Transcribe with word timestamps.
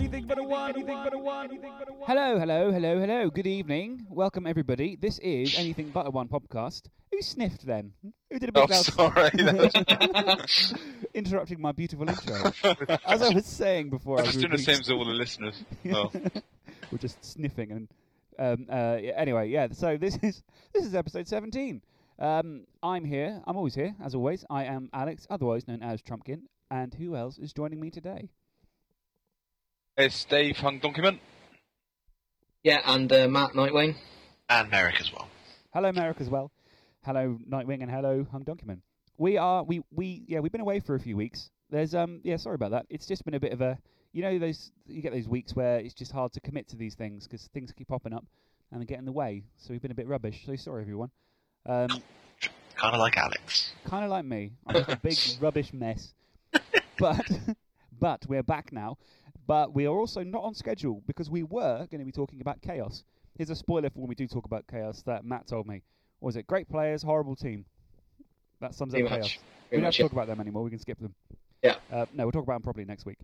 Anything 0.00 0.26
but 0.26 0.38
a 0.38 0.44
one. 0.44 0.70
Anything 0.70 0.96
but 1.04 1.12
a 1.12 1.18
one. 1.18 1.50
Hello, 2.06 2.38
hello, 2.38 2.70
hello, 2.70 3.00
hello. 3.00 3.30
Good 3.30 3.48
evening. 3.48 4.06
Welcome 4.08 4.46
everybody. 4.46 4.94
This 4.94 5.18
is 5.18 5.58
Anything 5.58 5.88
But 5.88 6.06
a 6.06 6.10
One 6.10 6.28
podcast. 6.28 6.82
Who 7.10 7.20
sniffed 7.20 7.66
then? 7.66 7.92
Who 8.30 8.38
did 8.38 8.50
a 8.50 8.52
big 8.52 8.70
Oh, 8.70 8.72
loud 8.72 8.84
sorry. 8.84 9.30
interrupting 11.14 11.60
my 11.60 11.72
beautiful 11.72 12.08
intro? 12.08 12.52
As 13.04 13.22
I 13.22 13.30
was 13.34 13.44
saying 13.44 13.90
before, 13.90 14.18
I 14.18 14.20
I 14.20 14.26
was 14.26 14.36
was 14.36 14.44
doing 14.44 14.52
the 14.52 14.62
same 14.62 14.78
as 14.78 14.88
all 14.88 15.04
the 15.04 15.10
listeners. 15.10 15.64
Oh. 15.92 16.12
We're 16.92 16.98
just 16.98 17.24
sniffing 17.24 17.72
and 17.72 17.88
um, 18.38 18.66
uh, 18.70 18.98
yeah, 19.00 19.14
anyway, 19.16 19.48
yeah. 19.48 19.66
So 19.72 19.96
this 19.96 20.16
is 20.22 20.44
this 20.72 20.84
is 20.84 20.94
episode 20.94 21.26
seventeen. 21.26 21.82
Um, 22.20 22.66
I'm 22.84 23.04
here. 23.04 23.42
I'm 23.48 23.56
always 23.56 23.74
here, 23.74 23.96
as 24.00 24.14
always. 24.14 24.44
I 24.48 24.64
am 24.64 24.90
Alex, 24.92 25.26
otherwise 25.28 25.66
known 25.66 25.82
as 25.82 26.02
Trumpkin. 26.02 26.42
And 26.70 26.94
who 26.94 27.16
else 27.16 27.38
is 27.38 27.52
joining 27.52 27.80
me 27.80 27.90
today? 27.90 28.28
It's 29.98 30.24
Dave 30.26 30.56
Hung 30.58 30.80
Donkeyman. 30.80 31.18
Yeah, 32.62 32.78
and 32.86 33.12
uh, 33.12 33.26
Matt 33.28 33.52
Nightwing. 33.52 33.96
and 34.48 34.70
Merrick 34.70 35.00
as 35.00 35.12
well. 35.12 35.28
Hello, 35.74 35.90
Merrick, 35.92 36.20
as 36.20 36.28
well. 36.30 36.50
Hello, 37.04 37.36
Nightwing, 37.50 37.82
and 37.82 37.90
hello, 37.90 38.24
Hung 38.30 38.44
Donkeyman. 38.44 38.78
We 39.16 39.36
are 39.36 39.64
we 39.64 39.80
we 39.90 40.22
yeah 40.28 40.38
we've 40.38 40.52
been 40.52 40.60
away 40.60 40.78
for 40.78 40.94
a 40.94 41.00
few 41.00 41.16
weeks. 41.16 41.50
There's 41.70 41.92
um 41.96 42.20
yeah 42.22 42.36
sorry 42.36 42.54
about 42.54 42.70
that. 42.70 42.86
It's 42.88 43.04
just 43.06 43.24
been 43.24 43.34
a 43.34 43.40
bit 43.40 43.52
of 43.52 43.60
a 43.60 43.76
you 44.12 44.22
know 44.22 44.38
those 44.38 44.70
you 44.86 45.02
get 45.02 45.12
those 45.12 45.26
weeks 45.26 45.56
where 45.56 45.78
it's 45.80 45.92
just 45.94 46.12
hard 46.12 46.32
to 46.34 46.40
commit 46.40 46.68
to 46.68 46.76
these 46.76 46.94
things 46.94 47.26
because 47.26 47.48
things 47.52 47.72
keep 47.76 47.88
popping 47.88 48.12
up 48.12 48.24
and 48.70 48.80
they 48.80 48.84
get 48.84 49.00
in 49.00 49.04
the 49.04 49.10
way. 49.12 49.42
So 49.56 49.70
we've 49.72 49.82
been 49.82 49.90
a 49.90 49.94
bit 49.96 50.06
rubbish. 50.06 50.44
So 50.46 50.54
sorry 50.54 50.82
everyone. 50.82 51.10
Um, 51.66 51.88
Kind 52.76 52.94
of 52.94 53.00
like 53.00 53.16
Alex. 53.16 53.72
kind 53.86 54.04
of 54.04 54.10
like 54.12 54.24
me. 54.24 54.52
I'm 54.68 54.76
just 54.76 54.88
a 54.90 54.96
big 54.96 55.18
rubbish 55.40 55.72
mess. 55.72 56.12
But 56.96 57.28
but 58.00 58.24
we're 58.28 58.44
back 58.44 58.72
now. 58.72 58.98
But 59.48 59.74
we 59.74 59.86
are 59.86 59.96
also 59.96 60.22
not 60.22 60.44
on 60.44 60.54
schedule 60.54 61.02
because 61.06 61.30
we 61.30 61.42
were 61.42 61.86
going 61.90 62.00
to 62.00 62.04
be 62.04 62.12
talking 62.12 62.42
about 62.42 62.60
chaos. 62.60 63.02
Here's 63.34 63.48
a 63.48 63.56
spoiler 63.56 63.88
for 63.88 64.00
when 64.00 64.08
we 64.08 64.14
do 64.14 64.28
talk 64.28 64.44
about 64.44 64.66
chaos 64.70 65.02
that 65.06 65.24
Matt 65.24 65.46
told 65.46 65.66
me. 65.66 65.82
What 66.18 66.26
was 66.28 66.36
it? 66.36 66.46
Great 66.46 66.68
players, 66.68 67.02
horrible 67.02 67.34
team. 67.34 67.64
That 68.60 68.74
sums 68.74 68.92
up 68.92 69.00
Pretty 69.00 69.08
chaos. 69.08 69.24
much. 69.24 69.40
we 69.70 69.76
don't 69.78 69.84
have 69.84 69.94
to 69.94 70.02
yeah. 70.02 70.04
talk 70.04 70.12
about 70.12 70.26
them 70.26 70.40
anymore. 70.40 70.64
We 70.64 70.70
can 70.70 70.78
skip 70.78 71.00
them. 71.00 71.14
Yeah. 71.62 71.76
Uh, 71.90 72.04
no, 72.12 72.24
we'll 72.24 72.32
talk 72.32 72.42
about 72.42 72.56
them 72.56 72.62
probably 72.62 72.84
next 72.84 73.06
week. 73.06 73.18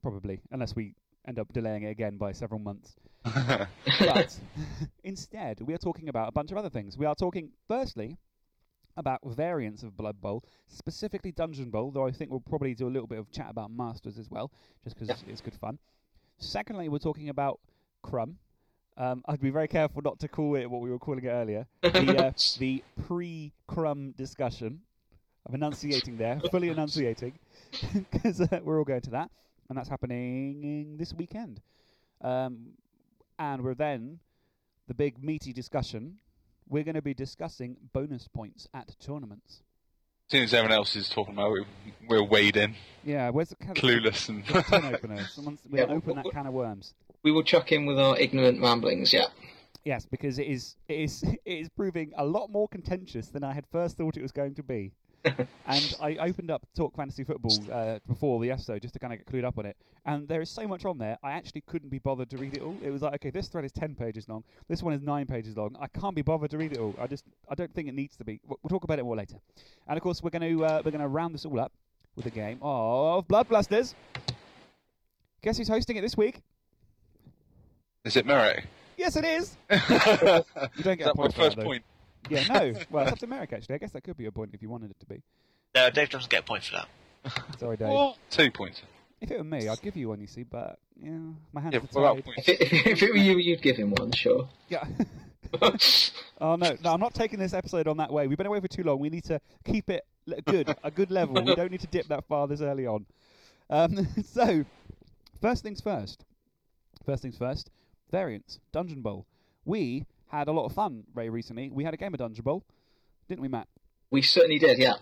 Probably, 0.00 0.40
unless 0.52 0.76
we 0.76 0.94
end 1.26 1.40
up 1.40 1.52
delaying 1.52 1.82
it 1.82 1.90
again 1.90 2.18
by 2.18 2.32
several 2.32 2.60
months. 2.60 2.94
But 3.98 4.38
instead, 5.04 5.60
we 5.60 5.74
are 5.74 5.78
talking 5.78 6.08
about 6.08 6.28
a 6.28 6.32
bunch 6.32 6.52
of 6.52 6.56
other 6.58 6.70
things. 6.70 6.96
We 6.96 7.06
are 7.06 7.14
talking, 7.14 7.50
firstly, 7.66 8.16
about 8.96 9.20
variants 9.24 9.82
of 9.82 9.96
Blood 9.96 10.20
Bowl, 10.20 10.44
specifically 10.66 11.32
Dungeon 11.32 11.70
Bowl, 11.70 11.90
though 11.90 12.06
I 12.06 12.10
think 12.10 12.30
we'll 12.30 12.40
probably 12.40 12.74
do 12.74 12.86
a 12.86 12.90
little 12.90 13.06
bit 13.06 13.18
of 13.18 13.30
chat 13.30 13.46
about 13.50 13.70
Masters 13.70 14.18
as 14.18 14.30
well, 14.30 14.50
just 14.84 14.98
because 14.98 15.22
it's 15.28 15.40
good 15.40 15.54
fun. 15.54 15.78
Secondly, 16.38 16.88
we're 16.88 16.98
talking 16.98 17.28
about 17.28 17.60
Crumb. 18.02 18.38
Um, 18.96 19.24
I'd 19.26 19.40
be 19.40 19.50
very 19.50 19.66
careful 19.66 20.02
not 20.02 20.20
to 20.20 20.28
call 20.28 20.54
it 20.54 20.70
what 20.70 20.80
we 20.80 20.90
were 20.90 21.00
calling 21.00 21.24
it 21.24 21.28
earlier 21.28 21.66
the, 21.82 22.26
uh, 22.26 22.32
the 22.58 22.82
pre 23.06 23.52
Crumb 23.66 24.12
discussion. 24.12 24.80
I'm 25.46 25.54
enunciating 25.54 26.16
there, 26.16 26.40
fully 26.50 26.70
enunciating, 26.70 27.38
because 28.12 28.40
uh, 28.40 28.60
we're 28.62 28.78
all 28.78 28.84
going 28.84 29.02
to 29.02 29.10
that, 29.10 29.30
and 29.68 29.76
that's 29.76 29.88
happening 29.88 30.96
this 30.96 31.12
weekend. 31.12 31.60
Um, 32.22 32.68
and 33.38 33.62
we're 33.62 33.74
then 33.74 34.20
the 34.88 34.94
big 34.94 35.22
meaty 35.22 35.52
discussion. 35.52 36.16
We're 36.68 36.84
going 36.84 36.94
to 36.94 37.02
be 37.02 37.14
discussing 37.14 37.76
bonus 37.92 38.28
points 38.28 38.68
at 38.74 38.94
tournaments. 39.00 39.62
As 40.28 40.32
soon 40.32 40.42
as 40.44 40.54
everyone 40.54 40.72
else 40.76 40.96
is 40.96 41.08
talking 41.10 41.34
about 41.34 41.52
it, 41.58 41.66
we're 42.08 42.22
wade 42.22 42.56
in, 42.56 42.74
Yeah, 43.04 43.28
where's 43.30 43.50
the 43.50 43.56
can- 43.56 43.74
clueless, 43.74 44.28
and 44.30 44.44
the 44.46 44.62
tin 44.62 44.84
opener? 44.94 45.18
Someone's 45.26 45.60
we 45.70 45.78
Yeah, 45.78 45.86
can 45.86 45.96
open 45.96 46.16
that 46.16 46.30
can 46.32 46.46
of 46.46 46.54
worms. 46.54 46.94
We 47.22 47.30
will 47.32 47.42
chuck 47.42 47.72
in 47.72 47.84
with 47.84 47.98
our 47.98 48.18
ignorant 48.18 48.60
ramblings, 48.62 49.12
yeah. 49.12 49.26
Yes, 49.84 50.06
because 50.06 50.38
it 50.38 50.46
is 50.46 50.76
it 50.88 50.98
is 50.98 51.22
it 51.44 51.52
is 51.52 51.68
proving 51.68 52.12
a 52.16 52.24
lot 52.24 52.48
more 52.50 52.68
contentious 52.68 53.28
than 53.28 53.44
I 53.44 53.52
had 53.52 53.66
first 53.70 53.98
thought 53.98 54.16
it 54.16 54.22
was 54.22 54.32
going 54.32 54.54
to 54.54 54.62
be. 54.62 54.92
And 55.24 55.96
I 56.00 56.16
opened 56.20 56.50
up 56.50 56.66
Talk 56.76 56.94
Fantasy 56.96 57.24
Football 57.24 57.58
uh, 57.72 57.98
before 58.06 58.40
the 58.40 58.50
episode 58.50 58.82
just 58.82 58.94
to 58.94 59.00
kind 59.00 59.12
of 59.12 59.18
get 59.18 59.26
clued 59.26 59.44
up 59.44 59.58
on 59.58 59.66
it. 59.66 59.76
And 60.04 60.28
there 60.28 60.40
is 60.42 60.50
so 60.50 60.68
much 60.68 60.84
on 60.84 60.98
there, 60.98 61.16
I 61.22 61.32
actually 61.32 61.62
couldn't 61.62 61.88
be 61.88 61.98
bothered 61.98 62.28
to 62.30 62.36
read 62.36 62.56
it 62.56 62.62
all. 62.62 62.76
It 62.82 62.90
was 62.90 63.02
like, 63.02 63.14
okay, 63.14 63.30
this 63.30 63.48
thread 63.48 63.64
is 63.64 63.72
ten 63.72 63.94
pages 63.94 64.28
long. 64.28 64.44
This 64.68 64.82
one 64.82 64.92
is 64.92 65.00
nine 65.00 65.26
pages 65.26 65.56
long. 65.56 65.76
I 65.80 65.86
can't 65.86 66.14
be 66.14 66.22
bothered 66.22 66.50
to 66.50 66.58
read 66.58 66.72
it 66.72 66.78
all. 66.78 66.94
I 67.00 67.06
just 67.06 67.24
I 67.48 67.54
don't 67.54 67.72
think 67.74 67.88
it 67.88 67.94
needs 67.94 68.16
to 68.16 68.24
be. 68.24 68.40
We'll, 68.46 68.58
we'll 68.62 68.68
talk 68.68 68.84
about 68.84 68.98
it 68.98 69.04
more 69.04 69.16
later. 69.16 69.36
And 69.88 69.96
of 69.96 70.02
course, 70.02 70.22
we're 70.22 70.30
going 70.30 70.56
to 70.56 70.64
uh, 70.64 70.82
we're 70.84 70.90
going 70.90 71.00
to 71.00 71.08
round 71.08 71.34
this 71.34 71.44
all 71.44 71.58
up 71.58 71.72
with 72.16 72.26
a 72.26 72.30
game 72.30 72.58
of 72.60 73.26
Blood 73.26 73.48
Blasters. 73.48 73.94
Guess 75.42 75.58
who's 75.58 75.68
hosting 75.68 75.96
it 75.96 76.00
this 76.00 76.16
week? 76.16 76.40
is 78.04 78.16
it 78.16 78.26
Merrick? 78.26 78.66
Yes, 78.96 79.16
it 79.16 79.24
is. 79.24 79.56
You 80.76 80.84
don't 80.84 80.98
get 80.98 81.00
a 81.00 81.04
that 81.04 81.16
my 81.16 81.22
point 81.22 81.34
that, 81.34 81.54
first 81.54 81.58
point? 81.58 81.84
Yeah, 82.28 82.44
no. 82.48 82.74
Well, 82.90 83.04
it's 83.04 83.12
up 83.12 83.18
to 83.18 83.26
Merrick 83.26 83.52
actually. 83.52 83.74
I 83.74 83.78
guess 83.78 83.92
that 83.92 84.02
could 84.02 84.16
be 84.16 84.26
a 84.26 84.32
point 84.32 84.50
if 84.52 84.62
you 84.62 84.68
wanted 84.68 84.90
it 84.90 85.00
to 85.00 85.06
be. 85.06 85.22
No, 85.74 85.90
Dave 85.90 86.10
doesn't 86.10 86.30
get 86.30 86.40
a 86.40 86.44
point 86.44 86.64
for 86.64 86.76
that. 86.76 87.38
Sorry, 87.58 87.76
Dave. 87.76 87.88
What? 87.88 88.16
Two 88.30 88.50
points. 88.50 88.82
If 89.20 89.30
it 89.30 89.38
were 89.38 89.44
me, 89.44 89.68
I'd 89.68 89.80
give 89.80 89.96
you 89.96 90.08
one. 90.08 90.20
You 90.20 90.26
see, 90.26 90.42
but 90.42 90.78
yeah, 91.00 91.12
my 91.52 91.60
hands 91.60 91.74
Yeah, 91.74 92.00
are 92.00 92.14
tied. 92.14 92.24
If 92.36 92.48
it, 92.48 92.86
if 92.86 93.02
it 93.02 93.10
were 93.10 93.16
you, 93.16 93.38
you'd 93.38 93.62
give 93.62 93.76
him 93.76 93.90
one, 93.92 94.12
sure. 94.12 94.48
Yeah. 94.68 94.84
oh 96.40 96.56
no, 96.56 96.76
no, 96.82 96.92
I'm 96.92 97.00
not 97.00 97.14
taking 97.14 97.38
this 97.38 97.54
episode 97.54 97.88
on 97.88 97.96
that 97.98 98.12
way. 98.12 98.26
We've 98.26 98.36
been 98.36 98.46
away 98.46 98.60
for 98.60 98.68
too 98.68 98.82
long. 98.82 98.98
We 98.98 99.08
need 99.10 99.24
to 99.24 99.40
keep 99.64 99.88
it 99.88 100.04
good, 100.46 100.74
a 100.82 100.90
good 100.90 101.10
level. 101.10 101.42
We 101.42 101.54
don't 101.54 101.70
need 101.70 101.80
to 101.80 101.86
dip 101.86 102.08
that 102.08 102.24
far 102.26 102.46
this 102.48 102.60
early 102.60 102.86
on. 102.86 103.06
Um, 103.70 104.06
so, 104.24 104.64
first 105.40 105.62
things 105.62 105.80
first. 105.80 106.24
First 107.04 107.22
things 107.22 107.36
first. 107.36 107.70
Variants, 108.10 108.60
Dungeon 108.72 109.02
Bowl. 109.02 109.26
We 109.64 110.04
had 110.28 110.48
a 110.48 110.52
lot 110.52 110.66
of 110.66 110.72
fun 110.72 111.04
very 111.14 111.30
recently. 111.30 111.70
We 111.70 111.84
had 111.84 111.94
a 111.94 111.96
game 111.96 112.14
of 112.14 112.18
Dungeon 112.18 112.44
Bowl, 112.44 112.64
didn't 113.28 113.42
we, 113.42 113.48
Matt? 113.48 113.68
We 114.10 114.22
certainly 114.22 114.58
did, 114.58 114.78
yeah. 114.78 114.94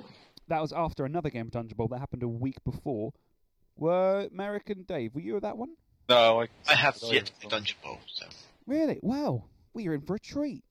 That 0.48 0.60
was 0.60 0.72
after 0.72 1.04
another 1.04 1.30
game 1.30 1.46
of 1.46 1.52
Dungeon 1.52 1.76
Bowl 1.76 1.88
that 1.88 1.98
happened 1.98 2.22
a 2.22 2.28
week 2.28 2.62
before. 2.64 3.12
Were 3.76 4.28
Merrick 4.32 4.70
and 4.70 4.86
Dave? 4.86 5.14
Were 5.14 5.20
you 5.20 5.36
at 5.36 5.42
that 5.42 5.56
one? 5.56 5.70
No, 6.08 6.42
I. 6.42 6.48
I 6.68 6.74
have 6.74 6.98
yet 7.02 7.26
to 7.26 7.32
play 7.32 7.50
Dungeon 7.50 7.76
Bowl, 7.82 7.98
so 8.06 8.26
Really? 8.66 8.98
Wow. 9.02 9.44
We 9.74 9.88
are 9.88 9.94
in 9.94 10.02
for 10.02 10.16
a 10.16 10.20
treat. 10.20 10.64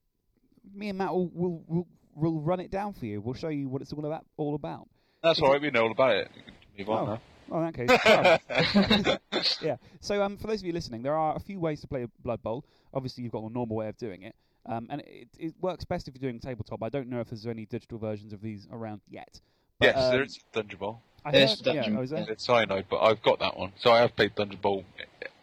Me 0.73 0.89
and 0.89 0.97
Matt 0.97 1.11
will 1.11 1.29
will, 1.29 1.63
will, 1.67 1.87
will 2.15 2.39
run 2.39 2.59
it 2.59 2.69
down 2.69 2.93
for 2.93 3.05
you. 3.05 3.21
We'll 3.21 3.33
show 3.33 3.49
you 3.49 3.67
what 3.67 3.81
it's 3.81 3.91
all 3.93 4.05
about. 4.05 4.25
All 4.37 4.55
about. 4.55 4.87
That's 5.23 5.41
all 5.41 5.51
right. 5.51 5.61
We 5.61 5.71
know 5.71 5.83
all 5.85 5.91
about 5.91 6.15
it. 6.15 6.29
You 6.77 6.85
can 6.85 6.93
Move 6.93 7.09
on 7.09 7.19
Well, 7.51 7.65
in 7.65 7.71
that 7.73 9.19
case, 9.27 9.59
yeah. 9.61 9.75
So, 9.99 10.23
um, 10.23 10.37
for 10.37 10.47
those 10.47 10.61
of 10.61 10.65
you 10.65 10.71
listening, 10.71 11.01
there 11.03 11.17
are 11.17 11.35
a 11.35 11.39
few 11.39 11.59
ways 11.59 11.81
to 11.81 11.87
play 11.87 12.03
a 12.03 12.07
Blood 12.23 12.41
Bowl. 12.41 12.63
Obviously, 12.93 13.25
you've 13.25 13.33
got 13.33 13.43
the 13.43 13.49
normal 13.49 13.75
way 13.75 13.89
of 13.89 13.97
doing 13.97 14.21
it, 14.21 14.35
um, 14.65 14.87
and 14.89 15.01
it, 15.01 15.27
it 15.37 15.53
works 15.59 15.83
best 15.83 16.07
if 16.07 16.15
you're 16.15 16.31
doing 16.31 16.39
tabletop. 16.39 16.81
I 16.81 16.87
don't 16.87 17.09
know 17.09 17.19
if 17.19 17.29
there's 17.29 17.45
any 17.45 17.65
digital 17.65 17.97
versions 17.97 18.31
of 18.31 18.41
these 18.41 18.69
around 18.71 19.01
yet. 19.09 19.41
But, 19.79 19.87
yes, 19.87 19.97
um, 19.97 20.11
there 20.11 20.23
is 20.23 20.39
Dungeon 20.53 20.79
Bowl. 20.79 21.01
I 21.25 21.31
There's 21.31 21.49
heard, 21.59 21.67
yeah, 21.67 21.73
Dungeon- 21.73 21.97
oh, 21.97 22.01
is 22.03 22.09
there? 22.11 22.25
It's 22.29 22.45
Cyanide, 22.45 22.85
but 22.89 23.01
I've 23.01 23.21
got 23.21 23.39
that 23.39 23.57
one. 23.57 23.73
So 23.77 23.91
I 23.91 23.99
have 23.99 24.15
played 24.15 24.33
Dungeon 24.35 24.61
Bowl 24.61 24.85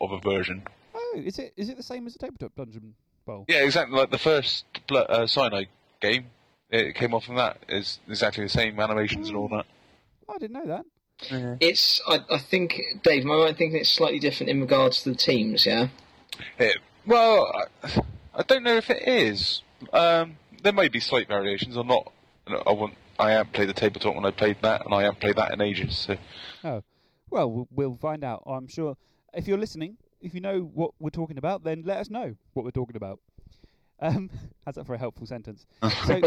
of 0.00 0.10
a 0.10 0.18
version. 0.18 0.62
Oh, 0.94 1.20
is 1.22 1.38
it 1.38 1.52
is 1.58 1.68
it 1.68 1.76
the 1.76 1.82
same 1.82 2.06
as 2.06 2.14
the 2.14 2.20
tabletop 2.20 2.54
Dungeon 2.56 2.94
Bowl? 3.26 3.44
Yeah, 3.48 3.64
exactly. 3.64 3.98
Like 3.98 4.10
the 4.10 4.18
first 4.18 4.64
Bl- 4.86 4.98
uh, 5.08 5.26
Cyanide 5.26 5.68
game, 6.00 6.30
it 6.70 6.94
came 6.94 7.12
off 7.12 7.24
from 7.26 7.36
that. 7.36 7.58
It's 7.68 8.00
exactly 8.08 8.44
the 8.44 8.48
same 8.48 8.80
animations 8.80 9.28
and 9.28 9.36
all 9.36 9.48
that. 9.48 9.66
Oh, 10.26 10.34
I 10.34 10.38
didn't 10.38 10.54
know 10.54 10.66
that. 10.68 10.86
It's, 11.60 12.00
I, 12.06 12.20
I 12.30 12.38
think, 12.38 12.80
Dave, 13.02 13.24
am 13.24 13.30
I 13.32 13.36
right 13.36 13.56
thinking 13.56 13.80
it's 13.80 13.90
slightly 13.90 14.18
different 14.18 14.50
in 14.50 14.60
regards 14.60 15.02
to 15.02 15.10
the 15.10 15.16
teams, 15.16 15.66
yeah? 15.66 15.88
It, 16.58 16.78
well, 17.06 17.50
I, 17.82 18.02
I 18.34 18.42
don't 18.42 18.62
know 18.62 18.76
if 18.76 18.88
it 18.90 19.06
is. 19.06 19.62
Um, 19.92 20.36
there 20.62 20.72
may 20.72 20.88
be 20.88 21.00
slight 21.00 21.28
variations. 21.28 21.76
I'm 21.76 21.86
not. 21.88 22.12
I 22.66 22.72
want. 22.72 22.94
I 23.18 23.32
haven't 23.32 23.52
played 23.52 23.68
the 23.68 23.72
tabletop 23.74 24.14
when 24.14 24.24
I 24.24 24.30
played 24.30 24.58
that, 24.62 24.84
and 24.84 24.94
I 24.94 25.02
haven't 25.02 25.20
played 25.20 25.36
that 25.36 25.52
in 25.52 25.60
ages. 25.60 25.96
So 25.98 26.16
Oh, 26.64 26.82
well, 27.30 27.50
we'll- 27.50 27.68
we'll 27.72 27.98
find 28.00 28.22
out. 28.24 28.42
I'm 28.46 28.68
sure. 28.68 28.96
If 29.34 29.46
you're 29.48 29.58
listening, 29.58 29.96
if 30.20 30.34
you 30.34 30.40
know 30.40 30.60
what 30.72 30.92
we're 31.00 31.10
talking 31.10 31.36
about, 31.38 31.64
then 31.64 31.82
let 31.84 31.98
us 31.98 32.10
know 32.10 32.36
what 32.54 32.64
we're 32.64 32.70
talking 32.70 32.96
about. 32.96 33.18
Um, 34.00 34.30
how's 34.64 34.76
that 34.76 34.86
for 34.86 34.94
a 34.94 34.98
helpful 34.98 35.26
sentence? 35.26 35.66
So, 36.06 36.20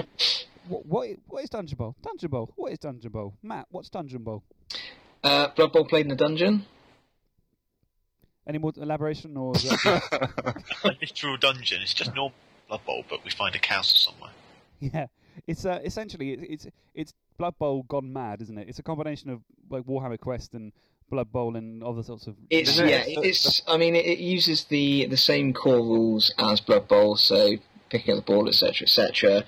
what, 0.68 0.86
what 0.86 1.10
what 1.28 1.44
is 1.44 1.50
Dungeon 1.50 1.78
Bowl? 1.78 1.96
Dungeon 2.02 2.30
Bowl. 2.30 2.54
What 2.56 2.72
is 2.72 2.80
Dungeon 2.80 3.12
Bowl? 3.12 3.34
Matt, 3.44 3.68
what's 3.72 3.90
Dungeon 3.90 4.24
Bowl? 4.24 4.44
Uh, 5.24 5.48
Blood 5.56 5.74
Bowl 5.74 5.86
played 5.86 6.06
in 6.06 6.12
a 6.12 6.16
dungeon. 6.16 6.66
Any 8.48 8.58
more 8.58 8.72
elaboration, 8.76 9.38
or 9.38 9.56
is 9.56 9.64
that 9.64 10.64
a 10.84 10.88
literal 11.00 11.38
dungeon. 11.38 11.82
It's 11.82 11.94
just 11.94 12.14
normal 12.16 12.34
Blood 12.68 12.86
Bowl, 12.86 13.06
but 13.10 13.24
we 13.24 13.32
find 13.32 13.56
a 13.56 13.60
castle 13.60 13.98
somewhere. 13.98 14.32
yeah? 14.80 15.08
It's 15.48 15.66
uh, 15.66 15.80
essentially 15.84 16.34
it, 16.34 16.40
it's 16.42 16.68
it's 16.96 17.14
Blood 17.38 17.58
Bowl 17.60 17.84
gone 17.84 18.12
mad, 18.12 18.42
isn't 18.42 18.58
it? 18.58 18.68
It's 18.68 18.80
a 18.80 18.84
combination 18.84 19.30
of 19.30 19.42
like 19.70 19.84
Warhammer 19.84 20.20
Quest 20.20 20.54
and 20.54 20.72
Blood 21.10 21.32
Bowl 21.32 21.56
and 21.56 21.84
other 21.84 22.04
sorts 22.04 22.28
of. 22.28 22.36
It's 22.50 22.78
yeah, 22.80 23.04
it's. 23.06 23.62
I 23.68 23.78
mean, 23.78 23.96
it, 23.96 24.06
it 24.06 24.20
uses 24.20 24.66
the 24.66 25.06
the 25.06 25.18
same 25.18 25.54
core 25.54 25.82
rules 25.82 26.34
as 26.38 26.62
Blood 26.62 26.88
Bowl, 26.88 27.16
so 27.16 27.52
picking 27.90 28.18
up 28.18 28.26
the 28.26 28.34
ball, 28.34 28.48
etc., 28.48 28.84
etc. 28.84 29.44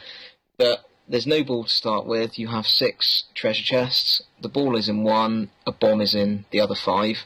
But 0.57 0.86
there's 1.13 1.27
no 1.27 1.44
ball 1.44 1.63
to 1.63 1.69
start 1.69 2.07
with. 2.07 2.39
You 2.39 2.48
have 2.48 2.65
six 2.65 3.25
treasure 3.36 3.63
chests. 3.63 4.24
The 4.42 4.50
ball 4.50 4.75
is 4.75 4.89
in 4.89 5.04
one. 5.04 5.51
A 5.68 5.71
bomb 5.71 6.01
is 6.01 6.15
in 6.15 6.45
the 6.50 6.60
other 6.60 6.74
five. 6.74 7.18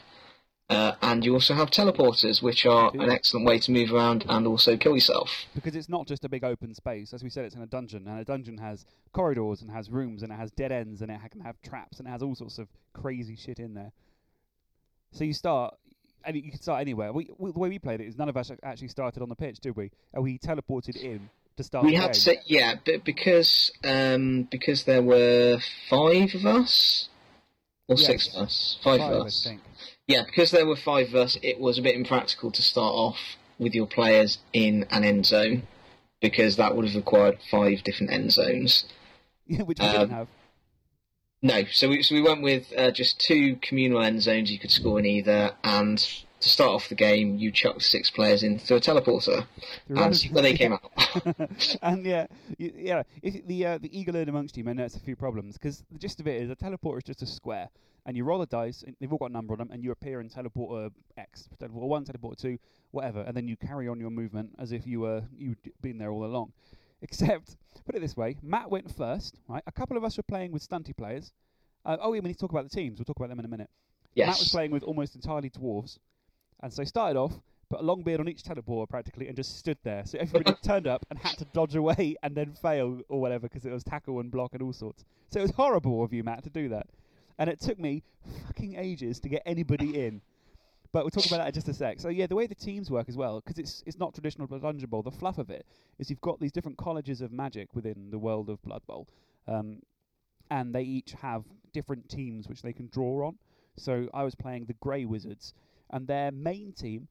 Uh, 0.68 0.92
and 1.00 1.24
you 1.24 1.32
also 1.32 1.54
have 1.54 1.70
teleporters, 1.70 2.42
which 2.42 2.66
are 2.66 2.90
an 2.92 3.08
excellent 3.08 3.46
way 3.46 3.58
to 3.58 3.70
move 3.70 3.90
around 3.90 4.26
and 4.28 4.46
also 4.46 4.76
kill 4.76 4.94
yourself. 4.94 5.30
because 5.54 5.74
it's 5.74 5.88
not 5.88 6.06
just 6.06 6.22
a 6.26 6.28
big 6.28 6.44
open 6.44 6.74
space. 6.74 7.14
As 7.14 7.24
we 7.24 7.30
said, 7.30 7.46
it's 7.46 7.54
in 7.54 7.62
a 7.62 7.66
dungeon, 7.66 8.06
and 8.06 8.20
a 8.20 8.24
dungeon 8.26 8.58
has 8.58 8.84
corridors 9.14 9.62
and 9.62 9.70
has 9.70 9.88
rooms 9.88 10.22
and 10.22 10.30
it 10.30 10.36
has 10.36 10.50
dead 10.50 10.70
ends 10.70 11.00
and 11.00 11.10
it 11.10 11.18
can 11.30 11.40
have 11.40 11.58
traps 11.62 11.98
and 11.98 12.06
it 12.06 12.10
has 12.10 12.22
all 12.22 12.34
sorts 12.34 12.58
of 12.58 12.68
crazy 12.92 13.36
shit 13.36 13.58
in 13.58 13.72
there. 13.72 13.92
So 15.12 15.24
you 15.24 15.32
start, 15.32 15.74
and 16.26 16.36
you 16.36 16.50
can 16.50 16.60
start 16.60 16.82
anywhere. 16.82 17.14
We, 17.14 17.30
we, 17.38 17.52
the 17.52 17.58
way 17.58 17.70
we 17.70 17.78
played 17.78 18.02
it 18.02 18.06
is 18.06 18.18
none 18.18 18.28
of 18.28 18.36
us 18.36 18.52
actually 18.62 18.88
started 18.88 19.22
on 19.22 19.30
the 19.30 19.34
pitch, 19.34 19.60
did 19.60 19.76
we? 19.76 19.90
And 20.12 20.22
we 20.22 20.38
teleported 20.38 20.96
in 20.96 21.30
to 21.58 21.64
start. 21.64 21.84
We 21.84 21.94
had 21.94 22.14
to 22.14 22.36
yeah, 22.46 22.74
but 22.84 23.04
because 23.04 23.70
um, 23.84 24.48
because 24.50 24.84
there 24.84 25.02
were 25.02 25.58
five 25.90 26.34
of 26.34 26.46
us 26.46 27.08
or 27.86 27.96
six 27.96 28.28
of 28.34 28.42
us, 28.44 28.78
five, 28.82 29.00
Five, 29.00 29.12
of 29.12 29.26
us. 29.26 29.48
Yeah, 30.06 30.24
because 30.24 30.50
there 30.50 30.66
were 30.66 30.76
five 30.76 31.08
of 31.08 31.14
us, 31.14 31.36
it 31.42 31.60
was 31.60 31.78
a 31.78 31.82
bit 31.82 31.94
impractical 31.94 32.50
to 32.50 32.62
start 32.62 32.94
off 32.94 33.18
with 33.58 33.74
your 33.74 33.86
players 33.86 34.38
in 34.52 34.86
an 34.90 35.04
end 35.04 35.26
zone 35.26 35.66
because 36.20 36.56
that 36.56 36.74
would 36.74 36.86
have 36.86 36.94
required 36.96 37.38
five 37.50 37.82
different 37.84 38.12
end 38.12 38.32
zones. 38.32 38.84
Yeah, 39.46 39.62
which 39.68 39.78
we 39.78 39.86
Um, 39.86 39.92
didn't 39.92 40.10
have. 40.10 40.28
No, 41.40 41.64
so 41.70 41.88
we 41.88 42.02
so 42.02 42.14
we 42.14 42.22
went 42.22 42.42
with 42.42 42.72
uh, 42.76 42.90
just 42.90 43.20
two 43.20 43.56
communal 43.62 44.02
end 44.02 44.22
zones 44.22 44.50
you 44.50 44.58
could 44.58 44.70
score 44.72 44.98
in 44.98 45.06
either, 45.06 45.52
and 45.62 46.04
to 46.40 46.48
start 46.48 46.70
off 46.70 46.88
the 46.88 46.94
game, 46.94 47.36
you 47.36 47.50
chucked 47.50 47.82
six 47.82 48.10
players 48.10 48.42
into 48.42 48.76
a 48.76 48.80
teleporter 48.80 49.46
and 49.88 50.16
see 50.16 50.28
where 50.28 50.42
they 50.42 50.56
came 50.56 50.72
out. 50.72 50.90
and 51.82 52.04
yeah, 52.04 52.26
yeah. 52.58 53.02
If 53.22 53.46
the 53.46 53.66
uh, 53.66 53.78
the 53.78 53.98
eagle 53.98 54.16
in 54.16 54.28
amongst 54.28 54.56
you 54.56 54.64
may 54.64 54.72
notice 54.72 54.96
a 54.96 55.00
few 55.00 55.16
problems 55.16 55.54
because 55.54 55.84
the 55.90 55.98
gist 55.98 56.20
of 56.20 56.26
it 56.26 56.40
is 56.42 56.50
a 56.50 56.56
teleporter 56.56 56.98
is 56.98 57.04
just 57.04 57.22
a 57.22 57.26
square, 57.26 57.68
and 58.06 58.16
you 58.16 58.24
roll 58.24 58.42
a 58.42 58.46
dice. 58.46 58.82
And 58.86 58.96
they've 59.00 59.10
all 59.12 59.18
got 59.18 59.30
a 59.30 59.32
number 59.32 59.54
on 59.54 59.58
them, 59.58 59.70
and 59.72 59.82
you 59.82 59.90
appear 59.90 60.20
in 60.20 60.28
teleporter 60.28 60.90
X, 61.16 61.48
teleporter 61.60 61.88
one, 61.88 62.04
teleporter 62.04 62.36
two, 62.36 62.58
whatever, 62.90 63.22
and 63.22 63.36
then 63.36 63.48
you 63.48 63.56
carry 63.56 63.88
on 63.88 63.98
your 63.98 64.10
movement 64.10 64.50
as 64.58 64.72
if 64.72 64.86
you 64.86 65.00
were 65.00 65.22
you'd 65.36 65.58
been 65.82 65.98
there 65.98 66.10
all 66.10 66.24
along. 66.24 66.52
Except, 67.02 67.56
put 67.86 67.94
it 67.94 68.00
this 68.00 68.16
way: 68.16 68.36
Matt 68.42 68.70
went 68.70 68.94
first. 68.94 69.40
Right, 69.48 69.62
a 69.66 69.72
couple 69.72 69.96
of 69.96 70.04
us 70.04 70.16
were 70.16 70.24
playing 70.24 70.52
with 70.52 70.68
stunty 70.68 70.96
players. 70.96 71.32
Uh, 71.84 71.96
oh, 72.02 72.12
yeah, 72.12 72.20
we 72.20 72.28
need 72.28 72.34
to 72.34 72.40
talk 72.40 72.50
about 72.50 72.68
the 72.68 72.76
teams. 72.76 72.98
We'll 72.98 73.06
talk 73.06 73.16
about 73.16 73.30
them 73.30 73.38
in 73.38 73.44
a 73.44 73.48
minute. 73.48 73.70
Yes. 74.14 74.26
Matt 74.26 74.38
was 74.40 74.48
playing 74.50 74.70
with 74.72 74.82
almost 74.82 75.14
entirely 75.14 75.48
dwarves, 75.48 75.98
and 76.62 76.72
so 76.72 76.84
started 76.84 77.18
off, 77.18 77.32
put 77.70 77.80
a 77.80 77.82
long 77.82 78.02
beard 78.02 78.20
on 78.20 78.28
each 78.28 78.42
teleporter 78.42 78.88
practically, 78.88 79.28
and 79.28 79.36
just 79.36 79.58
stood 79.58 79.78
there. 79.82 80.04
So 80.06 80.18
everybody 80.18 80.56
turned 80.62 80.86
up 80.86 81.04
and 81.10 81.18
had 81.18 81.38
to 81.38 81.44
dodge 81.46 81.76
away 81.76 82.16
and 82.22 82.34
then 82.34 82.54
fail 82.54 83.00
or 83.08 83.20
whatever 83.20 83.48
because 83.48 83.66
it 83.66 83.72
was 83.72 83.84
tackle 83.84 84.20
and 84.20 84.30
block 84.30 84.54
and 84.54 84.62
all 84.62 84.72
sorts. 84.72 85.04
So 85.30 85.40
it 85.40 85.42
was 85.42 85.52
horrible 85.52 86.02
of 86.02 86.12
you, 86.12 86.24
Matt, 86.24 86.44
to 86.44 86.50
do 86.50 86.68
that. 86.70 86.86
And 87.38 87.48
it 87.48 87.60
took 87.60 87.78
me 87.78 88.02
fucking 88.46 88.76
ages 88.76 89.20
to 89.20 89.28
get 89.28 89.42
anybody 89.46 90.00
in. 90.06 90.20
But 90.90 91.04
we'll 91.04 91.10
talk 91.10 91.26
about 91.26 91.38
that 91.38 91.48
in 91.48 91.52
just 91.52 91.68
a 91.68 91.74
sec. 91.74 92.00
So 92.00 92.08
yeah, 92.08 92.26
the 92.26 92.34
way 92.34 92.46
the 92.46 92.54
teams 92.54 92.90
work 92.90 93.08
as 93.08 93.16
well, 93.16 93.40
because 93.40 93.58
it's 93.58 93.82
it's 93.84 93.98
not 93.98 94.14
traditional 94.14 94.46
Dungeon 94.46 94.88
Bowl. 94.88 95.02
The 95.02 95.10
fluff 95.10 95.36
of 95.36 95.50
it 95.50 95.66
is 95.98 96.08
you've 96.08 96.20
got 96.22 96.40
these 96.40 96.50
different 96.50 96.78
colleges 96.78 97.20
of 97.20 97.30
magic 97.30 97.74
within 97.74 98.10
the 98.10 98.18
world 98.18 98.48
of 98.48 98.62
Blood 98.62 98.80
Bowl, 98.86 99.06
um, 99.46 99.82
and 100.50 100.74
they 100.74 100.82
each 100.82 101.12
have 101.12 101.44
different 101.74 102.08
teams 102.08 102.48
which 102.48 102.62
they 102.62 102.72
can 102.72 102.88
draw 102.88 103.26
on. 103.26 103.36
So 103.76 104.08
I 104.14 104.24
was 104.24 104.34
playing 104.34 104.64
the 104.64 104.74
Grey 104.80 105.04
Wizards, 105.04 105.52
and 105.90 106.06
their 106.06 106.30
main 106.30 106.72
team, 106.72 107.08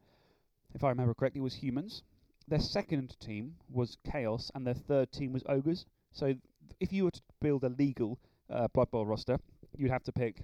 if 0.73 0.83
I 0.83 0.89
remember 0.89 1.13
correctly, 1.13 1.41
was 1.41 1.55
humans. 1.55 2.03
Their 2.47 2.59
second 2.59 3.19
team 3.19 3.55
was 3.69 3.97
Chaos, 4.09 4.51
and 4.55 4.65
their 4.65 4.73
third 4.73 5.11
team 5.11 5.33
was 5.33 5.43
Ogres. 5.47 5.85
So 6.11 6.35
if 6.79 6.93
you 6.93 7.05
were 7.05 7.11
to 7.11 7.21
build 7.41 7.63
a 7.63 7.69
legal 7.69 8.19
uh, 8.49 8.67
Blood 8.73 8.91
Bowl 8.91 9.05
roster, 9.05 9.39
you'd 9.75 9.91
have 9.91 10.03
to 10.03 10.11
pick 10.11 10.43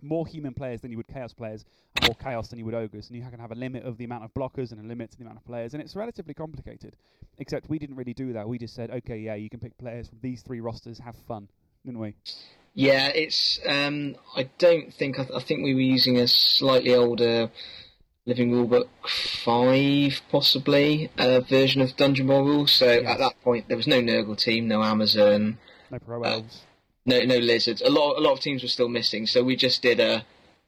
more 0.00 0.26
human 0.26 0.54
players 0.54 0.80
than 0.80 0.90
you 0.90 0.96
would 0.96 1.08
Chaos 1.08 1.32
players, 1.32 1.64
and 1.96 2.06
more 2.06 2.14
Chaos 2.14 2.48
than 2.48 2.58
you 2.58 2.64
would 2.64 2.74
Ogres, 2.74 3.08
and 3.08 3.18
you 3.18 3.24
can 3.28 3.40
have 3.40 3.50
a 3.50 3.56
limit 3.56 3.84
of 3.84 3.98
the 3.98 4.04
amount 4.04 4.24
of 4.24 4.32
blockers 4.32 4.72
and 4.72 4.80
a 4.80 4.84
limit 4.86 5.10
to 5.10 5.18
the 5.18 5.24
amount 5.24 5.38
of 5.38 5.44
players, 5.44 5.74
and 5.74 5.82
it's 5.82 5.96
relatively 5.96 6.34
complicated. 6.34 6.96
Except 7.38 7.68
we 7.68 7.78
didn't 7.78 7.96
really 7.96 8.14
do 8.14 8.32
that. 8.32 8.48
We 8.48 8.58
just 8.58 8.74
said, 8.74 8.90
okay, 8.90 9.18
yeah, 9.18 9.34
you 9.34 9.48
can 9.48 9.60
pick 9.60 9.76
players 9.78 10.08
from 10.08 10.18
these 10.20 10.42
three 10.42 10.60
rosters, 10.60 10.98
have 10.98 11.16
fun, 11.26 11.48
didn't 11.84 12.00
we? 12.00 12.14
Yeah, 12.74 13.08
it's. 13.08 13.58
Um, 13.66 14.16
I 14.36 14.50
don't 14.58 14.92
think. 14.94 15.18
I, 15.18 15.24
th- 15.24 15.36
I 15.36 15.40
think 15.42 15.64
we 15.64 15.74
were 15.74 15.80
using 15.80 16.18
a 16.18 16.28
slightly 16.28 16.94
older 16.94 17.50
Living 18.26 18.52
Rulebook 18.52 18.88
five, 19.44 20.20
possibly 20.30 21.10
uh, 21.18 21.40
version 21.40 21.80
of 21.80 21.96
Dungeon 21.96 22.26
Bowl 22.26 22.44
rules. 22.44 22.72
So 22.72 22.86
Yes. 22.86 23.04
at 23.06 23.18
that 23.18 23.40
point, 23.42 23.68
there 23.68 23.76
was 23.76 23.86
no 23.86 24.00
Nurgle 24.00 24.36
team, 24.36 24.68
no 24.68 24.82
Amazon, 24.82 25.58
No 25.90 25.98
pro 25.98 26.22
Uh, 26.22 26.28
elves. 26.28 26.62
no 27.06 27.20
no 27.24 27.38
lizards. 27.38 27.80
A 27.82 27.90
lot 27.90 28.16
a 28.16 28.20
lot 28.20 28.32
of 28.32 28.40
teams 28.40 28.62
were 28.62 28.68
still 28.68 28.88
missing. 28.88 29.26
So 29.26 29.42
we 29.42 29.56
just 29.56 29.82
did 29.82 30.00
a. 30.00 30.24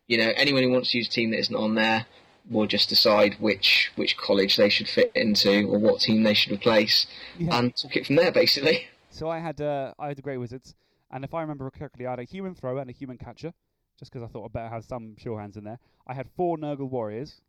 You 0.08 0.18
know, 0.18 0.32
anyone 0.34 0.64
who 0.64 0.72
wants 0.72 0.90
to 0.90 0.98
use 0.98 1.06
a 1.06 1.10
team 1.10 1.30
that 1.30 1.38
isn't 1.38 1.54
on 1.54 1.76
there 1.76 2.06
will 2.50 2.66
just 2.66 2.88
decide 2.88 3.36
which 3.38 3.92
which 3.94 4.16
college 4.16 4.56
they 4.56 4.68
should 4.68 4.88
fit 4.88 5.12
into 5.14 5.68
or 5.68 5.78
what 5.78 6.00
team 6.00 6.24
they 6.24 6.34
should 6.34 6.50
replace, 6.50 7.06
Yeah. 7.38 7.56
and 7.56 7.76
took 7.76 7.94
it 7.94 8.06
from 8.06 8.16
there 8.16 8.32
basically. 8.32 8.86
So 9.10 9.28
I 9.28 9.38
had 9.38 9.60
uh, 9.60 9.94
I 10.00 10.08
had 10.08 10.16
the 10.16 10.22
Grey 10.22 10.36
Wizards, 10.36 10.74
and 11.10 11.24
if 11.24 11.34
I 11.34 11.40
remember 11.42 11.70
correctly, 11.70 12.06
I 12.06 12.10
had 12.10 12.18
a 12.18 12.24
human 12.24 12.54
thrower 12.54 12.80
and 12.80 12.90
a 12.90 12.92
human 12.92 13.18
catcher, 13.18 13.52
just 13.98 14.12
because 14.12 14.28
I 14.28 14.30
thought 14.30 14.44
I'd 14.46 14.52
better 14.52 14.68
have 14.68 14.84
some 14.84 15.16
sure 15.16 15.40
hands 15.40 15.56
in 15.56 15.64
there. 15.64 15.78
I 16.06 16.14
had 16.14 16.28
four 16.36 16.56
Nurgle 16.56 16.88
warriors, 16.88 17.40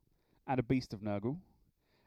and 0.47 0.59
a 0.59 0.63
beast 0.63 0.93
of 0.93 1.01
Nurgle, 1.01 1.37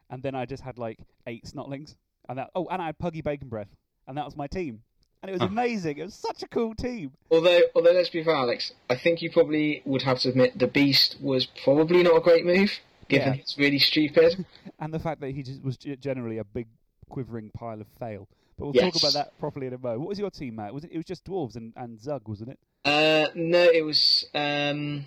and 0.09 0.21
then 0.21 0.35
I 0.35 0.45
just 0.45 0.63
had 0.63 0.77
like 0.77 0.99
eight 1.27 1.45
Snotlings, 1.45 1.95
and 2.29 2.37
that 2.37 2.51
oh, 2.55 2.67
and 2.67 2.81
I 2.81 2.87
had 2.87 2.99
Puggy 2.99 3.21
Bacon 3.21 3.49
Breath, 3.49 3.75
and 4.07 4.17
that 4.17 4.25
was 4.25 4.35
my 4.35 4.47
team, 4.47 4.81
and 5.21 5.29
it 5.29 5.33
was 5.33 5.41
ah. 5.41 5.45
amazing. 5.47 5.97
It 5.97 6.03
was 6.03 6.13
such 6.13 6.43
a 6.43 6.47
cool 6.47 6.75
team. 6.75 7.11
Although, 7.31 7.61
although 7.73 7.91
let's 7.91 8.09
be 8.09 8.23
fair, 8.23 8.35
Alex, 8.35 8.73
I 8.89 8.95
think 8.95 9.21
you 9.21 9.31
probably 9.31 9.81
would 9.85 10.03
have 10.03 10.19
to 10.19 10.29
admit 10.29 10.57
the 10.59 10.67
Beast 10.67 11.17
was 11.21 11.47
probably 11.63 12.03
not 12.03 12.15
a 12.15 12.21
great 12.21 12.45
move, 12.45 12.71
given 13.07 13.33
Yeah. 13.33 13.39
it's 13.39 13.57
really 13.57 13.79
stupid. 13.79 14.45
and 14.79 14.93
the 14.93 14.99
fact 14.99 15.21
that 15.21 15.31
he 15.31 15.43
just 15.43 15.63
was 15.63 15.77
g- 15.77 15.95
generally 15.95 16.37
a 16.37 16.43
big 16.43 16.67
quivering 17.09 17.49
pile 17.51 17.81
of 17.81 17.87
fail. 17.99 18.27
But 18.57 18.65
we'll 18.65 18.73
talk 18.73 18.95
about 18.95 19.13
that 19.13 19.37
properly 19.39 19.67
in 19.67 19.73
a 19.73 19.77
moment. 19.77 19.99
What 20.01 20.09
was 20.09 20.19
your 20.19 20.31
team, 20.31 20.55
Matt? 20.55 20.73
Was 20.73 20.85
it? 20.85 20.91
It 20.93 20.97
was 20.97 21.05
just 21.05 21.25
dwarves 21.25 21.55
and, 21.55 21.73
and 21.75 21.99
Zug, 21.99 22.27
wasn't 22.27 22.51
it? 22.51 22.59
uh, 22.85 23.27
no, 23.35 23.63
it 23.63 23.83
was 23.83 24.25
um, 24.33 25.05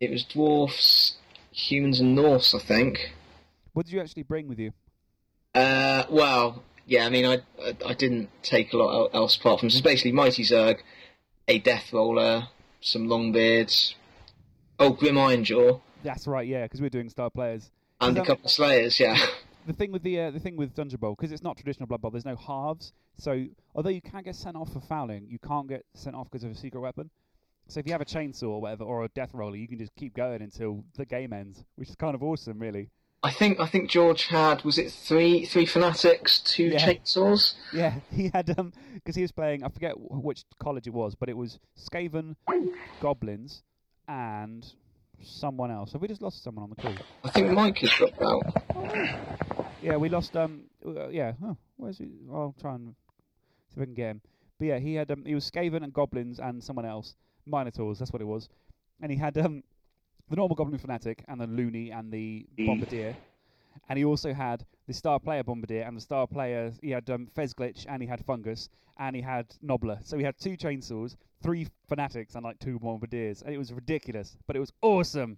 it 0.00 0.10
was 0.10 0.24
dwarfs, 0.24 1.14
humans, 1.50 2.00
and 2.00 2.14
Norse, 2.14 2.54
I 2.54 2.58
think. 2.58 2.98
What 3.72 3.86
did 3.86 3.92
you 3.92 4.00
actually 4.00 4.24
bring 4.24 4.48
with 4.48 4.58
you? 4.58 4.72
Uh, 5.54 6.04
well, 6.10 6.62
yeah, 6.86 7.06
I 7.06 7.10
mean, 7.10 7.24
I, 7.24 7.38
I 7.62 7.74
I 7.86 7.94
didn't 7.94 8.28
take 8.42 8.72
a 8.72 8.76
lot 8.76 9.10
else 9.14 9.36
apart 9.36 9.60
from 9.60 9.68
just 9.70 9.82
basically 9.84 10.12
Mighty 10.12 10.42
Zug, 10.44 10.76
a 11.48 11.58
Death 11.58 11.92
Roller, 11.92 12.48
some 12.82 13.06
Longbeards, 13.06 13.94
oh 14.78 14.90
Grim 14.90 15.14
Ironjaw, 15.14 15.80
That's 16.02 16.26
right, 16.26 16.46
yeah, 16.46 16.64
because 16.64 16.80
we're 16.82 16.90
doing 16.90 17.08
star 17.08 17.30
players. 17.30 17.70
and 18.00 18.18
a 18.18 18.24
couple 18.24 18.44
of 18.44 18.50
Slayers. 18.50 19.00
Yeah. 19.00 19.16
The 19.66 19.72
thing 19.72 19.92
with 19.92 20.02
the 20.02 20.20
uh, 20.20 20.30
the 20.30 20.40
thing 20.40 20.56
with 20.56 20.74
Dungeon 20.74 21.00
Bowl 21.00 21.14
because 21.18 21.32
it's 21.32 21.42
not 21.42 21.56
traditional 21.56 21.86
Blood 21.86 22.00
Bowl. 22.02 22.10
There's 22.10 22.24
no 22.24 22.36
halves, 22.36 22.92
so 23.18 23.44
although 23.74 23.90
you 23.90 24.00
can 24.02 24.22
get 24.22 24.34
sent 24.36 24.56
off 24.56 24.72
for 24.72 24.80
fouling, 24.80 25.26
you 25.28 25.38
can't 25.38 25.68
get 25.68 25.84
sent 25.94 26.14
off 26.16 26.30
because 26.30 26.44
of 26.44 26.50
a 26.50 26.54
secret 26.54 26.80
weapon. 26.80 27.10
So 27.68 27.80
if 27.80 27.86
you 27.86 27.92
have 27.92 28.02
a 28.02 28.04
chainsaw 28.04 28.48
or 28.48 28.60
whatever, 28.60 28.84
or 28.84 29.04
a 29.04 29.08
death 29.08 29.30
roller, 29.32 29.56
you 29.56 29.66
can 29.66 29.78
just 29.78 29.94
keep 29.96 30.14
going 30.14 30.42
until 30.42 30.84
the 30.96 31.06
game 31.06 31.32
ends, 31.32 31.64
which 31.76 31.88
is 31.88 31.96
kind 31.96 32.14
of 32.14 32.22
awesome, 32.22 32.58
really. 32.58 32.90
I 33.22 33.30
think 33.30 33.58
I 33.58 33.66
think 33.66 33.88
George 33.88 34.26
had 34.26 34.62
was 34.64 34.76
it 34.76 34.92
three 34.92 35.46
three 35.46 35.64
fanatics, 35.64 36.40
two 36.40 36.64
Yeah. 36.64 36.86
chainsaws. 36.86 37.54
Yeah, 37.72 37.94
he 38.10 38.30
had 38.34 38.58
um 38.58 38.72
because 38.94 39.16
he 39.16 39.22
was 39.22 39.32
playing. 39.32 39.64
I 39.64 39.68
forget 39.70 39.92
wh- 39.92 40.22
which 40.22 40.44
college 40.58 40.86
it 40.86 40.92
was, 40.92 41.14
but 41.14 41.30
it 41.30 41.36
was 41.36 41.58
Skaven, 41.78 42.36
goblins, 43.00 43.62
and 44.06 44.66
someone 45.22 45.70
else. 45.70 45.92
Have 45.92 46.02
we 46.02 46.08
just 46.08 46.20
lost 46.20 46.42
someone 46.44 46.64
on 46.64 46.68
the 46.70 46.76
call? 46.76 46.94
I 47.24 47.30
think 47.30 47.50
Mike 47.52 47.82
is 47.82 47.90
dropped 47.92 48.20
out. 48.20 49.53
Yeah, 49.84 49.96
we 49.96 50.08
lost. 50.08 50.36
Um, 50.36 50.62
uh, 50.84 51.08
yeah. 51.08 51.32
Oh, 51.44 51.56
where's 51.76 51.98
he? 51.98 52.10
I'll 52.32 52.54
try 52.60 52.74
and 52.74 52.94
see 53.68 53.76
if 53.76 53.82
I 53.82 53.84
can 53.84 53.94
get 53.94 54.10
him. 54.12 54.20
But 54.58 54.66
yeah, 54.66 54.78
he 54.78 54.94
had. 54.94 55.10
Um, 55.10 55.24
he 55.24 55.34
was 55.34 55.50
Skaven 55.50 55.82
and 55.82 55.92
goblins 55.92 56.40
and 56.40 56.62
someone 56.62 56.86
else, 56.86 57.16
Minotaurs. 57.46 57.98
That's 57.98 58.12
what 58.12 58.22
it 58.22 58.26
was. 58.26 58.48
And 59.02 59.12
he 59.12 59.18
had 59.18 59.36
um, 59.38 59.62
the 60.30 60.36
normal 60.36 60.56
goblin 60.56 60.78
fanatic 60.78 61.24
and 61.28 61.40
the 61.40 61.46
loony 61.46 61.90
and 61.90 62.10
the 62.10 62.46
bombardier. 62.58 63.14
And 63.88 63.98
he 63.98 64.04
also 64.04 64.32
had 64.32 64.64
the 64.86 64.94
star 64.94 65.18
player 65.20 65.42
bombardier 65.42 65.82
and 65.82 65.96
the 65.96 66.00
star 66.00 66.26
player. 66.26 66.72
He 66.80 66.90
had 66.90 67.08
um, 67.10 67.28
Fezglitch 67.36 67.84
and 67.88 68.00
he 68.00 68.08
had 68.08 68.24
fungus 68.24 68.68
and 68.98 69.14
he 69.14 69.20
had 69.20 69.46
Nobbla. 69.62 70.06
So 70.06 70.16
he 70.16 70.24
had 70.24 70.38
two 70.38 70.56
chainsaws, 70.56 71.16
three 71.42 71.66
fanatics, 71.88 72.36
and 72.36 72.44
like 72.44 72.58
two 72.60 72.78
bombardiers. 72.78 73.42
And 73.42 73.52
it 73.52 73.58
was 73.58 73.72
ridiculous, 73.72 74.36
but 74.46 74.56
it 74.56 74.60
was 74.60 74.72
awesome. 74.80 75.36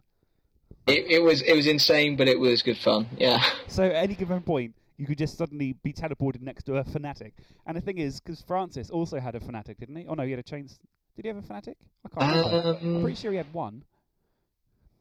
It, 0.86 1.06
it 1.10 1.18
was 1.22 1.42
it 1.42 1.54
was 1.54 1.66
insane, 1.66 2.16
but 2.16 2.28
it 2.28 2.38
was 2.38 2.62
good 2.62 2.78
fun. 2.78 3.08
Yeah. 3.18 3.42
So 3.68 3.82
at 3.84 3.92
any 4.04 4.14
given 4.14 4.40
point, 4.42 4.74
you 4.96 5.06
could 5.06 5.18
just 5.18 5.36
suddenly 5.36 5.72
be 5.82 5.92
teleported 5.92 6.40
next 6.40 6.64
to 6.64 6.76
a 6.76 6.84
fanatic. 6.84 7.34
And 7.66 7.76
the 7.76 7.80
thing 7.80 7.98
is, 7.98 8.20
because 8.20 8.40
Francis 8.42 8.88
also 8.90 9.18
had 9.18 9.34
a 9.34 9.40
fanatic, 9.40 9.78
didn't 9.78 9.96
he? 9.96 10.06
Oh 10.06 10.14
no, 10.14 10.22
he 10.24 10.30
had 10.30 10.40
a 10.40 10.42
chains. 10.44 10.78
Did 11.16 11.22
he 11.24 11.28
have 11.28 11.36
a 11.36 11.42
fanatic? 11.42 11.76
I 12.04 12.08
can't 12.20 12.46
remember. 12.52 12.78
I'm 12.80 12.96
Um, 12.96 13.02
pretty 13.02 13.16
sure 13.16 13.32
he 13.32 13.36
had 13.36 13.52
one. 13.52 13.82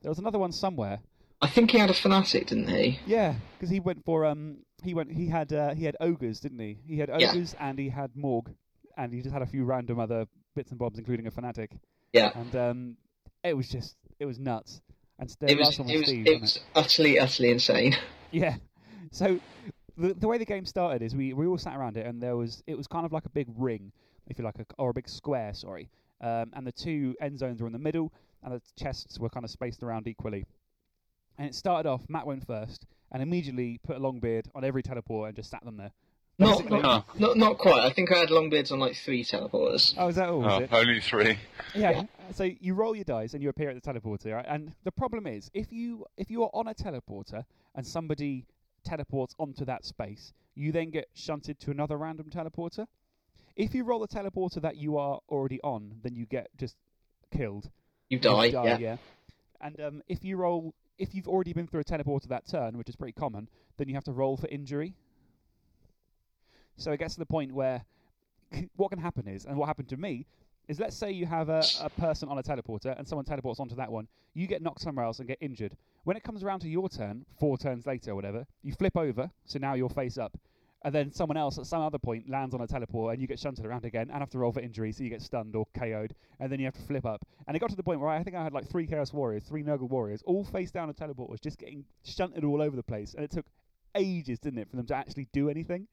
There 0.01 0.09
was 0.09 0.19
another 0.19 0.39
one 0.39 0.51
somewhere. 0.51 0.99
I 1.41 1.47
think 1.47 1.71
he 1.71 1.77
had 1.77 1.89
a 1.89 1.93
fanatic, 1.93 2.47
didn't 2.47 2.69
he? 2.69 2.99
Yeah, 3.05 3.35
because 3.57 3.69
he 3.69 3.79
went 3.79 4.03
for 4.05 4.25
um, 4.25 4.57
he 4.83 4.93
went 4.93 5.11
he 5.11 5.27
had 5.27 5.51
uh, 5.53 5.73
he 5.75 5.85
had 5.85 5.95
ogres, 5.99 6.39
didn't 6.39 6.59
he? 6.59 6.79
He 6.87 6.97
had 6.97 7.09
Yeah. 7.09 7.29
ogres 7.31 7.55
and 7.59 7.77
he 7.77 7.89
had 7.89 8.15
morg, 8.15 8.51
and 8.97 9.13
he 9.13 9.21
just 9.21 9.33
had 9.33 9.41
a 9.41 9.45
few 9.45 9.65
random 9.65 9.99
other 9.99 10.25
bits 10.55 10.71
and 10.71 10.79
bobs, 10.79 10.97
including 10.97 11.27
a 11.27 11.31
fanatic. 11.31 11.71
Yeah. 12.13 12.31
And 12.33 12.55
um, 12.55 12.97
it 13.43 13.55
was 13.55 13.69
just 13.69 13.95
it 14.19 14.25
was 14.25 14.39
nuts. 14.39 14.81
And 15.19 15.29
the 15.39 15.51
It 15.51 15.57
was 15.57 15.67
last 15.67 15.79
one 15.79 15.87
was 15.87 15.95
it 15.95 15.99
was 15.99 16.07
Steve, 16.09 16.27
it 16.27 16.41
was 16.41 16.59
utterly 16.75 17.19
utterly 17.19 17.51
insane. 17.51 17.95
Yeah. 18.31 18.55
So 19.11 19.39
the 19.97 20.13
the 20.13 20.27
way 20.27 20.37
the 20.37 20.45
game 20.45 20.65
started 20.65 21.01
is 21.01 21.15
we, 21.15 21.31
we 21.33 21.45
all 21.47 21.57
sat 21.57 21.77
around 21.77 21.95
it 21.95 22.05
and 22.05 22.21
there 22.21 22.35
was 22.35 22.63
it 22.67 22.75
was 22.75 22.85
kind 22.87 23.05
of 23.05 23.13
like 23.13 23.25
a 23.25 23.29
big 23.29 23.47
ring, 23.55 23.93
if 24.27 24.37
you 24.37 24.43
like, 24.43 24.59
a, 24.59 24.65
or 24.77 24.89
a 24.89 24.93
big 24.93 25.07
square, 25.07 25.53
sorry. 25.53 25.89
Um, 26.19 26.51
and 26.53 26.67
the 26.67 26.71
two 26.71 27.15
end 27.21 27.39
zones 27.39 27.61
were 27.61 27.67
in 27.67 27.73
the 27.73 27.79
middle, 27.79 28.11
and 28.43 28.53
the 28.53 28.61
chests 28.77 29.19
were 29.19 29.29
kind 29.29 29.45
of 29.45 29.51
spaced 29.51 29.83
around 29.83 30.07
equally. 30.07 30.45
And 31.37 31.47
it 31.47 31.55
started 31.55 31.87
off. 31.89 32.03
Matt 32.09 32.25
went 32.25 32.45
first, 32.45 32.85
and 33.11 33.21
immediately 33.21 33.79
put 33.83 33.95
a 33.95 33.99
long 33.99 34.19
beard 34.19 34.49
on 34.55 34.63
every 34.63 34.83
teleport 34.83 35.29
and 35.29 35.35
just 35.35 35.49
sat 35.49 35.63
them 35.63 35.77
there. 35.77 35.91
Not, 36.37 36.57
Basically- 36.57 36.81
not 36.81 37.19
not 37.19 37.37
not 37.37 37.57
quite. 37.57 37.79
I 37.85 37.91
think 37.91 38.11
I 38.11 38.17
had 38.17 38.29
long 38.29 38.49
longbeards 38.51 38.71
on 38.71 38.79
like 38.79 38.95
three 38.95 39.23
teleporters. 39.23 39.93
Oh, 39.97 40.09
is 40.09 40.15
that 40.17 40.29
all? 40.29 40.43
Oh, 40.43 40.57
is 40.57 40.63
it? 40.63 40.73
only 40.73 40.99
three. 40.99 41.37
Yeah. 41.73 42.03
So 42.33 42.43
you 42.43 42.73
roll 42.73 42.93
your 42.95 43.05
dice 43.05 43.33
and 43.33 43.41
you 43.41 43.47
appear 43.49 43.69
at 43.69 43.81
the 43.81 43.93
teleporter, 43.93 44.33
right? 44.33 44.45
And 44.47 44.73
the 44.83 44.91
problem 44.91 45.27
is, 45.27 45.49
if 45.53 45.71
you 45.71 46.05
if 46.17 46.29
you 46.29 46.43
are 46.43 46.49
on 46.53 46.67
a 46.67 46.73
teleporter 46.73 47.45
and 47.73 47.87
somebody 47.87 48.47
teleports 48.83 49.33
onto 49.39 49.63
that 49.65 49.85
space, 49.85 50.33
you 50.55 50.71
then 50.73 50.89
get 50.89 51.07
shunted 51.13 51.59
to 51.61 51.71
another 51.71 51.97
random 51.97 52.29
teleporter. 52.29 52.85
If 53.55 53.73
you 53.73 53.85
roll 53.85 53.99
the 53.99 54.07
teleporter 54.07 54.61
that 54.61 54.75
you 54.75 54.97
are 54.97 55.19
already 55.29 55.61
on, 55.61 55.99
then 56.03 56.15
you 56.15 56.25
get 56.25 56.49
just 56.57 56.75
killed. 57.31 57.69
You 58.09 58.17
You 58.17 58.19
die. 58.19 58.51
die, 58.51 58.65
yeah. 58.65 58.77
yeah. 58.77 58.97
And 59.61 59.79
um, 59.79 60.03
if 60.09 60.23
you 60.25 60.35
roll, 60.35 60.73
if 60.97 61.15
you've 61.15 61.27
already 61.27 61.53
been 61.53 61.67
through 61.67 61.79
a 61.79 61.83
teleporter 61.85 62.27
that 62.27 62.45
turn, 62.47 62.77
which 62.77 62.89
is 62.89 62.95
pretty 62.97 63.13
common, 63.13 63.47
then 63.77 63.87
you 63.87 63.93
have 63.95 64.03
to 64.03 64.11
roll 64.11 64.35
for 64.35 64.47
injury. 64.47 64.93
So 66.77 66.91
it 66.91 66.97
gets 66.97 67.13
to 67.15 67.19
the 67.19 67.25
point 67.25 67.51
where 67.51 67.83
what 68.75 68.89
can 68.89 68.99
happen 68.99 69.27
is, 69.27 69.45
and 69.45 69.57
what 69.57 69.67
happened 69.67 69.89
to 69.89 69.97
me, 69.97 70.25
is 70.67 70.79
let's 70.79 70.95
say 70.95 71.11
you 71.11 71.25
have 71.25 71.49
a, 71.49 71.63
a 71.81 71.89
person 71.89 72.27
on 72.27 72.37
a 72.37 72.43
teleporter 72.43 72.97
and 72.97 73.07
someone 73.07 73.25
teleports 73.25 73.59
onto 73.59 73.75
that 73.75 73.91
one, 73.91 74.07
you 74.33 74.47
get 74.47 74.61
knocked 74.61 74.81
somewhere 74.81 75.05
else 75.05 75.19
and 75.19 75.27
get 75.27 75.37
injured. 75.41 75.75
When 76.03 76.17
it 76.17 76.23
comes 76.23 76.43
around 76.43 76.61
to 76.61 76.69
your 76.69 76.89
turn, 76.89 77.25
four 77.39 77.57
turns 77.57 77.85
later 77.85 78.11
or 78.11 78.15
whatever, 78.15 78.45
you 78.63 78.73
flip 78.73 78.97
over, 78.97 79.29
so 79.45 79.59
now 79.59 79.73
you're 79.75 79.89
face 79.89 80.17
up, 80.17 80.37
and 80.83 80.93
then 80.93 81.11
someone 81.11 81.37
else 81.37 81.57
at 81.57 81.65
some 81.65 81.81
other 81.81 81.97
point 81.97 82.29
lands 82.29 82.53
on 82.53 82.61
a 82.61 82.67
teleport 82.67 83.13
and 83.13 83.21
you 83.21 83.27
get 83.27 83.39
shunted 83.39 83.65
around 83.65 83.85
again 83.85 84.09
and 84.11 84.19
have 84.19 84.29
to 84.31 84.37
roll 84.37 84.51
for 84.51 84.59
injury, 84.59 84.91
so 84.91 85.03
you 85.03 85.09
get 85.09 85.21
stunned 85.21 85.55
or 85.55 85.65
KO'd, 85.73 86.13
and 86.39 86.51
then 86.51 86.59
you 86.59 86.65
have 86.65 86.75
to 86.75 86.81
flip 86.81 87.05
up. 87.05 87.25
And 87.47 87.55
it 87.55 87.59
got 87.59 87.69
to 87.69 87.75
the 87.75 87.83
point 87.83 87.99
where 87.99 88.09
I 88.09 88.21
think 88.23 88.35
I 88.35 88.43
had 88.43 88.53
like 88.53 88.69
three 88.69 88.85
Chaos 88.85 89.13
Warriors, 89.13 89.43
three 89.43 89.63
Nurgle 89.63 89.89
Warriors, 89.89 90.21
all 90.25 90.43
face 90.43 90.71
down 90.71 90.89
on 90.89 90.93
teleporters, 90.93 91.41
just 91.41 91.57
getting 91.57 91.85
shunted 92.03 92.43
all 92.43 92.61
over 92.61 92.75
the 92.75 92.83
place, 92.83 93.13
and 93.13 93.23
it 93.23 93.31
took 93.31 93.45
ages, 93.95 94.39
didn't 94.39 94.59
it, 94.59 94.69
for 94.69 94.75
them 94.75 94.85
to 94.87 94.95
actually 94.95 95.27
do 95.31 95.49
anything? 95.49 95.87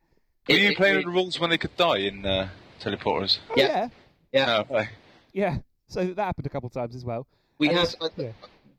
Were 0.48 0.54
It- 0.54 0.60
you 0.62 0.70
it- 0.70 0.76
playing 0.76 0.94
it- 0.94 0.98
with 0.98 1.06
the 1.06 1.12
rules 1.12 1.38
when 1.40 1.50
they 1.50 1.58
could 1.58 1.76
die 1.76 1.98
in 1.98 2.26
uh, 2.26 2.48
teleporters? 2.80 3.38
Oh, 3.50 3.54
Yeah. 3.56 3.66
yeah, 3.66 3.88
Yeah. 4.32 4.46
No, 4.46 4.58
okay. 4.76 4.88
yeah. 5.32 5.58
So 5.88 6.04
that 6.04 6.24
happened 6.24 6.46
a 6.46 6.50
couple 6.50 6.66
of 6.66 6.72
times 6.72 6.94
as 6.94 7.04
well. 7.04 7.26
We 7.58 7.68
And 7.68 7.76
had 7.78 7.88
it's- 7.94 8.10
yeah. 8.16 8.32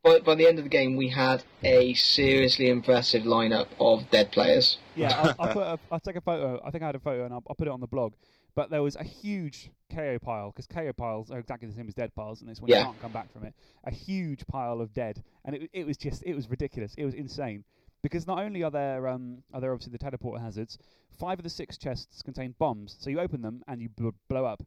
by 0.04 0.20
by 0.20 0.36
the 0.36 0.46
end 0.48 0.58
of 0.58 0.66
the 0.66 0.70
game 0.70 0.98
we 0.98 1.10
had 1.10 1.44
a 1.64 1.94
seriously 1.94 2.70
impressive 2.70 3.24
lineup 3.24 3.68
of 3.80 4.10
dead 4.10 4.32
players. 4.32 4.78
Yeah, 4.96 5.14
I'll, 5.18 5.36
I'll, 5.48 5.54
put 5.54 5.64
a, 5.64 5.80
I'll 5.92 6.00
take 6.00 6.16
a 6.18 6.22
photo. 6.22 6.62
I 6.66 6.72
think 6.72 6.84
I 6.84 6.88
had 6.88 6.96
a 6.96 7.00
photo 7.00 7.24
and 7.26 7.34
I'll, 7.34 7.44
I'll 7.48 7.56
put 7.56 7.68
it 7.68 7.72
on 7.72 7.80
the 7.80 7.88
blog. 7.88 8.14
But 8.56 8.70
there 8.70 8.84
was 8.84 8.96
a 8.96 9.04
huge 9.04 9.72
KO 9.92 10.20
pile 10.20 10.52
because 10.52 10.68
KO 10.68 10.92
piles 10.94 11.32
are 11.32 11.40
exactly 11.40 11.68
the 11.68 11.74
same 11.74 11.88
as 11.88 11.96
dead 11.96 12.14
piles, 12.14 12.42
and 12.42 12.50
this 12.50 12.62
one 12.62 12.70
you 12.70 12.76
can't 12.76 13.00
come 13.02 13.12
back 13.12 13.32
from 13.34 13.46
it. 13.46 13.54
A 13.86 13.90
huge 13.92 14.46
pile 14.46 14.80
of 14.82 14.94
dead, 14.94 15.24
and 15.46 15.56
it 15.56 15.70
it 15.74 15.88
was 15.88 15.98
just 15.98 16.22
it 16.24 16.36
was 16.36 16.48
ridiculous. 16.50 16.94
It 16.96 17.06
was 17.06 17.14
insane 17.16 17.64
because 18.04 18.28
not 18.28 18.40
only 18.40 18.62
are 18.62 18.70
there 18.70 19.08
um 19.08 19.42
are 19.54 19.62
there 19.62 19.74
obviously 19.74 19.92
the 19.92 19.98
teleport 19.98 20.40
hazards, 20.40 20.78
five 21.18 21.40
of 21.40 21.44
the 21.44 21.50
six 21.50 21.78
chests 21.78 22.22
contain 22.22 22.54
bombs, 22.60 22.96
so 23.00 23.10
you 23.10 23.20
open 23.20 23.42
them 23.42 23.64
and 23.68 23.82
you 23.82 23.90
bl- 23.90 24.10
blow 24.30 24.46
up. 24.46 24.62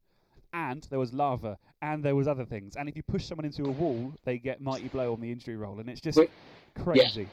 And 0.52 0.82
there 0.90 0.98
was 0.98 1.12
lava, 1.12 1.58
and 1.82 2.02
there 2.02 2.16
was 2.16 2.26
other 2.26 2.46
things. 2.46 2.76
And 2.76 2.88
if 2.88 2.96
you 2.96 3.02
push 3.02 3.26
someone 3.26 3.44
into 3.44 3.64
a 3.64 3.70
wall, 3.70 4.14
they 4.24 4.38
get 4.38 4.60
mighty 4.60 4.88
blow 4.88 5.12
on 5.12 5.20
the 5.20 5.30
injury 5.30 5.56
roll, 5.56 5.78
and 5.80 5.90
it's 5.90 6.00
just 6.00 6.16
Wait, 6.16 6.30
crazy. 6.82 7.28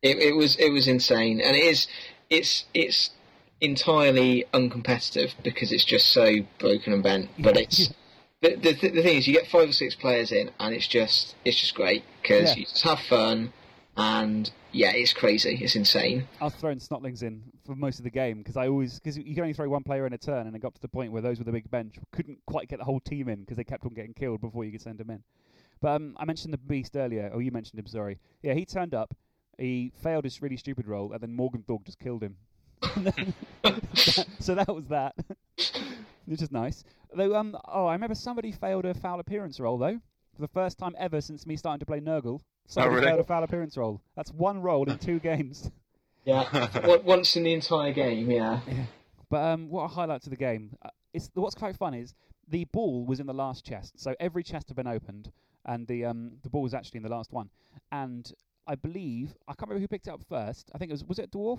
It, 0.00 0.16
it 0.18 0.34
was 0.36 0.56
it 0.56 0.70
was 0.70 0.88
insane, 0.88 1.40
and 1.40 1.54
it 1.54 1.64
is 1.64 1.86
it's 2.30 2.64
it's 2.72 3.10
entirely 3.60 4.44
uncompetitive 4.54 5.32
because 5.44 5.70
it's 5.70 5.84
just 5.84 6.10
so 6.10 6.36
broken 6.58 6.92
and 6.94 7.02
bent. 7.02 7.30
But 7.38 7.58
it's 7.58 7.90
the, 8.40 8.56
the 8.56 8.72
the 8.72 9.02
thing 9.02 9.18
is, 9.18 9.26
you 9.28 9.34
get 9.34 9.48
five 9.48 9.68
or 9.68 9.72
six 9.72 9.94
players 9.94 10.32
in, 10.32 10.50
and 10.58 10.74
it's 10.74 10.88
just 10.88 11.34
it's 11.44 11.60
just 11.60 11.74
great 11.74 12.04
because 12.22 12.52
Yeah. 12.52 12.60
you 12.60 12.64
just 12.64 12.84
have 12.84 13.00
fun, 13.00 13.52
and 13.96 14.50
yeah, 14.72 14.92
it's 14.92 15.12
crazy, 15.12 15.58
it's 15.62 15.76
insane. 15.76 16.26
I 16.40 16.44
was 16.44 16.54
throwing 16.54 16.78
snotlings 16.78 17.22
in 17.22 17.42
for 17.66 17.74
most 17.74 17.98
of 17.98 18.04
the 18.04 18.10
game 18.10 18.38
because 18.38 18.56
I 18.56 18.68
always 18.68 18.98
because 18.98 19.18
you 19.18 19.34
can 19.34 19.42
only 19.42 19.52
throw 19.52 19.68
one 19.68 19.82
player 19.82 20.06
in 20.06 20.12
a 20.12 20.18
turn, 20.18 20.46
and 20.46 20.56
it 20.56 20.60
got 20.60 20.74
to 20.74 20.80
the 20.80 20.88
point 20.88 21.12
where 21.12 21.22
those 21.22 21.38
with 21.38 21.46
the 21.46 21.52
big 21.52 21.70
bench 21.70 21.96
couldn't 22.10 22.38
quite 22.46 22.68
get 22.68 22.78
the 22.78 22.84
whole 22.84 23.00
team 23.00 23.28
in 23.28 23.40
because 23.40 23.56
they 23.56 23.64
kept 23.64 23.84
on 23.84 23.92
getting 23.92 24.14
killed 24.14 24.40
before 24.40 24.64
you 24.64 24.72
could 24.72 24.80
send 24.80 24.98
them 24.98 25.10
in. 25.10 25.22
But 25.80 25.96
um, 25.96 26.16
I 26.18 26.24
mentioned 26.24 26.54
the 26.54 26.58
beast 26.58 26.96
earlier. 26.96 27.30
Oh, 27.34 27.40
you 27.40 27.50
mentioned 27.50 27.78
him. 27.78 27.86
Sorry. 27.86 28.18
Yeah, 28.42 28.54
he 28.54 28.64
turned 28.64 28.94
up. 28.94 29.14
He 29.58 29.92
failed 30.02 30.24
his 30.24 30.40
really 30.40 30.56
stupid 30.56 30.86
role, 30.86 31.12
and 31.12 31.20
then 31.20 31.34
Morg 31.34 31.54
'n' 31.54 31.64
Thorg 31.68 31.84
just 31.84 31.98
killed 31.98 32.22
him. 32.22 32.36
so 34.40 34.54
that 34.54 34.68
was 34.68 34.86
that, 34.88 35.14
which 36.24 36.42
is 36.42 36.50
nice. 36.50 36.82
Though, 37.14 37.36
um, 37.36 37.56
oh, 37.66 37.86
I 37.86 37.92
remember 37.92 38.14
somebody 38.14 38.52
failed 38.52 38.86
a 38.86 38.94
foul 38.94 39.20
appearance 39.20 39.60
roll 39.60 39.78
though, 39.78 40.00
for 40.34 40.40
the 40.40 40.48
first 40.48 40.78
time 40.78 40.96
ever 40.98 41.20
since 41.20 41.46
me 41.46 41.56
starting 41.56 41.80
to 41.80 41.86
play 41.86 42.00
Nurgle. 42.00 42.40
Somebody 42.66 42.94
really? 42.96 43.06
failed 43.06 43.20
a 43.20 43.24
foul 43.24 43.42
appearance 43.44 43.76
roll. 43.76 44.00
That's 44.16 44.30
one 44.32 44.60
roll 44.62 44.88
in 44.90 44.98
two 44.98 45.18
games. 45.18 45.70
Yeah, 46.24 46.68
once 47.04 47.34
in 47.34 47.42
the 47.42 47.52
entire 47.52 47.92
game, 47.92 48.30
yeah. 48.30 48.60
But 49.28 49.38
um, 49.42 49.68
what 49.70 49.82
a 49.82 49.88
highlight 49.88 50.22
to 50.22 50.30
the 50.30 50.36
game! 50.36 50.70
Uh, 50.80 50.90
it's 51.12 51.28
what's 51.34 51.56
quite 51.56 51.76
fun 51.76 51.94
is 51.94 52.14
the 52.46 52.64
ball 52.66 53.04
was 53.04 53.18
in 53.18 53.26
the 53.26 53.34
last 53.34 53.64
chest, 53.66 53.98
so 53.98 54.14
every 54.20 54.44
chest 54.44 54.68
had 54.68 54.76
been 54.76 54.86
opened, 54.86 55.32
and 55.66 55.84
the 55.88 56.04
um 56.04 56.34
the 56.44 56.48
ball 56.48 56.62
was 56.62 56.74
actually 56.74 56.98
in 56.98 57.02
the 57.02 57.08
last 57.08 57.32
one. 57.32 57.50
And 57.90 58.32
I 58.68 58.76
believe 58.76 59.34
I 59.48 59.54
can't 59.54 59.62
remember 59.68 59.80
who 59.80 59.88
picked 59.88 60.06
it 60.06 60.10
up 60.12 60.20
first. 60.28 60.70
I 60.72 60.78
think 60.78 60.90
it 60.90 60.94
was 60.94 61.02
was 61.02 61.18
it 61.18 61.24
a 61.24 61.36
dwarf? 61.36 61.58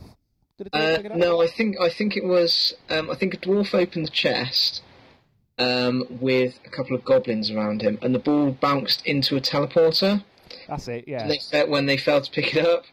Did 0.57 0.67
a 0.67 0.69
dwarf 0.69 0.93
Uh, 0.93 0.95
pick 0.95 1.05
it 1.07 1.11
up? 1.11 1.17
no, 1.17 1.41
I 1.41 1.47
think 1.47 1.75
I 1.81 1.89
think 1.89 2.15
it 2.15 2.23
was. 2.23 2.73
Um, 2.89 3.09
I 3.11 3.15
think 3.15 3.33
a 3.33 3.37
dwarf 3.37 3.73
opened 3.75 4.05
the 4.05 4.11
chest 4.11 4.81
um, 5.59 6.05
with 6.21 6.57
a 6.65 6.69
couple 6.69 6.95
of 6.95 7.03
goblins 7.03 7.51
around 7.51 7.81
him, 7.81 7.99
and 8.01 8.15
the 8.15 8.19
ball 8.19 8.51
bounced 8.51 9.05
into 9.05 9.35
a 9.35 9.41
teleporter. 9.41 10.23
That's 10.67 10.87
it. 10.87 11.05
Yeah. 11.07 11.23
And 11.23 11.39
they 11.51 11.65
when 11.65 11.85
they 11.85 11.97
failed 11.97 12.25
to 12.25 12.31
pick 12.31 12.55
it 12.55 12.65
up, 12.65 12.85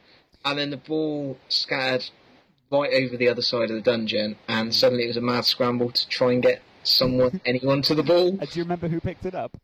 and 0.45 0.59
then 0.59 0.71
the 0.71 0.77
ball 0.77 1.39
scattered 1.49 2.09
right 2.71 2.93
over 2.93 3.17
the 3.17 3.29
other 3.29 3.43
side 3.43 3.71
of 3.71 3.77
the 3.77 3.83
dungeon, 3.83 4.37
and 4.49 4.75
suddenly 4.75 5.05
it 5.05 5.09
was 5.09 5.17
a 5.17 5.21
mad 5.21 5.45
scramble 5.45 5.91
to 5.91 6.09
try 6.09 6.33
and 6.33 6.43
get 6.43 6.63
someone, 6.83 7.41
anyone 7.47 7.83
to 7.83 7.95
the 7.95 8.03
ball. 8.03 8.39
Uh, 8.41 8.47
do 8.47 8.59
you 8.59 8.63
remember 8.63 8.89
who 8.89 9.01
picked 9.01 9.27
it 9.27 9.35
up? 9.35 9.57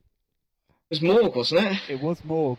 It 0.90 0.90
was 0.90 1.02
Morg, 1.02 1.34
wasn't 1.34 1.64
it? 1.64 1.80
It 1.88 2.00
was 2.00 2.24
Morg. 2.24 2.58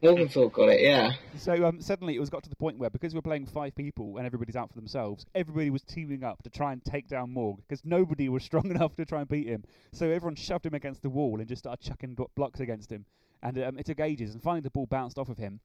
Morgenthau 0.00 0.48
got 0.48 0.68
it, 0.68 0.80
yeah. 0.80 1.14
So 1.36 1.66
um, 1.66 1.80
suddenly 1.80 2.14
it 2.14 2.20
was 2.20 2.30
got 2.30 2.44
to 2.44 2.50
the 2.50 2.56
point 2.56 2.78
where 2.78 2.88
because 2.88 3.12
we 3.12 3.18
were 3.18 3.22
playing 3.22 3.46
five 3.46 3.74
people 3.74 4.16
and 4.16 4.26
everybody's 4.26 4.54
out 4.54 4.68
for 4.68 4.76
themselves, 4.76 5.26
everybody 5.34 5.70
was 5.70 5.82
teaming 5.82 6.22
up 6.22 6.40
to 6.44 6.50
try 6.50 6.72
and 6.72 6.84
take 6.84 7.08
down 7.08 7.32
Morg 7.32 7.56
because 7.66 7.84
nobody 7.84 8.28
was 8.28 8.44
strong 8.44 8.70
enough 8.70 8.94
to 8.94 9.04
try 9.04 9.20
and 9.20 9.28
beat 9.28 9.48
him. 9.48 9.64
So 9.92 10.08
everyone 10.08 10.36
shoved 10.36 10.66
him 10.66 10.74
against 10.74 11.02
the 11.02 11.10
wall 11.10 11.40
and 11.40 11.48
just 11.48 11.62
started 11.64 11.84
chucking 11.84 12.16
blocks 12.36 12.60
against 12.60 12.92
him, 12.92 13.06
and 13.42 13.58
um, 13.62 13.78
it 13.78 13.86
took 13.86 14.00
ages. 14.00 14.34
And 14.34 14.42
finally 14.42 14.60
the 14.60 14.70
ball 14.70 14.86
bounced 14.86 15.18
off 15.18 15.28
of 15.28 15.38
him 15.38 15.60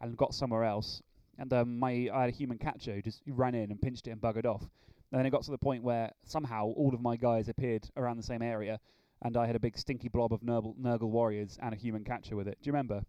and 0.00 0.16
got 0.16 0.34
somewhere 0.34 0.64
else. 0.64 1.02
And 1.38 1.52
um, 1.52 1.78
my 1.78 2.08
I 2.12 2.20
had 2.22 2.30
a 2.30 2.32
human 2.36 2.58
catcher 2.58 2.94
who 2.94 3.02
just 3.02 3.22
ran 3.26 3.54
in 3.54 3.70
and 3.70 3.80
pinched 3.80 4.06
it 4.06 4.10
and 4.10 4.20
buggered 4.20 4.46
off. 4.46 4.62
And 4.62 5.18
then 5.18 5.26
it 5.26 5.30
got 5.30 5.42
to 5.44 5.50
the 5.50 5.58
point 5.58 5.82
where 5.82 6.10
somehow 6.24 6.66
all 6.66 6.92
of 6.94 7.00
my 7.00 7.16
guys 7.16 7.48
appeared 7.48 7.88
around 7.96 8.16
the 8.16 8.22
same 8.22 8.42
area, 8.42 8.80
and 9.22 9.36
I 9.36 9.46
had 9.46 9.54
a 9.54 9.60
big 9.60 9.78
stinky 9.78 10.08
blob 10.08 10.32
of 10.32 10.40
Nurgle, 10.40 10.76
Nurgle 10.76 11.08
warriors 11.10 11.56
and 11.62 11.72
a 11.72 11.76
human 11.76 12.02
catcher 12.04 12.34
with 12.36 12.48
it. 12.48 12.58
Do 12.62 12.68
you 12.68 12.72
remember? 12.72 13.02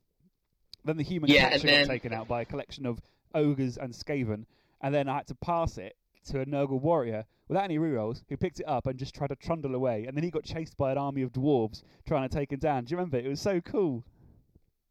Then 0.84 0.98
the 0.98 1.04
human 1.04 1.30
Yeah, 1.32 1.50
catcher 1.50 1.68
then- 1.68 1.88
got 1.88 1.94
taken 1.94 2.14
out 2.14 2.28
by 2.28 2.42
a 2.42 2.46
collection 2.46 2.86
of 2.86 3.02
ogres 3.34 3.78
and 3.78 3.94
Skaven, 3.94 4.46
and 4.82 4.94
then 4.94 5.10
I 5.10 5.16
had 5.18 5.28
to 5.28 5.36
pass 5.36 5.78
it 5.78 5.96
to 6.26 6.42
a 6.42 6.46
Nurgle 6.46 6.82
warrior 6.82 7.26
without 7.48 7.64
any 7.64 7.78
rerolls, 7.78 8.24
who 8.30 8.38
picked 8.38 8.60
it 8.60 8.68
up 8.68 8.88
and 8.88 8.98
just 8.98 9.14
tried 9.14 9.28
to 9.28 9.36
trundle 9.36 9.76
away, 9.76 10.06
and 10.06 10.16
then 10.16 10.24
he 10.24 10.32
got 10.32 10.44
chased 10.44 10.76
by 10.78 10.92
an 10.92 10.98
army 10.98 11.22
of 11.22 11.32
dwarves 11.32 11.84
trying 12.08 12.28
to 12.28 12.36
take 12.36 12.52
him 12.52 12.60
down. 12.60 12.86
Do 12.86 12.92
you 12.92 12.98
remember? 12.98 13.18
It 13.18 13.28
was 13.28 13.42
so 13.42 13.62
cool. 13.62 14.04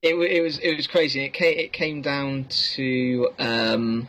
It, 0.03 0.15
it 0.15 0.43
was 0.43 0.59
it 0.59 0.77
was 0.77 0.87
crazy. 0.87 1.25
It 1.25 1.33
came 1.33 1.59
it 1.59 1.73
came 1.73 2.03
down 2.03 2.45
to 2.75 3.29
um, 3.39 4.09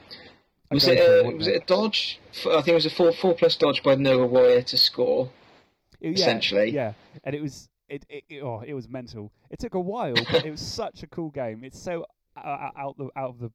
was 0.70 0.88
it 0.88 0.98
a, 0.98 1.30
was 1.36 1.48
it 1.48 1.56
a 1.56 1.66
dodge? 1.66 2.20
I 2.46 2.62
think 2.62 2.70
it 2.70 2.74
was 2.74 2.86
a 2.86 2.90
four 2.90 3.14
four 3.14 3.34
plus 3.34 3.56
dodge 3.56 3.82
by 3.82 3.96
the 3.96 4.02
Nurgle 4.02 4.30
Warrior 4.30 4.62
to 4.64 4.78
score. 4.78 5.32
Yeah, 6.02 6.12
essentially. 6.12 6.72
Yeah, 6.72 6.94
and 7.24 7.34
it 7.34 7.42
was 7.42 7.70
it, 7.88 8.06
it, 8.10 8.24
it 8.30 8.42
oh 8.42 8.62
it 8.66 8.74
was 8.74 8.90
mental. 8.90 9.32
It 9.50 9.60
took 9.60 9.74
a 9.74 9.80
while, 9.80 10.16
but 10.32 10.46
it 10.46 10.52
was 10.52 10.62
such 10.82 11.04
a 11.04 11.08
cool 11.08 11.30
game. 11.30 11.64
It's 11.64 11.80
so 11.80 12.06
uh, 12.36 12.70
out 12.76 12.98
the 12.98 13.10
out 13.16 13.30
of 13.30 13.40
the 13.40 13.52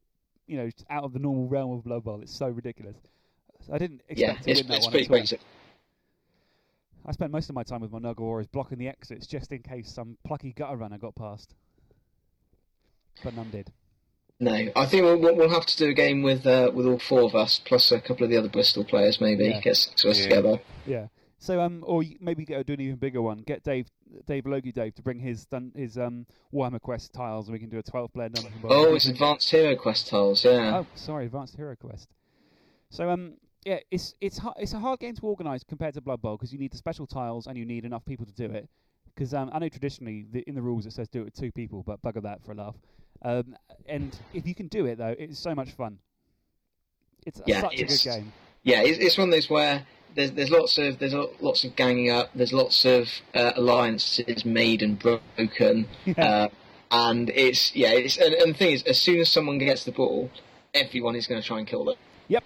you 0.47 0.57
know 0.57 0.71
out 0.89 1.05
of 1.05 1.12
the 1.12 1.19
normal 1.19 1.47
realm 1.47 1.73
of 1.73 1.85
Blood 1.85 2.05
Bowl. 2.05 2.21
It's 2.23 2.35
so 2.35 2.49
ridiculous. 2.49 2.97
I 3.73 3.79
didn't 3.79 4.02
Yeah, 4.09 4.33
expect 4.33 4.45
to 4.45 4.50
win 4.62 4.67
that 4.69 4.76
it's 4.76 4.87
one 4.87 4.90
pretty 4.93 5.05
at 5.07 5.11
all. 5.11 5.17
crazy. 5.19 5.38
I 7.07 7.12
spent 7.12 7.33
most 7.33 7.49
of 7.49 7.55
my 7.55 7.62
time 7.62 7.81
with 7.81 7.90
my 7.93 7.99
Nurgle 7.99 8.50
blocking 8.52 8.79
the 8.79 8.88
exits 8.88 9.26
just 9.26 9.50
in 9.52 9.62
case 9.62 9.90
some 9.93 10.17
plucky 10.25 10.52
gutter 10.52 10.76
runner 10.76 10.99
got 10.99 11.14
past. 11.14 11.55
But 13.25 13.35
none 13.35 13.50
did. 13.50 13.73
No, 14.38 14.52
I 14.75 14.87
think 14.87 15.02
we'll, 15.02 15.19
we'll 15.19 15.37
we'll 15.37 15.50
have 15.50 15.67
to 15.67 15.76
do 15.76 15.90
a 15.90 15.95
game 15.95 16.23
with 16.23 16.47
uh, 16.47 16.71
with 16.75 16.87
all 16.87 16.99
four 16.99 17.23
of 17.23 17.35
us 17.35 17.61
plus 17.64 17.93
a 17.93 18.00
couple 18.00 18.25
of 18.25 18.31
the 18.31 18.38
other 18.38 18.49
Bristol 18.49 18.85
players 18.85 19.21
maybe 19.21 19.45
Yeah. 19.47 19.61
get 19.61 19.76
six 19.76 20.05
of 20.05 20.11
us 20.11 20.19
Yeah. 20.19 20.25
together. 20.25 20.61
Yeah. 20.87 21.07
So 21.38 21.61
um, 21.61 21.83
or 21.87 22.02
you 22.02 22.17
maybe 22.21 22.45
get 22.47 22.64
do 22.67 22.73
an 22.75 22.81
even 22.81 22.97
bigger 22.97 23.21
one. 23.21 23.38
Get 23.38 23.62
Dave, 23.64 23.88
Dave 24.26 24.47
Logie, 24.47 24.73
Dave 24.73 24.95
to 24.95 25.02
bring 25.02 25.19
his 25.19 25.45
dun- 25.47 25.73
his 25.76 25.99
um 25.99 26.26
Warhammer 26.55 26.81
Quest 26.81 27.12
tiles, 27.12 27.47
and 27.49 27.52
we 27.55 27.59
can 27.59 27.69
do 27.69 27.79
a 27.79 27.83
twelve 27.83 28.12
player 28.14 28.29
dungeon. 28.31 28.52
Bowl. 28.62 28.73
Oh, 28.73 28.95
it's 28.95 29.07
Advanced 29.09 29.50
Hero 29.50 29.75
Quest 29.76 30.09
tiles, 30.09 30.45
yeah. 30.45 30.79
Oh, 30.79 30.87
sorry, 30.95 31.26
Advanced 31.26 31.57
Hero 31.57 31.76
Quest. 31.76 32.09
So 32.90 33.11
um, 33.11 33.35
yeah, 33.64 33.79
it's 33.90 34.14
it's 34.21 34.38
hu- 34.38 34.52
it's 34.57 34.73
a 34.73 34.79
hard 34.79 35.00
game 35.00 35.14
to 35.17 35.23
organise 35.23 35.62
compared 35.64 35.95
to 35.95 36.00
Blood 36.00 36.23
Bowl 36.23 36.37
because 36.37 36.52
you 36.52 36.59
need 36.59 36.73
the 36.73 36.79
special 36.79 37.07
tiles 37.07 37.47
and 37.47 37.57
you 37.57 37.64
need 37.67 37.85
enough 37.85 38.05
people 38.05 38.26
to 38.26 38.33
do 38.33 38.47
it. 38.47 38.69
Because 39.14 39.35
um, 39.35 39.50
I 39.52 39.59
know 39.59 39.69
traditionally 39.69 40.26
the, 40.31 40.40
in 40.49 40.55
the 40.55 40.62
rules 40.62 40.87
it 40.87 40.93
says 40.93 41.09
do 41.09 41.21
it 41.23 41.25
with 41.25 41.35
two 41.35 41.52
people, 41.52 41.83
but 41.83 42.00
bugger 42.02 42.23
that 42.23 42.43
for 42.45 42.52
a 42.52 42.55
laugh. 42.55 42.76
Um, 43.23 43.55
and 43.87 44.17
if 44.33 44.47
you 44.47 44.55
can 44.55 44.69
do 44.69 44.87
it 44.87 44.97
though, 44.97 45.14
it's 45.19 45.38
so 45.38 45.55
much 45.55 45.73
fun. 45.73 45.99
It's 47.26 47.40
Yeah, 47.45 47.61
such 47.61 47.81
a 47.81 47.85
good 47.85 48.00
game. 48.02 48.33
yeah, 48.62 48.81
it's, 48.83 48.99
it's 48.99 49.19
one 49.19 49.29
of 49.29 49.33
those 49.33 49.50
where 49.50 49.87
there's 50.14 50.33
there's 50.33 50.50
lots 50.50 50.79
of 50.79 50.99
there's 50.99 51.14
lots 51.40 51.64
of 51.64 51.76
ganging 51.76 52.11
up. 52.11 52.31
There's 52.35 52.52
lots 52.52 52.85
of 52.85 53.09
uh, 53.35 53.52
alliances 53.57 54.45
made 54.45 54.83
and 54.83 54.99
broken, 54.99 55.87
uh, 56.17 56.49
and 56.90 57.31
it's 57.31 57.75
yeah. 57.76 57.90
It's 57.90 58.17
and, 58.17 58.35
and 58.35 58.55
the 58.55 58.59
thing 58.59 58.73
is, 58.73 58.83
as 58.85 58.99
soon 58.99 59.21
as 59.21 59.29
someone 59.29 59.59
gets 59.59 59.85
the 59.85 59.93
ball, 59.93 60.31
everyone 60.73 61.14
is 61.14 61.26
going 61.26 61.40
to 61.43 61.47
try 61.47 61.59
and 61.59 61.67
kill 61.67 61.85
them. 61.85 61.97
Yep. 62.29 62.45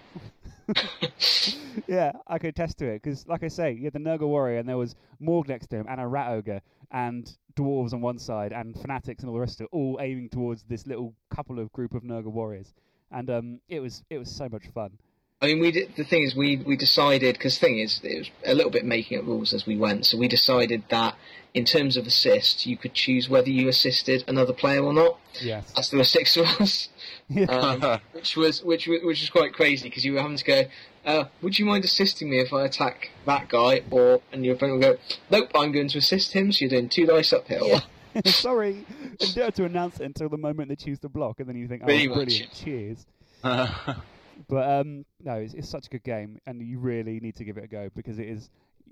yeah, 1.87 2.11
I 2.27 2.39
could 2.39 2.49
attest 2.49 2.77
to 2.79 2.85
it 2.87 3.01
because, 3.03 3.27
like 3.27 3.43
I 3.43 3.47
say, 3.47 3.73
you 3.73 3.83
had 3.85 3.93
the 3.93 3.99
Nurgle 3.99 4.27
warrior, 4.27 4.59
and 4.59 4.67
there 4.67 4.77
was 4.77 4.95
Morg 5.19 5.47
next 5.47 5.67
to 5.67 5.77
him, 5.77 5.85
and 5.89 6.01
a 6.01 6.07
rat 6.07 6.31
ogre, 6.31 6.61
and 6.91 7.31
dwarves 7.55 7.93
on 7.93 8.01
one 8.01 8.17
side, 8.17 8.51
and 8.51 8.75
fanatics 8.79 9.23
and 9.23 9.29
all 9.29 9.35
the 9.35 9.39
rest 9.41 9.61
of 9.61 9.65
it, 9.65 9.69
all 9.71 9.99
aiming 10.01 10.29
towards 10.29 10.63
this 10.63 10.87
little 10.87 11.13
couple 11.29 11.59
of 11.59 11.71
group 11.71 11.93
of 11.93 12.03
Nurgle 12.03 12.31
warriors, 12.31 12.73
and 13.11 13.29
um, 13.29 13.59
it 13.69 13.79
was 13.79 14.03
it 14.09 14.17
was 14.17 14.29
so 14.29 14.49
much 14.49 14.67
fun. 14.73 14.97
I 15.41 15.47
mean, 15.47 15.59
we 15.59 15.71
did, 15.71 15.95
the 15.95 16.03
thing 16.05 16.23
is, 16.23 16.35
we 16.35 16.57
we 16.57 16.75
decided 16.77 17.35
because 17.35 17.57
thing 17.59 17.77
is, 17.79 17.99
it 18.03 18.17
was 18.19 18.29
a 18.45 18.53
little 18.55 18.71
bit 18.71 18.85
making 18.85 19.19
up 19.19 19.25
rules 19.25 19.53
as 19.53 19.65
we 19.65 19.75
went. 19.77 20.05
So 20.05 20.17
we 20.17 20.27
decided 20.27 20.83
that 20.89 21.15
in 21.53 21.65
terms 21.65 21.97
of 21.97 22.07
assist, 22.07 22.65
you 22.65 22.77
could 22.77 22.93
choose 22.93 23.29
whether 23.29 23.49
you 23.49 23.67
assisted 23.67 24.23
another 24.27 24.53
player 24.53 24.81
or 24.83 24.93
not. 24.93 25.19
Yes. 25.41 25.71
As 25.77 25.89
there 25.89 25.97
were 25.99 26.03
six 26.05 26.35
of 26.37 26.45
us, 26.61 26.89
Yeah. 27.29 27.45
um, 27.45 27.99
which 28.13 28.35
was 28.37 28.63
which 28.63 28.87
which 28.87 29.03
was 29.21 29.29
quite 29.29 29.53
crazy 29.53 29.89
because 29.89 30.05
you 30.05 30.13
were 30.13 30.21
having 30.21 30.37
to 30.37 30.45
go. 30.45 30.63
Uh, 31.05 31.25
would 31.41 31.59
you 31.59 31.65
mind 31.65 31.83
assisting 31.85 32.29
me 32.29 32.39
if 32.39 32.51
I 32.53 32.63
attack 32.65 33.11
that 33.25 33.49
guy? 33.49 33.81
Or 33.91 34.21
and 34.31 34.43
your 34.45 34.55
opponent 34.55 34.79
will 34.79 34.93
go, 34.93 34.99
nope, 35.29 35.51
I'm 35.53 35.71
going 35.71 35.89
to 35.89 35.97
assist 35.97 36.33
him. 36.33 36.51
So 36.53 36.61
you're 36.61 36.69
doing 36.69 36.89
two 36.89 37.05
dice 37.05 37.33
uphill. 37.33 37.67
Yeah. 37.67 37.81
Sorry, 38.25 38.85
and 39.19 39.35
don't 39.35 39.43
have 39.45 39.53
to 39.55 39.65
announce 39.65 39.99
it 39.99 40.05
until 40.05 40.29
the 40.29 40.37
moment 40.37 40.69
they 40.69 40.77
choose 40.77 40.99
to 40.99 41.09
block, 41.09 41.41
and 41.41 41.49
then 41.49 41.57
you 41.57 41.67
think, 41.67 41.81
"Oh, 41.83 41.87
Pretty 41.87 42.07
much. 42.07 42.15
brilliant! 42.15 42.53
Cheers." 42.53 43.05
But 44.47 44.69
um, 44.69 45.05
no, 45.23 45.35
it's, 45.35 45.53
it's 45.53 45.69
such 45.69 45.87
a 45.87 45.89
good 45.89 46.03
game, 46.03 46.39
and 46.45 46.61
you 46.61 46.79
really 46.79 47.19
need 47.19 47.35
to 47.35 47.43
give 47.43 47.57
it 47.57 47.63
a 47.63 47.67
go 47.67 47.89
because 47.95 48.19
it 48.19 48.27
is 48.27 48.49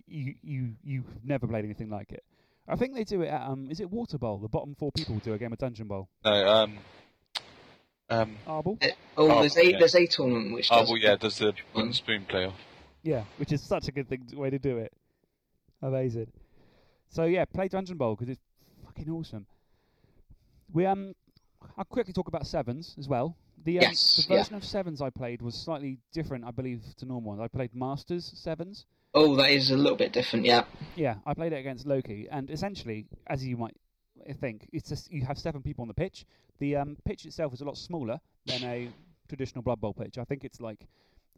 you 0.08 0.36
you 0.42 0.72
you've 0.84 1.06
never 1.24 1.48
played 1.48 1.66
anything 1.66 1.90
like 1.90 2.12
it. 2.12 2.24
I 2.68 2.76
think 2.76 2.96
they 2.96 3.04
do 3.04 3.22
it 3.22 3.28
at 3.28 3.42
um, 3.42 3.70
is 3.70 3.80
it 3.80 3.90
Water 3.90 4.18
Bowl? 4.18 4.38
The 4.38 4.48
bottom 4.48 4.76
four 4.76 4.92
people 4.92 5.20
do 5.20 5.34
a 5.34 5.38
game 5.38 5.52
of 5.52 5.60
Dungeon 5.60 5.88
Bowl. 5.88 6.08
no, 6.24 6.48
um, 6.48 6.78
um, 8.10 8.36
Arble, 8.48 8.78
Uh, 8.82 8.88
Oh, 9.18 9.40
there's 9.42 9.58
a 9.58 9.72
yeah. 9.72 9.80
there's 9.80 9.96
a 9.96 10.08
tournament 10.08 10.54
which 10.54 10.70
oh, 10.72 10.80
does 10.80 10.90
well, 10.90 10.98
yeah, 10.98 11.16
does 11.16 11.38
the 11.38 11.46
one. 11.46 11.56
wooden 11.76 11.94
spoon 11.94 12.26
playoff. 12.30 12.54
yeah, 13.02 13.24
which 13.38 13.52
is 13.52 13.62
such 13.62 13.88
a 13.88 13.92
good 13.92 14.08
thing 14.08 14.28
way 14.34 14.50
to 14.50 14.60
do 14.60 14.78
it. 14.78 14.94
Amazing. 15.82 16.32
So 17.10 17.26
yeah, 17.26 17.46
play 17.46 17.68
Dungeon 17.68 17.98
Bowl 17.98 18.16
because 18.16 18.30
it's 18.30 18.42
fucking 18.86 19.10
awesome. 19.10 19.46
We 20.72 20.86
um, 20.86 21.14
I'll 21.78 21.86
quickly 21.86 22.14
talk 22.14 22.28
about 22.28 22.48
sevens 22.48 22.96
as 22.98 23.08
well. 23.08 23.36
The 23.66 23.80
um, 23.80 23.84
Yes, 23.84 24.26
the 24.28 24.34
yeah. 24.34 24.40
version 24.42 24.56
of 24.56 24.64
sevens 24.66 25.02
I 25.02 25.10
played 25.10 25.42
was 25.42 25.56
slightly 25.56 25.98
different, 26.14 26.44
I 26.46 26.52
believe, 26.52 26.82
to 26.98 27.06
normal 27.06 27.30
ones. 27.32 27.42
I 27.42 27.48
played 27.48 27.74
Masters 27.74 28.32
sevens. 28.36 28.86
Oh, 29.14 29.36
that 29.38 29.52
is 29.52 29.70
a 29.72 29.78
little 29.78 29.98
bit 29.98 30.12
different. 30.12 30.46
Yeah. 30.46 30.66
Yeah, 30.96 31.16
I 31.26 31.34
played 31.34 31.54
it 31.54 31.58
against 31.58 31.86
Loki, 31.86 32.28
and 32.32 32.50
essentially, 32.50 33.06
as 33.28 33.46
you 33.46 33.58
might 33.58 33.76
think, 34.42 34.68
it's 34.74 34.90
just 34.90 35.12
you 35.12 35.24
have 35.26 35.38
seven 35.38 35.62
people 35.62 35.84
on 35.84 35.88
the 35.88 35.94
pitch. 35.94 36.26
The 36.60 36.76
um, 36.78 36.98
pitch 37.06 37.26
itself 37.26 37.54
is 37.54 37.62
a 37.62 37.66
lot 37.66 37.78
smaller 37.78 38.20
than 38.46 38.64
a 38.64 38.90
traditional 39.30 39.62
Blood 39.62 39.80
Bowl 39.82 39.94
pitch. 39.94 40.18
I 40.18 40.24
think 40.24 40.44
it's 40.44 40.60
like 40.60 40.80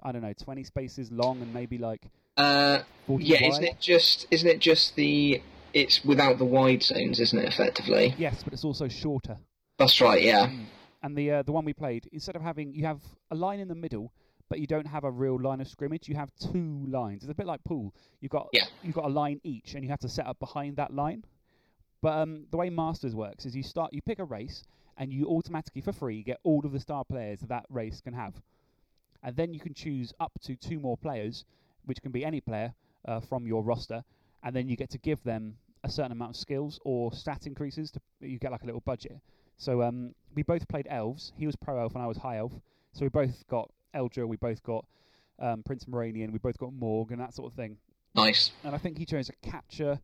I 0.03 0.11
don't 0.11 0.21
know, 0.21 0.33
twenty 0.33 0.63
spaces 0.63 1.11
long 1.11 1.41
and 1.41 1.53
maybe 1.53 1.77
like 1.77 2.01
Uh, 2.37 2.79
yeah, 3.07 3.41
wide. 3.41 3.49
isn't 3.51 3.63
it 3.63 3.79
just 3.79 4.25
isn't 4.31 4.47
it 4.49 4.59
just 4.59 4.95
the 4.95 5.41
it's 5.73 6.03
without 6.05 6.37
the 6.37 6.45
wide 6.45 6.81
zones, 6.81 7.19
isn't 7.19 7.37
it? 7.37 7.45
Effectively, 7.45 8.15
Yes, 8.17 8.41
but 8.43 8.53
it's 8.53 8.63
also 8.65 8.87
shorter. 8.87 9.37
that's 9.77 9.99
right. 10.01 10.21
Yeah, 10.23 10.47
Mm. 10.47 10.65
And 11.05 11.15
the 11.15 11.27
uh, 11.31 11.41
the 11.43 11.51
one 11.51 11.65
we 11.65 11.73
played, 11.73 12.09
instead 12.11 12.35
of 12.35 12.41
having 12.41 12.73
you 12.73 12.83
have 12.85 12.99
a 13.29 13.35
line 13.35 13.59
in 13.59 13.67
the 13.67 13.75
middle, 13.75 14.11
but 14.49 14.59
you 14.59 14.65
don't 14.65 14.87
have 14.87 15.03
a 15.03 15.11
real 15.11 15.39
line 15.39 15.61
of 15.61 15.67
scrimmage. 15.67 16.09
You 16.09 16.15
have 16.15 16.31
two 16.51 16.83
lines. 16.87 17.21
It's 17.23 17.31
a 17.31 17.35
bit 17.35 17.45
like 17.45 17.63
pool. 17.63 17.93
You've 18.21 18.31
got 18.31 18.49
Yeah. 18.53 18.65
you've 18.83 18.95
got 18.95 19.05
a 19.05 19.13
line 19.21 19.39
each, 19.43 19.75
and 19.75 19.83
you 19.83 19.89
have 19.91 19.99
to 19.99 20.09
set 20.09 20.25
up 20.25 20.39
behind 20.39 20.77
that 20.77 20.91
line. 20.95 21.23
But 22.01 22.13
um, 22.21 22.31
the 22.49 22.57
way 22.57 22.71
Masters 22.71 23.13
works 23.13 23.45
is 23.45 23.55
you 23.55 23.61
start 23.61 23.93
you 23.93 24.01
pick 24.01 24.17
a 24.17 24.23
race, 24.25 24.63
and 24.97 25.13
you 25.13 25.27
automatically 25.27 25.81
for 25.81 25.93
free 25.93 26.23
get 26.23 26.39
all 26.43 26.65
of 26.65 26.71
the 26.71 26.79
star 26.79 27.03
players 27.05 27.39
that, 27.41 27.49
that 27.49 27.65
race 27.69 28.01
can 28.01 28.15
have, 28.15 28.33
and 29.21 29.35
then 29.35 29.53
you 29.53 29.59
can 29.59 29.75
choose 29.75 30.11
up 30.19 30.31
to 30.45 30.55
two 30.55 30.79
more 30.79 30.97
players, 30.97 31.45
which 31.85 32.01
can 32.01 32.11
be 32.11 32.25
any 32.25 32.41
player 32.41 32.73
uh, 33.07 33.19
from 33.19 33.45
your 33.45 33.61
roster, 33.61 34.03
and 34.41 34.55
then 34.55 34.67
you 34.67 34.75
get 34.75 34.89
to 34.89 34.97
give 34.97 35.21
them 35.23 35.57
a 35.83 35.89
certain 35.89 36.11
amount 36.11 36.31
of 36.31 36.35
skills 36.35 36.79
or 36.83 37.13
stat 37.13 37.45
increases. 37.45 37.91
To 37.91 37.99
you 38.21 38.39
get 38.39 38.51
like 38.51 38.63
a 38.63 38.65
little 38.65 38.81
budget. 38.81 39.19
So 39.57 39.81
um, 39.81 40.13
we 40.33 40.43
both 40.43 40.67
played 40.67 40.87
elves. 40.89 41.33
He 41.37 41.45
was 41.45 41.55
pro 41.55 41.79
elf 41.79 41.93
and 41.95 42.03
I 42.03 42.07
was 42.07 42.17
high 42.17 42.37
elf. 42.37 42.51
So 42.93 43.05
we 43.05 43.09
both 43.09 43.45
got 43.47 43.69
Eldril. 43.93 44.27
We 44.27 44.37
both 44.37 44.63
got 44.63 44.85
um, 45.39 45.63
Prince 45.63 45.85
Moranion. 45.85 46.31
We 46.31 46.39
both 46.39 46.57
got 46.57 46.73
Morg 46.73 47.11
and 47.11 47.19
that 47.21 47.33
sort 47.33 47.51
of 47.51 47.55
thing. 47.55 47.77
nice. 48.15 48.51
And 48.63 48.73
I 48.75 48.77
think 48.77 48.97
he 48.97 49.05
chose 49.05 49.29
a 49.29 49.49
catcher 49.49 49.99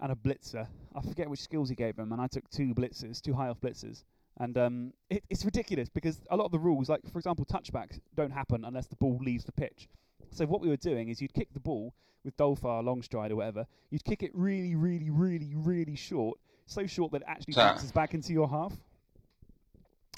and 0.00 0.12
a 0.12 0.14
blitzer. 0.14 0.66
I 0.94 1.00
forget 1.00 1.28
which 1.28 1.40
skills 1.40 1.68
he 1.68 1.74
gave 1.74 1.98
him, 1.98 2.12
and 2.12 2.20
I 2.20 2.28
took 2.28 2.48
two 2.50 2.74
blitzers, 2.74 3.20
two 3.20 3.34
high 3.34 3.48
elf 3.48 3.60
blitzers. 3.60 4.04
And 4.40 4.56
um, 4.56 4.92
it, 5.10 5.24
it's 5.28 5.44
ridiculous 5.44 5.88
because 5.88 6.20
a 6.30 6.36
lot 6.36 6.44
of 6.44 6.52
the 6.52 6.58
rules, 6.58 6.88
like 6.88 7.00
for 7.10 7.18
example, 7.18 7.44
touchbacks 7.44 7.98
don't 8.14 8.30
happen 8.30 8.64
unless 8.64 8.86
the 8.86 8.96
ball 8.96 9.18
leaves 9.20 9.44
the 9.44 9.52
pitch. 9.52 9.88
So 10.30 10.46
what 10.46 10.60
we 10.60 10.68
were 10.68 10.76
doing 10.76 11.08
is 11.08 11.20
you'd 11.20 11.34
kick 11.34 11.52
the 11.52 11.60
ball 11.60 11.94
with 12.24 12.36
Dolfar, 12.36 12.82
long 12.84 13.02
stride, 13.02 13.32
or 13.32 13.36
whatever. 13.36 13.66
You'd 13.90 14.04
kick 14.04 14.22
it 14.22 14.30
really, 14.34 14.76
really, 14.76 15.10
really, 15.10 15.52
really 15.54 15.96
short, 15.96 16.38
so 16.66 16.86
short 16.86 17.10
that 17.12 17.22
it 17.22 17.28
actually 17.28 17.54
bounces 17.54 17.90
back 17.90 18.14
into 18.14 18.32
your 18.32 18.48
half, 18.48 18.72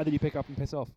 and 0.00 0.06
then 0.06 0.14
you 0.14 0.18
pick 0.18 0.34
up 0.34 0.48
and 0.48 0.56
piss 0.56 0.72
off. 0.72 0.88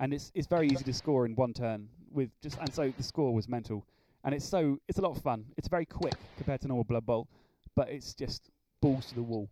And 0.00 0.12
it's 0.12 0.32
it's 0.34 0.48
very 0.48 0.66
easy 0.66 0.82
to 0.84 0.92
score 0.92 1.24
in 1.24 1.36
one 1.36 1.52
turn 1.54 1.88
with 2.10 2.28
just 2.42 2.58
and 2.58 2.74
so 2.74 2.92
the 2.96 3.04
score 3.04 3.32
was 3.32 3.48
mental, 3.48 3.86
and 4.24 4.34
it's 4.34 4.44
so 4.44 4.80
it's 4.88 4.98
a 4.98 5.00
lot 5.00 5.16
of 5.16 5.22
fun. 5.22 5.44
It's 5.56 5.68
very 5.68 5.86
quick 5.86 6.14
compared 6.36 6.60
to 6.62 6.68
normal 6.68 6.82
Blood 6.82 7.06
Bowl, 7.06 7.28
but 7.76 7.88
it's 7.88 8.12
just 8.12 8.50
balls 8.80 9.06
to 9.06 9.14
the 9.14 9.22
wall 9.22 9.48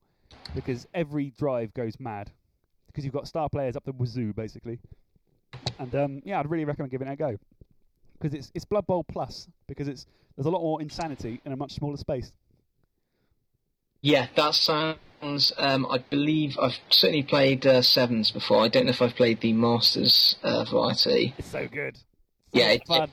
because 0.57 0.89
every 0.93 1.31
drive 1.39 1.73
goes 1.73 2.01
mad 2.01 2.33
because 2.89 3.05
you've 3.05 3.15
got 3.15 3.29
star 3.29 3.49
players 3.49 3.77
up 3.77 3.85
the 3.85 3.93
wazoo 3.93 4.33
basically. 4.33 4.81
And 5.79 5.95
um, 5.95 6.23
yeah, 6.25 6.41
I'd 6.41 6.51
really 6.51 6.65
recommend 6.65 6.91
giving 6.91 7.07
it 7.07 7.13
a 7.13 7.17
go 7.17 7.39
because 8.19 8.35
it's 8.35 8.51
it's 8.57 8.65
Blood 8.65 8.89
Bowl 8.89 9.05
plus 9.05 9.47
because 9.69 9.87
it's 9.87 10.05
there's 10.35 10.47
a 10.47 10.51
lot 10.51 10.63
more 10.63 10.83
insanity 10.83 11.41
in 11.45 11.53
a 11.53 11.57
much 11.57 11.75
smaller 11.75 11.97
space. 11.97 12.33
Yeah, 14.01 14.27
that 14.35 14.55
sounds. 14.55 14.99
Um, 15.23 15.87
I 15.89 15.99
believe 15.99 16.59
I've 16.61 16.79
certainly 16.91 17.23
played 17.23 17.65
uh, 17.65 17.81
sevens 17.83 18.31
before. 18.33 18.63
I 18.65 18.69
don't 18.69 18.87
know 18.87 18.91
if 18.91 19.01
I've 19.01 19.15
played 19.15 19.41
the 19.41 19.53
Masters 19.53 20.37
uh, 20.43 20.65
variety. 20.65 21.35
It's 21.39 21.49
so 21.51 21.69
good. 21.69 21.97
Yeah, 22.53 22.71
it- 22.73 22.87
fun. 22.87 23.11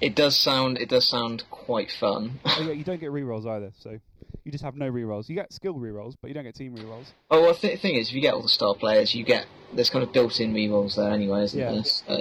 It 0.00 0.14
does 0.16 0.36
sound. 0.36 0.78
It 0.78 0.88
does 0.88 1.06
sound 1.06 1.44
quite 1.50 1.90
fun. 1.92 2.40
oh, 2.44 2.62
yeah, 2.62 2.72
you 2.72 2.82
don't 2.84 2.98
get 2.98 3.10
rerolls 3.10 3.46
either, 3.46 3.70
so 3.78 3.98
you 4.44 4.50
just 4.50 4.64
have 4.64 4.74
no 4.74 4.90
rerolls. 4.90 5.28
You 5.28 5.34
get 5.36 5.52
skill 5.52 5.74
rerolls, 5.74 6.14
but 6.20 6.28
you 6.28 6.34
don't 6.34 6.42
get 6.44 6.54
team 6.56 6.74
rerolls. 6.74 7.12
oh, 7.30 7.42
well, 7.42 7.52
the 7.52 7.76
thing 7.76 7.94
is, 7.94 8.08
if 8.08 8.14
you 8.14 8.20
get 8.22 8.32
all 8.34 8.42
the 8.42 8.48
star 8.48 8.74
players, 8.74 9.14
you 9.14 9.24
get 9.24 9.46
there's 9.74 9.90
kind 9.90 10.02
of 10.02 10.12
built-in 10.12 10.54
rerolls 10.54 10.96
there 10.96 11.10
anyway, 11.10 11.44
isn't 11.44 11.60
Yeah. 11.60 11.72
there? 11.72 11.84
So 11.84 12.16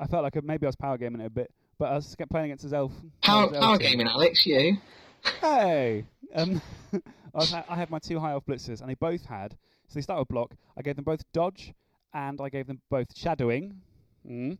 I 0.00 0.06
felt 0.08 0.24
like 0.24 0.34
maybe 0.42 0.66
I 0.66 0.68
was 0.68 0.76
power 0.76 0.98
gaming 0.98 1.20
it 1.22 1.26
a 1.26 1.30
bit, 1.30 1.50
but 1.78 1.92
I 1.92 1.94
was 1.94 2.14
playing 2.28 2.46
against 2.46 2.64
his 2.64 2.72
elf. 2.72 2.92
power 3.22 3.48
power 3.52 3.78
gaming, 3.78 4.08
Alex. 4.08 4.44
You. 4.44 4.76
Hey, 5.40 6.04
um, 6.34 6.60
I, 7.34 7.38
was 7.38 7.50
ha- 7.50 7.64
I 7.68 7.76
had 7.76 7.90
my 7.90 7.98
two 7.98 8.18
high 8.20 8.32
elf 8.32 8.44
blitzers, 8.46 8.80
and 8.80 8.88
they 8.90 8.94
both 8.94 9.24
had. 9.26 9.56
So 9.88 9.94
they 9.94 10.02
start 10.02 10.18
with 10.20 10.28
block. 10.28 10.54
I 10.76 10.82
gave 10.82 10.96
them 10.96 11.04
both 11.04 11.22
dodge, 11.32 11.72
and 12.14 12.40
I 12.40 12.48
gave 12.48 12.66
them 12.66 12.80
both 12.90 13.16
shadowing, 13.16 13.80
mm, 14.28 14.58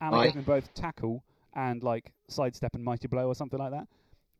and 0.00 0.14
I 0.14 0.24
gave 0.24 0.34
them 0.34 0.44
both 0.44 0.72
tackle 0.74 1.22
and 1.54 1.82
like 1.82 2.12
sidestep 2.28 2.74
and 2.74 2.84
mighty 2.84 3.08
blow 3.08 3.26
or 3.26 3.34
something 3.34 3.58
like 3.58 3.72
that. 3.72 3.86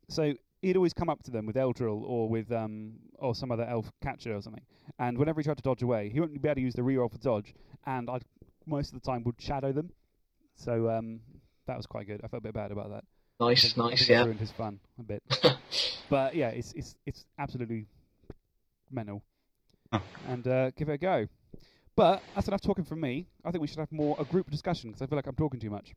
So 0.09 0.35
he'd 0.62 0.77
always 0.77 0.93
come 0.93 1.09
up 1.09 1.23
to 1.25 1.31
them 1.31 1.47
with 1.47 1.57
Eldril 1.57 2.03
or 2.03 2.29
with 2.29 2.51
um 2.53 2.93
or 3.19 3.35
some 3.35 3.51
other 3.51 3.64
elf 3.64 3.90
catcher 4.03 4.35
or 4.35 4.43
something, 4.43 4.64
and 4.99 5.19
whenever 5.19 5.40
he 5.40 5.45
tried 5.45 5.57
to 5.57 5.62
dodge 5.62 5.83
away, 5.83 6.11
he 6.11 6.21
wouldn't 6.21 6.40
be 6.40 6.49
able 6.49 6.57
to 6.57 6.61
use 6.61 6.75
the 6.75 6.83
reroll 6.83 7.11
for 7.11 7.19
dodge, 7.19 7.55
and 7.87 8.09
I 8.11 8.21
most 8.66 8.93
of 8.93 9.01
the 9.01 9.07
time 9.07 9.25
would 9.25 9.40
shadow 9.40 9.73
them. 9.73 9.90
So 10.57 10.90
um 10.90 11.21
that 11.66 11.77
was 11.77 11.87
quite 11.87 12.07
good. 12.07 12.21
I 12.25 12.29
felt 12.29 12.43
a 12.43 12.45
bit 12.45 12.55
bad 12.55 12.73
about 12.73 12.90
that. 12.90 13.05
I 13.40 13.48
Nice, 13.48 13.62
think- 13.72 13.76
nice. 13.79 14.09
Yeah. 14.09 14.24
ruined 14.24 14.40
his 14.40 14.50
fun 14.53 14.81
a 14.98 15.03
bit. 15.03 15.22
But 16.11 16.35
yeah, 16.35 16.48
it's 16.48 16.72
it's 16.72 16.96
it's 17.07 17.24
absolutely 17.38 17.87
mental. 18.90 19.22
And 20.26 20.46
uh, 20.48 20.70
give 20.72 20.88
it 20.88 20.94
a 20.94 20.98
go. 20.98 21.29
But 21.94 22.20
that's 22.35 22.48
enough 22.48 22.62
talking 22.62 22.85
from 22.85 23.00
me. 23.00 23.26
I 23.44 23.53
think 23.53 23.62
we 23.62 23.68
should 23.68 23.79
have 23.79 23.92
more 23.92 24.16
a 24.18 24.24
group 24.24 24.50
discussion 24.50 24.90
because 24.90 25.03
I 25.03 25.07
feel 25.07 25.14
like 25.16 25.29
I'm 25.29 25.37
talking 25.37 25.61
too 25.61 25.70
much 25.70 25.94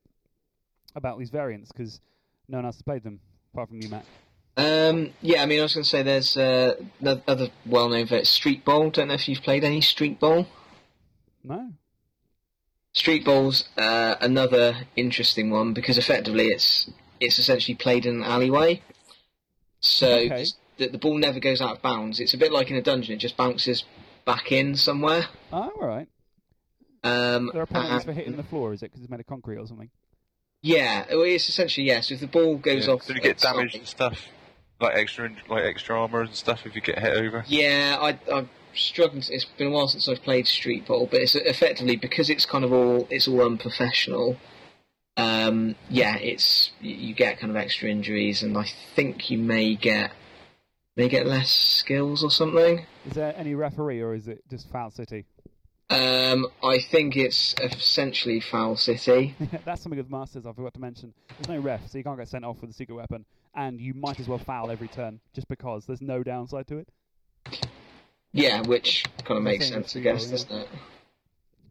about 0.96 1.18
these 1.18 1.32
variants 1.32 1.72
because 1.72 2.00
no 2.48 2.58
one 2.60 2.66
else 2.66 2.76
has 2.76 2.84
played 2.84 3.04
them. 3.04 3.20
apart 3.54 3.70
from 3.70 3.82
you, 3.82 3.90
Matt? 3.90 4.06
Um, 4.56 5.14
yeah, 5.22 5.42
I 5.42 5.48
mean, 5.48 5.60
I 5.60 5.64
was 5.64 5.74
going 5.74 5.84
to 5.84 5.90
say 5.90 6.04
there's 6.04 6.38
uh, 6.38 6.76
another- 7.00 7.24
other 7.28 7.48
well-known 7.66 8.06
vet, 8.06 8.28
Street 8.28 8.64
Bowl. 8.64 8.92
Don't 8.92 9.08
know 9.08 9.16
if 9.16 9.28
you've 9.28 9.42
played 9.42 9.64
any 9.64 9.82
Street 9.82 10.20
Bowl. 10.20 10.46
No. 11.44 11.72
Street 12.94 13.26
Bowl's 13.26 13.64
uh, 13.78 14.16
another 14.22 14.76
interesting 14.96 15.50
one 15.50 15.74
because 15.74 15.98
effectively 15.98 16.48
it's 16.50 16.92
it's 17.20 17.40
essentially 17.40 17.76
played 17.76 18.06
in 18.06 18.16
an 18.18 18.24
alleyway. 18.24 18.82
So 19.80 20.08
Okay. 20.08 20.26
it's- 20.26 20.54
the, 20.78 20.88
the 20.88 20.98
ball 20.98 21.18
never 21.18 21.40
goes 21.40 21.62
out 21.62 21.76
of 21.76 21.82
bounds. 21.82 22.20
It's 22.20 22.34
a 22.34 22.38
bit 22.38 22.52
like 22.52 22.72
in 22.72 22.76
a 22.76 22.82
dungeon; 22.82 23.14
it 23.14 23.18
just 23.18 23.38
bounces 23.38 23.84
back 24.26 24.52
in 24.52 24.76
somewhere. 24.76 25.28
Oh, 25.52 25.72
all 25.80 25.88
right. 25.88 26.08
Um, 27.04 27.52
There 27.54 27.62
are 27.62 27.66
penalties 27.68 27.94
and- 27.98 28.04
for 28.06 28.14
hitting 28.14 28.38
the 28.38 28.44
floor, 28.44 28.74
is 28.74 28.82
it? 28.82 28.86
Because 28.86 29.02
it's 29.02 29.12
made 29.12 29.20
of 29.20 29.28
concrete 29.28 29.58
or 29.58 29.68
something. 29.68 29.90
Yeah, 30.62 31.06
it's 31.10 31.50
essentially 31.50 31.86
yes. 31.86 32.10
if 32.10 32.22
the 32.22 32.28
ball 32.28 32.56
goes 32.58 32.88
Yeah. 32.88 32.94
off, 32.94 33.04
So 33.04 33.14
you 33.14 33.20
get 33.20 33.32
outside- 33.34 33.54
damaged 33.54 33.76
and 33.76 33.88
stuff, 33.88 34.30
like 34.80 34.96
extra, 34.96 35.30
like 35.50 35.64
extra 35.66 36.00
armor 36.02 36.22
and 36.22 36.34
stuff 36.34 36.66
if 36.66 36.74
you 36.76 36.82
get 36.82 37.00
hit 37.00 37.18
over. 37.18 37.44
Yeah, 37.48 37.98
I, 38.00 38.18
I'm 38.34 38.50
struggling. 38.74 39.22
To, 39.22 39.34
it's 39.34 39.44
been 39.46 39.68
a 39.68 39.72
while 39.72 39.90
since 39.90 40.08
I've 40.08 40.24
played 40.24 40.48
Street 40.48 40.86
Bowl, 40.88 41.06
but 41.12 41.20
it's 41.22 41.36
effectively 41.36 41.98
because 41.98 42.30
it's 42.30 42.46
kind 42.46 42.64
of 42.64 42.72
all 42.72 43.08
it's 43.12 43.28
all 43.28 43.42
unprofessional. 43.42 44.38
Um, 45.16 45.76
yeah, 45.90 46.18
it's 46.18 46.72
you 46.82 47.14
get 47.14 47.40
kind 47.40 47.52
of 47.52 47.58
extra 47.58 47.90
injuries, 47.90 48.42
and 48.42 48.58
I 48.58 48.66
think 48.96 49.30
you 49.30 49.38
may 49.38 49.76
get 49.76 50.12
may 50.96 51.08
get 51.08 51.28
less 51.28 51.52
skills 51.52 52.24
or 52.24 52.32
something. 52.32 52.86
Is 53.06 53.14
there 53.14 53.34
any 53.38 53.54
referee, 53.54 54.02
or 54.02 54.16
is 54.16 54.28
it 54.28 54.44
just 54.50 54.70
Foul 54.72 54.90
City? 54.92 55.26
Um, 55.90 56.48
I 56.64 56.80
think 56.80 57.16
it's 57.16 57.54
essentially 57.62 58.40
Foul 58.40 58.76
City. 58.76 59.36
That's 59.66 59.84
something 59.84 59.98
with 59.98 60.10
Masters 60.10 60.46
I 60.48 60.54
forgot 60.54 60.74
to 60.74 60.80
mention. 60.80 61.14
There's 61.38 61.50
no 61.50 61.60
ref, 61.60 61.88
so 61.90 61.98
you 62.00 62.04
can't 62.04 62.18
get 62.18 62.30
sent 62.30 62.44
off 62.44 62.62
with 62.62 62.72
a 62.72 62.74
secret 62.74 62.96
weapon, 62.96 63.26
and 63.54 63.80
you 63.80 63.94
might 63.94 64.20
as 64.20 64.28
well 64.28 64.40
foul 64.40 64.72
every 64.72 64.88
turn 64.88 65.20
just 65.36 65.48
because 65.48 65.86
there's 65.86 66.02
no 66.02 66.24
downside 66.24 66.68
to 66.68 66.78
it. 66.78 66.88
Yeah, 68.32 68.62
which 68.62 69.06
kind 69.26 69.38
of 69.38 69.44
makes 69.44 69.68
sense, 69.68 69.96
I 69.96 70.00
guess, 70.00 70.26
doesn't 70.26 70.52
it? 70.52 70.68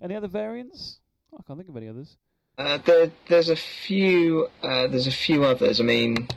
Any 0.00 0.14
other 0.14 0.28
variants? 0.28 0.98
Oh, 1.32 1.38
I 1.40 1.42
can't 1.44 1.58
think 1.58 1.68
of 1.68 1.76
any 1.76 1.88
others. 1.88 2.16
Uh, 2.58 2.78
there, 2.78 3.10
there's 3.28 3.48
a 3.48 3.56
few. 3.56 4.48
Uh, 4.62 4.86
there's 4.86 5.06
a 5.06 5.10
few 5.12 5.44
others. 5.44 5.80
I 5.80 5.84
mean, 5.84 6.28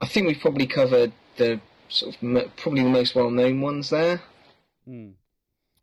I 0.00 0.06
think 0.06 0.26
we've 0.26 0.40
probably 0.40 0.66
covered 0.66 1.12
the 1.36 1.60
sort 1.88 2.14
of 2.16 2.22
mo- 2.22 2.50
probably 2.56 2.82
the 2.82 2.88
most 2.88 3.14
well-known 3.14 3.60
ones 3.60 3.90
there. 3.90 4.20
Hmm. 4.86 5.10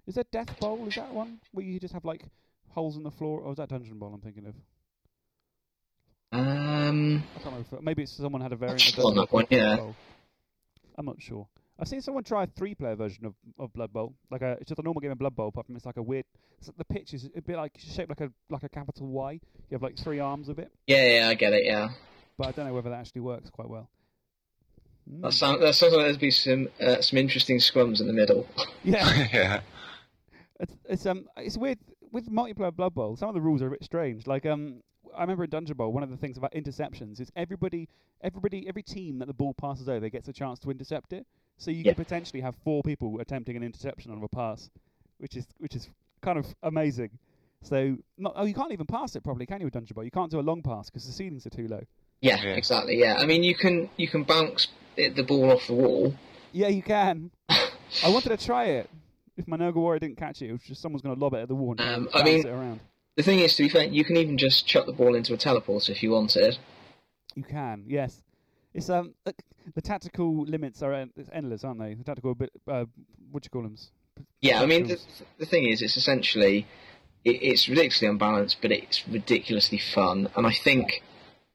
Is 0.06 0.16
there 0.16 0.26
Death 0.32 0.60
Bowl? 0.60 0.86
Is 0.88 0.96
that 0.96 1.14
one 1.14 1.40
where 1.54 1.66
you 1.66 1.80
just 1.80 1.94
have 1.94 2.04
like 2.04 2.24
holes 2.70 2.98
in 2.98 3.04
the 3.04 3.12
floor, 3.12 3.40
or 3.42 3.52
is 3.52 3.58
that 3.58 3.70
Dungeon 3.70 3.98
Bowl? 4.00 4.12
I'm 4.14 4.22
thinking 4.22 4.46
of. 4.48 4.56
Um, 6.32 7.24
I 7.36 7.40
can't 7.40 7.46
remember. 7.46 7.76
if- 7.78 7.82
Maybe 7.82 8.04
it's 8.04 8.12
someone 8.12 8.42
had 8.42 8.52
a 8.52 8.56
variant. 8.56 8.88
Of 8.88 8.96
forgotten 8.96 9.18
that 9.18 9.32
one, 9.32 9.46
yeah. 9.50 9.78
Bowl. 9.78 9.96
I'm 10.98 11.06
not 11.06 11.22
sure. 11.22 11.48
I've 11.80 11.88
seen 11.88 12.02
someone 12.02 12.24
try 12.24 12.44
a 12.44 12.48
three-player 12.48 12.96
version 12.96 13.26
of, 13.26 13.34
of 13.58 13.72
Blood 13.74 13.94
Bowl, 13.94 14.14
like 14.30 14.42
a 14.42 14.58
it's 14.60 14.68
just 14.68 14.80
a 14.80 14.84
normal 14.84 15.02
game 15.02 15.12
of 15.12 15.18
Blood 15.18 15.36
Bowl, 15.36 15.48
apart 15.48 15.66
from 15.66 15.76
it's 15.76 15.86
like 15.86 15.98
a 15.98 16.02
weird. 16.02 16.26
It's, 16.58 16.70
the 16.78 16.84
pitch 16.86 17.14
is 17.14 17.30
a 17.36 17.42
bit 17.42 17.56
like 17.56 17.78
shaped 17.78 18.10
like 18.10 18.22
a 18.22 18.32
like 18.50 18.64
a 18.64 18.70
capital 18.70 19.08
Y. 19.08 19.34
You 19.34 19.40
have 19.72 19.82
like 19.82 19.98
three 19.98 20.20
arms 20.20 20.50
of 20.50 20.60
it, 20.60 20.72
yeah, 20.88 21.20
yeah, 21.20 21.30
I 21.30 21.36
get 21.36 21.54
it. 21.54 21.66
Yeah, 21.66 21.90
but 22.38 22.48
I 22.48 22.52
don't 22.52 22.66
know 22.66 22.74
whether 22.74 22.90
that 22.90 23.00
actually 23.00 23.22
works 23.22 23.50
quite 23.50 23.70
well. 23.70 23.90
Hmm. 25.10 25.22
that 25.22 25.34
sounds 25.34 25.62
that 25.62 25.74
sounds 25.76 25.94
like 25.94 26.06
there's 26.06 26.18
be 26.18 26.32
some 26.32 26.68
uh, 26.82 27.02
some 27.02 27.18
interesting 27.18 27.60
scrums 27.60 28.02
in 28.02 28.08
the 28.08 28.14
middle. 28.14 28.48
Yeah, 28.84 29.28
yeah. 29.34 29.62
it's, 30.60 30.76
it's 30.88 31.06
um 31.06 31.28
it's 31.38 31.58
weird 31.58 31.80
with 32.12 32.30
multiplayer 32.30 32.76
Blood 32.76 32.94
Bowl. 32.94 33.16
Some 33.16 33.30
of 33.30 33.36
the 33.36 33.42
rules 33.42 33.62
are 33.62 33.68
a 33.68 33.72
bit 33.72 33.84
strange. 33.84 34.28
Like 34.28 34.46
um, 34.46 34.82
I 35.16 35.22
remember 35.22 35.44
in 35.44 35.50
Dungeon 35.50 35.78
Bowl, 35.78 35.94
one 35.94 36.04
of 36.04 36.10
the 36.10 36.18
things 36.18 36.38
about 36.38 36.54
interceptions 36.54 37.20
is 37.20 37.32
everybody, 37.36 37.88
everybody, 38.22 38.68
every 38.68 38.84
team 38.84 39.20
that 39.20 39.28
the 39.28 39.34
ball 39.34 39.54
passes 39.54 39.88
over 39.90 40.10
gets 40.10 40.28
a 40.28 40.34
chance 40.34 40.60
to 40.60 40.72
intercept 40.72 41.14
it. 41.14 41.26
So 41.60 41.70
you 41.72 41.84
Yeah. 41.84 41.94
can 41.94 42.04
potentially 42.04 42.42
have 42.42 42.56
four 42.64 42.82
people 42.82 43.20
attempting 43.20 43.56
an 43.56 43.64
interception 43.64 44.12
on 44.12 44.24
a 44.24 44.28
pass, 44.28 44.70
which 45.20 45.36
is 45.36 45.46
which 45.60 45.76
is 45.76 45.88
kind 46.22 46.40
of 46.40 46.48
amazing. 46.64 47.12
So 47.62 47.98
not, 48.18 48.34
oh, 48.38 48.46
you 48.46 48.54
can't 48.54 48.72
even 48.72 48.86
pass 48.88 49.16
it 49.16 49.24
properly, 49.24 49.46
can 49.46 49.60
you? 49.60 49.66
With 49.68 49.74
Dungeon 49.74 49.94
Bowl, 49.94 50.04
you 50.06 50.12
can't 50.12 50.32
do 50.32 50.40
a 50.40 50.42
long 50.42 50.62
pass 50.64 50.90
because 50.90 51.06
the 51.06 51.12
ceilings 51.12 51.46
are 51.46 51.50
too 51.52 51.68
low. 51.68 51.82
yeah, 52.22 52.42
Yeah. 52.42 52.56
exactly. 52.56 52.98
Yeah, 52.98 53.18
I 53.20 53.26
mean 53.26 53.44
you 53.44 53.54
can 53.56 53.90
you 53.98 54.08
can 54.08 54.24
bounce 54.24 54.68
it, 54.98 55.16
the 55.16 55.24
ball 55.24 55.52
off 55.52 55.68
the 55.68 55.74
wall. 55.74 56.14
Yeah, 56.54 56.70
you 56.70 56.82
can. 56.82 57.30
I 57.50 58.10
wanted 58.10 58.30
to 58.30 58.38
try 58.38 58.66
it. 58.66 58.90
If 59.38 59.48
my 59.48 59.56
Nurgle 59.58 59.76
Warrior 59.76 60.00
didn't 60.00 60.18
catch 60.18 60.42
it, 60.42 60.50
it 60.50 60.52
was 60.54 60.62
just 60.64 60.82
someone's 60.82 61.02
going 61.02 61.16
to 61.16 61.22
lob 61.22 61.34
it 61.34 61.38
at 61.38 61.48
the 61.48 61.56
wall 61.56 61.72
and 61.72 61.82
Um, 61.82 62.04
bounce 62.06 62.16
I 62.16 62.24
mean- 62.24 62.40
it 62.48 62.50
around. 62.50 62.80
The 63.16 63.24
thing 63.24 63.40
is, 63.40 63.54
to 63.58 63.64
be 63.64 63.70
fair, 63.70 63.84
you 63.84 64.06
can 64.06 64.16
even 64.16 64.38
just 64.38 64.66
chuck 64.66 64.86
the 64.86 64.94
ball 64.94 65.14
into 65.14 65.34
a 65.34 65.38
teleporter 65.38 65.90
if 65.90 66.02
you 66.02 66.12
wanted. 66.12 66.58
You 67.36 67.44
can, 67.44 67.84
yes. 67.88 68.22
It's 68.74 68.90
um 68.90 69.14
the 69.74 69.82
tactical 69.82 70.44
limits 70.44 70.82
are 70.82 70.94
en- 70.94 71.12
it's 71.16 71.30
endless, 71.34 71.64
aren't 71.64 71.80
they? 71.80 71.94
The 71.94 72.04
tactical 72.04 72.36
bit, 72.36 72.52
uh, 72.68 72.86
what 73.32 73.44
do 73.44 73.48
you 73.48 73.50
call 73.52 73.64
them? 73.64 73.78
Yeah, 74.42 74.62
I 74.62 74.66
mean 74.66 74.88
the, 74.88 75.00
the 75.38 75.46
thing 75.46 75.68
is, 75.68 75.82
it's 75.82 75.98
essentially 75.98 76.68
it, 77.24 77.42
it's 77.42 77.68
ridiculously 77.68 78.08
unbalanced, 78.08 78.58
but 78.62 78.72
it's 78.72 79.08
ridiculously 79.08 79.78
fun. 79.80 80.30
And 80.36 80.46
I 80.46 80.52
think 80.52 81.04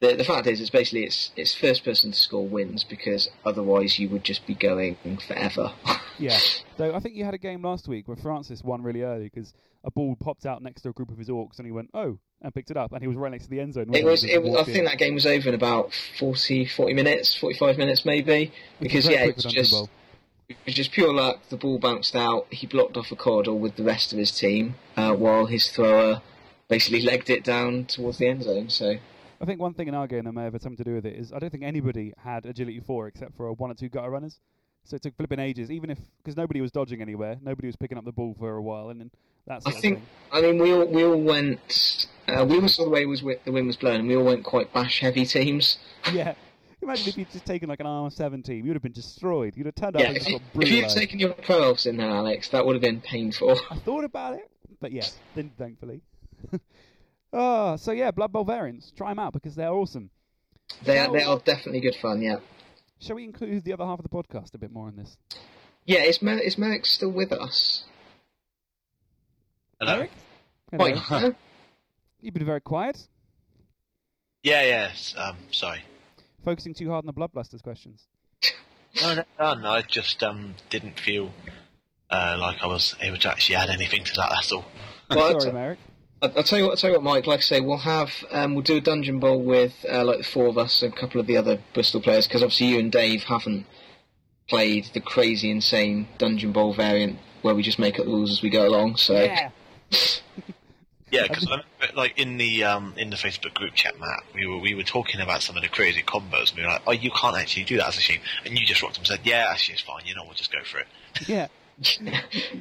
the 0.00 0.14
the 0.16 0.24
fact 0.24 0.46
is, 0.46 0.60
it's 0.60 0.70
basically 0.70 1.04
it's 1.04 1.30
it's 1.36 1.54
first 1.54 1.84
person 1.84 2.12
to 2.12 2.18
score 2.18 2.46
wins 2.46 2.84
because 2.84 3.28
otherwise 3.44 3.98
you 3.98 4.08
would 4.10 4.24
just 4.24 4.46
be 4.46 4.54
going 4.54 4.96
forever. 5.26 5.72
Yeah. 6.16 6.38
So 6.78 6.94
I 6.94 7.00
think 7.00 7.16
you 7.16 7.24
had 7.24 7.34
a 7.34 7.38
game 7.38 7.60
last 7.64 7.88
week 7.88 8.06
where 8.06 8.16
Francis 8.16 8.62
won 8.62 8.84
really 8.84 9.02
early 9.02 9.24
because 9.24 9.52
a 9.82 9.90
ball 9.90 10.14
popped 10.14 10.46
out 10.46 10.62
next 10.62 10.82
to 10.82 10.90
a 10.90 10.92
group 10.92 11.10
of 11.10 11.18
his 11.18 11.28
orcs 11.28 11.58
and 11.58 11.66
he 11.66 11.72
went 11.72 11.90
oh 11.92 12.20
and 12.44 12.54
picked 12.54 12.70
it 12.70 12.76
up 12.76 12.92
and 12.92 13.00
he 13.00 13.08
was 13.08 13.16
right 13.16 13.32
next 13.32 13.44
to 13.44 13.50
the 13.50 13.60
end 13.60 13.74
zone. 13.74 13.92
it 13.94 14.04
was, 14.04 14.22
it 14.22 14.42
was 14.42 14.54
I 14.56 14.64
think 14.64 14.78
in. 14.78 14.84
that 14.84 14.98
game 14.98 15.14
was 15.14 15.26
over 15.26 15.48
in 15.48 15.54
about 15.54 15.92
40, 16.18 16.66
40 16.66 16.94
minutes, 16.94 17.34
forty 17.34 17.58
five 17.58 17.78
minutes 17.78 18.04
maybe. 18.04 18.52
Which 18.78 18.92
Because 18.92 19.08
yeah, 19.08 19.24
it's 19.24 19.44
just 19.44 19.88
it 20.48 20.56
was 20.66 20.74
just 20.74 20.92
pure 20.92 21.12
luck. 21.12 21.40
The 21.48 21.56
ball 21.56 21.78
bounced 21.78 22.14
out. 22.14 22.46
He 22.50 22.66
blocked 22.66 22.96
off 22.96 23.10
a 23.10 23.16
corridor 23.16 23.54
with 23.54 23.76
the 23.76 23.82
rest 23.82 24.12
of 24.12 24.18
his 24.18 24.30
team, 24.30 24.74
uh, 24.96 25.14
while 25.14 25.46
his 25.46 25.70
thrower 25.70 26.20
basically 26.68 27.00
legged 27.00 27.30
it 27.30 27.44
down 27.44 27.86
towards 27.86 28.18
the 28.18 28.28
end 28.28 28.42
zone. 28.42 28.68
So 28.68 28.96
I 29.40 29.44
think 29.46 29.60
one 29.60 29.74
thing 29.74 29.88
in 29.88 29.94
our 29.94 30.06
game 30.06 30.24
that 30.24 30.32
may 30.32 30.44
have 30.44 30.52
had 30.52 30.62
something 30.62 30.84
to 30.84 30.90
do 30.90 30.94
with 30.94 31.06
it 31.06 31.16
is 31.16 31.32
I 31.32 31.38
don't 31.38 31.50
think 31.50 31.64
anybody 31.64 32.12
had 32.22 32.44
agility 32.44 32.80
four 32.80 33.06
except 33.06 33.36
for 33.36 33.50
one 33.52 33.70
or 33.70 33.74
two 33.74 33.88
gutter 33.88 34.10
runners. 34.10 34.38
So 34.84 34.96
it 34.96 35.02
took 35.02 35.16
flipping 35.16 35.38
ages, 35.38 35.70
even 35.70 35.90
if 35.90 35.98
because 36.22 36.36
nobody 36.36 36.60
was 36.60 36.70
dodging 36.70 37.00
anywhere, 37.00 37.38
nobody 37.42 37.68
was 37.68 37.76
picking 37.76 37.96
up 37.96 38.04
the 38.04 38.12
ball 38.12 38.34
for 38.38 38.56
a 38.56 38.62
while, 38.62 38.90
and 38.90 39.00
then 39.00 39.10
that's. 39.46 39.66
I 39.66 39.70
think. 39.72 40.02
I 40.30 40.42
mean 40.42 40.58
we 40.58 40.72
all 40.72 40.86
we 40.86 41.04
all 41.04 41.20
went. 41.20 42.06
Uh, 42.28 42.44
we 42.48 42.60
all 42.60 42.68
saw 42.68 42.84
the 42.84 42.90
way 42.90 43.06
was 43.06 43.22
the 43.22 43.52
wind 43.52 43.66
was 43.66 43.76
blowing, 43.76 44.00
and 44.00 44.08
we 44.08 44.16
all 44.16 44.24
went 44.24 44.44
quite 44.44 44.72
bash 44.72 45.00
heavy 45.00 45.26
teams. 45.26 45.78
Yeah. 46.12 46.34
Imagine 46.82 47.08
if 47.08 47.16
you'd 47.16 47.30
just 47.30 47.46
taken 47.46 47.70
like 47.70 47.80
an 47.80 47.86
arm 47.86 48.10
seven 48.10 48.42
team, 48.42 48.66
you'd 48.66 48.74
have 48.74 48.82
been 48.82 48.92
destroyed. 48.92 49.54
You'd 49.56 49.64
have 49.64 49.74
turned 49.74 49.96
up 49.96 50.02
Yeah, 50.02 50.08
and 50.08 50.16
if 50.18 50.26
just 50.26 50.42
got 50.54 50.62
if 50.62 50.68
you'd 50.68 50.88
taken 50.90 51.18
your 51.18 51.32
pro 51.32 51.62
elves 51.62 51.86
in 51.86 51.96
there, 51.96 52.10
Alex, 52.10 52.50
that 52.50 52.66
would 52.66 52.74
have 52.74 52.82
been 52.82 53.00
painful. 53.00 53.58
I 53.70 53.76
thought 53.76 54.04
about 54.04 54.34
it, 54.34 54.50
but 54.82 54.92
yes, 54.92 55.16
didn't 55.34 55.56
thankfully. 55.56 56.02
oh, 57.32 57.76
so 57.78 57.92
yeah, 57.92 58.10
Blood 58.10 58.32
Bowl 58.32 58.44
variants. 58.44 58.90
Try 58.90 59.10
them 59.10 59.18
out 59.18 59.32
because 59.32 59.54
they're 59.54 59.72
awesome. 59.72 60.10
They 60.82 60.98
are, 60.98 61.10
they 61.10 61.22
are 61.22 61.38
definitely 61.38 61.80
good 61.80 61.96
fun. 61.96 62.20
Yeah, 62.20 62.36
Shall 63.04 63.16
we 63.16 63.24
include 63.24 63.64
the 63.64 63.72
other 63.74 63.84
half 63.84 63.98
of 63.98 64.02
the 64.02 64.08
podcast 64.08 64.54
a 64.54 64.58
bit 64.58 64.72
more 64.72 64.88
in 64.88 64.96
this? 64.96 65.16
yeah. 65.84 66.00
Is 66.04 66.22
Mer- 66.22 66.38
is 66.38 66.56
Merrick 66.56 66.86
still 66.86 67.10
with 67.10 67.32
us? 67.32 67.84
Hello? 69.78 69.94
Eric? 69.98 70.10
Hello. 70.70 70.92
Quite. 71.00 71.22
no? 71.22 71.34
You've 72.22 72.32
been 72.34 72.46
very 72.46 72.62
quiet, 72.62 73.06
Yeah, 74.42 74.62
yes. 74.62 75.14
Um, 75.18 75.36
sorry. 75.50 75.84
focusing 76.42 76.72
too 76.72 76.88
hard 76.90 77.04
on 77.06 77.06
the 77.06 77.12
Bloodbusters 77.12 77.62
questions. 77.62 78.04
No, 79.02 79.14
no, 79.16 79.24
no, 79.38 79.54
no, 79.54 79.70
I 79.70 79.82
just 79.82 80.22
um 80.22 80.54
didn't 80.70 80.98
feel 80.98 81.30
uh, 82.10 82.36
like 82.40 82.62
I 82.62 82.66
was 82.66 82.94
able 83.02 83.18
to 83.18 83.30
actually 83.30 83.56
add 83.56 83.68
anything 83.68 84.04
to 84.04 84.14
that. 84.16 84.30
That's 84.30 84.52
all. 84.52 84.64
Well, 85.10 85.38
Sorry, 85.40 85.52
Merrick. 85.52 85.78
I'll, 86.24 86.38
I'll 86.38 86.42
tell 86.42 86.58
you 86.58 86.64
what. 86.64 86.72
I'll 86.72 86.76
tell 86.76 86.90
you 86.90 86.96
what, 86.96 87.02
Mike. 87.02 87.26
Like 87.26 87.40
I 87.40 87.42
say, 87.42 87.60
we'll 87.60 87.78
have 87.78 88.10
um, 88.30 88.54
we'll 88.54 88.62
do 88.62 88.76
a 88.76 88.80
dungeon 88.80 89.18
bowl 89.18 89.42
with 89.42 89.84
uh, 89.90 90.04
like 90.04 90.18
the 90.18 90.24
four 90.24 90.46
of 90.46 90.58
us 90.58 90.82
and 90.82 90.92
a 90.92 90.96
couple 90.96 91.20
of 91.20 91.26
the 91.26 91.36
other 91.36 91.58
Bristol 91.72 92.00
players 92.00 92.26
because 92.26 92.42
obviously 92.42 92.68
you 92.68 92.78
and 92.78 92.90
Dave 92.90 93.24
haven't 93.24 93.66
played 94.48 94.86
the 94.94 95.00
crazy, 95.00 95.50
insane 95.50 96.08
dungeon 96.18 96.52
bowl 96.52 96.74
variant 96.74 97.18
where 97.42 97.54
we 97.54 97.62
just 97.62 97.78
make 97.78 97.98
up 97.98 98.06
the 98.06 98.10
rules 98.10 98.30
as 98.30 98.42
we 98.42 98.50
go 98.50 98.66
along. 98.66 98.96
So 98.96 99.22
Yeah. 99.22 99.50
Yeah, 101.10 101.28
because 101.28 101.46
like 101.94 102.18
in 102.18 102.38
the 102.38 102.64
um 102.64 102.94
in 102.96 103.10
the 103.10 103.16
Facebook 103.16 103.54
group 103.54 103.74
chat, 103.74 104.00
Matt, 104.00 104.24
we 104.34 104.46
were 104.46 104.58
we 104.58 104.74
were 104.74 104.82
talking 104.82 105.20
about 105.20 105.42
some 105.42 105.56
of 105.56 105.62
the 105.62 105.68
crazy 105.68 106.02
combos, 106.02 106.48
and 106.50 106.56
we 106.58 106.62
were 106.64 106.70
like, 106.70 106.82
"Oh, 106.88 106.92
you 106.92 107.12
can't 107.12 107.36
actually 107.36 107.62
do 107.64 107.76
that 107.76 107.86
as 107.86 107.98
a 107.98 108.00
team," 108.00 108.20
and 108.44 108.58
you 108.58 108.66
just 108.66 108.82
rocked 108.82 108.94
up 108.94 108.98
and 108.98 109.06
said, 109.06 109.20
"Yeah, 109.22 109.46
actually, 109.48 109.74
it's 109.74 109.82
fine. 109.82 110.02
You 110.06 110.16
know, 110.16 110.24
we'll 110.24 110.34
just 110.34 110.50
go 110.50 110.58
for 110.64 110.78
it." 110.80 110.86
Yeah. 111.28 111.46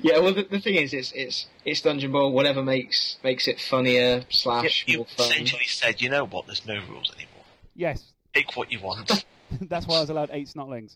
yeah. 0.01 0.19
Well, 0.19 0.33
the, 0.33 0.43
the 0.49 0.59
thing 0.59 0.75
is, 0.75 0.93
it's 0.93 1.11
it's 1.13 1.47
it's 1.65 1.81
dungeon 1.81 2.11
Bowl. 2.11 2.31
Whatever 2.31 2.63
makes 2.63 3.17
makes 3.23 3.47
it 3.47 3.59
funnier 3.59 4.23
slash 4.29 4.85
you 4.87 4.97
more 4.97 5.05
fun. 5.17 5.31
essentially 5.31 5.65
said, 5.65 6.01
"You 6.01 6.09
know 6.09 6.25
what? 6.25 6.45
There's 6.47 6.65
no 6.65 6.75
rules 6.89 7.11
anymore. 7.15 7.43
Yes. 7.75 8.03
Take 8.33 8.55
what 8.55 8.71
you 8.71 8.79
want." 8.79 9.25
That's 9.61 9.85
why 9.87 9.97
I 9.97 10.01
was 10.01 10.09
allowed 10.09 10.29
eight 10.33 10.47
snotlings. 10.47 10.95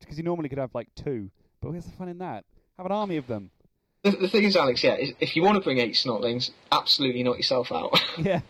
Because 0.00 0.18
you 0.18 0.24
normally 0.24 0.48
could 0.48 0.58
have 0.58 0.74
like 0.74 0.88
two. 0.96 1.30
But 1.60 1.70
where's 1.70 1.84
the 1.84 1.92
fun 1.92 2.08
in 2.08 2.18
that? 2.18 2.44
Have 2.76 2.86
an 2.86 2.92
army 2.92 3.16
of 3.16 3.26
them. 3.28 3.50
The, 4.02 4.10
the 4.10 4.28
thing 4.28 4.42
is, 4.42 4.56
Alex, 4.56 4.82
yeah, 4.82 4.94
is 4.96 5.12
if 5.20 5.36
you 5.36 5.42
want 5.44 5.54
to 5.56 5.60
bring 5.62 5.78
eight 5.78 5.94
snotlings, 5.94 6.50
absolutely 6.72 7.22
knock 7.22 7.36
yourself 7.36 7.70
out. 7.70 7.98
Yeah. 8.18 8.40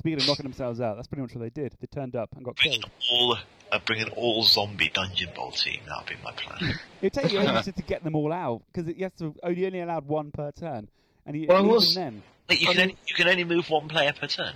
Speaking 0.00 0.20
of 0.20 0.28
knocking 0.28 0.44
themselves 0.44 0.80
out, 0.80 0.94
that's 0.94 1.08
pretty 1.08 1.22
much 1.22 1.34
what 1.34 1.40
they 1.40 1.50
did. 1.50 1.74
They 1.80 1.88
turned 1.88 2.14
up 2.14 2.28
and 2.36 2.44
got 2.44 2.54
Bring 2.56 2.72
killed. 2.72 2.90
all 3.10 3.36
uh, 3.72 3.78
bring 3.84 4.00
an 4.02 4.08
all 4.10 4.42
zombie 4.44 4.90
Dungeon 4.92 5.30
Bowl 5.34 5.50
team. 5.52 5.80
That 5.86 5.98
would 5.98 6.08
be 6.08 6.22
my 6.24 6.32
plan. 6.32 6.74
It'd 7.02 7.12
take 7.12 7.32
you 7.32 7.40
ages 7.40 7.66
to 7.74 7.82
get 7.82 8.02
them 8.04 8.14
all 8.16 8.32
out 8.32 8.62
because 8.72 8.88
you 8.94 9.04
have 9.04 9.16
to 9.16 9.34
only 9.42 9.66
only 9.66 9.80
allowed 9.80 10.06
one 10.06 10.30
per 10.30 10.50
turn, 10.52 10.88
and 11.26 11.36
you, 11.36 11.46
Well, 11.48 11.58
even 11.60 11.70
what's- 11.70 11.94
then, 11.94 12.22
Wait, 12.48 12.60
you 12.60 12.68
can 12.68 12.80
only, 12.80 12.96
you 13.06 13.14
can 13.14 13.28
only 13.28 13.44
move 13.44 13.68
one 13.70 13.88
player 13.88 14.12
per 14.12 14.26
turn. 14.26 14.54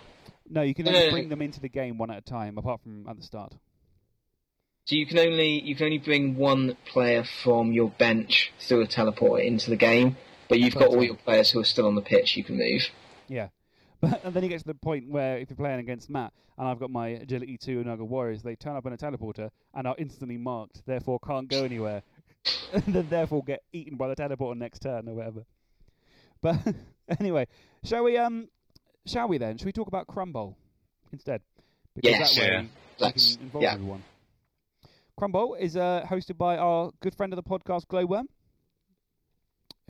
no, 0.49 0.63
you 0.63 0.75
can 0.75 0.89
only 0.89 1.05
Yeah. 1.05 1.11
bring 1.11 1.29
them 1.29 1.43
into 1.43 1.61
the 1.61 1.69
game 1.69 1.99
one 1.99 2.11
at 2.11 2.19
a 2.19 2.23
time, 2.23 2.57
apart 2.59 2.81
from 2.83 3.07
at 3.09 3.17
the 3.17 3.23
start. 3.23 3.53
So 4.87 4.97
you 4.97 5.07
can 5.07 5.19
only 5.19 5.61
you 5.61 5.77
can 5.77 5.85
only 5.87 5.99
bring 5.99 6.35
one 6.37 6.77
player 6.87 7.23
from 7.25 7.73
your 7.73 7.91
bench 7.91 8.53
through 8.59 8.83
a 8.83 8.87
teleporter 8.87 9.45
into 9.45 9.71
the 9.71 9.77
game, 9.77 10.17
but 10.49 10.59
you've 10.59 10.75
got 10.75 10.89
all 10.89 11.03
your 11.05 11.15
players 11.15 11.51
who 11.53 11.61
are 11.61 11.65
still 11.65 11.87
on 11.87 11.95
the 11.95 12.03
pitch. 12.03 12.37
You 12.37 12.43
can 12.45 12.57
move. 12.59 12.83
Yeah. 13.29 13.49
But 14.03 14.21
and 14.25 14.35
then 14.35 14.43
you 14.43 14.49
get 14.51 14.59
to 14.61 14.67
the 14.67 14.75
point 14.75 15.09
where 15.09 15.39
if 15.39 15.49
you're 15.49 15.57
playing 15.57 15.79
against 15.81 16.11
Matt 16.11 16.33
and 16.59 16.69
I've 16.69 16.79
got 16.81 16.91
my 16.91 17.09
agility 17.09 17.57
two 17.57 17.79
and 17.81 17.87
Nurgle 17.87 18.09
Warriors, 18.09 18.43
they 18.43 18.55
turn 18.57 18.77
up 18.77 18.85
in 18.85 18.93
a 18.93 18.97
teleporter 18.99 19.49
and 19.75 19.87
are 19.87 19.95
instantly 19.97 20.37
marked, 20.37 20.85
therefore 20.85 21.19
can't 21.27 21.49
go 21.49 21.65
anywhere. 21.65 22.03
and 22.75 22.83
then 22.93 23.07
therefore 23.09 23.43
get 23.45 23.63
eaten 23.73 23.97
by 23.97 24.09
the 24.09 24.17
teleporter 24.17 24.57
next 24.57 24.81
turn 24.81 25.09
or 25.09 25.15
whatever. 25.15 25.45
But 26.43 26.57
anyway, 27.21 27.47
shall 27.85 28.03
we 28.05 28.19
um 28.19 28.49
shall 29.07 29.29
we 29.29 29.39
then? 29.39 29.57
Shall 29.57 29.67
we 29.67 29.73
talk 29.73 29.87
about 29.89 30.07
Crumble 30.09 30.57
instead? 31.13 31.41
Because 31.95 32.11
Yes. 32.11 32.35
that 32.35 32.41
way 32.43 32.49
Yeah. 32.53 32.65
Let's- 32.99 33.37
can 33.37 33.45
involve 33.45 33.63
yeah. 33.63 33.73
everyone. 33.75 34.03
Crumble 35.17 35.55
is 35.55 35.77
uh, 35.77 36.05
hosted 36.11 36.37
by 36.39 36.57
our 36.57 36.91
good 37.01 37.15
friend 37.15 37.33
of 37.33 37.37
the 37.37 37.43
podcast, 37.43 37.87
Glowworm, 37.87 38.25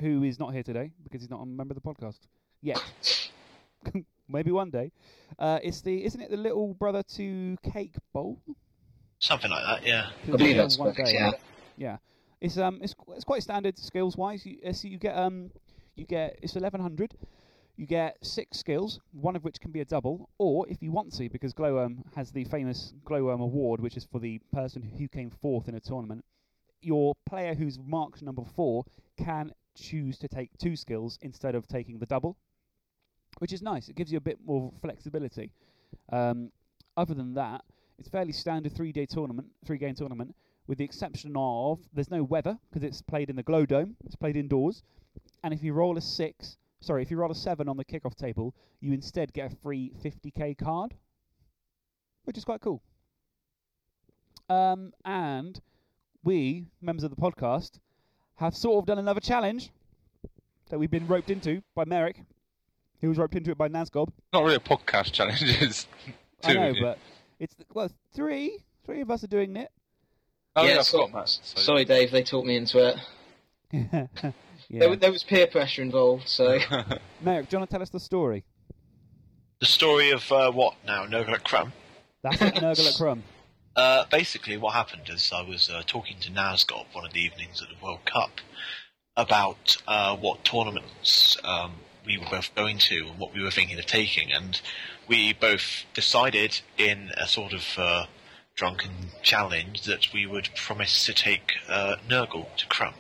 who 0.00 0.24
is 0.24 0.38
not 0.38 0.52
here 0.52 0.62
today 0.64 0.90
because 1.04 1.20
he's 1.22 1.30
not 1.30 1.40
a 1.40 1.46
member 1.46 1.72
of 1.74 1.80
the 1.82 1.88
podcast 1.88 2.18
yet. 2.60 2.82
Maybe 4.28 4.50
one 4.50 4.70
day. 4.70 4.92
Uh, 5.38 5.58
it's 5.62 5.80
the 5.82 6.04
isn't 6.04 6.20
it 6.20 6.30
the 6.30 6.36
little 6.36 6.74
brother 6.74 7.02
to 7.16 7.56
Cake 7.72 7.94
Bowl? 8.12 8.38
Something 9.18 9.50
like 9.50 9.64
that, 9.64 9.86
yeah. 9.86 10.10
I 10.24 10.30
believe 10.36 10.56
that's 10.56 10.78
one 10.78 10.92
correct. 10.94 11.10
day, 11.10 11.14
Yeah. 11.14 11.30
yeah. 11.76 11.96
It's 12.40 12.58
um 12.58 12.80
it's 12.82 12.94
qu- 12.94 13.12
it's 13.12 13.24
quite 13.24 13.42
standard 13.42 13.78
skills 13.78 14.16
wise. 14.16 14.44
You 14.44 14.58
uh, 14.66 14.72
so 14.72 14.88
you 14.88 14.98
get 14.98 15.16
um 15.16 15.50
you 15.94 16.04
get 16.04 16.38
it's 16.42 16.56
eleven 16.56 16.80
hundred. 16.80 17.14
You 17.76 17.86
get 17.86 18.16
six 18.22 18.58
skills, 18.58 19.00
one 19.12 19.34
of 19.34 19.44
which 19.44 19.58
can 19.60 19.70
be 19.72 19.80
a 19.80 19.84
double, 19.84 20.28
or 20.38 20.68
if 20.68 20.82
you 20.82 20.92
want 20.92 21.12
to, 21.14 21.28
because 21.30 21.54
Glowworm 21.54 22.02
has 22.14 22.30
the 22.30 22.44
famous 22.44 22.92
Glowworm 23.04 23.40
Award, 23.40 23.80
which 23.80 23.96
is 23.96 24.04
for 24.04 24.18
the 24.18 24.40
person 24.52 24.82
who 24.82 25.08
came 25.08 25.30
fourth 25.30 25.68
in 25.68 25.74
a 25.74 25.80
tournament. 25.80 26.24
Your 26.82 27.14
player 27.26 27.54
who's 27.54 27.78
marked 27.78 28.20
number 28.22 28.42
four 28.56 28.84
can 29.16 29.52
choose 29.74 30.18
to 30.18 30.28
take 30.28 30.50
two 30.58 30.76
skills 30.76 31.18
instead 31.22 31.54
of 31.54 31.66
taking 31.66 31.98
the 31.98 32.06
double, 32.06 32.36
which 33.38 33.52
is 33.52 33.62
nice. 33.62 33.88
It 33.88 33.96
gives 33.96 34.10
you 34.12 34.18
a 34.18 34.22
bit 34.22 34.38
more 34.44 34.72
flexibility. 34.80 35.52
Um, 36.12 36.50
other 36.96 37.14
than 37.14 37.34
that, 37.34 37.62
it's 37.98 38.08
fairly 38.08 38.32
standard 38.32 38.74
three-day 38.74 39.06
tournament, 39.06 39.48
three-game 39.64 39.94
tournament, 39.94 40.34
with 40.66 40.78
the 40.78 40.84
exception 40.84 41.34
of 41.36 41.80
there's 41.92 42.10
no 42.10 42.22
weather 42.22 42.58
because 42.70 42.82
it's 42.82 43.02
played 43.02 43.30
in 43.30 43.36
the 43.36 43.42
Glow 43.42 43.66
Dome. 43.66 43.96
It's 44.04 44.16
played 44.16 44.36
indoors, 44.36 44.82
and 45.42 45.52
if 45.52 45.62
you 45.62 45.72
roll 45.72 45.96
a 45.96 46.00
six, 46.00 46.56
sorry, 46.80 47.02
if 47.02 47.10
you 47.10 47.16
roll 47.16 47.30
a 47.30 47.34
seven 47.34 47.68
on 47.68 47.76
the 47.76 47.84
kickoff 47.84 48.14
table, 48.14 48.54
you 48.80 48.92
instead 48.92 49.32
get 49.32 49.52
a 49.52 49.56
free 49.56 49.92
50k 50.02 50.56
card, 50.58 50.94
which 52.24 52.38
is 52.38 52.44
quite 52.44 52.60
cool. 52.60 52.82
Um, 54.48 54.92
and 55.04 55.60
we, 56.24 56.66
members 56.80 57.04
of 57.04 57.10
the 57.10 57.20
podcast, 57.20 57.78
have 58.36 58.56
sort 58.56 58.82
of 58.82 58.86
done 58.86 58.98
another 58.98 59.20
challenge 59.20 59.70
that 60.70 60.78
we've 60.78 60.90
been 60.90 61.06
roped 61.06 61.30
into 61.30 61.62
by 61.74 61.84
Merrick, 61.84 62.22
who 63.02 63.08
was 63.10 63.18
roped 63.18 63.34
into 63.34 63.50
it 63.50 63.58
by 63.58 63.68
Nazgob. 63.68 64.08
Not 64.32 64.44
really 64.44 64.54
a 64.54 64.60
podcast 64.60 65.12
challenge. 65.12 65.42
It's 65.60 65.86
two. 66.42 66.58
I 66.58 66.70
know, 66.70 66.74
but 66.80 66.98
it's 67.38 67.54
well, 67.74 67.90
three, 68.14 68.58
three 68.86 69.00
of 69.02 69.10
us 69.10 69.22
are 69.22 69.28
doing 69.28 69.54
it. 69.56 69.70
oh 70.56 70.64
yeah, 70.64 70.76
Yeah, 70.76 70.82
so- 70.82 71.08
Matt. 71.08 71.28
So- 71.28 71.60
Sorry, 71.60 71.84
Dave. 71.84 72.10
They 72.10 72.22
talked 72.22 72.46
me 72.46 72.56
into 72.56 72.78
it. 72.88 72.96
yeah. 73.72 74.06
There, 74.70 74.96
there 74.96 75.12
was 75.12 75.22
peer 75.22 75.46
pressure 75.46 75.82
involved, 75.82 76.28
so 76.28 76.58
Merrick, 77.20 77.48
do 77.48 77.54
you 77.54 77.58
want 77.58 77.70
to 77.70 77.74
tell 77.74 77.82
us 77.82 77.90
the 77.90 78.00
story? 78.00 78.44
The 79.60 79.66
story 79.66 80.10
of 80.10 80.30
uh, 80.32 80.50
what 80.50 80.74
now? 80.86 81.04
Nurgle 81.06 81.42
Crumb. 81.44 81.72
That's 82.22 82.40
it, 82.42 82.54
Nurgle 82.54 82.88
at 82.88 82.96
Crumb. 82.96 83.22
Uh, 83.76 84.04
basically, 84.10 84.56
what 84.56 84.74
happened 84.74 85.08
is 85.08 85.30
I 85.34 85.42
was 85.42 85.70
uh, 85.70 85.82
talking 85.86 86.18
to 86.20 86.30
Nazgob 86.30 86.86
one 86.92 87.06
of 87.06 87.12
the 87.12 87.20
evenings 87.20 87.62
at 87.62 87.68
the 87.68 87.84
World 87.84 88.04
Cup 88.04 88.32
about 89.16 89.76
uh, 89.86 90.16
what 90.16 90.44
tournaments 90.44 91.36
um, 91.44 91.72
we 92.06 92.18
were 92.18 92.26
both 92.30 92.54
going 92.54 92.78
to 92.78 93.06
and 93.08 93.18
what 93.18 93.34
we 93.34 93.42
were 93.42 93.50
thinking 93.50 93.78
of 93.78 93.86
taking, 93.86 94.32
and 94.32 94.60
we 95.08 95.32
both 95.32 95.84
decided 95.94 96.60
in 96.78 97.10
a 97.16 97.26
sort 97.26 97.52
of 97.52 97.64
uh, 97.76 98.06
drunken 98.54 98.90
challenge 99.22 99.84
that 99.84 100.12
we 100.12 100.26
would 100.26 100.50
promise 100.56 101.04
to 101.06 101.14
take 101.14 101.52
uh, 101.68 101.96
Nurgle 102.08 102.54
to 102.56 102.66
Crumb. 102.66 102.94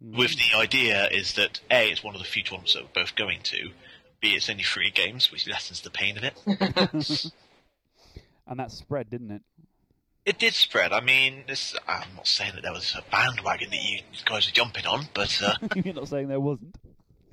With 0.00 0.36
the 0.36 0.56
idea 0.56 1.08
is 1.08 1.34
that 1.34 1.60
A, 1.70 1.90
it's 1.90 2.04
one 2.04 2.14
of 2.14 2.20
the 2.20 2.26
few 2.26 2.42
tournaments 2.42 2.74
that 2.74 2.82
we're 2.82 3.02
both 3.02 3.14
going 3.14 3.40
to, 3.44 3.70
B, 4.20 4.30
it's 4.30 4.50
only 4.50 4.62
three 4.62 4.90
games, 4.90 5.30
which 5.30 5.46
lessens 5.46 5.80
the 5.80 5.90
pain 5.90 6.16
of 6.16 6.24
it. 6.24 6.34
and 8.46 8.58
that 8.58 8.70
spread, 8.70 9.10
didn't 9.10 9.30
it? 9.30 9.42
It 10.24 10.38
did 10.38 10.54
spread. 10.54 10.92
I 10.92 11.00
mean, 11.00 11.44
this, 11.46 11.76
I'm 11.86 12.08
not 12.16 12.26
saying 12.26 12.52
that 12.54 12.62
there 12.62 12.72
was 12.72 12.94
a 12.96 13.02
bandwagon 13.10 13.68
that 13.70 13.82
you 13.82 14.00
guys 14.24 14.46
were 14.46 14.52
jumping 14.52 14.86
on, 14.86 15.08
but 15.12 15.42
uh, 15.42 15.54
You're 15.74 15.94
not 15.94 16.08
saying 16.08 16.28
there 16.28 16.40
wasn't. 16.40 16.74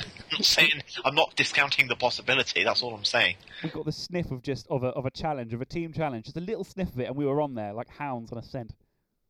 I'm 0.05 0.37
not 0.37 0.45
saying 0.45 0.71
I'm 1.05 1.15
not 1.15 1.35
discounting 1.35 1.87
the 1.87 1.95
possibility. 1.95 2.63
That's 2.63 2.81
all 2.83 2.93
I'm 2.95 3.03
saying. 3.03 3.35
We 3.63 3.69
got 3.69 3.85
the 3.85 3.91
sniff 3.91 4.31
of 4.31 4.41
just 4.41 4.67
of 4.69 4.83
a 4.83 4.87
of 4.89 5.05
a 5.05 5.11
challenge, 5.11 5.53
of 5.53 5.61
a 5.61 5.65
team 5.65 5.93
challenge, 5.93 6.25
just 6.25 6.37
a 6.37 6.41
little 6.41 6.63
sniff 6.63 6.89
of 6.93 6.99
it, 6.99 7.05
and 7.07 7.15
we 7.15 7.25
were 7.25 7.41
on 7.41 7.55
there 7.55 7.73
like 7.73 7.87
hounds 7.89 8.31
on 8.31 8.37
a 8.37 8.43
scent, 8.43 8.73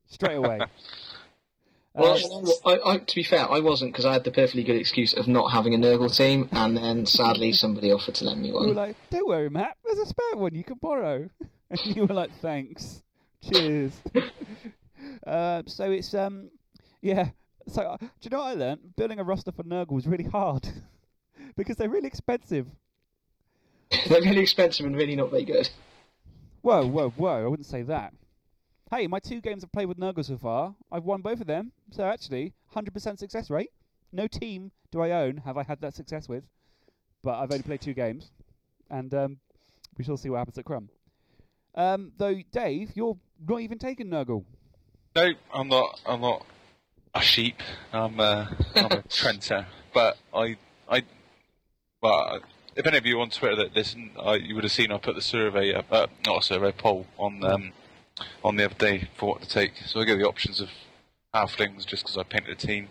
straight 0.08 0.36
away. 0.36 0.60
well, 1.94 2.18
Uh, 2.66 2.70
I, 2.70 2.94
I, 2.94 2.98
to 3.00 3.16
be 3.16 3.24
fair, 3.24 3.50
I 3.52 3.60
wasn't 3.60 3.92
because 3.92 4.06
I 4.06 4.14
had 4.14 4.24
the 4.24 4.32
perfectly 4.32 4.64
good 4.64 4.78
excuse 4.78 5.14
of 5.14 5.28
not 5.28 5.52
having 5.52 5.74
a 5.74 5.78
Nurgle 5.78 6.16
team, 6.16 6.48
and 6.52 6.78
then 6.78 7.06
sadly 7.06 7.52
somebody 7.52 7.92
offered 7.92 8.16
to 8.16 8.26
lend 8.26 8.42
me 8.42 8.52
one. 8.52 8.64
we 8.64 8.70
were 8.72 8.76
one. 8.76 8.88
like, 8.88 8.96
"Don't 9.10 9.28
worry, 9.28 9.50
Matt. 9.50 9.78
There's 9.84 10.00
a 10.00 10.06
spare 10.06 10.36
one 10.38 10.56
you 10.56 10.64
can 10.64 10.78
borrow." 10.78 11.30
And 11.72 11.96
you 11.96 12.06
were 12.06 12.14
like, 12.14 12.32
"Thanks, 12.42 13.02
cheers." 13.50 13.94
uh, 15.26 15.64
so 15.66 15.90
it's 15.92 16.14
um, 16.14 16.50
yeah. 17.02 17.30
So 17.72 17.84
uh, 17.84 17.98
do 17.98 18.08
you 18.24 18.30
know 18.32 18.40
what 18.40 18.48
I 18.48 18.54
learned? 18.54 18.96
Building 18.98 19.20
a 19.20 19.24
roster 19.24 19.54
for 19.54 19.64
Nurgle 19.64 19.92
was 19.94 20.06
really 20.06 20.26
hard 20.26 20.68
because 21.56 21.78
they're 21.78 21.90
really 21.90 22.08
expensive. 22.08 22.68
They're 24.10 24.22
really 24.22 24.42
expensive 24.42 24.86
and 24.86 24.96
really 24.96 25.16
not 25.16 25.32
very 25.32 25.46
good. 25.46 25.70
Whoa, 26.64 26.86
whoa, 26.86 27.12
whoa! 27.12 27.46
I 27.46 27.48
wouldn't 27.48 27.66
say 27.66 27.82
that. 27.84 28.14
Hey, 28.94 29.08
my 29.08 29.20
two 29.20 29.40
games 29.40 29.64
I've 29.64 29.72
played 29.72 29.86
with 29.86 29.98
Nurgle 29.98 30.26
so 30.26 30.38
far, 30.38 30.76
I've 30.92 31.06
won 31.06 31.22
both 31.22 31.40
of 31.40 31.48
them. 31.48 31.72
So 31.92 32.04
actually, 32.04 32.54
100% 32.76 33.18
success 33.18 33.50
rate. 33.50 33.72
No 34.12 34.28
team 34.28 34.72
do 34.92 35.00
I 35.00 35.12
own 35.12 35.38
have 35.38 35.58
I 35.58 35.64
had 35.64 35.80
that 35.80 35.96
success 35.96 36.28
with, 36.28 36.44
but 37.24 37.40
I've 37.40 37.52
only 37.52 37.64
played 37.64 37.80
two 37.80 37.94
games, 37.94 38.32
and 38.90 39.14
um, 39.14 39.38
we 39.98 40.04
shall 40.04 40.18
see 40.18 40.30
what 40.30 40.40
happens 40.40 40.58
at 40.58 40.66
Crumb. 40.66 40.90
Um, 41.74 42.12
though, 42.18 42.42
Dave, 42.52 42.92
you're 42.96 43.18
not 43.48 43.62
even 43.62 43.80
taking 43.80 44.08
Nurgle. 44.08 44.44
No, 45.16 45.32
I'm 45.54 45.70
not. 45.70 46.02
I'm 46.06 46.20
not 46.20 46.46
a 47.14 47.22
sheep. 47.22 47.62
I'm 47.94 48.20
a, 48.20 48.56
I'm 48.76 48.92
a 48.92 49.02
trenter. 49.10 49.68
But 49.94 50.18
I, 50.34 50.58
I, 50.90 51.04
well, 52.02 52.42
if 52.76 52.86
any 52.86 52.98
of 52.98 53.06
you 53.06 53.20
on 53.22 53.30
Twitter 53.30 53.56
that 53.58 53.76
listen, 53.76 54.12
I, 54.20 54.36
you 54.36 54.56
would 54.56 54.64
have 54.64 54.72
seen 54.72 54.92
I 54.92 54.98
put 54.98 55.16
the 55.16 55.22
survey, 55.22 55.74
up, 55.74 55.86
uh, 55.92 56.08
not 56.26 56.40
a 56.40 56.44
survey, 56.44 56.72
poll 56.72 57.06
on 57.18 57.44
um, 57.44 57.74
on 58.44 58.56
the 58.56 58.66
other 58.66 58.76
day 58.76 59.10
for 59.18 59.30
what 59.30 59.42
to 59.42 59.50
take. 59.50 59.74
So 59.86 60.00
I 60.00 60.06
gave 60.06 60.20
the 60.20 60.28
options 60.28 60.62
of 60.62 60.70
halflings 61.34 61.86
just 61.86 62.04
because 62.04 62.18
I 62.18 62.24
painted 62.24 62.52
a 62.52 62.56
team, 62.56 62.90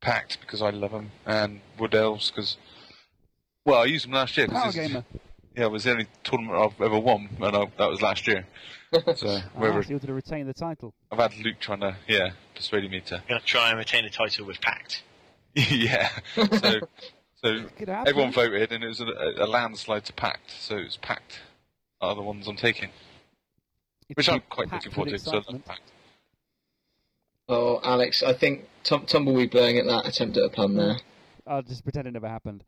Pact 0.00 0.40
because 0.40 0.62
I 0.62 0.70
love 0.70 0.92
them, 0.92 1.12
and 1.26 1.60
wood 1.78 1.94
elves 1.94 2.30
because. 2.30 2.56
Well, 3.64 3.82
I 3.82 3.84
used 3.84 4.06
them 4.06 4.12
last 4.12 4.36
year. 4.36 4.48
Power 4.48 4.72
gamer. 4.72 5.04
Yeah, 5.56 5.64
it 5.64 5.70
was 5.70 5.84
the 5.84 5.90
only 5.92 6.06
tournament 6.24 6.58
I've 6.58 6.80
ever 6.80 6.98
won, 6.98 7.28
and 7.40 7.56
I, 7.56 7.66
that 7.76 7.88
was 7.88 8.00
last 8.02 8.26
year. 8.26 8.46
So 9.16 9.26
Ah, 9.26 9.42
whether 9.54 9.82
so 9.82 9.88
you 9.88 9.94
wanted 9.94 10.08
to 10.08 10.12
retain 10.12 10.46
the 10.46 10.52
title. 10.52 10.92
I've 11.10 11.18
had 11.18 11.34
Luke 11.38 11.56
trying 11.60 11.80
to, 11.80 11.96
yeah, 12.06 12.32
persuading 12.54 12.90
me 12.90 13.00
to 13.00 13.16
I'm 13.16 13.22
going 13.26 13.40
to 13.40 13.46
try 13.46 13.70
and 13.70 13.78
retain 13.78 14.04
the 14.04 14.10
title 14.10 14.44
with 14.44 14.60
Pact. 14.60 15.02
yeah. 15.54 16.10
So, 16.34 16.80
so 17.42 17.64
everyone 18.06 18.32
voted, 18.32 18.70
and 18.70 18.84
it 18.84 18.88
was 18.88 19.00
a, 19.00 19.06
a 19.38 19.46
landslide 19.46 20.04
to 20.06 20.12
Pact. 20.12 20.50
So 20.60 20.76
it 20.76 20.84
was 20.84 20.98
Pact 20.98 21.40
are 22.02 22.14
the 22.14 22.20
ones 22.20 22.46
I'm 22.46 22.56
taking, 22.56 22.90
It's 24.10 24.16
which 24.18 24.28
I'm 24.28 24.42
quite 24.50 24.70
looking 24.70 24.92
forward 24.92 25.10
to. 25.12 25.18
So 25.18 25.30
I 25.30 25.34
love 25.36 25.42
excitement. 25.44 25.64
Pact. 25.64 25.80
Oh, 27.48 27.80
Alex, 27.82 28.22
I 28.22 28.34
think 28.34 28.68
tum- 28.84 29.06
tumbleweed 29.06 29.50
blowing 29.50 29.78
at 29.78 29.86
that 29.86 30.06
attempt 30.06 30.36
at 30.36 30.44
a 30.44 30.48
pun 30.50 30.74
there. 30.76 30.96
I'll 31.46 31.62
just 31.62 31.82
pretend 31.82 32.06
it 32.08 32.10
never 32.10 32.28
happened. 32.28 32.62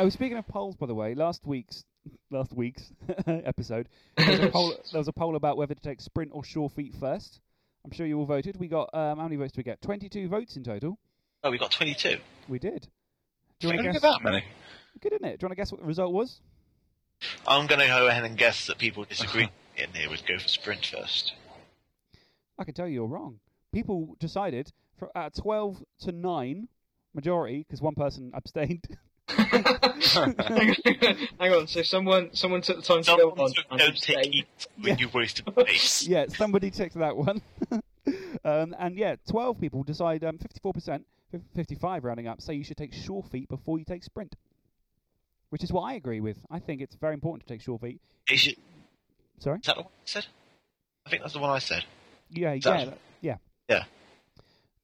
Oh, 0.00 0.08
speaking 0.08 0.36
of 0.36 0.48
polls, 0.48 0.74
by 0.74 0.86
the 0.86 0.94
way, 0.96 1.14
last 1.14 1.46
week's 1.46 1.84
last 2.30 2.52
week's 2.52 2.92
episode, 3.26 3.88
there 4.16 4.30
was, 4.30 4.40
a 4.40 4.48
poll, 4.50 4.74
there 4.92 4.98
was 4.98 5.08
a 5.08 5.12
poll 5.12 5.36
about 5.36 5.56
whether 5.56 5.74
to 5.74 5.80
take 5.80 6.00
sprint 6.00 6.30
or 6.32 6.44
sure 6.44 6.68
feet 6.68 6.94
first. 6.98 7.40
I'm 7.84 7.92
sure 7.92 8.06
you 8.06 8.18
all 8.18 8.26
voted. 8.26 8.56
We 8.58 8.68
got 8.68 8.90
um, 8.94 9.18
how 9.18 9.24
many 9.24 9.36
votes 9.36 9.52
did 9.52 9.58
we 9.58 9.64
get? 9.64 9.80
22 9.82 10.28
votes 10.28 10.56
in 10.56 10.64
total. 10.64 10.98
Oh, 11.42 11.50
we 11.50 11.58
got 11.58 11.70
22. 11.70 12.18
We 12.48 12.58
did. 12.58 12.86
Do 13.58 13.68
you 13.68 13.74
want 13.74 13.78
to 13.78 13.84
get 13.84 13.92
guess? 13.94 14.02
that 14.02 14.22
many? 14.22 14.44
Good, 15.00 15.12
isn't 15.14 15.24
it? 15.24 15.38
Do 15.38 15.44
you 15.44 15.48
want 15.48 15.52
to 15.52 15.56
guess 15.56 15.72
what 15.72 15.80
the 15.80 15.86
result 15.86 16.12
was? 16.12 16.40
I'm 17.46 17.66
going 17.66 17.80
to 17.80 17.86
go 17.86 18.08
ahead 18.08 18.24
and 18.24 18.36
guess 18.36 18.66
that 18.66 18.78
people 18.78 19.04
disagree 19.04 19.48
and 19.78 19.92
they 19.92 20.06
would 20.06 20.22
go 20.26 20.38
for 20.38 20.48
sprint 20.48 20.84
first. 20.84 21.34
I 22.58 22.64
can 22.64 22.74
tell 22.74 22.86
you 22.86 22.94
you're 22.94 23.06
wrong. 23.06 23.40
People 23.72 24.16
decided 24.18 24.72
for 24.98 25.10
uh, 25.16 25.30
12 25.30 25.82
to 26.00 26.12
9 26.12 26.68
majority 27.14 27.64
because 27.66 27.80
one 27.80 27.94
person 27.94 28.30
abstained. 28.34 28.84
Hang, 29.36 30.74
on, 31.02 31.16
hang 31.38 31.52
on. 31.52 31.66
So 31.68 31.82
someone 31.82 32.30
someone 32.34 32.60
took 32.62 32.76
the 32.76 32.82
time 32.82 33.02
to 33.02 33.10
go 33.10 33.18
Someone 33.18 33.38
on. 33.40 33.52
took 33.52 33.68
don't 33.70 33.78
take 33.96 34.16
abstain. 34.18 34.44
it 34.58 34.66
when 34.80 34.98
you 34.98 35.08
wasted 35.12 35.46
space. 35.52 36.02
yeah, 36.08 36.26
somebody 36.28 36.70
ticked 36.70 36.94
that 36.98 37.16
one. 37.16 37.40
um, 38.44 38.74
and 38.78 38.96
yeah, 38.96 39.16
12 39.28 39.60
people 39.60 39.82
decide, 39.82 40.24
um, 40.24 40.38
54%, 40.38 41.02
fif- 41.30 41.40
55 41.54 42.04
rounding 42.04 42.26
up, 42.28 42.40
say 42.40 42.54
you 42.54 42.64
should 42.64 42.76
take 42.76 42.92
sure 42.92 43.22
feet 43.22 43.48
before 43.48 43.78
you 43.78 43.84
take 43.84 44.02
sprint. 44.04 44.34
Which 45.50 45.64
is 45.64 45.72
what 45.72 45.82
I 45.82 45.94
agree 45.94 46.20
with. 46.20 46.36
I 46.50 46.60
think 46.60 46.80
it's 46.80 46.94
very 46.94 47.14
important 47.14 47.46
to 47.46 47.52
take 47.52 47.60
sure 47.60 47.78
feet. 47.78 48.00
Is, 48.30 48.46
it, 48.46 48.58
Sorry? 49.38 49.58
is 49.58 49.66
that 49.66 49.76
the 49.76 49.82
one 49.82 49.90
I 49.90 50.06
said? 50.06 50.26
I 51.06 51.10
think 51.10 51.22
that's 51.22 51.32
the 51.34 51.40
one 51.40 51.50
I 51.50 51.58
said. 51.58 51.84
Yeah, 52.30 52.52
Is 52.52 52.64
yeah, 52.64 52.76
that- 52.76 52.86
that- 52.90 52.98
yeah. 53.20 53.36
Yeah. 53.68 53.84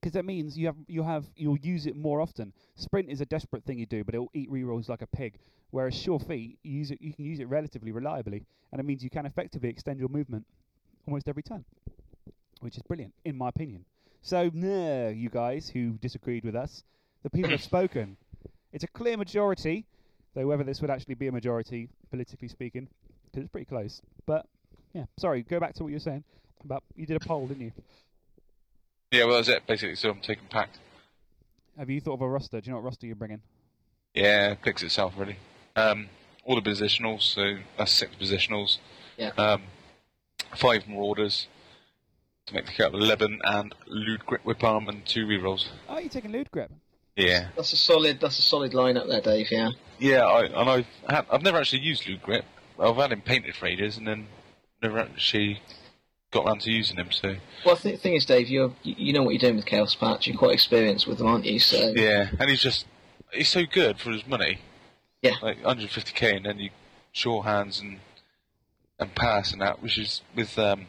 Because 0.07 0.15
that 0.15 0.25
means 0.25 0.57
you 0.57 0.67
have 0.67 0.77
you 0.87 1.03
have 1.03 1.25
you'll 1.35 1.59
use 1.59 1.87
it 1.87 1.97
more 1.97 2.21
often. 2.21 2.53
Sprint 2.77 3.11
is 3.11 3.21
a 3.21 3.27
desperate 3.27 3.65
thing 3.65 3.77
you 3.77 3.87
do, 3.87 4.05
but 4.05 4.15
it'll 4.15 4.31
eat 4.35 4.49
rerolls 4.49 4.89
like 4.89 5.03
a 5.03 5.07
pig. 5.09 5.37
Whereas 5.73 5.97
sure 5.97 6.21
feet, 6.21 6.61
you 6.63 6.79
use 6.79 6.93
it 6.93 7.03
you 7.03 7.13
can 7.13 7.25
use 7.25 7.41
it 7.41 7.49
relatively 7.49 7.91
reliably, 7.91 8.47
and 8.71 8.79
it 8.79 8.85
means 8.85 9.03
you 9.03 9.11
can 9.11 9.27
effectively 9.27 9.69
extend 9.69 9.99
your 9.99 10.09
movement 10.09 10.47
almost 11.09 11.27
every 11.27 11.43
turn, 11.43 11.65
which 12.61 12.77
is 12.77 12.85
brilliant 12.85 13.15
in 13.25 13.37
my 13.37 13.49
opinion. 13.49 13.85
So, 14.23 14.49
no, 14.55 15.09
you 15.09 15.29
guys 15.29 15.69
who 15.69 15.95
disagreed 15.95 16.45
with 16.45 16.55
us, 16.55 16.85
the 17.25 17.31
people 17.31 17.51
have 17.51 17.63
spoken. 17.75 18.17
It's 18.73 18.85
a 18.85 18.89
clear 18.89 19.17
majority, 19.17 19.87
though 20.35 20.47
whether 20.47 20.63
this 20.63 20.81
would 20.83 20.91
actually 20.91 21.17
be 21.17 21.27
a 21.27 21.33
majority, 21.33 21.89
politically 22.11 22.47
speaking, 22.47 22.87
because 23.25 23.43
it's 23.43 23.51
pretty 23.51 23.67
close. 23.67 24.01
But 24.25 24.47
yeah, 24.95 25.07
sorry, 25.17 25.43
go 25.43 25.59
back 25.59 25.75
to 25.75 25.83
what 25.83 25.89
you 25.89 25.97
were 25.97 26.01
saying 26.01 26.23
about 26.65 26.85
you 26.95 27.07
did 27.07 27.17
a 27.17 27.27
poll, 27.27 27.49
didn't 27.49 27.63
you? 27.65 27.73
Yeah, 29.17 29.25
well, 29.25 29.37
that's 29.37 29.49
it, 29.49 29.67
basically. 29.67 29.97
So 29.97 30.11
I'm 30.11 30.21
taking 30.21 30.45
Pact. 30.51 30.79
Have 31.79 31.89
you 31.89 32.01
thought 32.01 32.15
of 32.15 32.21
a 32.21 32.29
roster? 32.29 32.61
Do 32.61 32.67
you 32.67 32.73
know 32.73 32.79
what 32.79 32.85
roster 32.85 33.07
you're 33.07 33.17
bringing? 33.17 33.41
Yeah, 34.15 34.53
it 34.53 34.63
picks 34.63 34.83
itself, 34.83 35.15
really. 35.17 35.37
Um, 35.75 36.09
all 36.45 36.55
the 36.55 36.63
positionals, 36.63 37.23
so 37.23 37.57
that's 37.79 37.93
six 37.93 38.15
positionals. 38.15 38.79
Yeah. 39.17 39.31
Um, 39.39 39.63
five 40.55 40.87
Marauders 40.87 41.49
to 42.47 42.55
make 42.55 42.67
the 42.67 42.73
count 42.73 42.95
of 42.95 43.01
11, 43.01 43.41
and 43.43 43.75
Lewdgrip 43.89 44.43
Whiparm 44.45 44.89
and 44.89 45.05
two 45.07 45.27
rerolls. 45.27 45.67
Oh, 45.89 45.99
you're 45.99 46.09
taking 46.09 46.33
Lewdgrip. 46.33 46.69
Yeah. 47.17 47.49
That's 47.57 47.73
a 47.73 47.77
solid. 47.77 48.21
That's 48.21 48.39
a 48.39 48.43
solid 48.43 48.73
lineup 48.73 49.09
there, 49.09 49.23
Dave. 49.23 49.51
Yeah. 49.51 49.71
Yeah, 49.99 50.27
I, 50.27 50.45
and 50.45 50.71
I've 50.71 50.87
had, 51.09 51.27
I've 51.33 51.43
never 51.43 51.59
actually 51.59 51.83
used 51.83 52.07
Lude 52.07 52.23
Grip. 52.23 52.45
I've 52.79 52.97
had 52.97 53.13
him 53.13 53.23
painted 53.23 53.57
for 53.57 53.67
ages, 53.67 53.97
and 53.97 54.07
then 54.07 54.27
never 54.83 54.99
actually 54.99 55.61
got 56.37 56.47
around 56.47 56.61
to 56.63 56.71
using 56.71 56.97
him. 56.97 57.11
So 57.11 57.37
Well, 57.65 57.77
the 57.77 57.97
thing 57.97 58.15
is, 58.15 58.25
Dave, 58.25 58.49
you're 58.49 58.73
you 58.83 58.95
you 58.99 59.13
know 59.13 59.23
what 59.23 59.31
you're 59.31 59.41
doing 59.41 59.57
with 59.57 59.67
Chaos 59.67 59.95
Pact. 59.95 60.27
You're 60.27 60.37
quite 60.37 60.55
experienced 60.55 61.07
with 61.07 61.19
them, 61.19 61.27
aren't 61.27 61.45
you? 61.45 61.59
So 61.59 61.93
yeah, 61.95 62.31
and 62.39 62.51
he's 62.51 62.61
just 62.61 62.87
he's 63.33 63.49
so 63.49 63.65
good 63.65 63.99
for 63.99 64.11
his 64.11 64.27
money. 64.27 64.59
Yeah. 65.23 65.35
like 65.43 65.63
150k, 65.63 66.37
and 66.37 66.47
then 66.47 66.59
you 66.59 66.71
sure 67.13 67.43
hands 67.43 67.81
and 67.81 68.01
and 68.99 69.15
pass 69.15 69.53
and 69.53 69.61
that, 69.61 69.83
which 69.83 69.99
is 69.99 70.23
with 70.35 70.59
um 70.59 70.87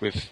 with 0.00 0.30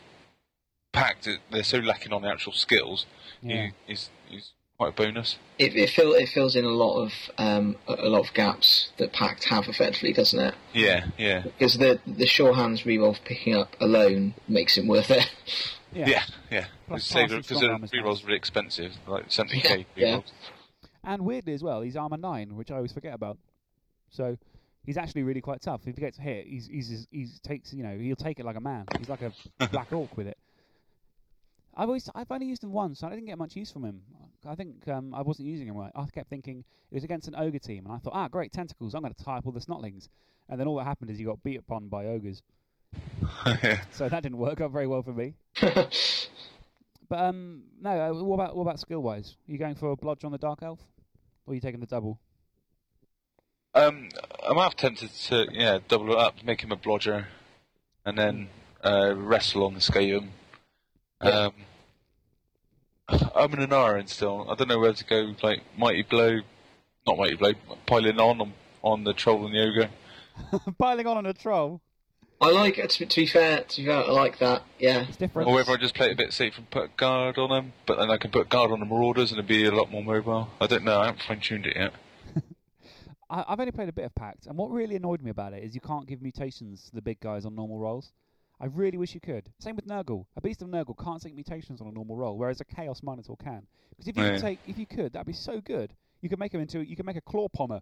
Pact 0.93 1.29
they're 1.51 1.63
so 1.63 1.79
lacking 1.79 2.15
on 2.15 2.23
the 2.23 2.29
actual 2.29 2.53
skills. 2.53 3.05
Yeah. 3.43 3.67
He, 3.67 3.73
he's 3.87 4.11
he's 4.29 4.53
quite 4.77 4.89
a 4.91 4.93
bonus. 4.93 5.37
it 5.59 5.75
it, 5.75 5.91
fill, 5.91 6.13
it 6.13 6.29
fills 6.29 6.55
in 6.57 6.65
a 6.65 6.69
lot 6.71 7.03
of 7.03 7.13
um 7.39 7.77
a, 7.89 7.95
a 7.95 8.09
lot 8.09 8.27
of 8.27 8.35
gaps 8.35 8.91
that 8.99 9.13
Pact 9.13 9.45
have 9.45 9.69
effectively, 9.69 10.13
doesn't 10.13 10.39
it? 10.39 10.55
Yeah, 10.73 11.07
yeah, 11.19 11.43
Because 11.43 11.79
the 11.79 12.01
the 12.07 12.27
sure 12.27 12.55
hands 12.55 12.83
reroll 12.83 13.17
picking 13.25 13.55
up 13.55 13.75
alone 13.81 14.35
makes 14.49 14.77
it 14.79 14.87
worth 14.87 15.11
it. 15.11 15.31
Yeah. 15.93 16.09
yeah, 16.09 16.23
yeah. 16.51 16.67
Because 16.89 17.09
the 17.09 17.43
strong 17.43 17.65
arm 17.71 17.85
is 17.85 17.91
rerolls 17.91 18.07
nice. 18.17 18.25
really 18.25 18.37
expensive, 18.37 18.93
like 19.07 19.29
70k 19.29 19.87
Yeah, 19.95 20.07
yeah. 20.07 20.21
And 21.03 21.25
weirdly 21.25 21.55
as 21.55 21.63
well, 21.63 21.81
he's 21.81 21.97
armor 21.97 22.19
nine, 22.19 22.57
which 22.57 22.71
I 22.71 22.77
always 22.77 22.93
forget 22.93 23.15
about. 23.15 23.39
So 24.11 24.37
he's 24.85 24.99
actually 24.99 25.23
really 25.23 25.41
quite 25.41 25.63
tough. 25.63 25.83
If 25.87 25.95
he 25.95 26.01
gets 26.01 26.19
hit, 26.19 26.47
he's 26.47 26.67
he's 26.67 27.07
he's 27.11 27.41
takes 27.41 27.73
you 27.73 27.83
know 27.83 27.97
he'll 27.97 28.17
take 28.17 28.39
it 28.39 28.45
like 28.45 28.57
a 28.57 28.61
man. 28.61 28.85
He's 28.99 29.09
like 29.09 29.23
a 29.23 29.33
black 29.69 29.93
orc 29.93 30.17
with 30.17 30.27
it. 30.27 30.37
I've 31.77 31.89
always 31.89 32.09
I've 32.15 32.31
only 32.31 32.47
used 32.47 32.65
him 32.65 32.73
once. 32.73 33.03
And 33.03 33.13
I 33.13 33.15
didn't 33.15 33.29
get 33.29 33.39
much 33.39 33.55
use 33.55 33.71
from 33.71 33.85
him. 33.85 34.01
I 34.47 34.55
think 34.55 34.87
um, 34.89 35.15
I 35.15 35.23
wasn't 35.23 35.49
using 35.49 35.67
him 35.69 35.77
right. 35.77 35.91
I 35.95 36.05
kept 36.07 36.31
thinking 36.31 36.65
it 36.91 36.95
was 36.95 37.05
against 37.05 37.29
an 37.29 37.35
ogre 37.37 37.59
team, 37.59 37.85
and 37.87 37.95
I 37.95 37.99
thought, 37.99 38.13
ah, 38.15 38.29
great 38.29 38.53
tentacles. 38.53 38.95
I'm 38.95 39.03
going 39.03 39.13
to 39.13 39.25
tie 39.25 39.39
up 39.39 39.47
all 39.47 39.53
the 39.53 39.61
snotlings. 39.61 40.09
And 40.49 40.61
then 40.61 40.69
all 40.69 40.77
that 40.77 40.85
happened 40.85 41.11
is 41.11 41.19
he 41.19 41.25
got 41.25 41.43
beat 41.43 41.59
upon 41.59 41.89
by 41.89 42.07
ogres. 42.07 42.43
So 43.91 44.09
that 44.09 44.23
didn't 44.23 44.39
work 44.39 44.61
out 44.61 44.71
very 44.71 44.87
well 44.87 45.03
for 45.03 45.13
me. 45.13 45.35
But 47.09 47.21
um, 47.21 47.63
no. 47.81 47.91
Uh, 47.91 48.25
what 48.25 48.35
about 48.35 48.57
what 48.57 48.63
about 48.63 48.81
skill 48.81 49.01
wise? 49.01 49.37
Are 49.49 49.53
you 49.53 49.59
going 49.59 49.75
for 49.75 49.93
a 49.93 49.97
blodge 49.97 50.25
on 50.25 50.33
the 50.33 50.39
dark 50.39 50.61
elf, 50.63 50.81
or 51.47 51.53
are 51.53 51.55
you 51.55 51.61
taking 51.61 51.81
the 51.81 51.87
double? 51.87 52.19
Um, 53.75 54.09
I'm 54.47 54.57
half 54.57 54.77
tempted 54.77 55.11
to 55.11 55.47
yeah 55.53 55.79
double 55.87 56.13
it 56.13 56.19
up, 56.19 56.43
make 56.43 56.63
him 56.63 56.73
a 56.73 56.77
blodger, 56.77 57.27
and 58.05 58.19
then 58.19 58.49
uh, 58.83 59.15
wrestle 59.15 59.65
on 59.65 59.75
the 59.75 59.81
Skaven. 59.81 60.31
Yeah. 61.23 61.29
Um, 61.29 61.53
I'm 63.09 63.53
in 63.53 63.61
an 63.61 63.73
iron 63.73 64.07
still. 64.07 64.47
I 64.51 64.55
don't 64.55 64.69
know 64.69 64.79
where 64.79 64.93
to 64.93 65.05
go. 65.05 65.35
Like 65.43 65.63
mighty 65.79 66.03
blow, 66.03 66.41
not 67.07 67.19
mighty 67.19 67.37
blow, 67.37 67.53
piling 67.87 68.19
on 68.19 68.41
on, 68.41 68.53
on 68.83 69.05
the 69.05 69.13
troll 69.13 69.47
and 69.47 69.55
the 69.55 69.63
ogre. 69.63 69.91
Piling 70.79 71.07
on 71.07 71.17
on 71.17 71.27
a 71.27 71.33
troll. 71.33 71.81
I 72.41 72.51
like 72.51 72.77
it. 72.77 72.91
To, 72.91 73.07
to 73.07 73.21
be 73.23 73.27
fair, 73.27 73.63
to 73.63 73.77
be 73.81 73.87
fair, 73.87 73.97
I 73.97 74.11
like 74.11 74.39
that. 74.41 74.63
Yeah. 74.79 75.07
It's 75.09 75.17
different. 75.17 75.49
Or 75.49 75.55
whether 75.55 75.73
I 75.73 75.77
just 75.77 75.95
play 75.95 76.09
it 76.09 76.13
a 76.13 76.17
bit 76.17 76.33
safe 76.35 76.59
and 76.59 76.69
put 76.71 76.85
a 76.85 76.91
guard 76.97 77.39
on 77.39 77.49
them, 77.49 77.73
but 77.87 77.99
then 77.99 78.11
I 78.11 78.19
can 78.19 78.31
put 78.31 78.51
guard 78.51 78.71
on 78.71 78.81
the 78.81 78.87
marauders 78.87 79.31
and 79.31 79.39
it'd 79.39 79.49
be 79.49 79.65
a 79.65 79.71
lot 79.71 79.91
more 79.91 80.05
mobile. 80.05 80.51
I 80.61 80.67
don't 80.67 80.85
know. 80.85 81.01
I 81.01 81.07
haven't 81.07 81.23
fine 81.23 81.41
tuned 81.41 81.67
it 81.67 81.77
yet. 81.77 81.95
I, 83.31 83.45
I've 83.49 83.59
only 83.59 83.73
played 83.73 83.89
a 83.89 83.93
bit 83.93 84.05
of 84.05 84.15
Pact, 84.15 84.47
and 84.47 84.59
what 84.59 84.71
really 84.71 84.97
annoyed 84.97 85.23
me 85.23 85.31
about 85.31 85.55
it 85.55 85.65
is 85.65 85.75
you 85.75 85.81
can't 85.81 86.07
give 86.07 86.21
mutations 86.21 86.85
to 86.91 86.95
the 86.95 87.03
big 87.03 87.21
guys 87.21 87.47
on 87.47 87.55
normal 87.55 87.79
rolls. 87.79 88.13
I 88.61 88.67
really 88.67 88.97
wish 88.97 89.15
you 89.15 89.21
could. 89.21 89.51
Same 89.59 89.77
with 89.77 89.87
Nurgle. 89.87 90.25
A 90.37 90.41
Beast 90.41 90.63
of 90.63 90.69
Nurgle 90.69 90.97
can't 91.03 91.21
take 91.23 91.35
mutations 91.35 91.81
on 91.81 91.89
a 91.89 91.93
normal 91.93 92.17
roll, 92.17 92.39
whereas 92.39 92.61
a 92.61 92.65
Chaos 92.65 93.03
Minotaur 93.03 93.37
can. 93.37 93.67
Because 93.91 94.09
if 94.09 94.17
you 94.17 94.23
Yeah. 94.25 94.33
could 94.33 94.41
take, 94.41 94.59
if 94.67 94.79
you 94.79 94.87
could, 94.87 95.13
that'd 95.13 95.27
be 95.27 95.33
so 95.35 95.61
good. 95.61 95.93
You 96.23 96.29
could 96.31 96.39
make 96.39 96.53
him 96.55 96.61
into, 96.61 96.81
you 96.81 96.97
could 96.97 97.05
make 97.07 97.17
a 97.17 97.21
Claw 97.21 97.49
Pommer. 97.49 97.81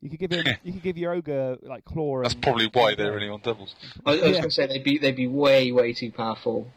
You 0.00 0.10
could 0.10 0.20
give 0.20 0.30
him, 0.30 0.44
you 0.62 0.72
could 0.72 0.82
give 0.82 0.96
your 0.98 1.12
ogre 1.12 1.56
like 1.62 1.84
claw. 1.84 2.22
That's 2.22 2.34
and- 2.34 2.42
probably 2.42 2.68
why 2.72 2.94
they're 2.94 3.14
only 3.14 3.28
on 3.28 3.40
doubles. 3.40 3.74
I, 4.06 4.10
I 4.10 4.14
was 4.14 4.22
Yeah. 4.22 4.30
going 4.32 4.42
to 4.44 4.50
say 4.50 4.66
they'd 4.66 4.84
be 4.84 4.98
they'd 4.98 5.16
be 5.16 5.26
way 5.26 5.72
way 5.72 5.92
too 5.94 6.12
powerful. 6.12 6.68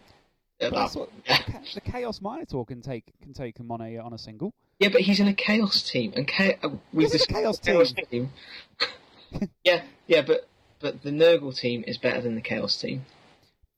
at 0.62 0.71
But 0.71 0.78
that's 0.80 0.95
what 0.95 1.10
point. 1.28 1.65
the, 1.76 1.82
Chaos 1.82 2.21
Minotaur 2.21 2.65
can 2.65 2.82
take 2.82 3.04
can 3.21 3.34
take 3.34 3.58
him 3.60 3.69
on 3.71 3.82
a 3.82 3.97
on 3.97 4.13
a 4.13 4.17
single. 4.17 4.54
Yeah, 4.80 4.89
but 4.89 5.02
he's 5.02 5.19
in 5.19 5.28
a 5.28 5.34
chaos 5.34 5.82
team, 5.84 6.13
and 6.15 6.28
cha- 6.28 6.54
uh, 6.63 6.69
we've 6.93 7.12
He's 7.12 7.28
in 7.28 7.36
a 7.36 7.41
discussed 7.52 7.63
chaos 7.63 7.93
team. 8.10 8.30
yeah, 9.63 9.84
yeah, 10.08 10.21
but 10.21 10.47
but 10.80 11.02
the 11.04 11.10
Nurgle 11.12 11.56
team 11.58 11.84
is 11.88 11.97
better 11.97 12.21
than 12.21 12.36
the 12.36 12.41
chaos 12.41 12.80
team. 12.80 13.06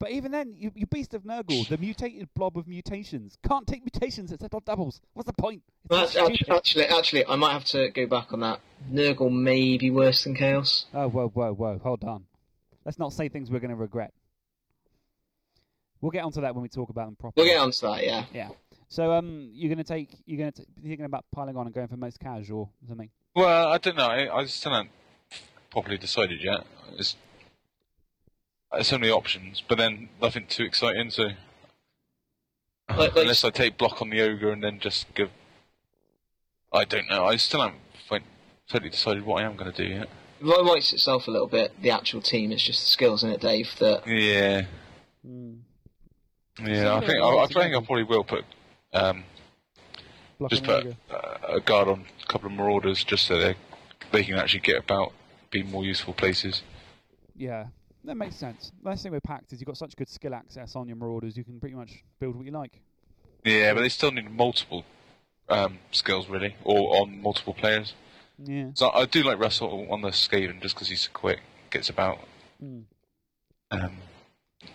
But 0.00 0.12
even 0.12 0.32
then, 0.32 0.54
you, 0.56 0.72
you 0.74 0.86
Beast 0.86 1.12
of 1.12 1.24
Nurgle, 1.24 1.68
the 1.68 1.76
mutated 1.76 2.30
blob 2.34 2.56
of 2.56 2.66
mutations, 2.66 3.36
can't 3.46 3.66
take 3.66 3.82
mutations 3.84 4.32
except 4.32 4.54
on 4.54 4.62
doubles. 4.64 5.02
What's 5.12 5.26
the 5.26 5.34
point? 5.34 5.62
It's 5.84 5.90
Well, 5.90 6.26
actually, 6.26 6.56
actually, 6.56 6.84
actually, 6.86 7.26
I 7.26 7.36
might 7.36 7.52
have 7.52 7.66
to 7.66 7.90
go 7.90 8.06
back 8.06 8.32
on 8.32 8.40
that. 8.40 8.60
Nurgle 8.90 9.30
may 9.30 9.76
be 9.76 9.90
worse 9.90 10.24
than 10.24 10.34
chaos. 10.34 10.86
Oh, 10.94 11.08
whoa, 11.08 11.28
whoa, 11.28 11.52
whoa! 11.52 11.78
Hold 11.82 12.02
on. 12.04 12.24
Let's 12.86 12.98
not 12.98 13.12
say 13.12 13.28
things 13.28 13.50
we're 13.50 13.60
going 13.60 13.72
to 13.72 13.76
regret. 13.76 14.14
We'll 16.00 16.12
get 16.12 16.24
onto 16.24 16.40
that 16.40 16.54
when 16.54 16.62
we 16.62 16.70
talk 16.70 16.88
about 16.88 17.04
them 17.04 17.16
properly. 17.16 17.44
We'll 17.44 17.54
get 17.54 17.62
onto 17.62 17.86
that. 17.86 18.02
Yeah. 18.02 18.24
Yeah. 18.32 18.48
So, 18.88 19.12
um, 19.12 19.50
you're 19.52 19.68
going 19.68 19.84
to 19.84 19.84
take, 19.84 20.16
you're 20.24 20.38
going 20.38 20.52
to 20.52 20.64
thinking 20.82 21.04
about 21.04 21.26
piling 21.30 21.58
on 21.58 21.66
and 21.66 21.74
going 21.74 21.88
for 21.88 21.98
most 21.98 22.18
casual 22.18 22.72
or 22.82 22.88
something. 22.88 23.10
Well, 23.36 23.68
I 23.68 23.76
don't 23.76 23.96
know. 23.96 24.06
I, 24.06 24.34
I 24.34 24.46
still 24.46 24.72
haven't 24.72 24.90
properly 25.70 25.98
decided 25.98 26.42
yet. 26.42 26.64
It's, 26.96 27.16
it's 28.74 28.88
so 28.88 28.98
many 28.98 29.10
options, 29.12 29.62
but 29.68 29.78
then 29.78 30.08
nothing 30.22 30.46
too 30.46 30.64
exciting. 30.64 31.10
So 31.10 31.30
Like- 32.88 32.98
like- 33.14 33.16
unless 33.16 33.44
I 33.44 33.50
take 33.50 33.78
block 33.78 34.02
on 34.02 34.10
the 34.10 34.20
ogre 34.20 34.50
and 34.50 34.62
then 34.62 34.80
just 34.80 35.12
give, 35.14 35.30
I 36.72 36.84
don't 36.84 37.08
know. 37.08 37.24
I 37.24 37.36
still 37.36 37.60
haven't 37.60 37.80
fin- 38.08 38.24
totally 38.68 38.90
decided 38.90 39.24
what 39.24 39.42
I 39.42 39.46
am 39.46 39.56
going 39.56 39.72
to 39.72 39.76
do 39.86 39.88
yet. 39.88 40.08
It 40.40 40.44
writes 40.46 40.92
itself 40.92 41.28
a 41.28 41.30
little 41.30 41.46
bit. 41.46 41.80
The 41.82 41.90
actual 41.90 42.20
team, 42.22 42.50
it's 42.50 42.62
just 42.62 42.80
the 42.80 42.86
skills 42.90 43.22
in 43.22 43.30
it, 43.30 43.40
Dave. 43.40 43.68
That 43.78 44.06
Yeah, 44.06 44.66
Mm. 45.26 45.60
yeah. 46.62 46.94
I 46.96 47.00
think 47.00 47.20
I, 47.22 47.36
I 47.38 47.46
think 47.46 47.74
I 47.76 47.80
probably 47.84 48.04
will 48.04 48.24
put 48.24 48.44
um, 48.92 49.24
Block 50.38 50.50
just 50.50 50.64
put 50.64 50.86
Ogre. 50.86 50.96
uh, 51.10 51.38
a 51.56 51.60
guard 51.60 51.88
on 51.88 52.06
a 52.22 52.26
couple 52.26 52.46
of 52.46 52.52
marauders 52.54 53.04
just 53.04 53.26
so 53.26 53.38
they 53.38 53.54
they 54.12 54.24
can 54.24 54.34
actually 54.36 54.60
get 54.60 54.78
about, 54.78 55.12
be 55.50 55.62
more 55.62 55.84
useful 55.84 56.14
places. 56.14 56.62
Yeah, 57.36 57.66
that 58.04 58.16
makes 58.16 58.36
sense. 58.36 58.72
The 58.82 58.90
Nice 58.90 59.02
thing 59.02 59.12
with 59.12 59.22
Pact 59.22 59.52
is 59.52 59.60
you've 59.60 59.66
got 59.66 59.76
such 59.76 59.96
good 59.96 60.08
skill 60.08 60.34
access 60.34 60.76
on 60.76 60.88
your 60.88 60.96
Marauders, 60.96 61.36
you 61.36 61.44
can 61.44 61.60
pretty 61.60 61.74
much 61.74 62.02
build 62.18 62.36
what 62.36 62.44
you 62.46 62.52
like. 62.52 62.80
Yeah, 63.44 63.74
but 63.74 63.80
they 63.80 63.88
still 63.88 64.10
need 64.10 64.30
multiple 64.30 64.84
um, 65.48 65.78
skills 65.90 66.28
really, 66.28 66.56
or 66.64 67.00
on 67.00 67.20
multiple 67.22 67.54
players. 67.54 67.94
Yeah. 68.42 68.70
So 68.74 68.90
I 68.90 69.04
do 69.06 69.22
like 69.22 69.38
wrestle 69.38 69.86
on 69.90 70.02
the 70.02 70.08
Skaven 70.08 70.60
just 70.60 70.74
because 70.74 70.88
he's 70.88 71.02
so 71.02 71.10
quick, 71.12 71.40
gets 71.70 71.90
about. 71.90 72.20
Mm. 72.62 72.84
Um, 73.70 73.96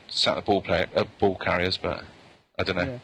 sat 0.07 0.35
the 0.35 0.41
ball 0.41 0.61
player, 0.61 0.87
uh, 0.95 1.05
ball 1.19 1.35
carriers, 1.35 1.77
but 1.77 2.03
I 2.59 2.63
don't 2.63 2.75
know. 2.75 2.83
Yeah. 2.83 2.99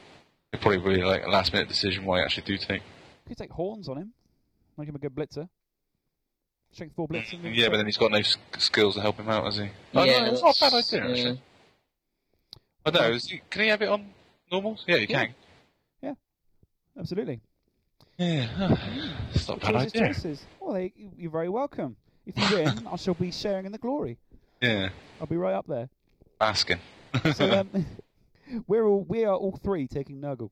It'd 0.53 0.61
probably 0.61 0.95
be 0.95 1.03
like 1.03 1.25
a 1.25 1.29
last 1.29 1.53
minute 1.53 1.67
decision 1.67 2.05
what 2.05 2.19
I 2.19 2.23
actually 2.23 2.43
do 2.43 2.57
take. 2.57 2.81
Could 3.27 3.37
take 3.37 3.51
horns 3.51 3.87
on 3.87 3.97
him. 3.97 4.13
Make 4.77 4.89
him 4.89 4.95
a 4.95 4.99
good 4.99 5.15
blitzer. 5.15 5.47
Strength 6.73 6.95
four 6.95 7.07
blitzer. 7.07 7.39
Yeah, 7.55 7.69
but 7.69 7.77
then 7.77 7.85
he's 7.85 7.97
got 7.97 8.11
no 8.11 8.19
s- 8.19 8.37
skills 8.57 8.95
to 8.95 9.01
help 9.01 9.17
him 9.17 9.27
out, 9.29 9.43
has 9.45 9.57
he? 9.57 9.69
Oh, 9.93 10.03
yeah, 10.03 10.19
no, 10.25 10.31
it's 10.31 10.41
not 10.41 10.55
a 10.57 10.59
bad 10.61 10.71
that's- 10.73 10.93
idea, 10.93 11.05
yeah. 11.05 11.11
actually. 11.15 11.41
I 12.85 12.89
don't 12.91 13.01
know. 13.03 13.11
Is 13.11 13.27
he, 13.29 13.41
can 13.49 13.61
he 13.63 13.67
have 13.67 13.81
it 13.81 13.89
on 13.89 14.13
normal? 14.51 14.79
Yeah, 14.87 14.97
he 14.97 15.05
Yeah. 15.05 15.25
can. 15.25 15.35
Yeah, 16.01 16.13
absolutely. 16.97 17.41
Yeah, 18.17 18.77
it's 19.33 19.47
not 19.47 19.57
a 19.57 19.61
bad 19.61 19.75
idea. 19.75 20.07
choices. 20.07 20.43
Well, 20.59 20.73
they, 20.75 20.93
you're 21.17 21.31
very 21.31 21.49
welcome. 21.49 21.95
If 22.25 22.37
you 22.37 22.57
win, 22.57 22.87
I 22.91 22.95
shall 22.95 23.13
be 23.15 23.31
sharing 23.31 23.65
in 23.65 23.71
the 23.71 23.77
glory. 23.77 24.17
Yeah, 24.61 24.89
I'll 25.19 25.27
be 25.27 25.37
right 25.37 25.53
up 25.53 25.67
there. 25.67 25.89
asking. 26.39 26.79
So 27.35 27.51
um, 27.73 27.85
we're 28.67 28.85
all 28.85 29.03
we 29.07 29.25
are 29.25 29.35
all 29.35 29.59
three 29.63 29.87
taking 29.87 30.21
Nurgle, 30.21 30.49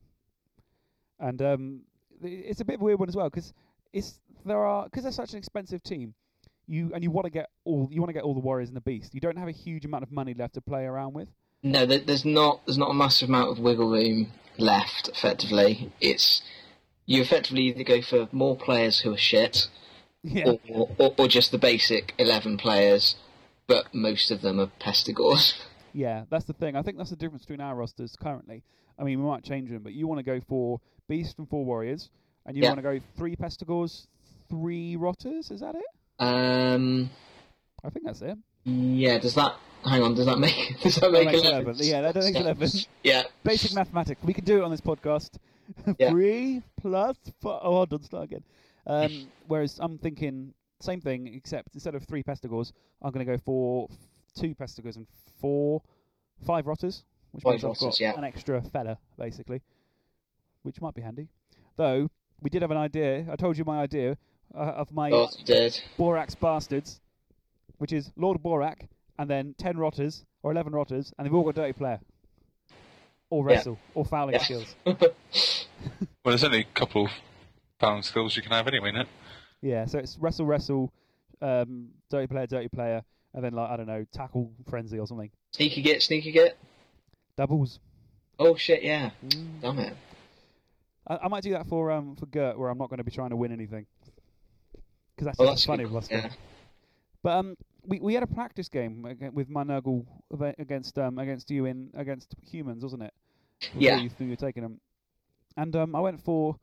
and 1.18 1.40
um, 1.40 1.80
it's 2.22 2.60
a 2.60 2.64
bit 2.64 2.74
of 2.76 2.82
a 2.82 2.84
weird 2.84 2.98
one 2.98 3.08
as 3.08 3.16
well 3.16 3.30
because 3.30 3.52
it's 3.92 4.20
there 4.44 4.64
are 4.64 4.84
because 4.84 5.02
they're 5.04 5.12
such 5.12 5.32
an 5.32 5.38
expensive 5.38 5.82
team. 5.82 6.14
You 6.66 6.92
and 6.94 7.02
you 7.02 7.10
want 7.10 7.24
to 7.24 7.30
get 7.30 7.50
all 7.64 7.88
you 7.90 8.00
want 8.00 8.10
to 8.10 8.14
get 8.14 8.22
all 8.22 8.34
the 8.34 8.40
warriors 8.40 8.68
and 8.68 8.76
the 8.76 8.82
beast. 8.82 9.14
You 9.14 9.20
don't 9.20 9.38
have 9.38 9.48
a 9.48 9.52
huge 9.52 9.84
amount 9.84 10.02
of 10.02 10.12
money 10.12 10.34
left 10.34 10.54
to 10.54 10.60
play 10.60 10.84
around 10.84 11.14
with. 11.14 11.28
No, 11.62 11.84
there's 11.84 12.24
not. 12.24 12.62
There's 12.66 12.78
not 12.78 12.90
a 12.90 12.94
massive 12.94 13.28
amount 13.28 13.50
of 13.50 13.58
wiggle 13.58 13.90
room 13.90 14.32
left. 14.56 15.08
Effectively, 15.08 15.92
it's 16.00 16.42
you 17.06 17.20
effectively 17.20 17.62
either 17.62 17.84
go 17.84 18.00
for 18.00 18.28
more 18.32 18.56
players 18.56 19.00
who 19.00 19.12
are 19.12 19.18
shit, 19.18 19.66
Yeah, 20.22 20.52
or, 20.68 20.88
or, 20.98 21.14
or 21.18 21.28
just 21.28 21.50
the 21.50 21.58
basic 21.58 22.14
eleven 22.18 22.56
players, 22.56 23.16
but 23.66 23.92
most 23.92 24.30
of 24.30 24.40
them 24.40 24.60
are 24.60 24.70
pestigors. 24.80 25.54
yeah, 25.92 26.24
that's 26.30 26.44
the 26.44 26.52
thing. 26.52 26.76
I 26.76 26.82
think 26.82 26.96
that's 26.96 27.10
the 27.10 27.16
difference 27.16 27.44
between 27.44 27.60
our 27.60 27.74
rosters 27.74 28.16
currently. 28.20 28.62
I 28.98 29.02
mean, 29.02 29.20
we 29.20 29.26
might 29.28 29.44
change 29.44 29.70
them, 29.70 29.82
but 29.82 29.92
you 29.92 30.06
want 30.06 30.18
to 30.18 30.24
go 30.24 30.40
for 30.46 30.80
beast 31.08 31.38
and 31.38 31.48
four 31.48 31.64
warriors, 31.64 32.10
and 32.46 32.56
you 32.56 32.62
Yeah. 32.62 32.70
want 32.70 32.78
to 32.78 32.82
go 32.82 33.00
three 33.16 33.36
pestigors, 33.36 34.06
three 34.48 34.96
rotters. 34.96 35.50
Is 35.50 35.60
that 35.60 35.74
it? 35.74 35.84
Um, 36.18 37.10
I 37.84 37.90
think 37.90 38.06
that's 38.06 38.22
it. 38.22 38.36
yeah. 38.64 39.18
Does 39.18 39.34
that? 39.34 39.54
Hang 39.84 40.02
on. 40.02 40.14
Does 40.14 40.26
that 40.26 40.38
make? 40.38 40.78
Does 40.82 40.96
that 40.96 41.00
That 41.00 41.12
make 41.12 41.26
makes 41.26 41.40
11? 41.42 41.62
11. 41.64 41.86
Yeah, 41.86 42.00
that 42.02 42.14
makes 42.14 42.36
11. 42.38 42.68
Yeah. 43.02 43.22
Basic 43.44 43.74
mathematics. 43.74 44.22
We 44.22 44.34
can 44.34 44.44
do 44.44 44.58
it 44.58 44.64
on 44.64 44.70
this 44.70 44.80
podcast. 44.80 45.30
Yeah. 46.00 46.10
Three 46.10 46.62
plus 46.80 47.16
four. 47.40 47.60
Oh, 47.62 47.70
hold 47.74 47.92
on, 47.92 48.02
start 48.02 48.24
again. 48.24 48.42
Um, 48.88 49.28
whereas 49.46 49.78
I'm 49.80 49.98
thinking 49.98 50.52
same 50.80 51.00
thing, 51.00 51.28
except 51.32 51.68
instead 51.74 51.94
of 51.94 52.02
three 52.08 52.24
pestigors, 52.24 52.72
I'm 53.00 53.12
going 53.12 53.24
to 53.24 53.32
go 53.32 53.38
for 53.38 53.86
two 54.36 54.52
pestigors 54.56 54.96
and 54.96 55.06
four, 55.40 55.80
five 56.44 56.66
rotters, 56.66 57.04
which 57.30 57.44
Five 57.44 57.62
means 57.62 57.64
I've 57.64 57.78
got 57.78 58.00
yeah. 58.00 58.18
an 58.18 58.24
extra 58.24 58.60
fella 58.62 58.98
basically, 59.16 59.62
which 60.64 60.80
might 60.80 60.94
be 60.94 61.02
handy. 61.02 61.28
Though 61.76 62.10
we 62.42 62.50
did 62.50 62.62
have 62.62 62.70
an 62.70 62.76
idea. 62.76 63.26
I 63.30 63.36
told 63.36 63.56
you 63.58 63.64
my 63.64 63.80
idea 63.80 64.16
uh, 64.54 64.58
of 64.58 64.92
my 64.92 65.10
Oh, 65.10 65.28
you. 65.46 65.70
Borak's 65.98 66.34
bastards, 66.34 67.00
which 67.78 67.92
is 67.92 68.10
Lord 68.16 68.42
Borak, 68.42 68.88
and 69.18 69.28
then 69.28 69.54
ten 69.58 69.76
rotters 69.78 70.24
or 70.42 70.52
eleven 70.52 70.72
rotters, 70.72 71.12
and 71.18 71.26
they've 71.26 71.34
all 71.34 71.44
got 71.44 71.54
dirty 71.54 71.72
player, 71.72 72.00
or 73.30 73.44
Yeah. 73.48 73.56
wrestle, 73.56 73.78
or 73.94 74.04
fouling 74.04 74.34
Yeah. 74.34 74.42
skills. 74.44 74.74
Well, 76.22 76.32
there's 76.32 76.44
only 76.44 76.60
a 76.60 76.64
couple 76.64 77.06
of 77.06 77.10
pound 77.78 78.04
skills 78.04 78.36
you 78.36 78.42
can 78.42 78.52
have 78.52 78.68
anyway, 78.68 78.92
no? 78.92 79.04
Yeah, 79.62 79.86
so 79.86 79.98
it's 79.98 80.18
wrestle, 80.18 80.44
wrestle, 80.44 80.92
um, 81.40 81.88
dirty 82.10 82.26
player, 82.26 82.46
dirty 82.46 82.68
player, 82.68 83.02
and 83.32 83.42
then 83.42 83.54
like 83.54 83.70
I 83.70 83.76
don't 83.78 83.86
know, 83.86 84.04
tackle 84.12 84.52
frenzy 84.68 84.98
or 84.98 85.06
something. 85.06 85.30
Sneaky 85.52 85.80
get, 85.80 86.02
sneaky 86.02 86.32
get. 86.32 86.58
Doubles. 87.38 87.78
Oh 88.38 88.54
shit! 88.56 88.82
Yeah. 88.82 89.10
Mm. 89.24 89.60
Damn 89.62 89.78
it. 89.78 89.96
I, 91.10 91.18
I 91.24 91.28
might 91.28 91.42
do 91.42 91.50
that 91.52 91.66
for 91.66 91.90
um 91.90 92.16
for 92.16 92.26
Gert, 92.26 92.58
where 92.58 92.70
I'm 92.70 92.78
not 92.78 92.88
going 92.88 92.98
to 92.98 93.04
be 93.04 93.10
trying 93.10 93.30
to 93.30 93.36
win 93.36 93.52
anything, 93.52 93.84
because 95.14 95.26
that's 95.26 95.40
Oh, 95.40 95.46
that's 95.46 95.64
funny. 95.64 95.84
Yeah. 96.10 96.30
But 97.22 97.30
um, 97.38 97.56
we 97.84 98.00
we 98.00 98.14
had 98.14 98.22
a 98.22 98.26
practice 98.28 98.68
game 98.68 98.94
with 99.34 99.48
my 99.50 99.64
Nurgle 99.64 100.06
against 100.58 100.96
um 100.98 101.18
against 101.18 101.50
you 101.50 101.66
in 101.66 101.90
against 101.94 102.34
humans, 102.50 102.82
wasn't 102.82 103.02
it? 103.02 103.14
Before 103.60 103.82
Yeah. 103.82 103.96
You, 103.98 104.10
you 104.20 104.30
were 104.30 104.36
taking 104.36 104.62
them, 104.62 104.80
and 105.56 105.74
um, 105.76 105.94
I 105.94 106.00
went 106.00 106.20
for. 106.22 106.56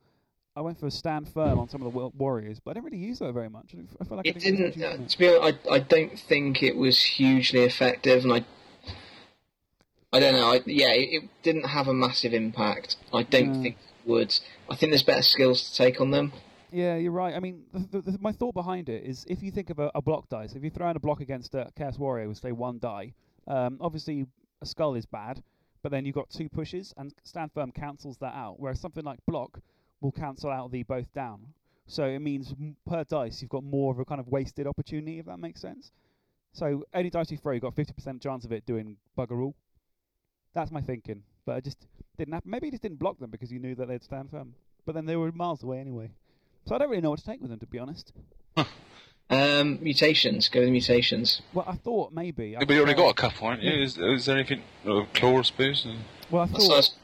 I 0.56 0.60
went 0.60 0.80
for 0.80 0.90
stand 0.90 1.28
firm 1.28 1.56
on 1.60 1.68
some 1.68 1.82
of 1.82 1.92
the 1.92 2.08
warriors, 2.18 2.58
but 2.58 2.72
I 2.72 2.74
didn't 2.74 2.86
really 2.86 3.04
use 3.06 3.20
that 3.20 3.32
very 3.32 3.48
much. 3.48 3.66
I 3.74 3.76
didn't- 3.76 3.90
I 4.00 4.04
felt 4.04 4.16
like 4.16 4.26
I 4.26 4.30
It 4.30 4.38
didn't, 4.40 4.58
use 4.58 4.74
didn't. 4.74 5.04
Uh, 5.04 5.06
to 5.06 5.18
be 5.18 5.28
honest, 5.28 5.58
I 5.70 5.74
I 5.74 5.78
don't 5.78 6.18
think 6.18 6.64
it 6.64 6.76
was 6.76 7.00
hugely 7.00 7.60
effective, 7.60 8.24
and 8.24 8.32
I. 8.32 8.44
I 10.12 10.18
don't 10.18 10.32
know. 10.34 10.50
I, 10.54 10.60
yeah, 10.66 10.90
it, 10.92 11.08
it 11.22 11.28
didn't 11.44 11.66
have 11.66 11.86
a 11.86 11.94
massive 11.94 12.32
impact. 12.34 12.96
I 13.12 13.22
don't 13.22 13.52
No. 13.52 13.62
think 13.62 13.76
would. 14.08 14.34
I 14.68 14.74
think 14.74 14.90
there's 14.90 15.04
better 15.04 15.22
skills 15.22 15.70
to 15.70 15.76
take 15.76 16.00
on 16.00 16.10
them. 16.10 16.32
Yeah, 16.72 16.96
you're 16.96 17.12
right. 17.12 17.34
I 17.34 17.40
mean, 17.40 17.62
the, 17.72 18.00
the, 18.00 18.10
the, 18.10 18.18
my 18.20 18.32
thought 18.32 18.54
behind 18.54 18.88
it 18.88 19.04
is 19.04 19.24
if 19.28 19.42
you 19.42 19.50
think 19.50 19.70
of 19.70 19.78
a, 19.78 19.90
a 19.94 20.02
block 20.02 20.28
dice, 20.28 20.54
if 20.54 20.64
you 20.64 20.70
throw 20.70 20.90
in 20.90 20.96
a 20.96 21.00
block 21.00 21.20
against 21.20 21.54
a 21.54 21.70
Chaos 21.76 21.98
Warrior 21.98 22.28
with, 22.28 22.38
say, 22.38 22.52
one 22.52 22.78
die, 22.78 23.14
um, 23.46 23.78
obviously 23.80 24.26
a 24.60 24.66
skull 24.66 24.94
is 24.94 25.06
bad, 25.06 25.42
but 25.82 25.92
then 25.92 26.04
you've 26.04 26.14
got 26.14 26.28
two 26.28 26.48
pushes, 26.48 26.92
and 26.96 27.14
Stand 27.22 27.52
Firm 27.52 27.70
cancels 27.70 28.18
that 28.18 28.34
out, 28.34 28.56
whereas 28.58 28.80
something 28.80 29.04
like 29.04 29.18
block 29.26 29.60
will 30.00 30.12
cancel 30.12 30.50
out 30.50 30.70
the 30.70 30.82
both 30.82 31.12
down. 31.14 31.40
So 31.86 32.04
it 32.04 32.18
means 32.18 32.54
per 32.86 33.04
dice 33.04 33.40
you've 33.40 33.50
got 33.50 33.64
more 33.64 33.92
of 33.92 33.98
a 33.98 34.04
kind 34.04 34.20
of 34.20 34.28
wasted 34.28 34.66
opportunity, 34.66 35.18
if 35.20 35.26
that 35.26 35.38
makes 35.38 35.60
sense. 35.60 35.90
So 36.52 36.84
any 36.92 37.08
dice 37.08 37.30
you 37.30 37.38
throw, 37.38 37.52
you've 37.52 37.62
got 37.62 37.74
50% 37.74 38.20
chance 38.20 38.44
of 38.44 38.52
it 38.52 38.66
doing 38.66 38.96
bugger 39.16 39.42
all. 39.42 39.54
That's 40.54 40.70
my 40.70 40.82
thinking. 40.82 41.22
But 41.46 41.58
it 41.58 41.64
just 41.64 41.86
didn't 42.18 42.34
happen. 42.34 42.50
Maybe 42.50 42.66
you 42.66 42.72
just 42.72 42.82
didn't 42.82 42.98
block 42.98 43.18
them 43.18 43.30
because 43.30 43.50
you 43.50 43.58
knew 43.58 43.74
that 43.76 43.88
they'd 43.88 44.02
stand 44.02 44.30
firm. 44.30 44.54
But 44.84 44.94
then 44.94 45.06
they 45.06 45.16
were 45.16 45.32
miles 45.32 45.62
away 45.62 45.78
anyway. 45.78 46.10
So 46.66 46.74
I 46.74 46.78
don't 46.78 46.90
really 46.90 47.00
know 47.02 47.10
what 47.10 47.20
to 47.20 47.24
take 47.24 47.40
with 47.40 47.50
them, 47.50 47.58
to 47.60 47.66
be 47.66 47.78
honest. 47.78 48.12
Um, 49.30 49.78
mutations. 49.82 50.48
Go 50.48 50.60
with 50.60 50.70
mutations. 50.70 51.42
Well, 51.52 51.66
I 51.68 51.76
thought 51.76 52.12
maybe. 52.12 52.56
I 52.56 52.60
Yeah, 52.60 52.64
but 52.66 52.72
you 52.74 52.80
already 52.80 52.96
got 52.96 53.10
a 53.10 53.14
couple, 53.14 53.46
aren't 53.46 53.62
you? 53.62 53.70
Yeah. 53.70 53.84
Is, 53.84 53.98
is 53.98 54.26
there 54.26 54.36
anything? 54.36 54.62
Uh, 54.86 55.04
claw, 55.14 55.38
I 55.38 55.42
suppose? 55.42 55.86
Uh, 55.86 55.94
Well, 56.30 56.42
I 56.42 56.46
thought 56.46 56.68
was- 56.68 56.94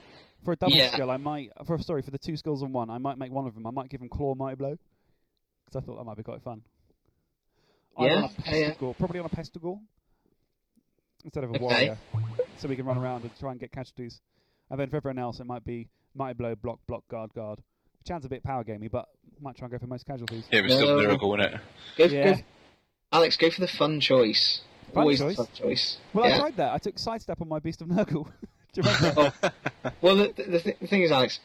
for 0.42 0.52
a 0.52 0.56
double 0.56 0.74
Yeah. 0.74 0.90
skill, 0.92 1.10
I 1.10 1.16
might. 1.18 1.50
For 1.66 1.78
sorry, 1.78 2.02
for 2.02 2.10
the 2.10 2.18
two 2.18 2.36
skills 2.36 2.62
on 2.62 2.72
one, 2.72 2.90
I 2.90 2.98
might 2.98 3.16
make 3.18 3.30
one 3.32 3.46
of 3.46 3.54
them. 3.54 3.66
I 3.66 3.70
might 3.70 3.88
give 3.90 4.00
him 4.02 4.08
claw, 4.10 4.34
mighty 4.34 4.56
blow, 4.56 4.76
because 5.64 5.82
I 5.82 5.86
thought 5.86 5.96
that 5.96 6.04
might 6.04 6.16
be 6.18 6.22
quite 6.22 6.42
fun. 6.42 6.62
Either 7.96 8.10
Yeah, 8.10 8.16
on 8.16 8.24
a 8.24 8.50
yeah, 8.50 8.74
yeah. 8.80 8.92
probably 8.98 9.20
on 9.20 9.26
a 9.26 9.30
pestigor 9.30 9.78
instead 11.24 11.44
of 11.44 11.50
a 11.50 11.54
Okay. 11.54 11.62
warrior, 11.64 11.98
so 12.58 12.68
we 12.68 12.76
can 12.76 12.84
run 12.84 12.98
around 12.98 13.22
and 13.22 13.38
try 13.38 13.52
and 13.52 13.60
get 13.60 13.70
casualties. 13.72 14.20
And 14.75 14.81
then 14.81 14.91
for 14.91 14.97
everyone 14.97 15.18
else, 15.20 15.39
it 15.39 15.47
might 15.47 15.64
be 15.64 15.87
mighty 16.16 16.35
blow, 16.35 16.57
block, 16.57 16.81
block, 16.89 17.05
guard, 17.09 17.33
guard. 17.33 17.59
Which 18.01 18.09
sounds 18.09 18.25
a 18.25 18.29
bit 18.29 18.43
power 18.43 18.64
gamey, 18.64 18.89
but 18.89 19.07
might 19.41 19.57
try 19.57 19.66
and 19.66 19.72
go 19.72 19.79
for 19.79 19.87
most 19.87 20.05
casualties. 20.05 20.43
yeah, 20.51 20.62
but 20.62 20.70
still 20.72 20.89
No. 20.89 20.97
lyrical, 20.97 21.33
isn't 21.39 21.55
it? 21.55 21.61
Go, 21.97 22.05
Yeah. 22.07 22.35
go, 22.35 22.41
Alex, 23.12 23.37
go 23.37 23.51
for 23.51 23.61
the 23.61 23.68
fun 23.68 24.01
choice. 24.01 24.62
Fun 24.93 25.03
Always 25.03 25.20
choice? 25.20 25.37
the 25.37 25.45
fun 25.45 25.53
choice. 25.55 25.99
Well, 26.12 26.25
I 26.25 26.39
tried 26.41 26.57
that. 26.57 26.72
I 26.72 26.79
took 26.79 26.99
sidestep 26.99 27.41
on 27.41 27.49
my 27.49 27.61
beast 27.61 27.83
of 27.83 27.87
Nurgle. 27.89 28.27
Do 28.72 28.81
you 28.81 28.83
remember? 28.83 29.33
Oh. 29.85 29.91
Well, 30.01 30.16
the, 30.16 30.33
the, 30.37 30.59
th- 30.61 30.77
the 30.81 30.87
thing 30.89 31.03
is, 31.03 31.12
Alex, 31.12 31.39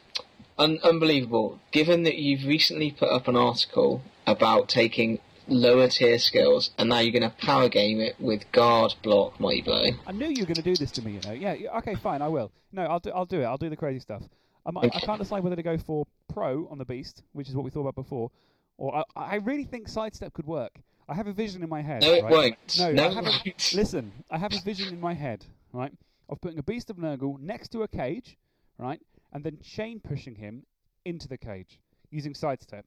un- 0.58 0.80
unbelievable. 0.82 1.60
Given 1.70 2.02
that 2.02 2.16
you've 2.16 2.44
recently 2.48 2.90
put 2.90 3.10
up 3.10 3.28
an 3.28 3.36
article 3.36 4.02
about 4.26 4.68
taking 4.68 5.20
lower 5.50 5.88
tier 5.88 6.18
skills, 6.18 6.70
and 6.78 6.88
now 6.88 7.00
you're 7.00 7.12
going 7.12 7.30
to 7.30 7.36
power 7.44 7.68
game 7.68 8.00
it 8.00 8.18
with 8.18 8.50
guard, 8.52 8.94
block, 9.02 9.38
mighty 9.38 9.62
blow. 9.62 9.84
I 10.06 10.12
knew 10.12 10.26
you 10.26 10.42
were 10.42 10.46
going 10.46 10.54
to 10.54 10.62
do 10.62 10.76
this 10.76 10.90
to 10.92 11.02
me. 11.02 11.12
You 11.12 11.20
know. 11.20 11.32
Yeah. 11.32 11.76
Okay. 11.78 11.94
Fine. 11.96 12.22
I 12.22 12.28
will. 12.28 12.50
No. 12.72 12.82
I'll 12.82 13.00
do. 13.00 13.10
I'll 13.10 13.26
do 13.26 13.40
it. 13.40 13.44
I'll 13.44 13.58
do 13.58 13.68
the 13.68 13.76
crazy 13.76 14.00
stuff. 14.00 14.22
Um, 14.66 14.78
I, 14.78 14.82
might, 14.82 14.96
I 14.96 15.00
can't 15.00 15.18
decide 15.18 15.42
whether 15.42 15.56
to 15.56 15.62
go 15.62 15.78
for 15.78 16.06
pro 16.32 16.68
on 16.70 16.78
the 16.78 16.84
beast, 16.84 17.22
which 17.32 17.48
is 17.48 17.54
what 17.54 17.64
we 17.64 17.70
thought 17.70 17.80
about 17.80 17.94
before, 17.94 18.30
or 18.78 18.96
I, 18.96 19.04
I 19.16 19.34
really 19.36 19.64
think 19.64 19.88
sidestep 19.88 20.32
could 20.32 20.46
work. 20.46 20.72
I 21.08 21.14
have 21.14 21.26
a 21.26 21.32
vision 21.32 21.62
in 21.62 21.68
my 21.68 21.82
head. 21.82 22.02
No, 22.02 22.12
it 22.12 22.22
right? 22.22 22.30
won't. 22.30 22.78
No, 22.78 22.92
no 22.92 23.04
I 23.04 23.14
haven't. 23.14 23.42
won't. 23.44 23.72
Listen, 23.74 24.12
I 24.30 24.38
have 24.38 24.52
a 24.52 24.60
vision 24.60 24.88
in 24.88 25.00
my 25.00 25.14
head, 25.14 25.44
right, 25.72 25.92
of 26.28 26.40
putting 26.40 26.58
a 26.58 26.62
beast 26.62 26.90
of 26.90 26.96
Nurgle 26.96 27.40
next 27.40 27.68
to 27.68 27.82
a 27.82 27.88
cage, 27.88 28.36
right, 28.78 29.00
and 29.32 29.42
then 29.42 29.58
chain 29.62 30.00
pushing 30.00 30.36
him 30.36 30.64
into 31.04 31.26
the 31.26 31.38
cage 31.38 31.80
using 32.10 32.34
sidestep. 32.34 32.84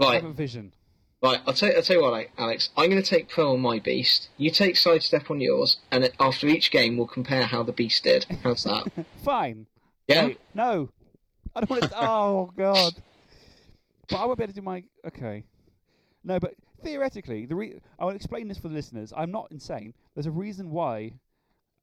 I 0.00 0.14
have 0.14 0.24
a 0.24 0.32
vision. 0.32 0.72
Right. 1.24 1.40
I'll 1.46 1.54
tell, 1.54 1.74
I'll 1.74 1.82
tell 1.82 1.96
you 1.96 2.02
what, 2.02 2.28
Alex. 2.38 2.70
I'm 2.76 2.90
going 2.90 3.02
to 3.02 3.08
take 3.08 3.28
pro 3.28 3.52
on 3.52 3.60
my 3.60 3.78
beast. 3.78 4.28
You 4.36 4.50
take 4.50 4.76
sidestep 4.76 5.30
on 5.30 5.40
yours, 5.40 5.78
and 5.90 6.10
after 6.20 6.46
each 6.46 6.70
game, 6.70 6.96
we'll 6.96 7.06
compare 7.06 7.44
how 7.44 7.62
the 7.62 7.72
beast 7.72 8.04
did. 8.04 8.26
How's 8.42 8.64
that? 8.64 8.90
Fine. 9.24 9.66
Yeah. 10.06 10.26
Wait, 10.26 10.40
no. 10.54 10.90
I 11.56 11.60
don't 11.60 11.70
want 11.70 11.82
to. 11.84 11.90
oh 11.96 12.50
God. 12.56 12.94
But 14.08 14.16
I 14.16 14.24
won't 14.26 14.38
be 14.38 14.44
able 14.44 14.52
to 14.52 14.60
do 14.60 14.64
my. 14.64 14.84
Okay. 15.06 15.44
No, 16.24 16.38
but 16.38 16.54
theoretically, 16.82 17.46
the 17.46 17.54
re- 17.54 17.80
I 17.98 18.04
will 18.04 18.12
explain 18.12 18.48
this 18.48 18.58
for 18.58 18.68
the 18.68 18.74
listeners. 18.74 19.12
I'm 19.16 19.30
not 19.30 19.48
insane. 19.50 19.94
There's 20.14 20.26
a 20.26 20.30
reason 20.30 20.70
why 20.70 21.12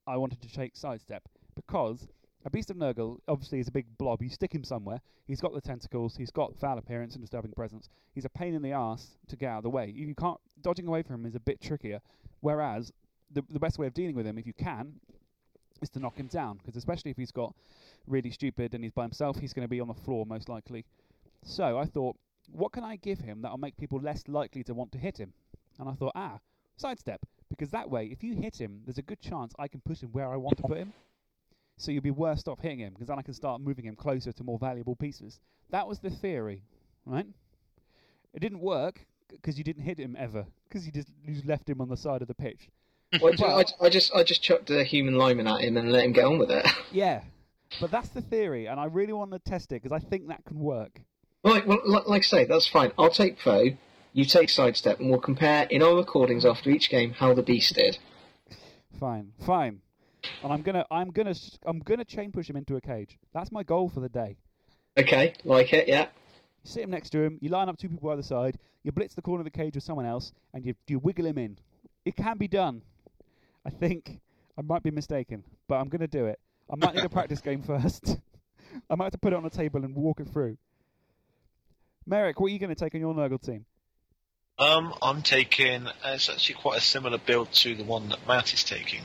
I 0.08 0.18
wanted 0.18 0.42
to 0.42 0.52
take 0.52 0.76
sidestep 0.76 1.24
because 1.56 2.08
a 2.46 2.50
beast 2.50 2.72
of 2.72 2.78
Nurgle 2.78 3.20
obviously 3.28 3.60
is 3.60 3.68
a 3.68 3.72
big 3.72 3.86
blob. 3.98 4.22
You 4.22 4.30
stick 4.30 4.54
him 4.54 4.64
somewhere. 4.64 5.00
He's 5.28 5.42
got 5.42 5.54
the 5.54 5.62
tentacles. 5.62 6.16
He's 6.16 6.32
got 6.32 6.58
foul 6.58 6.78
appearance 6.78 7.14
and 7.14 7.24
disturbing 7.24 7.52
presence. 7.52 7.90
He's 8.14 8.26
a 8.26 8.30
pain 8.30 8.54
in 8.54 8.62
the 8.62 8.72
ass 8.72 9.18
to 9.28 9.36
get 9.36 9.50
out 9.50 9.58
of 9.58 9.64
the 9.64 9.70
way. 9.70 9.92
You 9.96 10.14
can't 10.16 10.40
dodging 10.62 10.88
away 10.88 11.04
from 11.04 11.22
him 11.22 11.26
is 11.26 11.36
a 11.36 11.40
bit 11.40 11.62
trickier. 11.62 12.02
Whereas 12.40 12.92
the 13.32 13.44
the 13.50 13.60
best 13.60 13.78
way 13.78 13.88
of 13.88 13.94
dealing 13.94 14.16
with 14.16 14.26
him, 14.26 14.38
if 14.38 14.48
you 14.48 14.54
can, 14.54 14.94
is 15.82 15.90
to 15.92 16.00
knock 16.00 16.18
him 16.18 16.28
down 16.28 16.58
because 16.58 16.76
especially 16.76 17.12
if 17.12 17.18
he's 17.18 17.32
got 17.32 17.54
really 18.08 18.32
stupid 18.32 18.74
and 18.74 18.84
he's 18.84 18.94
by 18.94 19.04
himself, 19.04 19.40
he's 19.40 19.54
going 19.54 19.66
to 19.66 19.70
be 19.70 19.80
on 19.80 19.88
the 19.88 19.94
floor 19.94 20.26
most 20.26 20.50
likely. 20.50 20.86
So 21.44 21.78
I 21.78 21.86
thought, 21.86 22.16
what 22.52 22.72
can 22.72 22.84
I 22.84 22.96
give 22.98 23.20
him 23.20 23.42
that'll 23.42 23.58
make 23.58 23.78
people 23.78 24.00
less 24.00 24.24
likely 24.28 24.64
to 24.66 24.74
want 24.74 24.92
to 24.94 24.98
hit 24.98 25.18
him? 25.18 25.34
And 25.80 25.90
I 25.90 25.94
thought, 25.94 26.14
ah, 26.16 26.40
sidestep, 26.78 27.26
because 27.50 27.70
that 27.72 27.90
way, 27.90 28.06
if 28.06 28.24
you 28.24 28.36
hit 28.36 28.60
him, 28.60 28.82
there's 28.86 28.98
a 28.98 29.04
good 29.04 29.20
chance 29.20 29.54
I 29.58 29.68
can 29.68 29.82
put 29.82 30.02
him 30.02 30.10
where 30.12 30.32
I 30.32 30.38
want 30.38 30.58
to 30.58 30.64
put 30.64 30.78
him. 30.78 30.94
So 31.82 31.92
you'll 31.92 32.04
be 32.04 32.12
worse 32.12 32.48
off 32.48 32.60
hitting 32.60 32.80
him 32.80 32.94
because 32.94 33.08
then 33.08 33.18
I 33.18 33.24
can 33.24 33.34
start 33.34 33.60
moving 33.60 33.86
him 33.86 33.96
closer 33.96 34.32
to 34.32 34.44
more 34.44 34.60
valuable 34.60 34.96
pieces. 34.96 35.40
That 35.72 35.88
was 35.88 36.00
the 36.00 36.12
theory, 36.12 36.62
right? 37.06 37.26
It 38.34 38.40
didn't 38.40 38.60
work 38.60 39.06
because 39.30 39.58
you 39.58 39.64
didn't 39.64 39.84
hit 39.84 39.98
him 39.98 40.16
ever 40.20 40.46
because 40.68 40.86
you 40.86 40.92
just 40.92 41.08
you 41.26 41.34
just 41.34 41.48
left 41.48 41.68
him 41.68 41.82
on 41.82 41.90
the 41.90 41.98
side 41.98 42.22
of 42.22 42.28
the 42.28 42.36
pitch. 42.36 42.70
Well, 43.22 43.34
I, 43.44 43.66
I 43.82 43.90
just 43.90 44.16
I 44.16 44.24
just 44.24 44.42
chucked 44.42 44.70
a 44.70 44.86
human 44.86 45.16
lineman 45.16 45.46
at 45.46 45.60
him 45.60 45.76
and 45.76 45.92
let 45.92 46.06
him 46.06 46.14
get 46.14 46.24
on 46.24 46.38
with 46.38 46.50
it. 46.50 46.66
Yeah, 46.94 47.24
but 47.82 47.92
that's 47.92 48.08
the 48.10 48.22
theory, 48.22 48.68
and 48.68 48.80
I 48.80 48.86
really 48.86 49.12
want 49.12 49.32
to 49.32 49.40
test 49.40 49.74
it 49.74 49.82
because 49.82 49.92
I 49.92 50.00
think 50.00 50.30
that 50.30 50.46
can 50.46 50.60
work. 50.60 51.02
Right, 51.44 51.66
well, 51.68 51.80
like, 51.86 52.08
like 52.08 52.22
I 52.22 52.24
say, 52.24 52.46
that's 52.46 52.68
fine. 52.68 52.94
I'll 52.98 53.10
take 53.10 53.38
foe, 53.38 53.66
you 54.14 54.24
take 54.24 54.50
sidestep, 54.50 55.00
and 55.02 55.10
we'll 55.10 55.20
compare 55.20 55.64
in 55.64 55.84
our 55.84 55.96
recordings 55.96 56.46
after 56.46 56.70
each 56.70 56.90
game 56.90 57.12
how 57.12 57.34
the 57.34 57.44
beast 57.44 57.76
did. 57.76 57.98
Fine, 58.98 59.34
fine. 59.46 59.82
And 60.44 60.52
I'm 60.52 60.62
gonna 60.62 60.86
I'm 60.92 61.12
gonna 61.12 61.32
s- 61.32 61.58
I'm 61.66 61.80
gonna 61.80 62.06
chain 62.06 62.32
push 62.32 62.50
him 62.50 62.56
into 62.56 62.76
a 62.76 62.82
cage. 62.82 63.18
That's 63.34 63.52
my 63.52 63.64
goal 63.64 63.90
for 63.90 64.00
the 64.00 64.10
day. 64.10 64.38
Okay, 64.98 65.34
like 65.44 65.72
it, 65.74 65.88
yeah. 65.88 66.08
You 66.64 66.70
sit 66.72 66.84
him 66.84 66.92
next 66.92 67.10
to 67.12 67.22
him, 67.22 67.38
you 67.42 67.50
line 67.50 67.70
up 67.70 67.78
two 67.78 67.90
people 67.90 68.10
either 68.10 68.22
side, 68.24 68.58
you 68.84 68.92
blitz 68.92 69.16
the 69.16 69.22
corner 69.22 69.42
of 69.42 69.46
the 69.46 69.52
cage 69.52 69.76
with 69.76 69.84
someone 69.84 70.06
else, 70.06 70.34
and 70.54 70.66
you 70.66 70.76
you 70.88 71.00
wiggle 71.00 71.26
him 71.26 71.38
in. 71.38 71.58
It 72.06 72.16
can 72.16 72.38
be 72.38 72.48
done. 72.48 72.82
I 73.66 73.70
think 73.70 74.20
I 74.58 74.62
might 74.62 74.84
be 74.84 74.92
mistaken, 74.92 75.44
but 75.68 75.76
I'm 75.76 75.90
gonna 75.90 76.08
do 76.08 76.26
it. 76.26 76.40
I 76.70 76.76
might 76.76 76.96
need 76.96 77.04
a 77.06 77.10
practice 77.18 77.42
game 77.42 77.62
first. 77.62 78.18
I 78.90 78.96
might 78.96 79.06
have 79.06 79.12
to 79.14 79.18
put 79.18 79.34
it 79.34 79.36
on 79.36 79.46
a 79.46 79.50
table 79.50 79.84
and 79.84 79.96
walk 79.96 80.20
it 80.22 80.28
through. 80.30 80.58
Merrick, 82.06 82.40
what 82.40 82.48
are 82.48 82.54
you 82.54 82.60
going 82.60 82.74
to 82.74 82.76
take 82.76 82.96
on 82.96 83.02
your 83.02 83.14
Nurgle 83.14 83.42
team? 83.42 83.66
Um, 84.62 84.94
I'm 85.02 85.24
taking. 85.24 85.88
Uh, 85.88 85.94
it's 86.06 86.30
actually 86.30 86.56
quite 86.56 86.78
a 86.78 86.82
similar 86.82 87.18
build 87.18 87.52
to 87.54 87.74
the 87.74 87.84
one 87.84 88.10
that 88.10 88.28
Matt 88.28 88.54
is 88.54 88.64
taking. 88.64 89.02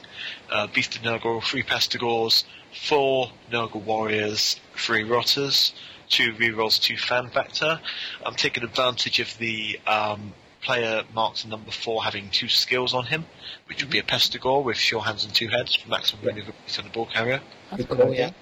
Uh, 0.51 0.67
Beast 0.67 0.97
of 0.97 1.03
Nurgle, 1.03 1.43
three 1.43 1.63
Pestigors, 1.63 2.45
four 2.87 3.31
Nurgle 3.51 3.83
Warriors, 3.83 4.61
three 4.77 5.03
Rotters, 5.03 5.73
two 6.11 6.33
rerolls, 6.35 6.79
two 6.79 6.99
Fan 6.99 7.31
Factor. 7.31 7.81
I'm 8.25 8.35
taking 8.35 8.65
advantage 8.65 9.19
of 9.19 9.37
the 9.39 9.81
um, 9.87 10.35
player 10.61 11.05
marked 11.15 11.47
number 11.47 11.71
four 11.71 12.05
having 12.05 12.29
two 12.29 12.49
skills 12.49 12.93
on 12.93 13.07
him, 13.07 13.25
which 13.67 13.83
would 13.83 13.91
be 13.91 13.99
a 13.99 14.03
Pestigor 14.03 14.63
with 14.63 14.77
sure 14.77 15.01
hands 15.01 15.25
and 15.25 15.35
two 15.35 15.49
heads, 15.49 15.75
for 15.75 15.89
maximum 15.89 16.27
maneuverability 16.27 16.79
on 16.79 16.85
the 16.85 16.91
ball 16.91 17.07
carrier. 17.07 17.41
That's 17.71 17.85
Good 17.85 17.93
a 17.93 17.95
good 17.95 18.03
call, 18.03 18.13
idea. 18.13 18.27
yeah. 18.27 18.33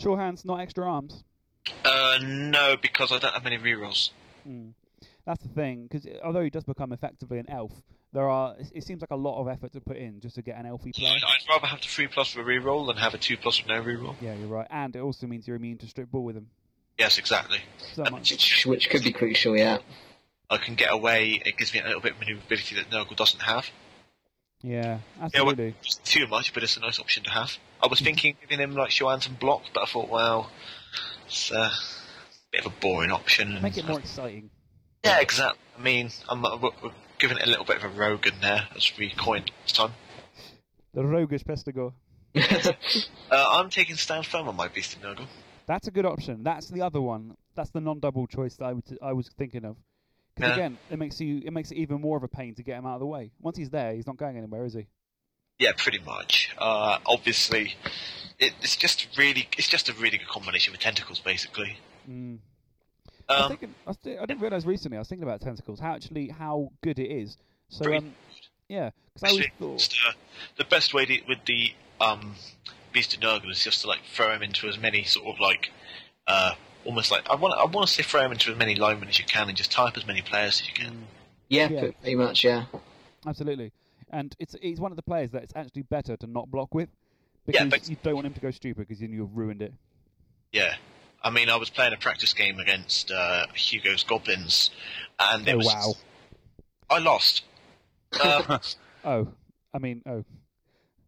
Sure 0.00 0.16
hands, 0.16 0.44
not 0.44 0.60
extra 0.60 0.88
arms. 0.88 1.24
Uh, 1.84 2.18
no, 2.22 2.76
because 2.80 3.10
I 3.10 3.18
don't 3.18 3.32
have 3.34 3.42
many 3.42 3.58
rerolls. 3.58 4.10
Hmm. 4.44 4.68
That's 5.26 5.42
the 5.42 5.48
thing, 5.48 5.88
because 5.90 6.06
although 6.24 6.42
he 6.42 6.50
does 6.50 6.62
become 6.62 6.92
effectively 6.92 7.40
an 7.40 7.50
elf, 7.50 7.72
there 8.12 8.28
are 8.28 8.54
it, 8.58 8.70
it 8.76 8.84
seems 8.84 9.00
like 9.00 9.10
a 9.10 9.16
lot 9.16 9.40
of 9.40 9.48
effort 9.48 9.72
to 9.72 9.80
put 9.80 9.96
in 9.96 10.20
just 10.20 10.36
to 10.36 10.42
get 10.42 10.56
an 10.56 10.66
elfy 10.66 10.88
I'd, 10.88 10.94
play. 10.94 11.08
I'd 11.08 11.50
rather 11.50 11.66
have 11.66 11.80
the 11.80 11.88
three 11.88 12.06
plus 12.06 12.36
with 12.36 12.46
a 12.46 12.48
reroll 12.48 12.86
than 12.86 12.96
have 12.96 13.12
a 13.14 13.18
two 13.18 13.36
plus 13.36 13.60
with 13.60 13.68
no 13.68 13.82
reroll. 13.82 14.14
Yeah, 14.20 14.34
you're 14.34 14.46
right, 14.46 14.68
and 14.70 14.94
it 14.94 15.00
also 15.00 15.26
means 15.26 15.48
you're 15.48 15.56
immune 15.56 15.78
to 15.78 15.86
strip 15.88 16.12
ball 16.12 16.24
with 16.24 16.36
him. 16.36 16.46
Yes, 16.96 17.18
exactly. 17.18 17.58
So 17.92 18.04
much. 18.04 18.30
Which, 18.30 18.66
which 18.66 18.88
could 18.88 19.02
be 19.02 19.12
crucial, 19.12 19.56
yeah. 19.56 19.78
I 20.48 20.58
can 20.58 20.76
get 20.76 20.92
away. 20.92 21.42
It 21.44 21.56
gives 21.56 21.74
me 21.74 21.80
a 21.80 21.84
little 21.84 22.00
bit 22.00 22.12
of 22.12 22.20
maneuverability 22.20 22.76
that 22.76 22.90
Nurgle 22.90 23.16
doesn't 23.16 23.42
have. 23.42 23.68
Yeah, 24.62 25.00
Yeah, 25.34 25.42
well, 25.42 25.54
it's 25.58 25.96
too 25.96 26.26
much, 26.28 26.54
but 26.54 26.62
it's 26.62 26.76
a 26.76 26.80
nice 26.80 26.98
option 26.98 27.24
to 27.24 27.30
have. 27.30 27.56
I 27.82 27.88
was 27.88 27.98
mm-hmm. 27.98 28.06
thinking 28.06 28.36
giving 28.40 28.58
him 28.58 28.74
like 28.74 28.90
Shoan 28.90 29.26
and 29.26 29.38
block, 29.38 29.62
but 29.74 29.82
I 29.82 29.86
thought, 29.86 30.08
well, 30.08 30.50
it's 31.26 31.50
a 31.50 31.70
bit 32.50 32.64
of 32.64 32.72
a 32.72 32.74
boring 32.80 33.10
option. 33.10 33.52
and- 33.52 33.62
Make 33.62 33.76
it 33.76 33.86
more 33.86 33.98
exciting. 33.98 34.50
Yeah, 35.06 35.20
exactly. 35.20 35.58
I 35.78 35.82
mean, 35.82 36.10
I'm 36.28 36.44
uh, 36.44 36.56
we're, 36.58 36.70
giving 37.18 37.38
it 37.38 37.46
a 37.46 37.48
little 37.48 37.64
bit 37.64 37.76
of 37.76 37.84
a 37.84 37.88
rogue 37.88 38.26
in 38.26 38.40
there 38.40 38.68
as 38.76 38.92
we 38.98 39.10
coined 39.10 39.50
this 39.62 39.72
time. 39.72 39.92
The 40.94 41.04
roguish 41.04 41.44
Pestigor. 41.44 41.92
Uh, 43.28 43.44
I'm 43.50 43.70
taking 43.70 43.96
stand 43.96 44.24
firm 44.24 44.46
on 44.46 44.54
my 44.54 44.68
Beast 44.68 44.94
of 44.94 45.02
Nurgle. 45.02 45.26
That's 45.66 45.88
a 45.88 45.90
good 45.90 46.06
option. 46.06 46.44
That's 46.44 46.68
the 46.68 46.82
other 46.82 47.00
one. 47.00 47.36
That's 47.56 47.70
the 47.70 47.80
non-double 47.80 48.28
choice 48.28 48.54
that 48.56 48.66
I, 48.66 48.72
would, 48.72 48.84
I 49.02 49.12
was 49.14 49.28
thinking 49.36 49.64
of. 49.64 49.76
Because 50.36 50.50
Yeah. 50.50 50.54
again, 50.54 50.78
it 50.90 50.98
makes 50.98 51.20
you 51.20 51.42
it 51.44 51.52
makes 51.52 51.72
it 51.72 51.76
even 51.76 52.00
more 52.00 52.16
of 52.16 52.22
a 52.22 52.28
pain 52.28 52.54
to 52.54 52.62
get 52.62 52.78
him 52.78 52.86
out 52.86 52.94
of 52.94 53.00
the 53.00 53.06
way. 53.06 53.32
Once 53.40 53.56
he's 53.56 53.70
there, 53.70 53.94
he's 53.94 54.06
not 54.06 54.16
going 54.16 54.36
anywhere, 54.36 54.64
is 54.64 54.74
he? 54.74 54.86
Yeah, 55.58 55.72
pretty 55.76 55.98
much. 55.98 56.54
Uh, 56.58 56.98
obviously, 57.06 57.74
it, 58.38 58.52
it's 58.60 58.76
just 58.76 59.08
really, 59.16 59.48
it's 59.58 59.68
just 59.68 59.88
a 59.88 59.94
really 59.94 60.18
good 60.18 60.28
combination 60.28 60.72
with 60.72 60.80
tentacles, 60.80 61.18
basically. 61.18 61.78
Mm. 62.08 62.38
I 63.28 63.32
was 63.34 63.42
Um, 63.42 63.48
thinking, 63.50 63.74
I, 63.86 63.90
was 63.90 63.96
thi- 63.98 64.18
I 64.18 64.26
didn't 64.26 64.40
realize 64.40 64.64
recently. 64.66 64.96
I 64.98 65.00
was 65.00 65.08
thinking 65.08 65.24
about 65.24 65.40
tentacles. 65.40 65.80
How 65.80 65.94
actually 65.94 66.28
how 66.28 66.70
good 66.82 66.98
it 66.98 67.10
is. 67.10 67.36
So 67.68 67.84
Very 67.84 67.98
um, 67.98 68.14
yeah, 68.68 68.90
because 69.14 69.22
I 69.28 69.30
always 69.32 69.46
thought 69.58 69.78
just, 69.78 69.96
uh, 70.08 70.12
the 70.56 70.64
best 70.64 70.94
way 70.94 71.04
to, 71.06 71.18
with 71.28 71.38
the 71.46 71.72
um, 72.00 72.34
Beast 72.92 73.14
of 73.14 73.20
Nurgle 73.20 73.50
is 73.50 73.62
just 73.62 73.82
to 73.82 73.88
like 73.88 74.00
throw 74.12 74.32
him 74.34 74.42
into 74.42 74.68
as 74.68 74.78
many 74.78 75.02
sort 75.04 75.26
of 75.34 75.40
like 75.40 75.70
uh, 76.28 76.52
almost 76.84 77.10
like 77.10 77.28
I 77.28 77.34
want 77.34 77.54
I 77.58 77.64
want 77.64 77.88
to 77.88 77.92
say 77.92 78.02
throw 78.04 78.22
him 78.24 78.32
into 78.32 78.50
as 78.52 78.56
many 78.58 78.74
linemen 78.76 79.08
as 79.08 79.18
you 79.18 79.24
can 79.24 79.48
and 79.48 79.56
just 79.56 79.72
type 79.72 79.96
as 79.96 80.06
many 80.06 80.22
players 80.22 80.60
as 80.60 80.68
you 80.68 80.74
can. 80.74 81.06
yeah, 81.48 81.68
Yeah. 81.68 81.80
pretty 82.00 82.14
much, 82.14 82.44
yeah. 82.44 82.66
absolutely, 83.26 83.72
and 84.10 84.34
it's 84.38 84.54
he's 84.62 84.78
one 84.80 84.92
of 84.92 84.96
the 84.96 85.02
players 85.02 85.32
that 85.32 85.42
it's 85.42 85.52
actually 85.56 85.82
better 85.82 86.16
to 86.16 86.26
not 86.28 86.48
block 86.50 86.72
with 86.74 86.88
Yeah, 87.46 87.64
because 87.64 87.80
but- 87.80 87.88
you 87.90 87.96
don't 88.04 88.14
want 88.14 88.26
him 88.28 88.34
to 88.34 88.40
go 88.40 88.50
stupid 88.52 88.86
because 88.86 89.00
then 89.00 89.12
you've 89.12 89.36
ruined 89.36 89.62
it. 89.62 89.72
Yeah. 90.52 90.76
I 91.22 91.30
mean, 91.30 91.48
I 91.50 91.56
was 91.56 91.70
playing 91.70 91.92
a 91.92 91.96
practice 91.96 92.32
game 92.34 92.58
against 92.60 93.10
uh, 93.10 93.46
Hugo's 93.54 94.04
Goblins, 94.04 94.70
and 95.18 95.46
it 95.48 95.54
Oh 95.54 95.56
was 95.58 95.66
wow! 95.66 95.94
I 96.90 96.98
lost. 96.98 97.42
Um, 98.22 98.60
Oh, 99.04 99.28
I 99.72 99.78
mean, 99.78 100.02
oh, 100.06 100.24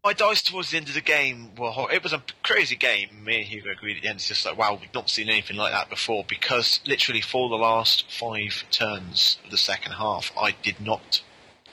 my 0.04 0.12
dice 0.12 0.40
towards 0.42 0.70
the 0.70 0.76
end 0.76 0.88
of 0.88 0.94
the 0.94 1.00
game 1.00 1.54
were 1.56 1.70
hor- 1.72 1.90
it 1.92 2.02
was 2.04 2.12
a 2.12 2.22
crazy 2.44 2.76
game. 2.76 3.24
Me 3.24 3.38
and 3.38 3.44
Hugo 3.46 3.70
agreed 3.72 3.96
at 3.96 4.02
the 4.02 4.08
end. 4.08 4.16
It's 4.16 4.28
just 4.28 4.46
like 4.46 4.56
wow, 4.56 4.78
we've 4.80 4.94
not 4.94 5.10
seen 5.10 5.28
anything 5.28 5.56
like 5.56 5.72
that 5.72 5.90
before. 5.90 6.24
Because 6.28 6.80
literally 6.86 7.20
for 7.20 7.48
the 7.48 7.56
last 7.56 8.10
five 8.10 8.64
turns 8.70 9.38
of 9.44 9.50
the 9.50 9.56
second 9.56 9.92
half, 9.92 10.30
I 10.40 10.52
did 10.62 10.80
not 10.80 11.22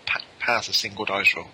pa- 0.08 0.22
pass 0.40 0.68
a 0.68 0.74
single 0.74 1.06
dice 1.06 1.36
roll. 1.36 1.50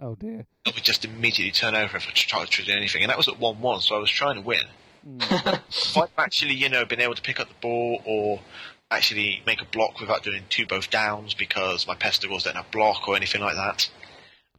oh 0.00 0.16
dear. 0.16 0.46
I 0.66 0.70
would 0.74 0.82
just 0.84 1.04
immediately 1.04 1.52
turn 1.52 1.74
over 1.76 1.96
if 1.96 2.06
I 2.08 2.10
tried 2.12 2.50
to 2.50 2.64
do 2.64 2.72
anything, 2.72 3.02
and 3.02 3.10
that 3.10 3.16
was 3.18 3.28
at 3.28 3.38
one-one. 3.38 3.80
So 3.82 3.94
I 3.94 3.98
was 3.98 4.10
trying 4.10 4.34
to 4.36 4.40
win. 4.42 4.64
Mm. 5.06 5.60
I've 6.02 6.10
actually, 6.18 6.54
you 6.54 6.68
know, 6.68 6.84
been 6.84 7.00
able 7.00 7.14
to 7.14 7.22
pick 7.22 7.40
up 7.40 7.48
the 7.48 7.54
ball 7.60 8.02
or 8.04 8.40
actually 8.90 9.42
make 9.46 9.60
a 9.60 9.64
block 9.64 10.00
without 10.00 10.22
doing 10.22 10.42
two 10.48 10.66
both 10.66 10.90
downs 10.90 11.34
because 11.34 11.86
my 11.86 11.94
pestigors 11.94 12.44
don't 12.44 12.56
have 12.56 12.70
block 12.70 13.08
or 13.08 13.16
anything 13.16 13.40
like 13.40 13.54
that. 13.54 13.90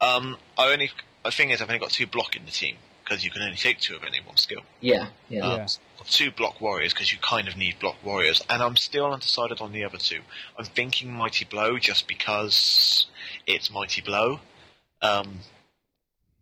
Um, 0.00 0.36
I 0.58 0.72
only, 0.72 0.90
the 1.24 1.30
thing 1.30 1.50
is, 1.50 1.62
I've 1.62 1.68
only 1.68 1.78
got 1.78 1.90
two 1.90 2.06
block 2.06 2.36
in 2.36 2.44
the 2.44 2.50
team 2.50 2.76
because 3.04 3.24
you 3.24 3.30
can 3.30 3.42
only 3.42 3.56
take 3.56 3.78
two 3.78 3.96
of 3.96 4.02
any 4.04 4.20
one 4.20 4.36
skill. 4.36 4.62
Yeah, 4.80 5.08
yeah. 5.28 5.40
Um, 5.40 5.60
Yeah. 5.60 5.66
Two 6.06 6.30
block 6.30 6.60
warriors 6.60 6.92
because 6.92 7.10
you 7.12 7.18
kind 7.22 7.48
of 7.48 7.56
need 7.56 7.78
block 7.78 7.96
warriors, 8.04 8.42
and 8.50 8.62
I'm 8.62 8.76
still 8.76 9.10
undecided 9.10 9.62
on 9.62 9.72
the 9.72 9.84
other 9.84 9.96
two. 9.96 10.20
I'm 10.58 10.66
thinking 10.66 11.10
mighty 11.10 11.46
blow 11.46 11.78
just 11.78 12.06
because 12.06 13.06
it's 13.46 13.70
mighty 13.72 14.02
blow. 14.02 14.40
Um, 15.00 15.38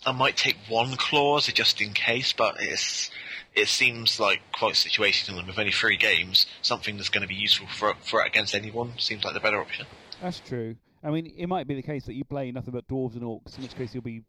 I 0.05 0.11
might 0.11 0.37
take 0.37 0.57
one 0.69 0.97
clause 0.97 1.47
just 1.47 1.81
in 1.81 1.93
case, 1.93 2.33
but 2.33 2.57
it's 2.59 3.13
it 3.55 3.69
seems 3.69 4.19
like 4.19 4.41
quite 4.53 4.75
situational, 4.75 5.39
and 5.39 5.47
with 5.47 5.59
only 5.59 5.73
three 5.73 5.97
games, 5.97 6.47
something 6.63 6.97
that's 6.97 7.09
going 7.09 7.23
to 7.23 7.29
be 7.29 7.35
useful 7.35 7.67
for 7.67 7.95
for 8.03 8.23
it 8.23 8.29
against 8.29 8.55
anyone 8.55 8.93
seems 8.99 9.25
like 9.25 9.35
the 9.35 9.41
better 9.41 9.61
option. 9.61 9.87
That's 10.21 10.41
true. 10.41 10.77
I 11.05 11.11
mean, 11.11 11.33
it 11.37 11.47
might 11.49 11.67
be 11.67 11.75
the 11.75 11.83
case 11.83 12.05
that 12.07 12.15
you 12.15 12.25
play 12.25 12.53
nothing 12.53 12.73
but 12.73 12.87
dwarves 12.87 13.15
and 13.15 13.23
orcs, 13.23 13.57
in 13.57 13.63
which 13.63 13.75
case 13.75 13.93
you'll 13.93 14.05
be 14.05 14.23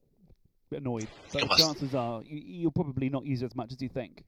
annoyed. 0.71 1.07
But 1.31 1.47
must- 1.47 1.59
chances 1.59 1.93
are 1.93 2.23
you, 2.23 2.41
you'll 2.45 2.71
probably 2.71 3.09
not 3.09 3.25
use 3.25 3.41
it 3.41 3.45
as 3.45 3.55
much 3.55 3.71
as 3.71 3.81
you 3.81 3.89
think. 3.89 4.23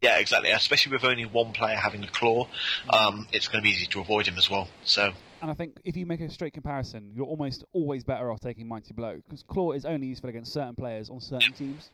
Yeah, 0.00 0.18
exactly. 0.18 0.50
Especially 0.50 0.92
with 0.92 1.04
only 1.04 1.24
one 1.24 1.52
player 1.52 1.76
having 1.76 2.02
the 2.02 2.08
claw, 2.08 2.46
um, 2.90 3.26
it's 3.32 3.48
going 3.48 3.62
to 3.62 3.62
be 3.62 3.70
easy 3.70 3.86
to 3.86 4.00
avoid 4.00 4.26
him 4.26 4.36
as 4.36 4.50
well. 4.50 4.68
So 4.84 5.12
And 5.40 5.50
I 5.50 5.54
think 5.54 5.78
if 5.82 5.96
you 5.96 6.04
make 6.04 6.20
a 6.20 6.28
straight 6.28 6.52
comparison, 6.52 7.10
you're 7.14 7.24
almost 7.26 7.64
always 7.72 8.04
better 8.04 8.30
off 8.30 8.40
taking 8.40 8.68
Mighty 8.68 8.92
Blow 8.92 9.16
because 9.24 9.42
Claw 9.44 9.72
is 9.72 9.86
only 9.86 10.08
useful 10.08 10.28
against 10.28 10.52
certain 10.52 10.74
players 10.74 11.08
on 11.08 11.20
certain 11.20 11.54
teams, 11.54 11.90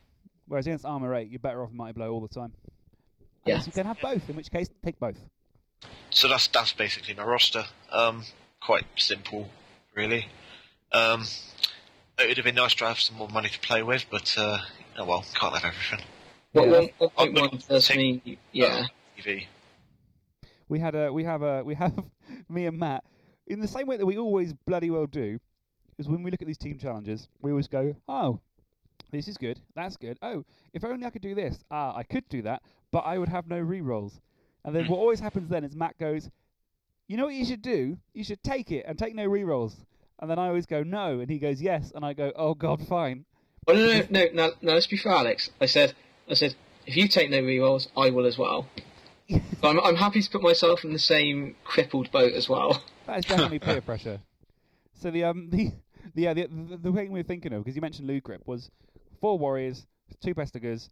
whereas 0.51 0.67
against 0.67 0.85
Armor 0.85 1.15
8, 1.15 1.31
you're 1.31 1.39
better 1.39 1.63
off 1.63 1.69
with 1.69 1.77
Mighty 1.77 1.93
Blow 1.93 2.13
all 2.13 2.21
the 2.21 2.29
time. 2.29 2.53
Yeah. 3.47 3.63
You 3.65 3.71
can 3.71 3.87
have 3.87 3.99
both, 4.03 4.29
in 4.29 4.35
which 4.35 4.51
case, 4.51 4.69
take 4.85 4.99
both. 4.99 5.17
So 6.11 6.29
that's 6.29 6.49
that's 6.49 6.73
basically 6.73 7.15
my 7.15 7.23
roster. 7.23 7.65
Um, 7.91 8.25
quite 8.61 8.85
simple, 8.97 9.49
really. 9.95 10.27
Um, 10.93 11.25
it 12.19 12.27
would 12.29 12.37
have 12.37 12.45
been 12.45 12.57
nice 12.57 12.75
to 12.75 12.85
have 12.85 12.99
some 12.99 13.17
more 13.17 13.29
money 13.29 13.49
to 13.49 13.59
play 13.61 13.83
with, 13.85 14.05
but 14.11 14.35
uh, 14.37 14.59
oh 14.99 15.05
well, 15.05 15.25
can't 15.35 15.55
have 15.57 15.65
everything. 15.65 16.05
What 16.53 16.69
Yeah. 16.69 16.89
one- 16.99 17.11
I'm 17.17 17.29
1.1 17.29 17.35
gonna 17.35 17.63
does 17.69 17.87
take- 17.87 17.97
mean, 17.97 18.37
yeah. 18.53 18.87
TV. 19.17 19.47
We 20.69 20.81
had 20.81 20.95
a, 20.97 21.13
we 21.13 21.25
have 21.25 21.43
a, 21.43 21.63
we 21.63 21.75
have 21.77 21.93
me 22.49 22.67
and 22.67 22.77
Matt 22.79 23.05
in 23.47 23.61
the 23.61 23.69
same 23.69 23.87
way 23.87 23.97
that 23.97 24.05
we 24.07 24.19
always 24.19 24.53
bloody 24.67 24.91
well 24.91 25.07
do, 25.07 25.39
is 25.99 26.09
when 26.09 26.23
we 26.23 26.31
look 26.31 26.43
at 26.43 26.47
these 26.49 26.59
team 26.59 26.77
challenges, 26.77 27.29
we 27.41 27.51
always 27.53 27.69
go, 27.69 27.95
oh, 28.09 28.41
This 29.11 29.29
is 29.29 29.37
good. 29.37 29.61
That's 29.75 29.97
good. 29.97 30.19
Oh, 30.23 30.45
if 30.73 30.85
only 30.85 31.07
I 31.07 31.11
could 31.11 31.23
do 31.23 31.35
this. 31.35 31.65
Ah, 31.71 31.95
I 31.97 32.03
could 32.03 32.29
do 32.29 32.43
that, 32.43 32.63
but 32.93 33.01
I 33.01 33.19
would 33.19 33.29
have 33.29 33.49
no 33.49 33.59
re-rolls. 33.59 34.21
And 34.65 34.75
then 34.75 34.87
what 34.87 34.99
always 35.01 35.21
happens 35.21 35.49
then 35.49 35.65
is 35.65 35.75
Matt 35.75 35.99
goes, 35.99 36.29
"You 37.09 37.17
know 37.17 37.25
what 37.25 37.35
you 37.35 37.45
should 37.45 37.63
do? 37.63 37.99
You 38.15 38.25
should 38.25 38.43
take 38.43 38.71
it 38.71 38.85
and 38.87 38.99
take 38.99 39.15
no 39.15 39.27
re-rolls." 39.27 39.77
And 40.21 40.31
then 40.31 40.39
I 40.39 40.49
always 40.49 40.67
go, 40.67 40.83
"No," 40.83 41.21
and 41.21 41.31
he 41.31 41.39
goes, 41.39 41.61
"Yes," 41.61 41.93
and 41.95 42.05
I 42.05 42.13
go, 42.13 42.33
"Oh 42.37 42.55
God, 42.55 42.87
fine." 42.87 43.25
Oh, 43.67 43.75
no, 43.75 43.87
no, 43.87 44.07
no, 44.11 44.27
no, 44.33 44.51
no, 44.63 44.73
let's 44.75 44.87
be 44.87 44.97
fair, 44.97 45.13
Alex. 45.13 45.51
I 45.61 45.67
said, 45.67 45.95
I 46.29 46.35
said, 46.35 46.55
if 46.87 46.97
you 46.97 47.09
take 47.09 47.31
no 47.31 47.41
re-rolls, 47.41 47.89
I 47.97 48.11
will 48.11 48.27
as 48.27 48.39
well. 48.39 48.67
So 49.29 49.39
I'm, 49.63 49.79
I'm 49.81 49.97
happy 49.97 50.23
to 50.23 50.31
put 50.31 50.43
myself 50.43 50.85
in 50.85 50.93
the 50.93 50.99
same 50.99 51.57
crippled 51.65 52.11
boat 52.11 52.33
as 52.33 52.49
well. 52.49 52.83
That 53.07 53.19
is 53.19 53.25
definitely 53.25 53.59
peer 53.59 53.81
pressure. 53.81 54.21
So 55.01 55.11
the 55.11 55.25
um 55.25 55.51
the 55.51 55.73
the 56.15 56.23
yeah, 56.23 56.35
the, 56.35 56.47
the, 56.47 56.77
the 56.77 56.93
thing 56.93 57.11
we 57.11 57.19
were 57.19 57.25
thinking 57.25 57.53
of 57.53 57.65
because 57.65 57.75
you 57.75 57.83
mentioned 57.83 58.09
Lewdgrip 58.09 58.47
was 58.47 58.71
four 59.21 59.39
warriors, 59.39 59.87
two 60.21 60.35
pestigors, 60.35 60.89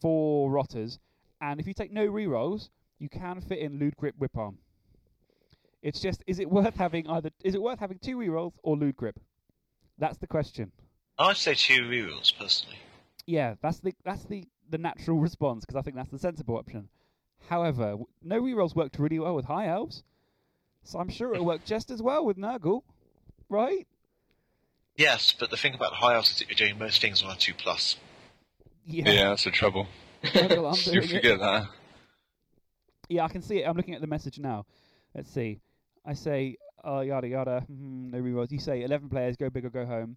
four 0.00 0.50
rotters, 0.50 0.98
and 1.40 1.60
if 1.60 1.66
you 1.66 1.74
take 1.74 1.92
no 1.92 2.06
rerolls, 2.06 2.68
you 2.98 3.08
can 3.08 3.40
fit 3.40 3.58
in 3.58 3.78
Lewdgrip 3.78 4.12
Whiparm. 4.20 4.56
It's 5.82 6.00
just 6.00 6.22
is 6.26 6.38
it 6.38 6.48
worth 6.48 6.76
having 6.76 7.08
either 7.08 7.30
is 7.42 7.54
it 7.54 7.62
worth 7.62 7.80
having 7.80 7.98
two 7.98 8.16
rerolls 8.16 8.52
or 8.62 8.76
Loot 8.76 8.96
Grip? 8.96 9.18
That's 9.98 10.18
the 10.18 10.28
question. 10.28 10.70
I'd 11.18 11.36
say 11.36 11.54
two 11.54 11.82
rerolls 11.82 12.36
personally. 12.36 12.78
Yeah, 13.26 13.54
that's 13.60 13.80
the 13.80 13.92
that's 14.04 14.24
the 14.24 14.44
the 14.70 14.78
natural 14.78 15.18
response 15.28 15.64
because 15.64 15.76
I 15.76 15.82
think 15.82 15.96
that's 15.96 16.10
the 16.10 16.18
sensible 16.18 16.56
option. 16.56 16.88
However, 17.48 17.90
w- 17.90 18.06
no 18.22 18.40
rerolls 18.40 18.76
worked 18.76 18.98
really 19.00 19.18
well 19.18 19.34
with 19.34 19.46
high 19.46 19.66
elves, 19.66 20.04
so 20.84 21.00
I'm 21.00 21.08
sure 21.08 21.34
it'll 21.34 21.46
work 21.46 21.64
just 21.64 21.90
as 21.90 22.00
well 22.00 22.24
with 22.24 22.36
Nurgle, 22.36 22.82
right? 23.48 23.86
Yes, 24.96 25.34
but 25.38 25.50
the 25.50 25.56
thing 25.56 25.74
about 25.74 25.94
high 25.94 26.14
elves 26.14 26.30
is 26.30 26.38
that 26.38 26.48
you're 26.48 26.68
doing 26.68 26.78
most 26.78 27.00
things 27.00 27.22
on 27.22 27.30
a 27.30 27.36
two 27.36 27.54
plus. 27.54 27.96
Yeah, 28.86 29.10
yeah 29.10 29.28
that's 29.30 29.44
the 29.44 29.50
trouble. 29.50 29.86
You 30.22 30.48
doing 30.48 31.02
it. 31.02 31.10
forget 31.10 31.38
that. 31.40 31.68
Yeah, 33.08 33.24
I 33.24 33.28
can 33.28 33.42
see 33.42 33.58
it. 33.58 33.68
I'm 33.68 33.76
looking 33.76 33.94
at 33.94 34.00
the 34.00 34.06
message 34.06 34.38
now. 34.38 34.66
Let's 35.14 35.32
see. 35.32 35.58
I 36.06 36.14
say, 36.14 36.56
uh, 36.86 37.00
yada 37.00 37.26
yada, 37.26 37.66
mhm, 37.70 38.12
no 38.12 38.18
rerolls. 38.18 38.52
You 38.52 38.58
say 38.58 38.82
11 38.82 39.08
players, 39.08 39.36
go 39.36 39.50
big 39.50 39.64
or 39.64 39.70
go 39.70 39.84
home. 39.84 40.16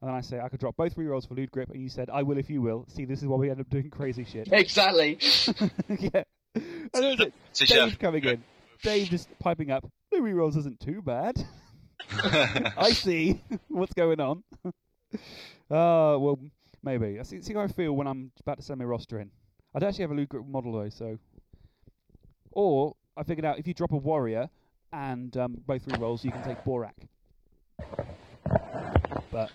And 0.00 0.08
then 0.08 0.14
I 0.14 0.20
say, 0.20 0.40
I 0.40 0.48
could 0.48 0.60
drop 0.60 0.76
both 0.76 0.94
rerolls 0.96 1.26
for 1.26 1.34
Lewdgrip, 1.34 1.70
and 1.70 1.82
you 1.82 1.88
said, 1.88 2.10
I 2.10 2.22
will 2.22 2.36
if 2.36 2.50
you 2.50 2.60
will. 2.60 2.84
See, 2.88 3.06
this 3.06 3.22
is 3.22 3.28
why 3.28 3.36
we 3.36 3.50
end 3.50 3.60
up 3.60 3.70
doing 3.70 3.88
crazy 3.88 4.24
shit. 4.24 4.48
exactly. 4.52 5.18
yeah. 5.88 6.24
And 6.54 6.90
then 6.92 7.18
was 7.18 7.20
it 7.62 7.68
Dave 7.68 7.98
coming 7.98 8.24
in. 8.24 8.44
Dave 8.82 9.08
just 9.08 9.28
piping 9.38 9.70
up, 9.70 9.90
no 10.12 10.20
rerolls 10.20 10.56
isn't 10.56 10.80
too 10.80 11.00
bad. 11.00 11.34
I 12.76 12.90
see 12.92 13.40
what's 13.68 13.94
going 13.94 14.20
on. 14.20 14.42
Uh, 15.70 16.16
well, 16.18 16.38
maybe. 16.82 17.18
I 17.18 17.22
see, 17.22 17.40
see 17.42 17.54
how 17.54 17.60
I 17.60 17.68
feel 17.68 17.92
when 17.92 18.06
I'm 18.06 18.30
about 18.40 18.58
to 18.58 18.62
send 18.62 18.78
my 18.78 18.84
roster 18.84 19.18
in. 19.20 19.30
I 19.74 19.78
don't 19.78 19.88
actually 19.88 20.02
have 20.02 20.10
a 20.12 20.14
Lewdgrip 20.14 20.46
model 20.46 20.72
though, 20.72 20.88
so. 20.88 21.18
Or 22.52 22.94
I 23.16 23.22
figured 23.22 23.44
out 23.44 23.58
if 23.58 23.66
you 23.66 23.74
drop 23.74 23.92
a 23.92 23.96
warrior 23.96 24.48
and 24.92 25.36
um, 25.36 25.56
both 25.66 25.82
three 25.84 25.98
rolls, 25.98 26.24
you 26.24 26.30
can 26.30 26.42
take 26.42 26.64
Borak. 26.64 26.94
But 29.30 29.50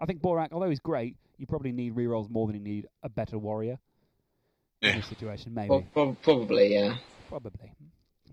I 0.00 0.06
think 0.06 0.20
Borak, 0.22 0.48
although 0.52 0.70
he's 0.70 0.80
great, 0.80 1.16
you 1.38 1.46
probably 1.46 1.72
need 1.72 1.94
rerolls 1.94 2.30
more 2.30 2.46
than 2.46 2.56
you 2.56 2.62
need 2.62 2.86
a 3.02 3.08
better 3.08 3.38
warrior 3.38 3.78
in 4.80 4.96
this 4.96 5.06
situation. 5.06 5.52
Maybe, 5.54 5.68
Well, 5.68 5.84
prob- 5.92 6.16
probably, 6.22 6.72
yeah. 6.74 6.96
probably. 7.28 7.72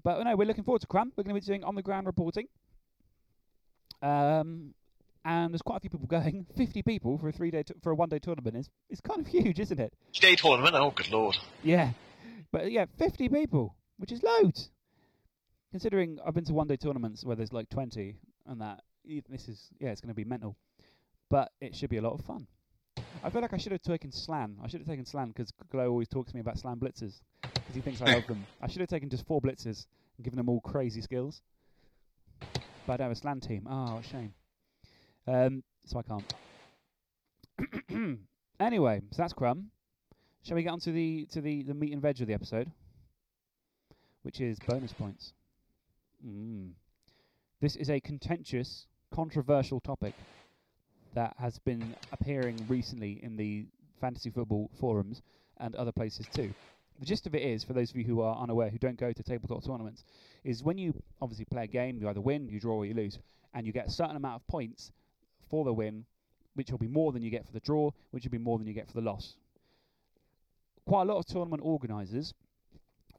But 0.03 0.23
no, 0.23 0.35
we're 0.35 0.45
looking 0.47 0.63
forward 0.63 0.81
to 0.81 0.87
Cram. 0.87 1.11
We're 1.17 1.23
going 1.23 1.35
to 1.35 1.41
be 1.41 1.45
doing 1.45 1.63
on 1.63 1.75
the 1.75 1.81
ground 1.81 2.07
reporting. 2.07 2.47
Um, 4.01 4.73
and 5.25 5.53
there's 5.53 5.61
quite 5.61 5.77
a 5.77 5.79
few 5.81 5.89
people 5.89 6.07
going. 6.07 6.45
Fifty 6.57 6.81
people 6.81 7.17
for 7.17 7.27
a 7.29 7.31
three 7.31 7.51
day 7.51 7.63
t- 7.63 7.73
for 7.83 7.91
a 7.91 7.95
one 7.95 8.09
day 8.09 8.19
tournament 8.19 8.55
is 8.55 8.69
is 8.89 9.01
kind 9.01 9.19
of 9.19 9.27
huge, 9.35 9.59
isn't 9.59 9.79
it? 9.79 9.93
day 10.13 10.35
tournament. 10.35 10.75
Oh, 10.75 10.91
good 10.91 11.11
lord. 11.11 11.37
Yeah, 11.63 11.91
but 12.51 12.71
yeah, 12.71 12.85
50 12.97 13.29
people, 13.29 13.75
which 13.97 14.11
is 14.11 14.23
loads. 14.23 14.69
Considering 15.71 16.19
I've 16.25 16.33
been 16.33 16.45
to 16.45 16.53
one 16.53 16.67
day 16.67 16.77
tournaments 16.77 17.23
where 17.23 17.35
there's 17.35 17.53
like 17.53 17.69
20 17.69 18.15
and 18.47 18.61
that, 18.61 18.81
this 19.29 19.47
is, 19.47 19.69
yeah, 19.79 19.89
it's 19.89 20.01
going 20.01 20.09
to 20.09 20.15
be 20.15 20.23
mental. 20.23 20.55
But 21.29 21.51
it 21.61 21.75
should 21.75 21.91
be 21.91 21.97
a 21.97 22.01
lot 22.01 22.13
of 22.13 22.21
fun. 22.25 22.47
I 23.23 23.29
feel 23.29 23.41
like 23.41 23.53
I 23.53 23.57
should 23.57 23.71
have 23.71 23.83
taken 23.83 24.11
Slann. 24.11 24.57
I 24.63 24.67
should 24.67 24.79
have 24.79 24.87
taken 24.87 25.05
Slann 25.05 25.27
because 25.27 25.51
Glow 25.71 25.89
always 25.89 26.07
talks 26.07 26.31
to 26.31 26.35
me 26.35 26.41
about 26.41 26.57
Slann 26.57 26.77
blitzers 26.77 27.21
because 27.43 27.75
he 27.75 27.81
thinks 27.81 28.01
I 28.01 28.13
love 28.15 28.25
them. 28.27 28.45
I 28.61 28.67
should 28.67 28.81
have 28.81 28.89
taken 28.89 29.09
just 29.09 29.27
four 29.27 29.41
blitzers 29.41 29.85
and 30.17 30.23
given 30.23 30.37
them 30.37 30.49
all 30.49 30.61
crazy 30.61 31.01
skills. 31.01 31.43
I 32.89 32.97
don't 32.97 33.05
have 33.05 33.11
a 33.11 33.19
Slann 33.19 33.39
team. 33.39 33.67
Oh, 33.69 33.97
a 33.97 34.03
shame. 34.03 34.33
Um, 35.27 35.63
so 35.85 35.99
I 35.99 36.03
can't. 36.03 36.33
anyway, 38.59 39.01
so 39.11 39.21
that's 39.21 39.33
Crumb. 39.33 39.71
Shall 40.43 40.55
we 40.55 40.63
get 40.63 40.71
on 40.71 40.79
to 40.81 40.91
the 40.91 41.27
to 41.31 41.41
the, 41.41 41.63
the 41.63 41.73
meat 41.73 41.93
and 41.93 42.01
veg 42.01 42.21
of 42.21 42.27
the 42.27 42.33
episode, 42.33 42.71
which 44.23 44.41
is 44.41 44.57
bonus 44.67 44.93
points? 44.93 45.33
Mm. 46.25 46.71
This 47.61 47.75
is 47.75 47.89
a 47.89 47.99
contentious, 47.99 48.87
controversial 49.13 49.81
topic 49.81 50.13
that 51.13 51.35
has 51.39 51.59
been 51.59 51.95
appearing 52.11 52.65
recently 52.67 53.19
in 53.21 53.35
the 53.35 53.65
fantasy 53.99 54.29
football 54.29 54.69
forums 54.79 55.21
and 55.57 55.75
other 55.75 55.91
places 55.91 56.25
too. 56.33 56.53
The 56.99 57.05
gist 57.05 57.27
of 57.27 57.35
it 57.35 57.41
is, 57.41 57.63
for 57.63 57.73
those 57.73 57.89
of 57.89 57.95
you 57.95 58.03
who 58.03 58.21
are 58.21 58.35
unaware, 58.37 58.69
who 58.69 58.77
don't 58.77 58.99
go 58.99 59.11
to 59.11 59.23
tabletop 59.23 59.65
tournaments, 59.65 60.03
is 60.43 60.63
when 60.63 60.77
you 60.77 60.93
obviously 61.21 61.45
play 61.45 61.63
a 61.63 61.67
game, 61.67 61.97
you 61.97 62.09
either 62.09 62.21
win, 62.21 62.49
you 62.49 62.59
draw, 62.59 62.75
or 62.75 62.85
you 62.85 62.93
lose, 62.93 63.19
and 63.53 63.65
you 63.65 63.71
get 63.71 63.87
a 63.87 63.91
certain 63.91 64.15
amount 64.15 64.35
of 64.35 64.47
points 64.47 64.91
for 65.49 65.63
the 65.63 65.73
win, 65.73 66.05
which 66.55 66.71
will 66.71 66.77
be 66.77 66.87
more 66.87 67.11
than 67.11 67.21
you 67.21 67.29
get 67.29 67.45
for 67.45 67.53
the 67.53 67.59
draw, 67.61 67.91
which 68.11 68.23
will 68.25 68.31
be 68.31 68.37
more 68.37 68.57
than 68.57 68.67
you 68.67 68.73
get 68.73 68.87
for 68.87 68.93
the 68.93 69.01
loss 69.01 69.35
quite 70.89 71.03
a 71.03 71.05
lot 71.05 71.19
of 71.19 71.25
tournament 71.27 71.61
organisers 71.63 72.33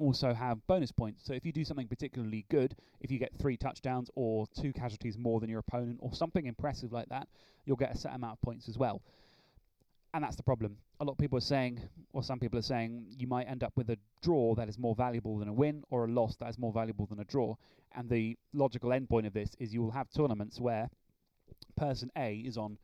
also 0.01 0.35
have 0.35 0.66
bonus 0.66 0.91
points. 0.91 1.24
So 1.24 1.35
if 1.35 1.47
you 1.47 1.53
do 1.53 1.64
something 1.64 1.87
particularly 1.87 2.45
good, 2.51 2.74
if 3.01 3.12
you 3.12 3.18
get 3.20 3.33
three 3.41 3.57
touchdowns 3.57 4.11
or 4.16 4.49
two 4.61 4.72
casualties 4.72 5.16
more 5.16 5.39
than 5.39 5.49
your 5.49 5.61
opponent 5.61 5.99
or 6.01 6.12
something 6.12 6.47
impressive 6.47 6.91
like 6.91 7.09
that, 7.11 7.28
you'll 7.64 7.76
get 7.76 7.95
a 7.95 7.97
set 7.97 8.12
amount 8.12 8.39
of 8.39 8.43
points 8.43 8.68
as 8.68 8.76
well. 8.76 9.03
And 10.13 10.25
that's 10.25 10.37
the 10.37 10.43
problem. 10.43 10.77
A 10.99 11.05
lot 11.05 11.13
of 11.13 11.19
people 11.19 11.39
are 11.39 11.43
saying, 11.43 11.81
or 12.13 12.23
some 12.23 12.41
people 12.41 12.59
are 12.59 12.63
saying, 12.63 13.07
you 13.17 13.29
might 13.29 13.45
end 13.45 13.63
up 13.63 13.73
with 13.77 13.91
a 13.91 13.99
draw 14.23 14.55
that 14.57 14.69
is 14.69 14.77
more 14.77 14.95
valuable 14.95 15.39
than 15.39 15.49
a 15.49 15.53
win 15.53 15.85
or 15.91 16.05
a 16.05 16.09
loss 16.09 16.37
that 16.37 16.49
is 16.49 16.59
more 16.59 16.73
valuable 16.73 17.07
than 17.07 17.21
a 17.21 17.25
draw. 17.25 17.55
And 17.95 18.09
the 18.09 18.37
logical 18.53 18.91
endpoint 18.91 19.27
of 19.27 19.33
this 19.33 19.55
is 19.59 19.73
you 19.73 19.83
will 19.83 19.93
have 19.93 20.11
tournaments 20.11 20.61
where 20.61 20.91
person 21.77 22.11
A 22.17 22.37
is 22.37 22.57
on 22.57 22.79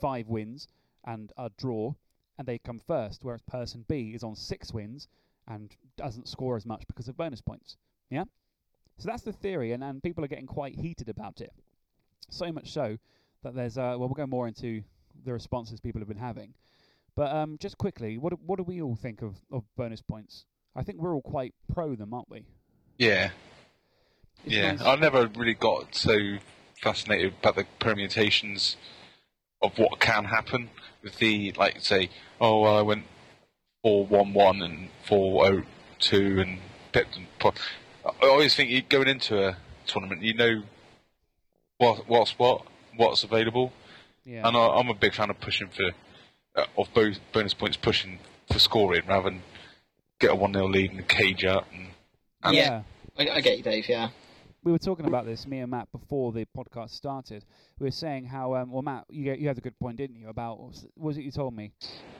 five 0.00 0.28
wins 0.28 0.68
and 1.04 1.32
a 1.38 1.50
draw, 1.56 1.94
and 2.38 2.46
they 2.46 2.58
come 2.58 2.78
first, 2.78 3.20
whereas 3.22 3.40
person 3.42 3.84
B 3.88 4.12
is 4.14 4.22
on 4.22 4.36
six 4.36 4.72
wins 4.72 5.08
and 5.48 5.74
doesn't 5.96 6.28
score 6.28 6.56
as 6.56 6.66
much 6.66 6.86
because 6.86 7.08
of 7.08 7.16
bonus 7.16 7.40
points. 7.40 7.76
Yeah? 8.10 8.24
So 8.98 9.08
that's 9.08 9.22
the 9.22 9.32
theory, 9.32 9.72
and, 9.72 9.82
and 9.82 10.02
people 10.02 10.22
are 10.24 10.28
getting 10.28 10.46
quite 10.46 10.74
heated 10.74 11.08
about 11.08 11.40
it. 11.40 11.52
So 12.28 12.52
much 12.52 12.70
so 12.72 12.98
that 13.42 13.54
there's, 13.54 13.78
uh, 13.78 13.96
well, 13.98 14.00
we'll 14.00 14.10
go 14.10 14.26
more 14.26 14.46
into 14.46 14.82
the 15.24 15.32
responses 15.32 15.80
people 15.80 16.00
have 16.00 16.08
been 16.08 16.16
having. 16.16 16.54
But 17.16 17.34
um, 17.34 17.58
just 17.60 17.76
quickly, 17.78 18.18
what, 18.18 18.30
do- 18.30 18.40
what 18.44 18.56
do 18.56 18.62
we 18.62 18.80
all 18.80 18.94
think 18.96 19.22
of, 19.22 19.36
of 19.50 19.64
bonus 19.76 20.00
points? 20.00 20.44
I 20.76 20.82
think 20.82 21.00
we're 21.00 21.14
all 21.14 21.22
quite 21.22 21.54
pro 21.72 21.94
them, 21.96 22.14
aren't 22.14 22.30
we? 22.30 22.44
Yeah, 22.98 23.30
It's 24.44 24.54
yeah. 24.54 24.72
nice- 24.72 24.82
I 24.82 24.96
never 24.96 25.26
really 25.36 25.54
got 25.54 25.94
so 25.94 26.36
fascinated 26.80 27.34
about 27.40 27.56
the 27.56 27.66
permutations 27.78 28.76
of 29.62 29.76
what 29.78 30.00
can 30.00 30.24
happen 30.24 30.70
with 31.02 31.18
the 31.18 31.52
like 31.52 31.80
say, 31.80 32.08
oh 32.40 32.60
well, 32.62 32.78
I 32.78 32.82
went 32.82 33.04
four 33.82 34.06
one 34.06 34.32
one 34.32 34.62
and 34.62 34.88
four 35.06 35.46
oh 35.46 35.62
two 35.98 36.40
and 36.40 36.58
pipped 36.92 37.16
and 37.16 37.26
po- 37.38 37.52
I 38.04 38.26
always 38.26 38.54
think 38.54 38.70
you 38.70 38.80
going 38.80 39.08
into 39.08 39.46
a 39.46 39.56
tournament, 39.86 40.22
you 40.22 40.32
know 40.34 40.62
what 41.78 42.08
what's 42.08 42.38
what, 42.38 42.62
what's 42.96 43.24
available, 43.24 43.72
yeah. 44.24 44.46
and 44.46 44.56
I, 44.56 44.66
I'm 44.66 44.88
a 44.88 44.94
big 44.94 45.14
fan 45.14 45.30
of 45.30 45.40
pushing 45.40 45.68
for 45.68 45.90
uh, 46.56 46.66
of 46.76 46.88
both 46.94 47.18
bonus 47.32 47.54
points, 47.54 47.76
pushing 47.76 48.18
for 48.52 48.58
scoring 48.58 49.02
rather 49.06 49.30
than 49.30 49.42
get 50.18 50.30
a 50.30 50.34
one 50.34 50.52
0 50.52 50.68
lead 50.68 50.92
and 50.92 51.08
cage 51.08 51.44
up 51.44 51.66
and, 51.72 51.88
and 52.42 52.56
Yeah. 52.56 52.82
I, 53.18 53.28
I 53.28 53.40
get 53.40 53.58
you, 53.58 53.62
Dave. 53.62 53.88
Yeah. 53.88 54.10
we 54.62 54.72
were 54.72 54.78
talking 54.78 55.06
about 55.06 55.26
this, 55.26 55.46
me 55.46 55.58
and 55.58 55.70
Matt, 55.70 55.90
before 55.92 56.32
the 56.32 56.46
podcast 56.56 56.90
started. 56.90 57.44
We 57.78 57.86
were 57.86 57.90
saying 57.90 58.26
how, 58.26 58.54
um, 58.54 58.70
well, 58.70 58.82
Matt, 58.82 59.04
you 59.08 59.32
you 59.32 59.48
had 59.48 59.58
a 59.58 59.60
good 59.60 59.78
point, 59.78 59.96
didn't 59.96 60.16
you? 60.16 60.28
About 60.28 60.60
what 60.60 60.76
was, 60.96 61.18
it 61.18 61.22
you 61.22 61.30
told 61.30 61.54
me? 61.54 61.72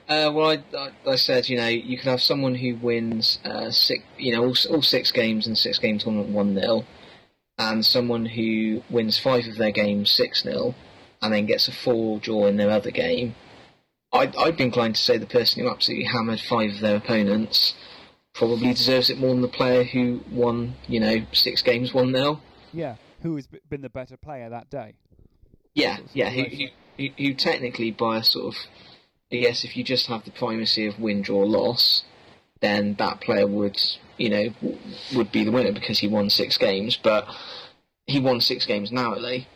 Uh, 0.09 0.31
well, 0.33 0.51
I, 0.51 0.63
I, 0.77 1.11
I 1.11 1.15
said, 1.15 1.49
you 1.49 1.57
know, 1.57 1.67
you 1.67 1.97
could 1.97 2.07
have 2.07 2.21
someone 2.21 2.55
who 2.55 2.75
wins 2.75 3.39
uh, 3.45 3.71
six, 3.71 4.03
you 4.17 4.33
know, 4.35 4.43
all, 4.43 4.55
all 4.69 4.81
six 4.81 5.11
games 5.11 5.47
in 5.47 5.55
six 5.55 5.79
game 5.79 5.99
tournament 5.99 6.29
one 6.29 6.59
0 6.59 6.83
and 7.57 7.85
someone 7.85 8.25
who 8.25 8.81
wins 8.89 9.19
five 9.19 9.45
of 9.47 9.57
their 9.57 9.71
games 9.71 10.11
six 10.11 10.43
0 10.43 10.73
and 11.21 11.33
then 11.33 11.45
gets 11.45 11.67
a 11.67 11.71
four 11.71 12.19
draw 12.19 12.47
in 12.47 12.57
their 12.57 12.69
other 12.69 12.91
game. 12.91 13.35
I'd, 14.13 14.35
I'd 14.35 14.57
be 14.57 14.63
inclined 14.63 14.95
to 14.95 15.01
say 15.01 15.17
the 15.17 15.25
person 15.25 15.61
who 15.61 15.69
absolutely 15.69 16.05
hammered 16.05 16.41
five 16.41 16.71
of 16.71 16.79
their 16.81 16.97
opponents 16.97 17.75
probably 18.33 18.73
deserves 18.73 19.09
it 19.09 19.17
more 19.17 19.29
than 19.29 19.41
the 19.41 19.47
player 19.47 19.83
who 19.83 20.21
won, 20.31 20.75
you 20.87 20.99
know, 20.99 21.25
six 21.31 21.61
games 21.61 21.93
one 21.93 22.13
0 22.13 22.41
Yeah, 22.73 22.95
who 23.21 23.35
has 23.35 23.47
been 23.69 23.81
the 23.81 23.89
better 23.89 24.17
player 24.17 24.49
that 24.49 24.69
day? 24.69 24.93
Yeah, 25.73 25.99
yeah. 26.13 26.29
Who, 26.29 26.43
who, 26.97 27.09
who, 27.17 27.33
technically, 27.33 27.91
by 27.91 28.17
a 28.17 28.23
sort 28.23 28.53
of 28.53 28.61
I 29.31 29.37
guess 29.37 29.63
if 29.63 29.77
you 29.77 29.83
just 29.83 30.07
have 30.07 30.25
the 30.25 30.31
primacy 30.31 30.85
of 30.87 30.99
win, 30.99 31.21
draw, 31.21 31.43
loss, 31.43 32.03
then 32.59 32.95
that 32.95 33.21
player 33.21 33.47
would, 33.47 33.79
you 34.17 34.29
know, 34.29 34.49
would 35.15 35.31
be 35.31 35.45
the 35.45 35.51
winner 35.51 35.71
because 35.71 35.99
he 35.99 36.07
won 36.07 36.29
six 36.29 36.57
games. 36.57 36.99
But 37.01 37.27
he 38.05 38.19
won 38.19 38.41
six 38.41 38.65
games 38.65 38.91
narrowly, 38.91 39.47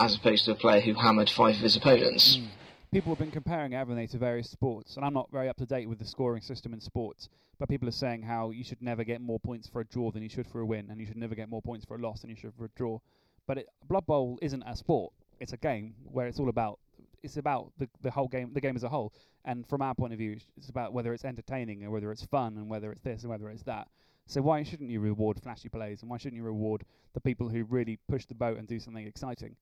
as 0.00 0.16
opposed 0.16 0.46
to 0.46 0.52
a 0.52 0.54
player 0.54 0.80
who 0.80 0.94
hammered 0.94 1.28
five 1.28 1.56
of 1.56 1.60
his 1.60 1.76
opponents. 1.76 2.38
Mm. 2.38 2.48
People 2.90 3.12
have 3.12 3.18
been 3.18 3.30
comparing 3.30 3.72
Avonay 3.72 4.10
to 4.10 4.18
various 4.18 4.50
sports, 4.50 4.96
and 4.96 5.04
I'm 5.04 5.12
not 5.12 5.30
very 5.30 5.48
up 5.48 5.58
to 5.58 5.66
date 5.66 5.88
with 5.88 5.98
the 5.98 6.06
scoring 6.06 6.42
system 6.42 6.72
in 6.72 6.80
sports. 6.80 7.28
But 7.58 7.68
people 7.68 7.86
are 7.86 7.92
saying 7.92 8.22
how 8.22 8.50
you 8.50 8.64
should 8.64 8.80
never 8.80 9.04
get 9.04 9.20
more 9.20 9.38
points 9.38 9.68
for 9.68 9.80
a 9.82 9.84
draw 9.84 10.10
than 10.10 10.22
you 10.22 10.30
should 10.30 10.46
for 10.46 10.60
a 10.60 10.66
win, 10.66 10.90
and 10.90 10.98
you 10.98 11.06
should 11.06 11.18
never 11.18 11.34
get 11.34 11.50
more 11.50 11.60
points 11.60 11.84
for 11.84 11.96
a 11.96 12.00
loss 12.00 12.22
than 12.22 12.30
you 12.30 12.36
should 12.36 12.54
for 12.54 12.64
a 12.64 12.70
draw. 12.74 12.98
But 13.46 13.58
it, 13.58 13.68
Blood 13.86 14.06
Bowl 14.06 14.38
isn't 14.40 14.62
a 14.62 14.74
sport; 14.74 15.12
it's 15.38 15.52
a 15.52 15.58
game 15.58 15.94
where 16.04 16.26
it's 16.26 16.40
all 16.40 16.48
about 16.48 16.80
it's 17.22 17.36
about 17.36 17.70
the 17.78 17.88
the 18.00 18.10
whole 18.10 18.28
game, 18.28 18.50
the 18.54 18.60
game 18.62 18.76
as 18.76 18.82
a 18.82 18.88
whole. 18.88 19.12
And 19.44 19.66
from 19.68 19.82
our 19.82 19.94
point 19.94 20.14
of 20.14 20.18
view, 20.18 20.38
it's 20.56 20.70
about 20.70 20.94
whether 20.94 21.12
it's 21.12 21.24
entertaining 21.24 21.82
and 21.82 21.92
whether 21.92 22.10
it's 22.10 22.24
fun 22.24 22.56
and 22.56 22.70
whether 22.70 22.90
it's 22.90 23.02
this 23.02 23.22
and 23.22 23.30
whether 23.30 23.50
it's 23.50 23.62
that. 23.64 23.88
So 24.26 24.40
why 24.40 24.62
shouldn't 24.62 24.90
you 24.90 25.00
reward 25.00 25.40
flashy 25.42 25.68
plays 25.68 26.02
and 26.02 26.10
why 26.10 26.16
shouldn't 26.16 26.36
you 26.36 26.44
reward 26.44 26.84
the 27.12 27.20
people 27.20 27.48
who 27.48 27.64
really 27.64 27.98
push 28.08 28.26
the 28.26 28.34
boat 28.34 28.58
and 28.58 28.66
do 28.66 28.78
something 28.80 29.06
exciting? 29.06 29.56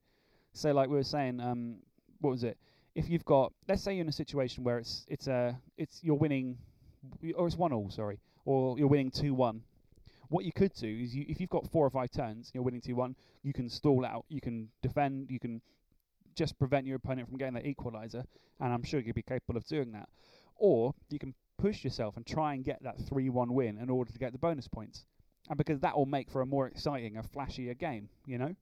So 0.59 0.73
like 0.73 0.89
we 0.89 0.97
were 0.97 1.05
saying, 1.05 1.39
um, 1.39 1.77
what 2.21 2.31
was 2.31 2.43
it? 2.43 2.59
If 2.97 3.09
you've 3.09 3.25
got, 3.25 3.53
let's 3.69 3.81
say 3.81 3.95
you're 3.95 4.03
in 4.03 4.09
a 4.09 4.13
situation 4.13 4.65
where 4.65 4.79
it's 4.79 5.07
it's 5.07 5.29
a 5.29 5.57
it's 5.77 6.03
you're 6.03 6.17
winning, 6.17 6.59
or 7.37 7.47
it's 7.47 7.57
one 7.57 7.73
all, 7.73 7.89
sorry, 7.91 8.19
or 8.45 8.77
you're 8.77 8.89
winning 8.89 9.13
two 9.13 9.35
one. 9.35 9.63
What 10.31 10.45
you 10.45 10.51
could 10.51 10.73
do 10.75 10.89
is, 10.89 11.15
you, 11.15 11.25
if 11.29 11.41
you've 11.41 11.49
got 11.49 11.71
four 11.71 11.87
or 11.87 11.91
five 11.91 12.11
turns, 12.11 12.51
you're 12.53 12.65
winning 12.65 12.81
two 12.81 12.97
one. 12.97 13.15
You 13.45 13.53
can 13.53 13.69
stall 13.69 14.05
out, 14.05 14.25
you 14.29 14.41
can 14.41 14.69
defend, 14.83 15.31
you 15.31 15.39
can 15.39 15.63
just 16.35 16.59
prevent 16.59 16.87
your 16.87 16.97
opponent 16.97 17.29
from 17.29 17.39
getting 17.39 17.55
that 17.55 17.65
equaliser, 17.65 18.25
and 18.59 18.73
I'm 18.73 18.83
sure 18.83 18.99
you'd 18.99 19.15
be 19.15 19.23
capable 19.23 19.57
of 19.57 19.65
doing 19.65 19.93
that. 19.93 20.09
Or 20.57 20.93
you 21.09 21.21
can 21.21 21.35
push 21.57 21.85
yourself 21.85 22.17
and 22.17 22.27
try 22.27 22.55
and 22.55 22.65
get 22.65 22.83
that 22.83 22.99
3 23.09 23.29
1 23.29 23.55
win 23.55 23.79
in 23.79 23.89
order 23.89 24.11
to 24.11 24.19
get 24.19 24.33
the 24.33 24.39
bonus 24.39 24.67
points. 24.67 25.05
And 25.49 25.57
because 25.57 25.79
that 25.81 25.97
will 25.97 26.07
make 26.07 26.33
for 26.33 26.41
a 26.41 26.47
more 26.47 26.67
exciting, 26.67 27.17
a 27.17 27.23
flashier 27.23 27.79
game, 27.79 28.09
you 28.27 28.39
know? 28.39 28.57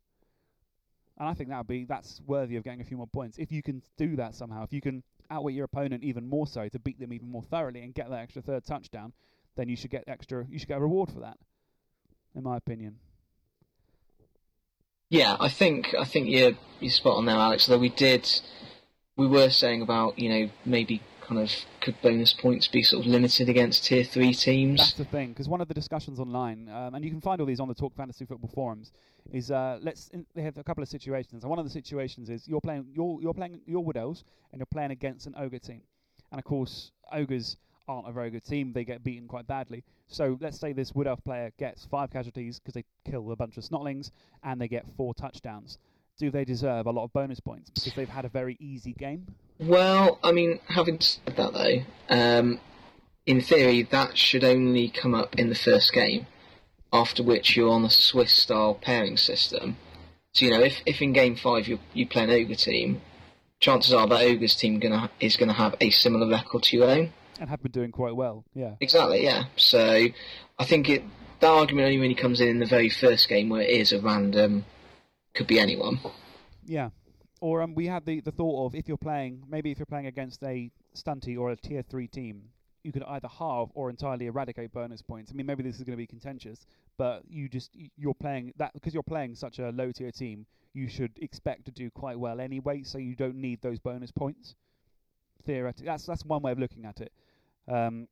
And 1.19 1.29
I 1.29 1.35
think 1.35 1.49
that 1.49 1.59
would 1.59 1.67
be 1.67 1.85
that's 1.85 2.21
worthy 2.27 2.57
of 2.57 2.64
getting 2.64 2.81
a 2.81 2.85
few 2.85 2.97
more 2.97 3.07
points. 3.07 3.39
If 3.39 3.51
you 3.51 3.62
can 3.62 3.83
do 3.97 4.17
that 4.17 4.35
somehow, 4.35 4.64
if 4.64 4.73
you 4.73 4.81
can 4.81 5.03
outwit 5.31 5.55
your 5.55 5.64
opponent 5.64 6.05
even 6.05 6.29
more 6.29 6.47
so 6.47 6.69
to 6.69 6.79
beat 6.79 7.01
them 7.01 7.12
even 7.12 7.31
more 7.31 7.43
thoroughly 7.43 7.83
and 7.83 7.95
get 7.95 8.11
that 8.11 8.21
extra 8.21 8.43
third 8.43 8.64
touchdown, 8.64 9.12
then 9.57 9.69
you 9.69 9.77
should 9.77 9.91
get 9.91 10.05
extra 10.07 10.45
you 10.51 10.59
should 10.59 10.69
get 10.69 10.79
a 10.79 10.81
reward 10.81 11.11
for 11.11 11.21
that. 11.21 11.39
In 12.35 12.43
my 12.43 12.57
opinion. 12.57 12.99
Yeah, 15.09 15.37
I 15.39 15.49
think 15.49 15.95
I 15.99 16.05
think 16.05 16.29
you're 16.29 16.53
you're 16.81 16.91
spot 16.91 17.17
on 17.17 17.27
there, 17.27 17.37
Alex. 17.37 17.67
Though 17.67 17.79
we 17.79 17.89
did, 17.89 18.29
we 19.17 19.27
were 19.27 19.51
saying 19.51 19.81
about 19.81 20.19
you 20.19 20.29
know 20.29 20.51
maybe 20.64 21.01
kind 21.27 21.41
of 21.41 21.51
could 21.81 22.01
bonus 22.03 22.33
points 22.33 22.68
be 22.68 22.83
sort 22.83 23.05
of 23.05 23.11
limited 23.11 23.49
against 23.49 23.85
tier 23.85 24.05
three 24.05 24.33
teams? 24.33 24.79
That's 24.79 24.93
the 24.93 25.05
thing, 25.05 25.31
because 25.31 25.49
one 25.49 25.61
of 25.61 25.68
the 25.68 25.74
discussions 25.74 26.20
online, 26.20 26.68
um, 26.68 26.95
and 26.95 27.05
you 27.05 27.11
can 27.11 27.20
find 27.20 27.41
all 27.41 27.47
these 27.47 27.61
on 27.61 27.68
the 27.68 27.74
Talk 27.74 27.97
Fantasy 27.97 28.24
Football 28.24 28.51
forums, 28.55 28.93
is 29.33 29.51
uh, 29.51 29.79
let's 29.83 30.09
in, 30.09 30.24
they 30.35 30.43
have 30.43 30.57
a 30.57 30.64
couple 30.64 30.83
of 30.83 30.89
situations, 30.89 31.43
and 31.43 31.51
one 31.51 31.59
of 31.59 31.64
the 31.64 31.70
situations 31.70 32.31
is 32.31 32.47
you're 32.47 32.61
playing 32.61 32.87
you're 32.95 33.20
you're 33.20 33.35
playing 33.35 33.61
your 33.66 33.83
Wood 33.83 33.97
Elves, 33.97 34.24
and 34.53 34.61
you're 34.61 34.66
playing 34.66 34.93
against 34.93 35.27
an 35.27 35.35
Ogre 35.37 35.59
team, 35.59 35.83
and 36.31 36.39
of 36.39 36.45
course 36.45 36.93
Ogres 37.12 37.57
aren't 37.89 38.09
a 38.09 38.12
very 38.12 38.31
good 38.31 38.45
team; 38.45 38.72
they 38.72 38.85
get 38.85 39.03
beaten 39.03 39.27
quite 39.27 39.47
badly. 39.47 39.83
So 40.07 40.39
let's 40.41 40.59
say 40.61 40.72
this 40.72 40.95
Wood 40.95 41.09
Elf 41.09 41.22
player 41.24 41.51
gets 41.59 41.85
five 41.87 42.11
casualties 42.11 42.61
because 42.61 42.74
they 42.74 42.85
kill 43.11 43.33
a 43.33 43.37
bunch 43.37 43.57
of 43.57 43.64
Snotlings, 43.64 44.12
and 44.45 44.61
they 44.61 44.68
get 44.68 44.85
four 44.97 45.12
touchdowns. 45.14 45.79
Do 46.18 46.31
they 46.31 46.45
deserve 46.45 46.87
a 46.87 46.91
lot 46.91 47.05
of 47.05 47.12
bonus 47.12 47.41
points 47.41 47.68
because 47.68 47.93
they've 47.95 48.09
had 48.09 48.24
a 48.24 48.31
very 48.31 48.57
easy 48.59 48.93
game? 48.95 49.27
Well, 49.59 50.19
I 50.23 50.33
mean, 50.33 50.61
having 50.69 51.01
said 51.01 51.37
that 51.37 51.53
though, 51.53 51.83
um, 52.09 52.61
in 53.25 53.41
theory 53.41 53.83
that 53.83 54.17
should 54.17 54.45
only 54.45 54.89
come 54.89 55.15
up 55.15 55.37
in 55.37 55.49
the 55.49 55.55
first 55.55 55.93
game, 55.93 56.27
after 56.93 57.23
which 57.23 57.57
you're 57.57 57.71
on 57.71 57.85
a 57.85 57.91
Swiss 57.91 58.33
style 58.33 58.75
pairing 58.75 59.17
system. 59.17 59.77
So 60.33 60.45
you 60.45 60.51
know, 60.51 60.61
if, 60.61 60.83
if 60.85 61.01
in 61.01 61.13
game 61.13 61.37
five 61.37 61.67
you 61.67 61.79
you 61.95 62.07
play 62.07 62.25
an 62.25 62.31
ogre 62.31 62.55
team, 62.55 63.01
chances 63.61 63.93
are 63.93 64.07
that 64.07 64.23
ogre's 64.23 64.55
team 64.55 64.79
gonna 64.79 65.11
is 65.21 65.37
gonna 65.37 65.55
have 65.55 65.75
a 65.81 65.91
similar 65.91 66.29
record 66.29 66.63
to 66.65 66.77
your 66.77 66.89
own. 66.89 67.13
And 67.41 67.51
have 67.51 67.63
been 67.63 67.73
doing 67.73 67.93
quite 67.93 68.17
well, 68.17 68.45
yeah. 68.55 68.77
Exactly, 68.81 69.23
yeah. 69.25 69.45
So 69.57 70.07
I 70.59 70.65
think 70.65 70.89
it 70.89 71.03
that 71.41 71.49
argument 71.49 71.87
only 71.87 71.99
really 71.99 72.15
comes 72.15 72.41
in 72.41 72.49
in 72.49 72.59
the 72.59 72.67
very 72.67 72.89
first 72.89 73.29
game 73.29 73.49
where 73.49 73.63
it 73.63 73.71
is 73.71 73.93
a 73.93 74.01
random, 74.01 74.65
could 75.35 75.47
be 75.47 75.59
anyone. 75.59 76.01
Yeah. 76.65 76.91
Or 77.41 77.62
um, 77.62 77.74
we 77.74 77.87
had 77.87 78.07
the, 78.07 78.20
the 78.20 78.32
thought 78.32 78.66
of 78.66 78.74
if 78.74 78.89
you're 78.89 78.97
playing, 78.97 79.43
maybe 79.49 79.70
if 79.70 79.78
you're 79.78 79.87
playing 79.87 80.07
against 80.07 80.43
a 80.43 80.70
stunty 80.95 81.39
or 81.39 81.51
a 81.51 81.57
tier 81.57 81.82
three 81.82 82.09
team, 82.09 82.43
you 82.82 82.93
could 82.93 83.03
either 83.03 83.28
halve 83.28 83.70
or 83.74 83.91
entirely 83.91 84.26
eradicate 84.26 84.72
bonus 84.72 85.03
points. 85.03 85.30
I 85.30 85.34
mean, 85.34 85.45
maybe 85.45 85.62
this 85.62 85.76
is 85.76 85.82
going 85.82 85.93
to 85.93 85.97
be 85.97 86.07
contentious, 86.07 86.66
but 86.97 87.22
you 87.28 87.49
just 87.49 87.70
you're 87.97 88.14
playing 88.14 88.53
that 88.59 88.72
because 88.74 88.95
you're 88.95 89.03
playing 89.03 89.34
such 89.34 89.59
a 89.59 89.70
low 89.70 89.91
tier 89.91 90.12
team. 90.12 90.47
You 90.72 90.89
should 90.89 91.11
expect 91.20 91.64
to 91.64 91.72
do 91.72 91.91
quite 91.91 92.18
well 92.18 92.41
anyway, 92.41 92.84
so 92.84 92.99
you 92.99 93.16
don't 93.16 93.37
need 93.37 93.61
those 93.61 93.80
bonus 93.80 94.12
points. 94.12 94.55
Theoretically, 95.45 95.87
that's 95.87 96.07
that's 96.07 96.24
one 96.24 96.43
way 96.43 96.53
of 96.53 96.59
looking 96.59 96.84
at 96.84 97.01
it. 97.01 97.12
Um, 97.66 98.07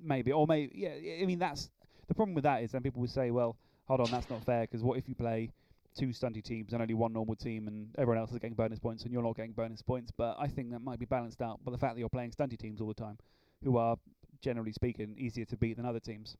maybe, 0.00 0.32
or 0.32 0.46
maybe, 0.46 0.72
yeah. 0.74 1.22
I 1.22 1.26
mean, 1.26 1.38
that's 1.38 1.70
the 2.08 2.14
problem 2.14 2.34
with 2.34 2.44
that 2.44 2.62
is 2.62 2.72
then 2.72 2.82
people 2.82 3.00
would 3.00 3.10
say, 3.10 3.30
well, 3.30 3.56
hold 3.86 4.00
on, 4.00 4.10
that's 4.10 4.30
not 4.30 4.42
fair 4.44 4.62
because 4.62 4.82
what 4.82 4.96
if 4.96 5.08
you 5.08 5.14
play 5.14 5.50
two 5.96 6.08
stunty 6.08 6.42
teams 6.42 6.72
and 6.72 6.82
only 6.82 6.94
one 6.94 7.12
normal 7.12 7.36
team, 7.36 7.68
and 7.68 7.88
everyone 7.98 8.18
else 8.18 8.30
is 8.32 8.38
getting 8.38 8.54
bonus 8.54 8.78
points 8.78 9.04
and 9.04 9.12
you're 9.12 9.22
not 9.22 9.36
getting 9.36 9.52
bonus 9.52 9.82
points. 9.82 10.10
But 10.16 10.36
I 10.38 10.48
think 10.48 10.70
that 10.70 10.80
might 10.80 10.98
be 10.98 11.06
balanced 11.06 11.42
out 11.42 11.64
by 11.64 11.72
the 11.72 11.78
fact 11.78 11.94
that 11.94 12.00
you're 12.00 12.08
playing 12.08 12.32
stunty 12.32 12.58
teams 12.58 12.80
all 12.80 12.88
the 12.88 12.94
time, 12.94 13.18
who 13.62 13.76
are 13.76 13.96
generally 14.40 14.72
speaking 14.72 15.14
easier 15.18 15.44
to 15.46 15.56
beat 15.56 15.76
than 15.76 15.86
other 15.86 16.00
teams. 16.00 16.36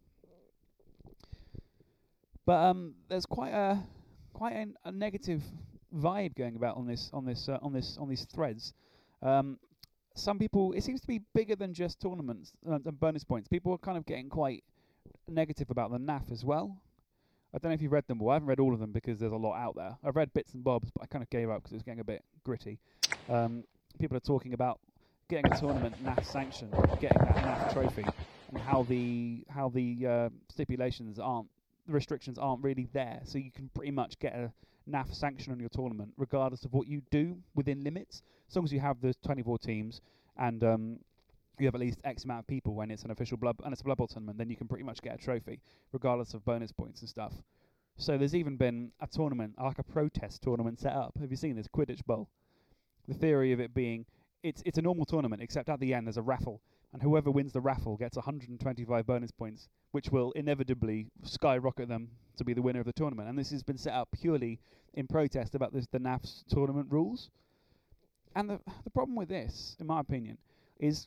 But 2.45 2.65
um, 2.65 2.95
there's 3.09 3.27
quite 3.27 3.53
a 3.53 3.79
quite 4.33 4.55
a, 4.55 4.67
a, 4.89 4.93
negative 4.93 5.43
vibe 5.95 6.35
going 6.37 6.57
about 6.57 6.77
on 6.77 6.87
this 6.87 7.11
on 7.13 7.25
this 7.25 7.49
uh, 7.49 7.59
on 7.63 7.73
this 7.73 7.97
on 8.01 8.09
these 8.09 8.25
threads. 8.25 8.75
Um, 9.23 9.59
some 10.15 10.39
people 10.39 10.73
it 10.73 10.83
seems 10.83 11.01
to 11.01 11.07
be 11.07 11.21
bigger 11.35 11.55
than 11.55 11.73
just 11.73 12.01
tournaments 12.01 12.53
uh, 12.69 12.79
and 12.85 12.99
bonus 12.99 13.25
points. 13.25 13.49
People 13.49 13.73
are 13.73 13.79
kind 13.79 13.97
of 13.97 14.05
getting 14.07 14.29
quite 14.29 14.65
negative 15.29 15.71
about 15.71 15.93
the 15.93 15.99
NAF 15.99 16.31
as 16.33 16.45
well. 16.45 16.77
I 17.55 17.59
don't 17.59 17.71
know 17.71 17.75
if 17.75 17.83
you've 17.83 17.93
read 17.93 18.07
them 18.07 18.23
all. 18.23 18.31
I 18.31 18.35
haven't 18.35 18.49
read 18.49 18.61
all 18.61 18.73
of 18.73 18.81
them 18.81 18.93
because 18.93 19.19
there's 19.19 19.33
a 19.33 19.37
lot 19.37 19.57
out 19.57 19.77
there. 19.77 19.97
I've 20.03 20.17
read 20.17 20.33
bits 20.33 20.55
and 20.55 20.65
bobs, 20.65 20.91
but 20.91 21.03
I 21.03 21.07
kind 21.07 21.23
of 21.23 21.29
gave 21.29 21.51
up 21.51 21.59
because 21.59 21.73
it 21.73 21.77
was 21.77 21.83
getting 21.83 22.01
a 22.01 22.05
bit 22.05 22.25
gritty. 22.45 22.79
Um, 23.29 23.65
people 23.99 24.17
are 24.17 24.21
talking 24.21 24.55
about 24.55 24.81
getting 25.29 25.53
a 25.53 25.59
tournament 25.59 25.95
NAF 26.03 26.25
sanctioned, 26.25 26.73
getting 27.01 27.19
that 27.19 27.37
NAF 27.37 27.73
trophy, 27.73 28.07
and 28.51 28.59
how 28.59 28.85
the 28.85 29.45
how 29.51 29.69
the 29.69 30.07
uh, 30.07 30.29
stipulations 30.49 31.19
aren't, 31.19 31.49
the 31.87 31.93
restrictions 31.93 32.39
aren't 32.39 32.63
really 32.63 32.89
there. 32.95 33.21
So 33.25 33.37
you 33.39 33.51
can 33.51 33.69
pretty 33.75 33.93
much 33.93 34.19
get 34.19 34.35
a 34.35 34.51
NAF 34.91 35.15
sanction 35.15 35.53
on 35.53 35.61
your 35.61 35.69
tournament, 35.69 36.15
regardless 36.17 36.65
of 36.65 36.73
what 36.73 36.89
you 36.89 37.03
do 37.11 37.37
within 37.55 37.85
limits, 37.85 38.23
as 38.49 38.57
long 38.57 38.65
as 38.65 38.73
you 38.73 38.81
have 38.81 39.01
the 39.03 39.15
24 39.25 39.59
teams 39.59 40.01
and 40.39 40.65
um, 40.65 40.99
you 41.63 41.69
have 41.69 41.75
at 41.75 41.81
least 41.81 42.01
X 42.05 42.25
amount 42.25 42.41
of 42.41 42.47
people 42.47 42.75
when 42.75 42.91
it's 42.91 43.05
an 43.05 43.11
official 43.11 43.37
blood 43.37 43.57
and 43.65 43.73
it's 43.73 43.81
a 43.81 43.85
blood 43.85 43.97
bowl 43.97 44.09
tournament, 44.09 44.37
then 44.37 44.51
you 44.51 44.57
can 44.57 44.69
pretty 44.69 44.85
much 44.85 45.01
get 45.01 45.15
a 45.15 45.19
trophy, 45.19 45.61
regardless 45.93 46.35
of 46.35 46.45
bonus 46.45 46.73
points 46.73 47.01
and 47.01 47.09
stuff. 47.09 47.33
So 47.97 48.19
there's 48.19 48.35
even 48.35 48.57
been 48.57 48.91
a 49.01 49.07
tournament, 49.07 49.55
like 49.63 49.79
a 49.79 49.85
protest 49.85 50.43
tournament, 50.43 50.81
set 50.81 50.93
up. 50.93 51.17
Have 51.21 51.31
you 51.31 51.37
seen 51.37 51.57
this 51.57 51.69
Quidditch 51.69 52.05
Bowl? 52.05 52.29
The 53.07 53.15
theory 53.15 53.53
of 53.53 53.61
it 53.61 53.75
being 53.75 54.07
it's 54.43 54.63
it's 54.65 54.79
a 54.79 54.83
normal 54.83 55.05
tournament, 55.05 55.43
except 55.43 55.69
at 55.69 55.79
the 55.79 55.95
end 55.95 56.07
there's 56.07 56.17
a 56.17 56.23
raffle, 56.23 56.61
and 56.93 57.03
whoever 57.03 57.31
wins 57.31 57.53
the 57.53 57.61
raffle 57.61 57.97
gets 57.97 58.17
125 58.17 59.07
bonus 59.07 59.31
points, 59.31 59.69
which 59.93 60.11
will 60.11 60.33
inevitably 60.33 61.07
skyrocket 61.23 61.89
them 61.89 62.09
to 62.37 62.45
be 62.45 62.55
the 62.55 62.63
winner 62.63 62.81
of 62.81 62.87
the 62.87 62.93
tournament. 62.93 63.29
And 63.29 63.39
this 63.39 63.51
has 63.51 63.63
been 63.63 63.79
set 63.79 63.95
up 63.95 64.09
purely 64.13 64.59
in 64.95 65.07
protest 65.07 65.55
about 65.55 65.73
this 65.73 65.87
the 65.87 65.99
NAF's 65.99 66.45
tournament 66.49 66.89
rules. 66.91 67.31
And 68.35 68.51
the 68.51 68.61
the 68.85 68.91
problem 68.91 69.17
with 69.17 69.29
this, 69.29 69.77
in 69.79 69.87
my 69.87 70.01
opinion, 70.01 70.39
is 70.81 71.07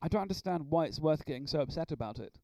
I 0.00 0.08
don't 0.08 0.22
understand 0.22 0.66
why 0.70 0.86
it's 0.86 1.00
worth 1.00 1.24
getting 1.24 1.46
so 1.46 1.60
upset 1.60 1.92
about 1.92 2.18
it. 2.18 2.38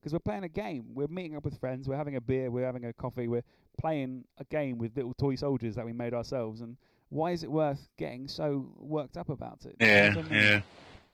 Because 0.00 0.12
we're 0.12 0.20
playing 0.20 0.44
a 0.44 0.48
game, 0.48 0.86
we're 0.94 1.08
meeting 1.08 1.36
up 1.36 1.44
with 1.44 1.58
friends, 1.58 1.86
we're 1.86 1.96
having 1.96 2.16
a 2.16 2.20
beer, 2.20 2.50
we're 2.50 2.64
having 2.64 2.86
a 2.86 2.92
coffee, 2.92 3.28
we're 3.28 3.44
playing 3.78 4.24
a 4.38 4.44
game 4.44 4.78
with 4.78 4.96
little 4.96 5.12
toy 5.14 5.34
soldiers 5.34 5.74
that 5.74 5.84
we 5.84 5.92
made 5.92 6.14
ourselves, 6.14 6.62
and 6.62 6.76
why 7.10 7.32
is 7.32 7.42
it 7.42 7.50
worth 7.50 7.88
getting 7.98 8.26
so 8.26 8.72
worked 8.78 9.16
up 9.18 9.28
about 9.28 9.66
it? 9.66 9.76
Yeah, 9.78 10.14
yeah. 10.30 10.60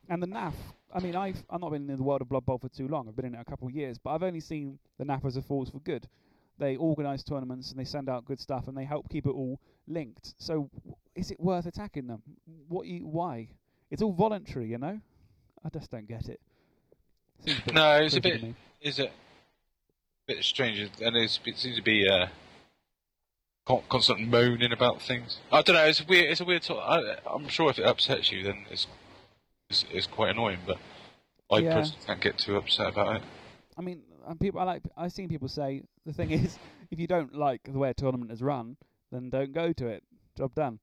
And 0.08 0.22
the 0.22 0.28
NAF, 0.28 0.52
I 0.94 1.00
mean, 1.00 1.16
I've 1.16 1.42
I've 1.50 1.60
not 1.60 1.72
been 1.72 1.90
in 1.90 1.96
the 1.96 2.02
world 2.02 2.20
of 2.20 2.28
Blood 2.28 2.46
Bowl 2.46 2.58
for 2.58 2.68
too 2.68 2.86
long. 2.86 3.08
I've 3.08 3.16
been 3.16 3.24
in 3.24 3.34
it 3.34 3.40
a 3.40 3.44
couple 3.44 3.66
of 3.66 3.74
years, 3.74 3.98
but 3.98 4.10
I've 4.10 4.22
only 4.22 4.40
seen 4.40 4.78
the 4.98 5.04
NAF 5.04 5.24
as 5.24 5.36
a 5.36 5.42
force 5.42 5.70
for 5.70 5.80
good. 5.80 6.06
They 6.58 6.76
organise 6.76 7.22
tournaments 7.24 7.70
and 7.70 7.80
they 7.80 7.84
send 7.84 8.08
out 8.08 8.24
good 8.24 8.40
stuff 8.40 8.68
and 8.68 8.76
they 8.76 8.84
help 8.84 9.08
keep 9.10 9.26
it 9.26 9.30
all 9.30 9.60
linked. 9.88 10.34
So, 10.38 10.70
is 11.14 11.30
it 11.30 11.40
worth 11.40 11.66
attacking 11.66 12.06
them? 12.06 12.22
What? 12.68 12.86
You, 12.86 13.06
why? 13.06 13.48
It's 13.90 14.00
all 14.00 14.12
voluntary, 14.12 14.68
you 14.68 14.78
know. 14.78 15.00
I 15.66 15.68
just 15.68 15.90
don't 15.90 16.06
get 16.06 16.28
it. 16.28 16.40
no, 17.72 17.96
it's 17.96 18.14
a 18.14 18.20
bit. 18.20 18.40
Is 18.80 19.00
it? 19.00 19.08
A 19.08 20.34
bit 20.34 20.44
strange, 20.44 20.78
and 20.78 21.16
it 21.16 21.30
seems 21.30 21.76
to 21.76 21.82
be 21.82 22.08
uh, 22.08 22.28
constant 23.88 24.28
moaning 24.28 24.72
about 24.72 25.02
things. 25.02 25.38
I 25.50 25.62
don't 25.62 25.74
know. 25.74 25.84
It's 25.84 26.06
weird. 26.06 26.30
It's 26.30 26.40
a 26.40 26.44
weird. 26.44 26.62
Talk. 26.62 26.78
I, 26.86 27.34
am 27.34 27.48
sure 27.48 27.70
if 27.70 27.80
it 27.80 27.84
upsets 27.84 28.30
you, 28.30 28.44
then 28.44 28.64
it's 28.70 28.86
is, 29.68 29.84
is 29.92 30.06
quite 30.06 30.30
annoying. 30.30 30.60
But 30.64 30.78
I 31.50 31.58
Yeah. 31.58 31.74
personally 31.74 32.06
can't 32.06 32.20
get 32.20 32.38
too 32.38 32.56
upset 32.56 32.88
about 32.88 33.16
it. 33.16 33.22
I 33.76 33.82
mean, 33.82 34.02
uh, 34.24 34.34
people. 34.34 34.60
I 34.60 34.64
like. 34.64 34.82
I've 34.96 35.12
seen 35.12 35.28
people 35.28 35.48
say 35.48 35.82
the 36.04 36.12
thing 36.12 36.30
is, 36.44 36.60
if 36.92 37.00
you 37.00 37.08
don't 37.08 37.34
like 37.34 37.62
the 37.64 37.78
way 37.78 37.90
a 37.90 37.94
tournament 37.94 38.30
is 38.30 38.40
run, 38.40 38.76
then 39.10 39.30
don't 39.30 39.52
go 39.52 39.72
to 39.72 39.88
it. 39.88 40.04
Job 40.36 40.54
done. 40.54 40.78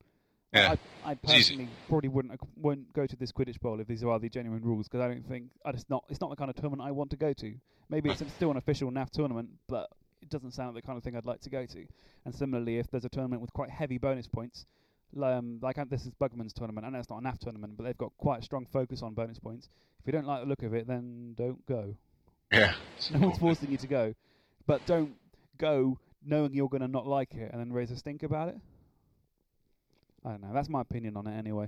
Yeah, 0.54 0.76
I, 1.06 1.12
I 1.12 1.16
personally 1.16 1.68
probably 1.89 2.10
wouldn't 2.10 2.39
wouldn't 2.58 2.93
go 2.93 3.08
to 3.08 3.16
this 3.16 3.32
Quidditch 3.32 3.60
Bowl 3.60 3.80
if 3.80 3.88
these 3.88 4.04
are 4.04 4.20
the 4.20 4.30
genuine 4.30 4.62
rules 4.64 4.88
because 4.88 5.01
I 5.04 5.08
don't 5.08 5.28
think 5.28 5.45
I 5.66 5.72
just 5.72 5.89
not 5.89 6.04
it's 6.10 6.22
not 6.22 6.30
the 6.30 6.36
kind 6.36 6.49
of 6.49 6.56
tournament 6.56 6.82
I 6.88 6.91
want 6.91 7.10
to 7.12 7.18
go 7.18 7.34
to. 7.34 7.54
Maybe 7.89 8.10
it's 8.10 8.24
still 8.34 8.51
an 8.51 8.58
official 8.58 8.91
NAF 8.91 9.10
tournament, 9.10 9.49
but 9.68 9.89
it 10.22 10.30
doesn't 10.30 10.51
sound 10.51 10.74
like 10.74 10.84
the 10.84 10.88
kind 10.88 10.97
of 10.97 11.04
thing 11.04 11.16
I'd 11.16 11.26
like 11.26 11.41
to 11.41 11.49
go 11.49 11.66
to. 11.66 11.86
And 12.26 12.34
similarly, 12.34 12.78
if 12.78 12.89
there's 12.89 13.06
a 13.06 13.10
tournament 13.10 13.41
with 13.41 13.51
quite 13.54 13.70
heavy 13.70 13.97
bonus 13.97 14.28
points, 14.28 14.66
um, 15.22 15.60
like 15.62 15.78
this 15.89 16.06
is 16.06 16.14
Bugman's 16.20 16.54
tournament, 16.54 16.88
I 16.88 16.89
know 16.89 16.99
it's 16.99 17.10
not 17.10 17.22
a 17.22 17.26
NAF 17.26 17.39
tournament, 17.39 17.74
but 17.78 17.84
they've 17.84 17.97
got 17.97 18.12
quite 18.18 18.39
a 18.39 18.43
strong 18.43 18.66
focus 18.72 19.01
on 19.04 19.14
bonus 19.14 19.39
points. 19.39 19.70
If 19.99 20.08
you 20.08 20.14
don't 20.14 20.26
like 20.26 20.41
the 20.41 20.47
look 20.47 20.64
of 20.64 20.74
it, 20.74 20.88
then 20.88 21.34
don't 21.38 21.66
go. 21.66 21.95
yeah. 22.51 22.74
No 23.12 23.28
one's 23.28 23.39
forcing 23.39 23.72
you 23.72 23.78
to 23.78 23.88
go, 23.88 24.14
but 24.66 24.86
don't 24.86 25.16
go 25.58 25.99
knowing 26.26 26.54
you're 26.54 26.70
going 26.70 26.82
to 26.82 26.88
not 26.88 27.06
like 27.06 27.34
it 27.34 27.51
and 27.51 27.60
then 27.60 27.74
raise 27.74 27.91
a 27.91 27.97
stink 27.97 28.24
about 28.24 28.49
it. 28.49 28.56
I 30.26 30.30
don't 30.30 30.41
know. 30.41 30.53
That's 30.53 30.69
my 30.69 30.82
opinion 30.82 31.17
on 31.17 31.28
it 31.28 31.38
anyway. 31.38 31.67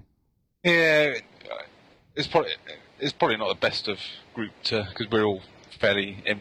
Yeah, 0.64 1.16
uh, 1.52 1.56
it's 2.16 2.28
probably 2.28 2.52
it's 3.00 3.14
probably 3.14 3.38
not 3.38 3.50
the 3.50 3.56
best 3.60 3.88
of 3.88 4.00
group 4.34 4.52
to 4.66 4.88
because 4.90 5.12
we're 5.12 5.26
all 5.26 5.42
fairly 5.80 6.18
in, 6.26 6.40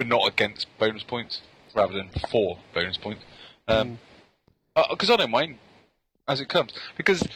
we're 0.00 0.06
not 0.06 0.26
against 0.26 0.66
bonus 0.78 1.02
points 1.02 1.42
rather 1.74 1.92
than 1.92 2.08
for 2.30 2.58
bonus 2.72 2.96
points. 2.96 3.22
Um, 3.68 3.98
because 4.90 5.10
I 5.10 5.16
don't 5.16 5.30
mind 5.30 5.58
as 6.26 6.40
it 6.40 6.48
comes 6.48 6.72
because 6.96 7.26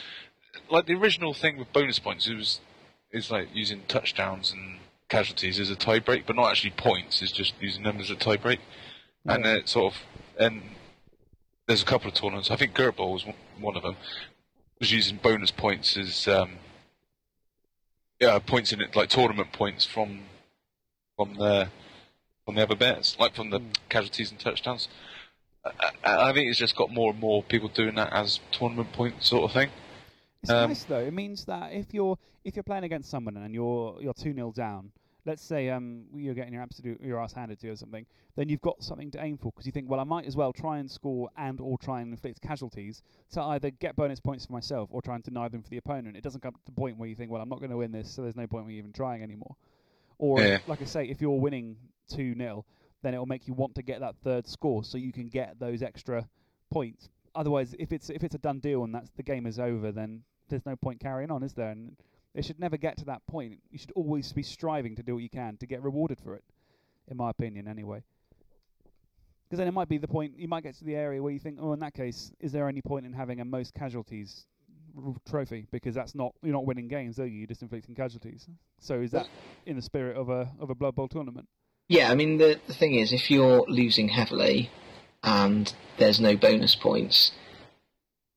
like 0.71 0.87
the 0.87 0.95
original 0.95 1.35
thing 1.35 1.57
with 1.59 1.73
bonus 1.73 1.99
points 1.99 2.27
it 2.27 2.35
was 2.35 2.61
is 3.13 3.31
like 3.31 3.49
using 3.55 3.83
touchdowns 3.89 4.51
and 4.51 4.79
casualties 5.09 5.59
as 5.61 5.71
a 5.71 5.77
tie 5.77 5.99
break, 5.99 6.27
but 6.27 6.37
not 6.37 6.51
actually 6.51 6.71
points. 6.71 7.23
It's 7.23 7.33
just 7.33 7.55
using 7.61 7.83
them 7.85 7.99
as 8.01 8.11
a 8.11 8.17
tie 8.17 8.37
break, 8.37 8.61
and 9.25 9.45
Yeah. 9.45 9.53
uh, 9.53 9.67
sort 9.67 9.95
of 9.95 10.01
and 10.39 10.63
there's 11.69 11.83
a 11.83 11.87
couple 11.87 12.09
of 12.09 12.15
tournaments. 12.15 12.51
I 12.51 12.57
think 12.57 12.75
Gert 12.75 12.97
Bowl 12.97 13.13
was 13.13 13.25
one- 13.61 13.77
of 13.77 13.83
them. 13.83 13.97
Was 14.81 14.91
using 14.93 15.17
bonus 15.19 15.51
points 15.51 15.97
as 15.97 16.27
um, 16.29 16.53
yeah 18.21 18.39
points 18.39 18.73
in 18.73 18.81
it 18.81 18.95
like 18.95 19.09
tournament 19.09 19.53
points 19.53 19.85
from 19.85 20.21
from 21.17 21.35
the 21.35 21.69
from 22.45 22.55
the 22.55 22.63
other 22.63 22.77
bets, 22.77 23.17
like 23.19 23.35
from 23.35 23.51
the 23.51 23.59
Mm. 23.61 23.75
casualties 23.89 24.31
and 24.31 24.39
touchdowns. 24.41 24.89
I, 25.65 25.71
I 26.05 26.31
I 26.31 26.33
think 26.33 26.49
it's 26.49 26.59
just 26.61 26.77
got 26.77 26.93
more 26.93 27.11
and 27.11 27.19
more 27.21 27.43
people 27.43 27.69
doing 27.69 27.97
that 27.97 28.13
as 28.13 28.39
tournament 28.53 28.93
point 28.93 29.23
sort 29.23 29.45
of 29.45 29.53
thing. 29.53 29.71
It's 30.43 30.51
Um, 30.53 30.71
nice 30.71 30.85
though. 30.85 31.01
It 31.01 31.13
means 31.13 31.45
that 31.47 31.73
if 31.73 31.93
you're 31.93 32.17
if 32.45 32.55
you're 32.55 32.63
playing 32.63 32.85
against 32.85 33.11
someone 33.11 33.37
and 33.37 33.53
you're 33.53 33.99
you're 34.01 34.15
two 34.15 34.33
0 34.33 34.53
down, 34.53 34.93
let's 35.29 35.43
say 35.43 35.69
um 35.69 36.05
you're 36.15 36.35
getting 36.35 36.53
your 36.53 36.63
absolute 36.63 37.01
your 37.01 37.21
ass 37.21 37.33
handed 37.33 37.61
to 37.61 37.67
you 37.67 37.73
or 37.75 37.77
something, 37.77 38.07
then 38.37 38.49
you've 38.49 38.63
got 38.63 38.83
something 38.83 39.11
to 39.13 39.23
aim 39.23 39.37
for 39.37 39.53
because 39.53 39.67
you 39.67 39.73
think, 39.73 39.89
well, 39.89 40.01
I 40.01 40.05
might 40.05 40.27
as 40.27 40.35
well 40.35 40.53
try 40.53 40.79
and 40.79 40.91
score 40.91 41.29
and 41.37 41.61
or 41.61 41.79
try 41.79 42.01
and 42.01 42.13
inflict 42.13 42.41
casualties 42.41 43.03
to 43.33 43.43
either 43.43 43.71
get 43.71 43.95
bonus 43.95 44.21
points 44.21 44.47
for 44.47 44.53
myself 44.53 44.89
or 44.93 45.03
try 45.03 45.15
and 45.15 45.23
deny 45.23 45.49
them 45.49 45.63
for 45.63 45.69
the 45.71 45.77
opponent. 45.77 46.17
It 46.17 46.23
doesn't 46.23 46.41
come 46.41 46.53
to 46.55 46.61
the 46.65 46.73
point 46.73 46.97
where 46.99 47.09
you 47.09 47.15
think, 47.15 47.31
well, 47.31 47.43
I'm 47.43 47.49
not 47.49 47.61
going 47.61 47.71
to 47.71 47.77
win 47.77 47.93
this, 47.93 48.11
so 48.11 48.23
there's 48.23 48.37
no 48.37 48.47
point 48.47 48.63
in 48.63 48.69
me 48.69 48.79
even 48.79 48.93
trying 48.93 49.23
anymore. 49.23 49.55
Or 50.19 50.43
Yeah. 50.43 50.59
like 50.67 50.83
I 50.83 50.87
say, 50.87 51.05
if 51.05 51.21
you're 51.21 51.39
winning 51.39 51.77
two 52.09 52.35
0 52.35 52.65
then 53.03 53.15
it 53.15 53.19
will 53.19 53.27
make 53.27 53.47
you 53.47 53.55
want 53.55 53.75
to 53.77 53.83
get 53.83 54.01
that 54.01 54.17
third 54.25 54.47
score 54.47 54.83
so 54.83 54.99
you 54.99 55.13
can 55.13 55.29
get 55.29 55.59
those 55.61 55.83
extra 55.83 56.29
points. 56.71 57.09
Otherwise, 57.35 57.75
if 57.79 57.93
it's 57.93 58.11
if 58.11 58.25
it's 58.25 58.35
a 58.35 58.39
done 58.39 58.59
deal 58.59 58.83
and 58.83 58.93
that's 58.95 59.11
the 59.11 59.23
game 59.23 59.47
is 59.47 59.59
over, 59.61 59.93
then 59.93 60.23
there's 60.49 60.67
no 60.67 60.75
point 60.75 60.99
carrying 60.99 61.31
on, 61.31 61.43
is 61.43 61.53
there? 61.53 61.71
And 61.71 61.97
it 62.39 62.45
should 62.45 62.61
never 62.61 62.77
get 62.77 62.97
to 62.99 63.05
that 63.07 63.27
point. 63.27 63.59
You 63.71 63.79
should 63.79 63.91
always 63.97 64.33
be 64.33 64.45
striving 64.45 64.95
to 64.97 65.03
do 65.03 65.15
what 65.15 65.25
you 65.25 65.29
can 65.29 65.57
to 65.57 65.67
get 65.67 65.83
rewarded 65.83 66.21
for 66.21 66.35
it, 66.37 66.45
in 67.09 67.17
my 67.17 67.31
opinion, 67.31 67.67
anyway. 67.67 68.05
Because 69.45 69.59
then 69.59 69.67
it 69.67 69.75
might 69.75 69.89
be 69.89 69.99
the 69.99 70.07
point 70.07 70.39
you 70.39 70.47
might 70.47 70.63
get 70.63 70.77
to 70.77 70.85
the 70.85 70.95
area 70.95 71.21
where 71.21 71.33
you 71.33 71.41
think, 71.41 71.59
oh, 71.61 71.73
in 71.73 71.81
that 71.81 71.95
case, 71.95 72.31
is 72.39 72.53
there 72.53 72.69
any 72.69 72.81
point 72.81 73.07
in 73.07 73.13
having 73.13 73.41
a 73.41 73.45
most 73.45 73.75
casualties 73.75 74.47
trophy? 75.29 75.67
Because 75.73 75.97
that's 75.97 76.15
not 76.15 76.33
you're 76.43 76.53
not 76.53 76.65
winning 76.65 76.87
games, 76.87 77.19
are 77.19 77.27
you? 77.27 77.39
You're 77.39 77.49
just 77.49 77.63
inflicting 77.63 77.97
casualties. 77.97 78.47
So 78.79 79.01
is 79.01 79.11
that 79.11 79.27
in 79.67 79.75
the 79.75 79.83
spirit 79.83 80.17
of 80.17 80.29
a 80.29 80.53
of 80.61 80.71
a 80.71 80.77
Blood 80.77 80.95
Bowl 80.95 81.09
tournament? 81.09 81.49
Yeah, 81.89 82.09
I 82.09 82.15
mean 82.15 82.39
the 82.39 82.61
the 82.69 82.75
thing 82.75 82.95
is, 82.95 83.13
if 83.13 83.31
you're 83.33 83.65
losing 83.67 84.11
heavily 84.11 84.71
and 85.25 85.75
there's 85.99 86.21
no 86.21 86.37
bonus 86.37 86.77
points, 86.77 87.33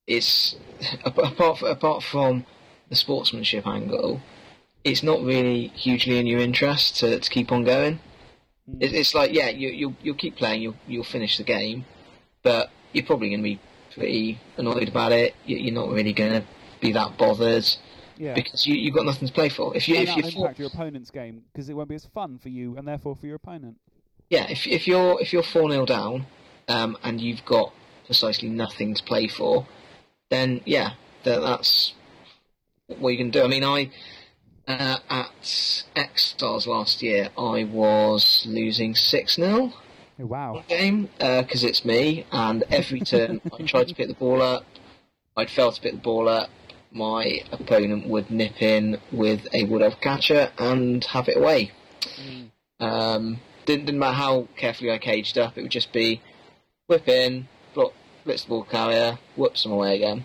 it's 0.08 0.56
apart 1.04 1.62
apart 1.62 2.02
from 2.02 2.46
the 2.92 2.96
sportsmanship 2.96 3.66
angle, 3.66 4.20
it's 4.84 5.02
not 5.02 5.22
really 5.22 5.68
hugely 5.68 6.18
in 6.18 6.26
your 6.26 6.40
interest 6.40 6.98
to, 6.98 7.18
to 7.18 7.30
keep 7.30 7.50
on 7.50 7.64
going. 7.64 7.98
Mm. 8.68 8.82
It, 8.82 8.92
it's 8.92 9.14
like 9.14 9.32
yeah, 9.32 9.48
you 9.48 9.70
you'll 9.70 9.96
you'll 10.02 10.14
keep 10.24 10.36
playing, 10.36 10.60
you'll 10.60 10.76
you'll 10.86 11.02
finish 11.04 11.38
the 11.38 11.42
game, 11.44 11.86
but 12.42 12.68
you're 12.92 13.06
probably 13.06 13.30
going 13.30 13.40
to 13.40 13.44
be 13.44 13.60
pretty 13.94 14.38
annoyed 14.58 14.88
about 14.88 15.12
it. 15.12 15.34
You, 15.46 15.56
you're 15.56 15.74
not 15.74 15.88
really 15.88 16.12
going 16.12 16.42
to 16.42 16.46
be 16.82 16.92
that 16.92 17.16
bothered 17.16 17.64
yeah. 18.18 18.34
because 18.34 18.66
you 18.66 18.74
you've 18.74 18.94
got 18.94 19.06
nothing 19.06 19.26
to 19.26 19.32
play 19.32 19.48
for. 19.48 19.74
If 19.74 19.88
you 19.88 19.96
and 19.96 20.06
if 20.06 20.16
you 20.16 20.42
impact 20.42 20.58
your 20.58 20.68
opponent's 20.68 21.10
game 21.10 21.44
because 21.50 21.70
it 21.70 21.72
won't 21.74 21.88
be 21.88 21.94
as 21.94 22.04
fun 22.04 22.38
for 22.38 22.50
you 22.50 22.76
and 22.76 22.86
therefore 22.86 23.16
for 23.16 23.26
your 23.26 23.36
opponent. 23.36 23.76
Yeah, 24.28 24.50
if 24.50 24.66
if 24.66 24.86
you're 24.86 25.18
if 25.18 25.32
you're 25.32 25.42
four 25.42 25.70
0 25.70 25.86
down, 25.86 26.26
um, 26.68 26.98
and 27.02 27.22
you've 27.22 27.44
got 27.46 27.72
precisely 28.04 28.50
nothing 28.50 28.94
to 28.94 29.02
play 29.02 29.28
for, 29.28 29.66
then 30.28 30.60
yeah, 30.66 30.90
that, 31.24 31.40
that's 31.40 31.94
what 32.98 33.10
you 33.10 33.18
can 33.18 33.30
do. 33.30 33.42
I 33.42 33.48
mean, 33.48 33.64
I 33.64 33.90
uh, 34.66 34.98
at 35.10 35.84
X 35.96 36.24
Stars 36.36 36.66
last 36.66 37.02
year, 37.02 37.30
I 37.36 37.64
was 37.64 38.44
losing 38.46 38.94
six 38.94 39.34
0 39.34 39.72
Oh, 40.20 40.26
wow. 40.26 40.62
game 40.68 41.08
because 41.18 41.64
it's 41.64 41.84
me, 41.84 42.26
and 42.30 42.62
every 42.70 43.00
turn 43.00 43.40
I 43.52 43.62
tried 43.64 43.88
to 43.88 43.94
pick 43.94 44.08
the 44.08 44.14
ball 44.14 44.40
up, 44.42 44.64
I'd 45.36 45.50
fail 45.50 45.72
to 45.72 45.80
pick 45.80 45.92
the 45.92 45.98
ball 45.98 46.28
up. 46.28 46.50
My 46.92 47.40
opponent 47.50 48.06
would 48.06 48.30
nip 48.30 48.60
in 48.60 49.00
with 49.10 49.48
a 49.54 49.64
wood 49.64 49.82
elf 49.82 50.00
catcher 50.00 50.52
and 50.58 51.02
have 51.06 51.28
it 51.28 51.38
away. 51.38 51.72
Mm. 52.20 52.50
Um, 52.78 53.40
didn't, 53.64 53.86
didn't 53.86 53.98
matter 53.98 54.16
how 54.16 54.48
carefully 54.56 54.90
I 54.90 54.98
caged 54.98 55.38
up, 55.38 55.56
it 55.56 55.62
would 55.62 55.70
just 55.70 55.92
be 55.92 56.20
whip 56.86 57.08
in, 57.08 57.48
block, 57.74 57.94
blitz 58.24 58.44
the 58.44 58.50
ball 58.50 58.64
carrier, 58.64 59.18
whoops 59.36 59.62
them 59.62 59.72
away 59.72 59.96
again. 59.96 60.24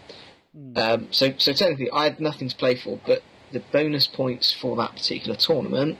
Mm. 0.57 0.77
Um, 0.77 1.07
so, 1.11 1.33
so 1.37 1.53
technically, 1.53 1.91
I 1.91 2.05
had 2.05 2.19
nothing 2.19 2.49
to 2.49 2.55
play 2.55 2.75
for, 2.75 2.99
but 3.05 3.21
the 3.51 3.59
bonus 3.59 4.07
points 4.07 4.51
for 4.53 4.75
that 4.77 4.93
particular 4.93 5.37
tournament 5.37 5.97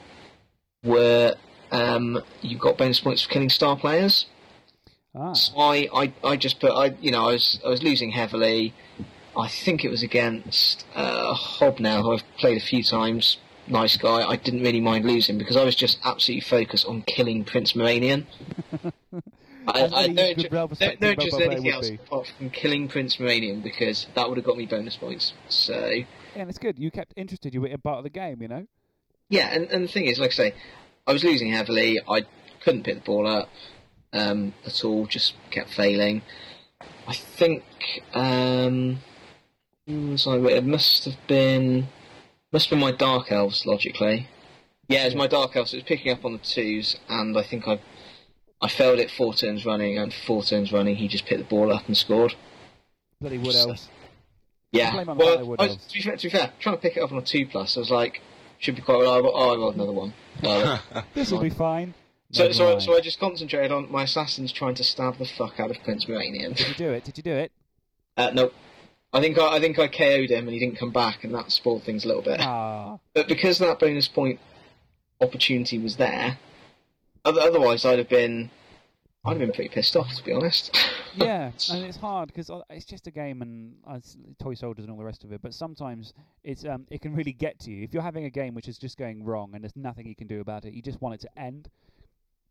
were 0.83 1.35
um, 1.71 2.23
you 2.41 2.57
got 2.57 2.77
bonus 2.77 2.99
points 2.99 3.23
for 3.23 3.29
killing 3.29 3.49
star 3.49 3.77
players. 3.77 4.25
ah. 5.15 5.33
So 5.33 5.53
I, 5.57 5.87
I, 5.93 6.13
I 6.23 6.35
just 6.37 6.59
put, 6.59 6.71
I, 6.71 6.95
you 7.01 7.11
know, 7.11 7.25
I 7.25 7.33
was, 7.33 7.59
I 7.65 7.69
was 7.69 7.83
losing 7.83 8.11
heavily. 8.11 8.73
I 9.35 9.47
think 9.47 9.85
it 9.85 9.89
was 9.89 10.01
against 10.01 10.85
uh, 10.95 11.33
Hobnail, 11.33 12.03
who 12.03 12.13
I've 12.13 12.23
played 12.37 12.57
a 12.57 12.65
few 12.65 12.83
times. 12.83 13.37
Nice 13.67 13.97
guy. 13.97 14.27
I 14.27 14.37
didn't 14.37 14.61
really 14.61 14.81
mind 14.81 15.05
losing 15.05 15.37
because 15.37 15.57
I 15.57 15.63
was 15.63 15.75
just 15.75 15.99
absolutely 16.03 16.41
focused 16.41 16.87
on 16.87 17.03
killing 17.03 17.43
Prince 17.43 17.73
Moranion. 17.73 18.25
I, 19.67 19.83
I 19.83 20.07
don't, 20.07 20.15
good, 20.15 20.37
ju- 20.37 20.47
well-respected 20.51 20.99
don't 21.01 21.19
just 21.19 21.39
anything 21.39 21.69
else 21.69 21.89
be. 21.89 21.95
apart 21.95 22.31
from 22.37 22.49
killing 22.49 22.87
Prince 22.87 23.17
Moranion 23.17 23.61
because 23.61 24.07
that 24.15 24.27
would 24.29 24.37
have 24.37 24.45
got 24.45 24.57
me 24.57 24.65
bonus 24.65 24.95
points. 24.95 25.33
So 25.49 25.89
Yeah, 25.89 26.05
and 26.35 26.49
it's 26.49 26.57
good. 26.57 26.79
You 26.79 26.89
kept 26.89 27.13
interested. 27.17 27.53
You 27.53 27.61
were 27.61 27.67
a 27.67 27.77
part 27.77 27.97
of 27.97 28.03
the 28.03 28.09
game, 28.09 28.41
you 28.41 28.47
know. 28.47 28.65
yeah, 29.29 29.49
and, 29.53 29.65
and 29.65 29.83
the 29.83 29.87
thing 29.87 30.05
is, 30.05 30.19
like 30.19 30.31
I 30.31 30.33
say, 30.33 30.53
I 31.05 31.13
was 31.13 31.23
losing 31.23 31.51
heavily. 31.51 31.99
I 32.09 32.23
couldn't 32.63 32.83
pick 32.83 32.95
the 32.95 33.01
ball 33.01 33.27
up 33.27 33.49
um, 34.13 34.53
at 34.65 34.83
all. 34.85 35.05
Just 35.05 35.35
kept 35.51 35.73
failing. 35.73 36.21
I 37.07 37.13
think 37.13 37.63
um, 38.13 38.99
I? 39.87 39.91
It 39.91 40.65
must 40.65 41.05
have 41.05 41.27
been 41.27 41.87
must 42.51 42.69
have 42.69 42.71
been 42.71 42.79
my 42.79 42.91
dark 42.91 43.31
elves. 43.31 43.65
Logically, 43.65 44.27
yeah, 44.87 45.03
it 45.03 45.05
was 45.05 45.15
my 45.15 45.27
dark 45.27 45.55
elves. 45.55 45.73
It 45.73 45.77
was 45.77 45.83
picking 45.83 46.11
up 46.11 46.25
on 46.25 46.33
the 46.33 46.39
twos, 46.39 46.97
and 47.09 47.37
I 47.37 47.43
think 47.43 47.67
I 47.67 47.79
I 48.61 48.67
failed 48.69 48.99
it 48.99 49.11
four 49.11 49.33
turns 49.33 49.65
running, 49.65 49.97
and 49.97 50.13
four 50.13 50.43
turns 50.43 50.71
running, 50.71 50.95
he 50.95 51.07
just 51.07 51.25
picked 51.25 51.39
the 51.39 51.45
ball 51.55 51.71
up 51.71 51.87
and 51.87 51.95
scored. 51.95 52.33
Bloody 53.21 53.37
wood 53.37 53.53
So- 53.53 53.69
elves. 53.69 53.89
Yeah. 54.71 54.91
Blame 54.91 55.09
on 55.09 55.17
the 55.17 55.23
Well, 55.25 55.45
Wood 55.45 55.61
I 55.61 55.67
was, 55.67 55.77
to, 55.77 55.93
be 55.93 56.01
fair, 56.01 56.17
to 56.17 56.23
be 56.23 56.29
fair, 56.29 56.51
trying 56.59 56.75
to 56.75 56.81
pick 56.81 56.97
it 56.97 56.99
up 57.01 57.11
on 57.11 57.17
a 57.19 57.21
two 57.21 57.45
plus, 57.47 57.77
I 57.77 57.79
was 57.79 57.89
like, 57.89 58.21
should 58.59 58.75
be 58.75 58.81
quite 58.81 58.99
reliable. 58.99 59.31
Oh, 59.33 59.53
I 59.53 59.57
rolled 59.57 59.75
another 59.75 59.91
one. 59.93 60.13
Uh, 60.43 60.77
This 61.15 61.31
will 61.31 61.39
be 61.41 61.49
fine. 61.49 61.93
so, 62.31 62.51
so, 62.51 62.65
mind. 62.71 62.83
so 62.83 62.95
I 62.95 62.99
just 62.99 63.19
concentrated 63.19 63.71
on 63.71 63.89
my 63.91 64.03
assassins 64.03 64.51
trying 64.51 64.75
to 64.75 64.83
stab 64.83 65.17
the 65.17 65.25
fuck 65.25 65.59
out 65.59 65.71
of 65.71 65.81
Prince 65.83 66.05
Moranion. 66.05 66.55
Did 66.55 66.67
you 66.67 66.73
do 66.75 66.89
it? 66.91 67.03
Did 67.05 67.17
you 67.17 67.23
do 67.23 67.31
it? 67.33 67.51
Uh, 68.17 68.31
nope. 68.33 68.53
I 69.13 69.21
think 69.21 69.39
I, 69.39 69.55
I 69.55 69.59
think 69.61 69.79
I 69.79 69.87
KO'd 69.87 70.29
him 70.29 70.47
and 70.47 70.49
he 70.53 70.59
didn't 70.59 70.77
come 70.77 70.91
back, 70.91 71.23
and 71.23 71.33
that 71.33 71.51
spoiled 71.51 71.83
things 71.83 72.03
a 72.03 72.07
little 72.07 72.21
bit. 72.21 72.39
Ah, 72.41 72.97
But 73.15 73.27
because 73.29 73.57
that 73.59 73.79
bonus 73.79 74.07
point 74.09 74.39
opportunity 75.21 75.77
was 75.79 75.95
there, 75.95 76.37
oth- 76.37 76.37
otherwise 77.35 77.83
I'd 77.85 77.99
have 77.99 78.09
been, 78.09 78.49
I'd 79.25 79.31
have 79.31 79.39
been 79.39 79.51
pretty 79.51 79.69
pissed 79.69 79.95
off, 79.95 80.13
to 80.15 80.23
be 80.23 80.31
honest. 80.31 80.77
yeah, 81.15 81.51
and 81.71 81.83
it's 81.83 81.97
hard 81.97 82.27
because 82.27 82.49
it's 82.69 82.85
just 82.85 83.07
a 83.07 83.11
game 83.11 83.41
and 83.41 83.75
uh, 83.87 83.99
toy 84.39 84.53
soldiers 84.53 84.85
and 84.85 84.91
all 84.91 84.97
the 84.97 85.03
rest 85.03 85.23
of 85.23 85.31
it. 85.31 85.41
But 85.41 85.53
sometimes 85.53 86.13
it's 86.43 86.63
um, 86.65 86.85
it 86.91 87.01
can 87.01 87.15
really 87.15 87.33
get 87.33 87.59
to 87.61 87.71
you 87.71 87.83
if 87.83 87.93
you're 87.93 88.03
having 88.03 88.25
a 88.25 88.29
game 88.29 88.53
which 88.53 88.67
is 88.67 88.77
just 88.77 88.97
going 88.97 89.23
wrong 89.23 89.51
and 89.53 89.63
there's 89.63 89.75
nothing 89.75 90.07
you 90.07 90.15
can 90.15 90.27
do 90.27 90.39
about 90.41 90.65
it. 90.65 90.73
You 90.73 90.81
just 90.81 91.01
want 91.01 91.15
it 91.15 91.21
to 91.21 91.39
end. 91.41 91.69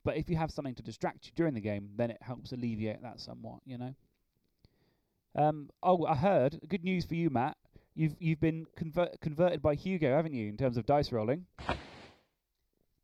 But 0.05 0.17
if 0.17 0.29
you 0.29 0.37
have 0.37 0.51
something 0.51 0.75
to 0.77 0.83
distract 0.83 1.27
you 1.27 1.33
during 1.35 1.55
the 1.55 1.61
game, 1.61 1.91
then 1.97 2.11
it 2.11 2.19
helps 2.21 2.53
alleviate 2.53 3.03
that 3.03 3.21
somewhat. 3.21 3.61
You 3.65 3.79
know. 3.79 3.95
Um, 5.37 5.69
oh, 5.83 6.05
I 6.07 6.15
heard 6.15 6.61
good 6.69 6.85
news 6.85 7.05
for 7.05 7.15
you, 7.15 7.29
Matt. 7.31 7.57
You've 7.95 8.15
you've 8.19 8.41
been 8.41 8.67
convert, 8.77 9.21
converted 9.21 9.63
by 9.63 9.75
Hugo, 9.75 10.15
haven't 10.15 10.33
you, 10.35 10.49
in 10.49 10.57
terms 10.57 10.77
of 10.77 10.87
dice 10.87 11.13
rolling? 11.13 11.47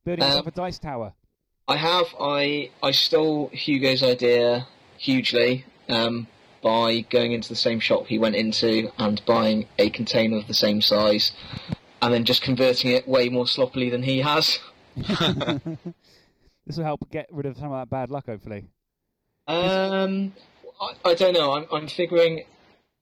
Building 0.05 0.25
yourself 0.25 0.47
Um, 0.47 0.53
a 0.53 0.57
dice 0.57 0.79
tower. 0.79 1.13
I 1.69 1.77
have. 1.77 2.07
I 2.21 2.71
I 2.83 2.91
stole 2.91 3.49
Hugo's 3.53 4.03
idea 4.03 4.67
hugely 4.99 5.65
um, 5.89 6.27
by 6.63 7.01
going 7.11 7.33
into 7.33 7.49
the 7.49 7.57
same 7.57 7.81
shop 7.81 8.07
he 8.07 8.19
went 8.19 8.37
into 8.37 8.91
and 8.99 9.25
buying 9.27 9.67
a 9.79 9.91
container 9.91 10.39
of 10.39 10.47
the 10.47 10.55
same 10.55 10.81
size, 10.81 11.33
and 12.01 12.13
then 12.13 12.25
just 12.25 12.43
converting 12.43 12.91
it 12.91 13.07
way 13.07 13.29
more 13.29 13.47
sloppily 13.47 13.91
than 13.91 14.03
he 14.03 14.21
has. 14.21 14.59
this 14.97 16.77
will 16.77 16.85
help 16.85 17.09
get 17.11 17.27
rid 17.31 17.47
of 17.47 17.57
some 17.57 17.73
of 17.73 17.81
that 17.81 17.91
bad 17.91 18.11
luck, 18.11 18.27
hopefully. 18.27 18.67
Um, 19.47 20.33
I, 20.81 21.11
I 21.11 21.15
don't 21.15 21.35
know. 21.35 21.53
I'm 21.53 21.67
I'm 21.73 21.89
figuring 21.89 22.45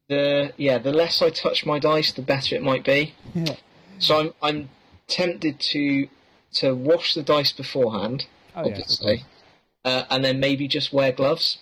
the 0.08 0.52
yeah 0.56 0.78
the 0.78 0.92
less 0.92 1.22
I 1.22 1.30
touch 1.30 1.64
my 1.64 1.78
dice, 1.78 2.12
the 2.12 2.22
better 2.22 2.54
it 2.56 2.62
might 2.62 2.84
be. 2.84 3.14
Yeah. 3.34 3.54
So 4.02 4.18
I'm 4.18 4.32
I'm 4.42 4.70
tempted 5.08 5.60
to 5.60 6.08
to 6.54 6.74
wash 6.74 7.12
the 7.12 7.22
dice 7.22 7.52
beforehand, 7.52 8.24
Oh 8.54 8.64
obviously, 8.66 9.18
course. 9.18 9.26
uh, 9.84 10.04
and 10.10 10.24
then 10.24 10.40
maybe 10.40 10.68
just 10.68 10.92
wear 10.92 11.12
gloves 11.12 11.58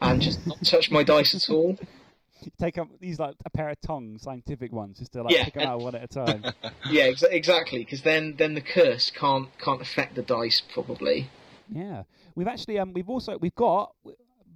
and 0.00 0.20
just 0.22 0.46
not 0.46 0.58
touch 0.64 0.90
my 0.90 1.02
dice 1.02 1.34
at 1.34 1.52
all. 1.52 1.76
Take 2.60 2.78
up 2.78 2.86
these 3.00 3.18
like 3.18 3.34
a 3.44 3.50
pair 3.50 3.68
of 3.68 3.80
tongs, 3.80 4.22
scientific 4.22 4.72
ones, 4.72 4.98
just 5.00 5.12
to 5.12 5.22
like 5.24 5.34
Yeah. 5.34 5.44
pick 5.46 5.54
them 5.54 5.64
out 5.66 5.80
one 5.80 5.94
at 5.96 6.04
a 6.04 6.06
time. 6.06 6.44
Yeah, 6.90 7.04
ex- 7.04 7.22
exactly. 7.24 7.80
Because 7.80 8.02
then 8.02 8.34
then 8.38 8.54
the 8.54 8.60
curse 8.60 9.10
can't 9.10 9.48
can't 9.58 9.82
affect 9.82 10.14
the 10.14 10.22
dice 10.22 10.62
probably. 10.72 11.30
yeah, 11.68 12.04
we've 12.36 12.46
actually 12.46 12.78
um 12.78 12.92
we've 12.92 13.08
also 13.10 13.36
we've 13.38 13.54
got 13.56 13.92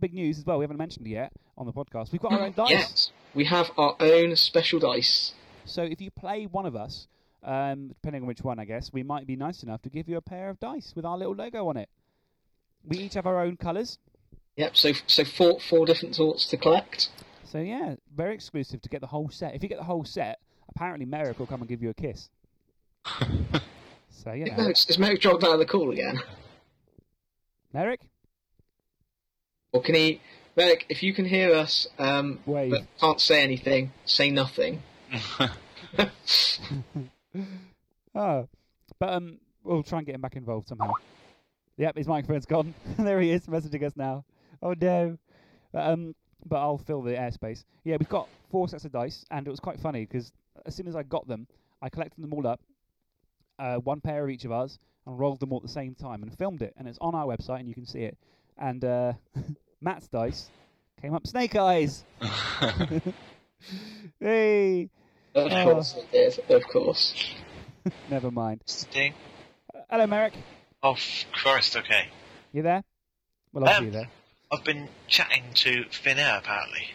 big 0.00 0.14
news 0.14 0.38
as 0.38 0.46
well. 0.46 0.58
We 0.58 0.62
haven't 0.64 0.76
mentioned 0.78 1.06
it 1.06 1.10
yet 1.10 1.32
on 1.58 1.66
the 1.66 1.72
podcast. 1.72 2.12
We've 2.12 2.20
got 2.22 2.32
our 2.32 2.42
own 2.42 2.52
dice. 2.52 2.70
Yes, 2.70 3.12
we 3.34 3.44
have 3.46 3.70
our 3.76 3.96
own 3.98 4.36
special 4.36 4.78
dice. 4.78 5.32
So 5.64 5.82
if 5.82 6.00
you 6.00 6.10
play 6.12 6.44
one 6.46 6.66
of 6.66 6.76
us, 6.76 7.08
um, 7.42 7.88
depending 7.88 8.22
on 8.22 8.28
which 8.28 8.42
one, 8.42 8.58
I 8.58 8.64
guess 8.64 8.92
we 8.92 9.02
might 9.02 9.26
be 9.26 9.36
nice 9.36 9.62
enough 9.62 9.82
to 9.82 9.90
give 9.90 10.08
you 10.08 10.16
a 10.16 10.20
pair 10.22 10.48
of 10.50 10.60
dice 10.60 10.92
with 10.94 11.04
our 11.04 11.16
little 11.18 11.34
logo 11.34 11.68
on 11.68 11.76
it. 11.76 11.88
We 12.84 12.98
each 12.98 13.14
have 13.14 13.26
our 13.26 13.40
own 13.40 13.56
colours. 13.56 13.98
Yep. 14.56 14.76
So 14.76 14.92
so 15.06 15.24
four 15.24 15.60
four 15.60 15.86
different 15.86 16.14
sorts 16.16 16.46
to 16.50 16.56
collect. 16.56 17.08
So 17.44 17.58
yeah, 17.58 17.94
very 18.14 18.34
exclusive 18.34 18.80
to 18.82 18.88
get 18.88 19.00
the 19.00 19.06
whole 19.06 19.28
set. 19.30 19.54
If 19.54 19.62
you 19.62 19.68
get 19.68 19.78
the 19.78 19.84
whole 19.84 20.04
set, 20.04 20.40
apparently 20.68 21.06
Merrick 21.06 21.38
will 21.38 21.46
come 21.46 21.60
and 21.60 21.68
give 21.68 21.82
you 21.82 21.90
a 21.90 21.94
kiss. 21.94 22.28
so 24.10 24.32
you 24.32 24.46
know, 24.46 24.68
Is 24.68 24.86
is 24.88 24.98
Merrick 24.98 25.20
dropped 25.20 25.44
out 25.44 25.52
of 25.52 25.58
the 25.58 25.66
call 25.66 25.90
again? 25.90 26.18
Merrick, 27.72 28.00
Or 29.72 29.80
can 29.82 29.94
he? 29.94 30.20
Merrick, 30.56 30.84
if 30.90 31.02
you 31.02 31.14
can 31.14 31.24
hear 31.24 31.54
us, 31.54 31.86
um, 31.98 32.40
wave. 32.44 32.70
but 32.72 32.82
can't 33.00 33.20
say 33.20 33.42
anything, 33.42 33.92
say 34.04 34.30
nothing. 34.30 34.82
Oh, 38.14 38.48
but 38.98 39.08
um, 39.08 39.38
we'll 39.64 39.82
try 39.82 39.98
and 39.98 40.06
get 40.06 40.14
him 40.14 40.20
back 40.20 40.36
involved 40.36 40.68
somehow. 40.68 40.92
Yep, 41.76 41.96
his 41.96 42.06
microphone's 42.06 42.46
gone. 42.46 42.74
there 42.98 43.20
he 43.20 43.30
is, 43.30 43.46
messaging 43.46 43.82
us 43.84 43.96
now. 43.96 44.24
Oh 44.62 44.74
no. 44.80 45.18
But, 45.72 45.90
um, 45.90 46.14
but 46.44 46.56
I'll 46.56 46.78
fill 46.78 47.02
the 47.02 47.12
airspace. 47.12 47.64
Yeah, 47.84 47.96
we've 47.98 48.08
got 48.08 48.28
four 48.50 48.68
sets 48.68 48.84
of 48.84 48.92
dice, 48.92 49.24
and 49.30 49.46
it 49.46 49.50
was 49.50 49.60
quite 49.60 49.80
funny 49.80 50.04
because 50.04 50.32
as 50.66 50.74
soon 50.74 50.86
as 50.86 50.96
I 50.96 51.02
got 51.02 51.26
them, 51.26 51.46
I 51.80 51.88
collected 51.88 52.22
them 52.22 52.32
all 52.34 52.46
up, 52.46 52.60
uh, 53.58 53.76
one 53.76 54.00
pair 54.00 54.24
of 54.24 54.30
each 54.30 54.44
of 54.44 54.52
us, 54.52 54.78
and 55.06 55.18
rolled 55.18 55.40
them 55.40 55.52
all 55.52 55.58
at 55.58 55.62
the 55.62 55.68
same 55.68 55.94
time 55.94 56.22
and 56.22 56.36
filmed 56.36 56.62
it, 56.62 56.74
and 56.76 56.86
it's 56.86 56.98
on 57.00 57.14
our 57.14 57.26
website, 57.26 57.60
and 57.60 57.68
you 57.68 57.74
can 57.74 57.86
see 57.86 58.02
it. 58.02 58.16
And 58.58 58.84
uh, 58.84 59.14
Matt's 59.80 60.08
dice 60.08 60.50
came 61.00 61.14
up 61.14 61.26
snake 61.26 61.56
eyes. 61.56 62.04
hey, 64.20 64.88
Of 65.34 65.52
Oh. 65.52 65.64
course 65.72 65.96
it 65.96 66.10
did. 66.12 66.50
Of 66.50 66.62
course. 66.68 67.34
never 68.10 68.30
mind. 68.30 68.60
Sting. 68.66 69.14
Uh, 69.74 69.78
hello, 69.90 70.06
Merrick. 70.06 70.34
Oh, 70.82 70.96
Christ, 71.32 71.76
okay. 71.76 72.08
You 72.52 72.62
there? 72.62 72.82
Well, 73.52 73.64
I'll 73.68 73.74
Um, 73.76 73.78
see 73.80 73.84
you 73.86 73.90
there. 73.92 74.10
I've 74.52 74.64
been 74.64 74.88
chatting 75.08 75.44
to 75.54 75.84
Finn 75.90 76.18
Air, 76.18 76.38
apparently. 76.38 76.86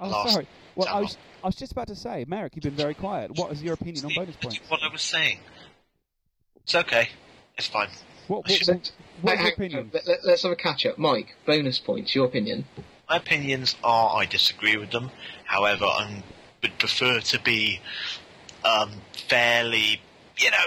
Oh, 0.00 0.08
last 0.08 0.32
sorry. 0.34 0.46
Well, 0.74 0.88
I 0.88 1.00
was, 1.00 1.16
I 1.42 1.46
was 1.46 1.56
just 1.56 1.72
about 1.72 1.86
to 1.88 1.96
say, 1.96 2.26
Merrick, 2.28 2.54
you've 2.54 2.62
been 2.64 2.74
very 2.74 2.92
quiet. 2.94 3.30
What 3.38 3.50
is 3.52 3.62
your 3.62 3.74
opinion 3.74 4.04
on 4.04 4.12
bonus 4.14 4.36
points? 4.36 4.60
what 4.68 4.82
I 4.82 4.88
was 4.92 5.00
saying. 5.00 5.38
It's 6.64 6.74
okay. 6.74 7.08
It's 7.56 7.68
fine. 7.68 7.88
What, 8.28 8.38
I 8.38 8.38
what, 8.38 8.50
should- 8.52 8.68
what, 8.68 8.76
what's 8.76 8.92
your 9.22 9.36
Hang- 9.36 9.44
hang- 9.44 9.52
opinion? 9.54 9.90
Let, 9.94 10.06
let, 10.06 10.18
let's 10.24 10.42
have 10.42 10.52
a 10.52 10.56
catch 10.56 10.84
up. 10.84 10.98
Mike, 10.98 11.34
bonus 11.46 11.78
points. 11.78 12.14
Your 12.14 12.26
opinion? 12.26 12.66
My 13.08 13.16
opinions 13.16 13.76
are 13.82 14.18
I 14.20 14.26
disagree 14.26 14.76
with 14.76 14.90
them. 14.90 15.10
However, 15.44 15.84
I 15.86 16.22
would 16.66 16.78
prefer 16.78 17.20
to 17.20 17.40
be 17.40 17.80
um, 18.64 18.90
fairly, 19.28 20.00
you 20.36 20.50
know, 20.50 20.66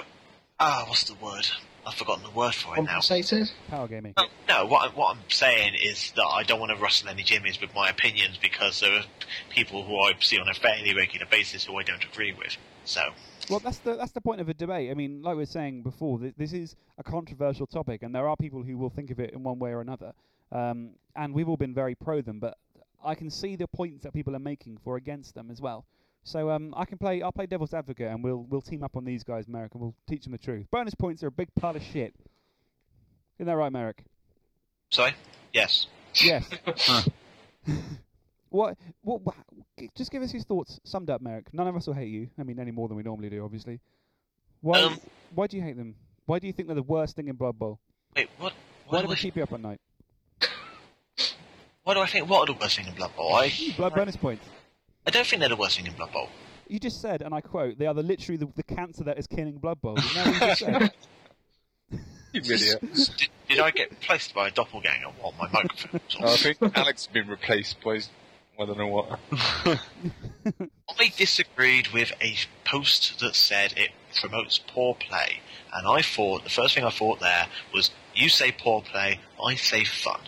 ah, 0.60 0.86
what's 0.88 1.04
the 1.04 1.16
word? 1.16 1.48
I've 1.86 1.94
forgotten 1.96 2.24
the 2.24 2.30
word 2.32 2.54
for 2.54 2.74
it 2.76 2.82
now. 2.82 3.00
Compensated? 3.00 3.52
Power 3.70 3.88
gaming. 3.88 4.14
No, 4.18 4.26
no 4.48 4.66
what, 4.66 4.90
I, 4.90 4.96
what 4.96 5.16
I'm 5.16 5.24
saying 5.30 5.76
is 5.82 6.12
that 6.16 6.26
I 6.26 6.44
don't 6.44 6.60
want 6.60 6.72
to 6.72 6.78
rustle 6.82 7.10
any 7.10 7.24
jimmies 7.24 7.60
with 7.60 7.74
my 7.74 7.90
opinions 7.90 8.38
because 8.38 8.80
there 8.80 8.92
are 8.92 9.04
people 9.50 9.84
who 9.84 9.98
I 9.98 10.14
see 10.20 10.40
on 10.40 10.48
a 10.48 10.54
fairly 10.54 10.94
regular 10.94 11.26
basis 11.26 11.66
who 11.66 11.78
I 11.78 11.84
don't 11.84 12.04
agree 12.04 12.34
with. 12.34 12.58
So, 12.86 13.02
Well, 13.50 13.60
that's 13.60 13.80
the 13.80 13.96
that's 13.96 14.12
the 14.12 14.22
point 14.22 14.40
of 14.42 14.50
a 14.50 14.54
debate. 14.54 14.92
I 14.92 14.94
mean, 14.94 15.22
like 15.22 15.36
we 15.36 15.42
were 15.42 15.46
saying 15.46 15.84
before, 15.84 16.20
th- 16.20 16.36
this 16.38 16.54
is 16.54 16.76
a 16.98 17.04
controversial 17.04 17.68
topic, 17.68 18.04
and 18.04 18.14
there 18.14 18.28
are 18.28 18.36
people 18.36 18.64
who 18.64 18.78
will 18.78 18.90
think 18.90 19.10
of 19.12 19.20
it 19.20 19.32
in 19.34 19.44
one 19.44 19.60
way 19.60 19.72
or 19.72 19.82
another. 19.82 20.14
Um, 20.52 20.92
and 21.16 21.34
we've 21.34 21.48
all 21.50 21.58
been 21.58 21.74
very 21.74 21.96
pro 21.96 22.22
them, 22.22 22.40
but 22.40 22.58
I 23.04 23.16
can 23.16 23.30
see 23.30 23.56
the 23.56 23.68
points 23.68 24.04
that 24.04 24.14
people 24.14 24.36
are 24.36 24.40
making 24.40 24.78
for 24.84 24.98
against 24.98 25.36
them 25.36 25.50
as 25.52 25.62
well. 25.62 25.86
So 26.24 26.50
um, 26.50 26.74
I 26.76 26.86
can 26.86 26.98
play. 26.98 27.22
I'll 27.22 27.32
play 27.32 27.46
devil's 27.46 27.74
advocate, 27.74 28.08
and 28.08 28.24
we'll 28.24 28.46
we'll 28.50 28.62
team 28.62 28.84
up 28.84 28.96
on 28.96 29.06
these 29.06 29.24
guys, 29.24 29.48
Merrick, 29.48 29.74
and 29.74 29.82
we'll 29.82 29.96
teach 30.08 30.24
them 30.24 30.34
the 30.34 30.38
truth. 30.38 30.68
Bonus 30.72 30.94
points 30.94 31.24
are 31.24 31.28
a 31.28 31.32
big 31.32 31.50
pile 31.56 31.76
of 31.76 31.82
shit. 31.82 32.14
Isn't 33.38 33.48
that 33.48 33.56
right, 33.56 33.72
Merrick? 33.72 34.04
sorry? 34.92 35.16
Yes. 35.54 35.88
Yes. 36.16 36.50
what, 38.50 38.78
what? 39.02 39.22
What? 39.22 39.36
Just 39.96 40.12
give 40.12 40.22
us 40.22 40.34
your 40.34 40.44
thoughts. 40.44 40.80
Summed 40.84 41.10
up, 41.10 41.22
Merrick. 41.22 41.54
None 41.54 41.68
of 41.68 41.76
us 41.76 41.88
will 41.88 41.94
hate 41.94 42.10
you. 42.10 42.30
I 42.38 42.44
mean, 42.44 42.60
any 42.60 42.72
more 42.72 42.88
than 42.88 42.98
we 42.98 43.04
normally 43.04 43.30
do, 43.30 43.44
obviously. 43.44 43.80
Why? 44.62 44.82
Um, 44.82 45.00
why 45.34 45.48
do 45.48 45.58
you 45.58 45.64
hate 45.64 45.78
them? 45.78 45.96
Why 46.26 46.40
do 46.40 46.48
you 46.48 46.54
think 46.54 46.68
they're 46.68 46.76
the 46.76 46.84
worst 46.84 47.16
thing 47.16 47.28
in 47.28 47.36
Blood 47.36 47.58
Bowl? 47.58 47.80
Wait, 48.16 48.30
what? 48.38 48.54
Why 48.88 48.98
Why 48.98 49.02
do 49.02 49.08
do, 49.08 49.14
they 49.14 49.20
I, 49.20 49.22
keep 49.22 49.36
you 49.38 49.44
up 49.44 49.54
at 49.54 49.62
night? 49.62 49.80
Why 51.90 51.96
do 51.96 52.02
I 52.02 52.06
think 52.06 52.30
what 52.30 52.42
are 52.48 52.54
the 52.54 52.60
worst 52.60 52.78
thing 52.78 52.86
in 52.86 52.94
Blood 52.94 53.16
Bowl? 53.16 53.34
I, 53.34 53.52
Blood 53.76 53.96
bonus 53.96 54.16
points. 54.16 54.46
I 55.08 55.10
don't 55.10 55.26
think 55.26 55.40
they're 55.40 55.50
the 55.50 55.56
worst 55.56 55.76
thing 55.76 55.88
in 55.88 55.94
Blood 55.94 56.14
Bowl. 56.14 56.30
You 56.68 56.78
just 56.78 57.02
said, 57.02 57.24
and 57.24 57.34
I 57.34 57.42
quote, 57.42 57.80
"They 57.80 57.88
are 57.88 57.96
the 57.96 58.04
literally 58.04 58.38
the, 58.38 58.48
the 58.56 58.62
cancer 58.62 59.04
that 59.06 59.18
is 59.18 59.26
killing 59.26 59.58
Blood 59.58 59.82
Bowl." 59.82 59.98
Isn't 59.98 60.14
that 60.14 60.28
what 60.28 60.34
you 60.34 60.40
just 60.40 60.60
said? 60.60 60.92
You 62.32 62.42
idiot. 62.42 62.80
did, 63.18 63.30
did 63.48 63.60
I 63.60 63.72
get 63.72 63.90
replaced 63.90 64.36
by 64.36 64.50
a 64.50 64.52
doppelganger 64.52 65.08
while 65.20 65.34
my 65.40 65.50
microphone 65.52 66.00
was 66.06 66.16
on? 66.16 66.26
I 66.26 66.36
think 66.36 66.78
Alex 66.78 67.08
has 67.08 67.12
been 67.12 67.28
replaced 67.28 67.82
by 67.84 67.96
his- 67.96 68.10
I 68.60 68.66
don't 68.66 68.78
know 68.78 68.86
what. 68.86 69.20
I 71.00 71.12
disagreed 71.18 71.88
with 71.88 72.12
a 72.22 72.36
post 72.66 73.20
that 73.20 73.34
said 73.34 73.74
it 73.76 73.90
promotes 74.22 74.60
poor 74.60 74.94
play, 74.94 75.40
and 75.74 75.88
I 75.88 76.04
thought 76.04 76.44
the 76.44 76.52
first 76.52 76.76
thing 76.76 76.84
I 76.84 76.92
thought 76.92 77.20
there 77.20 77.48
was 77.74 77.90
you 78.14 78.30
say 78.30 78.52
poor 78.52 78.84
play, 78.84 79.22
I 79.44 79.56
say 79.56 79.84
fun. 79.84 80.20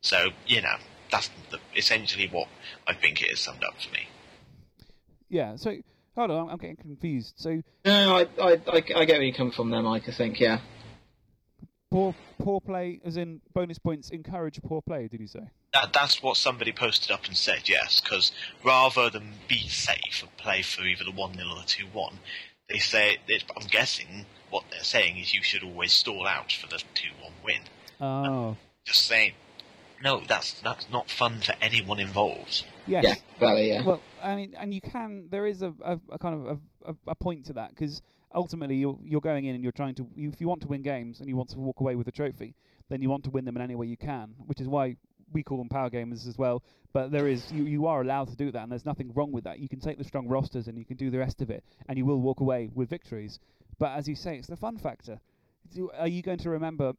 So 0.00 0.28
you 0.46 0.62
know 0.62 0.76
that's 1.14 1.30
the, 1.50 1.58
essentially 1.76 2.28
what 2.28 2.48
I 2.88 2.94
think 2.94 3.22
it 3.22 3.30
is 3.30 3.38
summed 3.38 3.62
up 3.62 3.74
for 3.80 3.92
me. 3.92 4.08
yeah. 5.28 5.54
So 5.56 5.76
hold 6.16 6.30
on, 6.32 6.46
I'm, 6.46 6.48
I'm 6.50 6.58
getting 6.58 6.76
confused. 6.76 7.34
So 7.36 7.62
No, 7.84 8.16
I, 8.16 8.22
I, 8.42 8.52
I, 8.52 8.76
I 8.96 9.04
get 9.04 9.18
where 9.18 9.22
you 9.22 9.32
come 9.32 9.52
from 9.52 9.70
there, 9.70 9.82
Mike. 9.82 10.08
I 10.08 10.12
think, 10.12 10.40
yeah. 10.40 10.58
poor 11.90 12.14
poor 12.42 12.60
play, 12.60 13.00
as 13.04 13.16
in 13.16 13.40
bonus 13.54 13.78
points, 13.78 14.10
encourage 14.10 14.60
poor 14.62 14.82
play. 14.82 15.06
Did 15.06 15.20
you 15.20 15.28
say? 15.28 15.44
That, 15.72 15.92
that's 15.92 16.20
what 16.20 16.36
somebody 16.36 16.72
posted 16.72 17.12
up 17.12 17.26
and 17.26 17.36
said, 17.36 17.68
yes, 17.68 18.00
because 18.00 18.32
rather 18.64 19.08
than 19.08 19.34
be 19.48 19.68
safe 19.68 20.20
and 20.20 20.36
play 20.36 20.62
for 20.62 20.82
either 20.82 21.04
the 21.04 21.12
1 21.12 21.34
0 21.34 21.48
or 21.48 21.56
the 21.56 21.66
2 21.66 21.86
1, 21.92 22.18
they 22.68 22.78
say, 22.78 23.18
it, 23.28 23.44
I'm 23.56 23.66
guessing 23.68 24.26
what 24.50 24.64
they're 24.70 24.82
saying 24.82 25.18
is 25.18 25.32
you 25.32 25.42
should 25.44 25.62
always 25.62 25.92
stall 25.92 26.26
out 26.26 26.50
for 26.52 26.66
the 26.66 26.82
2 26.94 27.08
1 27.20 27.32
win. 27.44 27.60
Oh, 28.00 28.56
Just 28.84 29.06
saying, 29.06 29.32
no, 30.04 30.20
that's 30.28 30.60
that's 30.60 30.86
not 30.90 31.10
fun 31.10 31.40
for 31.40 31.54
anyone 31.60 31.98
involved. 31.98 32.64
yes. 32.86 33.04
Yeah, 33.04 33.14
exactly, 33.36 33.68
yeah. 33.68 33.84
Well, 33.84 34.00
I 34.22 34.36
mean, 34.36 34.54
and 34.58 34.72
you 34.74 34.80
can. 34.80 35.28
There 35.30 35.46
is 35.46 35.62
a, 35.62 35.72
a, 35.82 35.98
a 36.12 36.18
kind 36.18 36.34
of 36.46 36.46
a, 36.86 36.90
a, 36.90 36.94
a 37.08 37.14
point 37.14 37.46
to 37.46 37.54
that 37.54 37.70
because 37.70 38.02
ultimately 38.34 38.76
you're 38.76 38.98
you're 39.02 39.20
going 39.22 39.46
in 39.46 39.54
and 39.54 39.62
you're 39.64 39.72
trying 39.72 39.94
to. 39.96 40.06
You, 40.14 40.28
if 40.28 40.40
you 40.40 40.48
want 40.48 40.60
to 40.62 40.68
win 40.68 40.82
games 40.82 41.20
and 41.20 41.28
you 41.28 41.36
want 41.36 41.48
to 41.50 41.58
walk 41.58 41.80
away 41.80 41.94
with 41.96 42.06
a 42.06 42.12
trophy, 42.12 42.54
then 42.90 43.02
you 43.02 43.08
want 43.10 43.24
to 43.24 43.30
win 43.30 43.44
them 43.44 43.56
in 43.56 43.62
any 43.62 43.74
way 43.74 43.86
you 43.86 43.96
can, 43.96 44.34
which 44.46 44.60
is 44.60 44.68
why 44.68 44.96
we 45.32 45.42
call 45.42 45.58
them 45.58 45.68
power 45.68 45.90
gamers 45.90 46.28
as 46.28 46.36
well. 46.38 46.62
But 46.92 47.10
there 47.10 47.26
is 47.26 47.50
you, 47.50 47.64
you 47.64 47.86
are 47.86 48.02
allowed 48.02 48.28
to 48.28 48.36
do 48.36 48.52
that, 48.52 48.62
and 48.62 48.70
there's 48.70 48.84
nothing 48.84 49.10
wrong 49.14 49.32
with 49.32 49.44
that. 49.44 49.58
You 49.58 49.68
can 49.68 49.80
take 49.80 49.98
the 49.98 50.04
strong 50.04 50.28
rosters 50.28 50.68
and 50.68 50.78
you 50.78 50.84
can 50.84 50.96
do 50.96 51.10
the 51.10 51.18
rest 51.18 51.40
of 51.40 51.50
it, 51.50 51.64
and 51.88 51.98
you 51.98 52.04
will 52.04 52.20
walk 52.20 52.40
away 52.40 52.70
with 52.74 52.88
victories. 52.90 53.40
But 53.78 53.96
as 53.98 54.06
you 54.06 54.14
say, 54.14 54.36
it's 54.36 54.48
the 54.48 54.56
fun 54.56 54.76
factor. 54.78 55.18
Do- 55.74 55.90
Are 55.98 56.06
you 56.06 56.22
going 56.22 56.38
to 56.38 56.50
remember 56.50 56.92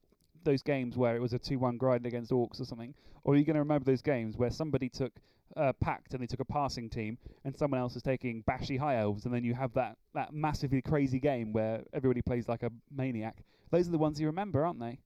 those 0.46 0.62
games 0.62 0.96
where 0.96 1.16
it 1.16 1.22
was 1.22 1.34
a 1.34 1.40
two-one 1.40 1.78
grind 1.78 2.06
against 2.06 2.32
Orcs 2.32 2.62
or 2.62 2.66
something, 2.66 2.94
or 3.24 3.34
are 3.34 3.38
you 3.38 3.44
going 3.44 3.56
to 3.56 3.60
remember 3.60 3.84
those 3.84 4.02
games 4.02 4.38
where 4.38 4.50
somebody 4.50 4.88
took 4.88 5.12
uh, 5.58 5.74
Pact 5.74 6.14
and 6.14 6.22
they 6.22 6.28
took 6.28 6.40
a 6.40 6.46
passing 6.46 6.90
team, 6.90 7.18
and 7.44 7.58
someone 7.58 7.80
else 7.80 7.96
is 7.96 8.02
taking 8.02 8.44
Bashy 8.44 8.80
High 8.80 8.98
Elves, 8.98 9.26
and 9.26 9.34
then 9.34 9.44
you 9.44 9.54
have 9.54 9.74
that 9.74 9.98
that 10.14 10.34
massively 10.34 10.82
crazy 10.82 11.20
game 11.20 11.52
where 11.52 11.84
everybody 11.94 12.22
plays 12.22 12.48
like 12.48 12.64
a 12.64 12.72
maniac? 12.96 13.44
Those 13.72 13.88
are 13.88 13.92
the 13.92 13.98
ones 13.98 14.20
you 14.20 14.28
remember, 14.28 14.66
aren't 14.66 14.80
they? 14.80 15.00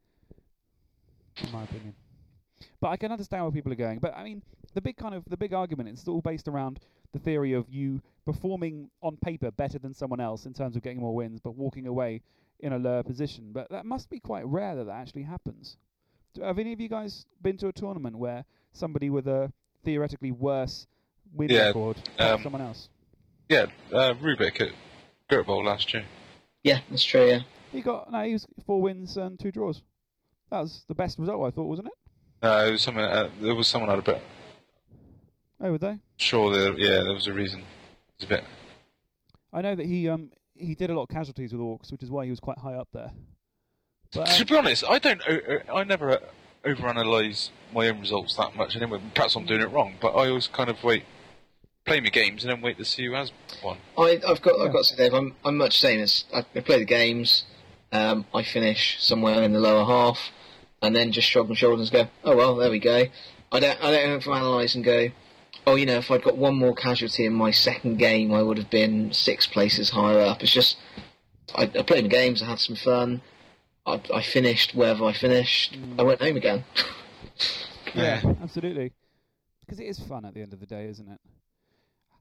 In 1.43 1.51
my 1.51 1.63
opinion. 1.63 1.95
But 2.81 2.89
I 2.89 2.97
can 2.97 3.11
understand 3.11 3.43
where 3.43 3.51
people 3.51 3.71
are 3.71 3.75
going. 3.75 3.99
But 3.99 4.15
I 4.15 4.23
mean, 4.23 4.41
the 4.79 4.81
big 4.81 4.95
kind 4.95 5.13
of 5.13 5.25
the 5.27 5.35
big 5.35 5.53
argument 5.53 5.89
is 5.89 6.07
all 6.07 6.21
based 6.21 6.47
around 6.47 6.79
the 7.11 7.19
theory 7.19 7.51
of 7.51 7.65
you 7.69 8.01
performing 8.25 8.89
on 9.03 9.17
paper 9.17 9.51
better 9.51 9.77
than 9.77 9.93
someone 9.93 10.21
else 10.21 10.45
in 10.45 10.53
terms 10.53 10.77
of 10.77 10.81
getting 10.81 11.01
more 11.01 11.13
wins, 11.13 11.41
but 11.41 11.51
walking 11.51 11.85
away 11.85 12.21
in 12.61 12.71
a 12.71 12.77
lower 12.77 13.03
position. 13.03 13.49
But 13.51 13.69
that 13.71 13.85
must 13.85 14.09
be 14.09 14.21
quite 14.21 14.45
rare 14.45 14.77
that 14.77 14.85
that 14.85 14.93
actually 14.93 15.23
happens. 15.23 15.75
Do, 16.33 16.43
have 16.43 16.59
any 16.59 16.71
of 16.71 16.79
you 16.79 16.87
guys 16.87 17.25
been 17.41 17.57
to 17.57 17.67
a 17.67 17.73
tournament 17.73 18.17
where 18.17 18.45
somebody 18.71 19.09
with 19.09 19.27
a 19.27 19.51
theoretically 19.83 20.31
worse 20.31 20.87
win 21.33 21.49
Yeah, 21.49 21.67
record 21.67 21.97
beat 22.17 22.23
um, 22.23 22.41
someone 22.41 22.61
else? 22.61 22.87
Yeah, 23.49 23.65
uh, 23.91 24.13
Rubik 24.13 24.61
at 24.61 24.71
Gert 25.29 25.45
Bowl 25.45 25.65
last 25.65 25.93
year. 25.93 26.05
Yeah, 26.63 26.79
that's 26.89 27.03
true. 27.03 27.25
Yeah. 27.25 27.39
He 27.73 27.81
got 27.81 28.09
no, 28.09 28.23
he 28.23 28.31
was 28.31 28.47
four 28.65 28.81
wins 28.81 29.17
and 29.17 29.37
two 29.37 29.51
draws. 29.51 29.81
That 30.51 30.61
was 30.61 30.85
the 30.87 30.95
best 30.95 31.19
result 31.19 31.45
I 31.45 31.51
thought, 31.51 31.67
wasn't 31.67 31.89
it? 31.89 31.93
Uh, 32.41 32.65
it 32.69 32.71
was 32.71 32.81
someone. 32.81 33.03
Uh, 33.03 33.29
there 33.41 33.55
was 33.55 33.67
someone 33.67 33.89
had 33.89 33.99
a 33.99 34.03
bit. 34.03 34.21
Oh, 35.61 35.71
were 35.71 35.77
they? 35.77 35.99
Sure, 36.17 36.53
there, 36.53 36.77
yeah, 36.77 37.03
there 37.03 37.13
was 37.13 37.27
a 37.27 37.33
reason. 37.33 37.59
It 37.61 37.65
was 38.19 38.25
a 38.25 38.27
bit. 38.27 38.43
I 39.51 39.61
know 39.61 39.75
that 39.75 39.85
he 39.85 40.07
um 40.07 40.31
he 40.55 40.75
did 40.75 40.89
a 40.89 40.93
lot 40.93 41.03
of 41.03 41.09
casualties 41.09 41.51
with 41.53 41.61
orcs, 41.61 41.91
which 41.91 42.03
is 42.03 42.09
why 42.11 42.25
he 42.25 42.29
was 42.29 42.39
quite 42.39 42.57
high 42.57 42.75
up 42.75 42.87
there. 42.93 43.11
But, 44.13 44.29
uh, 44.29 44.33
to 44.35 44.45
be 44.45 44.57
honest, 44.57 44.83
I 44.87 44.99
don't. 44.99 45.21
I 45.73 45.83
never 45.83 46.11
uh, 46.11 46.19
overanalyze 46.65 47.49
my 47.73 47.89
own 47.89 47.99
results 47.99 48.35
that 48.35 48.55
much. 48.55 48.75
Anyway, 48.75 49.01
perhaps 49.13 49.35
I'm 49.35 49.45
doing 49.45 49.61
it 49.61 49.71
wrong, 49.71 49.95
but 50.01 50.09
I 50.09 50.29
always 50.29 50.47
kind 50.47 50.69
of 50.69 50.83
wait, 50.83 51.03
play 51.85 51.99
my 51.99 52.09
games, 52.09 52.43
and 52.43 52.51
then 52.51 52.61
wait 52.61 52.77
to 52.77 52.85
see 52.85 53.05
who 53.05 53.13
has 53.13 53.31
won. 53.63 53.77
I, 53.97 54.19
I've 54.27 54.41
got 54.41 54.57
Yeah. 54.57 54.65
I've 54.65 54.71
got 54.73 54.79
to 54.79 54.83
say, 54.85 54.95
Dave, 54.95 55.13
I'm 55.13 55.35
I'm 55.43 55.57
much 55.57 55.81
the 55.81 55.87
same 55.87 55.99
as 56.01 56.25
I, 56.33 56.39
I 56.55 56.59
play 56.61 56.79
the 56.79 56.85
games. 56.85 57.45
Um, 57.91 58.25
I 58.33 58.43
finish 58.43 58.97
somewhere 59.03 59.41
in 59.41 59.51
the 59.53 59.59
lower 59.59 59.83
half, 59.83 60.31
and 60.81 60.95
then 60.95 61.11
just 61.11 61.27
shrug 61.27 61.49
my 61.49 61.55
shoulders 61.55 61.91
and 61.91 62.05
go, 62.05 62.11
oh 62.23 62.35
well, 62.35 62.55
there 62.55 62.69
we 62.69 62.79
go. 62.79 63.05
I 63.51 63.59
don't 63.59 63.83
I 63.83 63.91
don't 63.91 64.27
analyse 64.27 64.75
and 64.75 64.83
go, 64.83 65.09
oh 65.67 65.75
you 65.75 65.85
know, 65.85 65.97
if 65.97 66.11
I'd 66.11 66.23
got 66.23 66.37
one 66.37 66.55
more 66.55 66.75
casualty 66.75 67.25
in 67.25 67.33
my 67.33 67.51
second 67.51 67.97
game, 67.97 68.33
I 68.33 68.41
would 68.41 68.57
have 68.57 68.69
been 68.69 69.11
six 69.13 69.47
places 69.47 69.91
higher 69.91 70.21
up. 70.21 70.41
It's 70.41 70.51
just 70.51 70.77
I, 71.55 71.63
I 71.63 71.83
played 71.83 72.05
the 72.05 72.09
games, 72.09 72.41
I 72.41 72.45
had 72.45 72.59
some 72.59 72.75
fun. 72.75 73.21
I, 73.85 74.01
I 74.13 74.21
finished 74.21 74.75
wherever 74.75 75.05
I 75.05 75.13
finished. 75.13 75.77
I 75.97 76.03
went 76.03 76.21
home 76.21 76.37
again. 76.37 76.65
Yeah, 77.95 78.21
absolutely. 78.43 78.93
Because 79.61 79.79
it 79.79 79.85
is 79.85 79.99
fun 79.99 80.23
at 80.23 80.35
the 80.35 80.41
end 80.43 80.53
of 80.53 80.59
the 80.59 80.67
day, 80.67 80.85
isn't 80.85 81.09
it? 81.09 81.19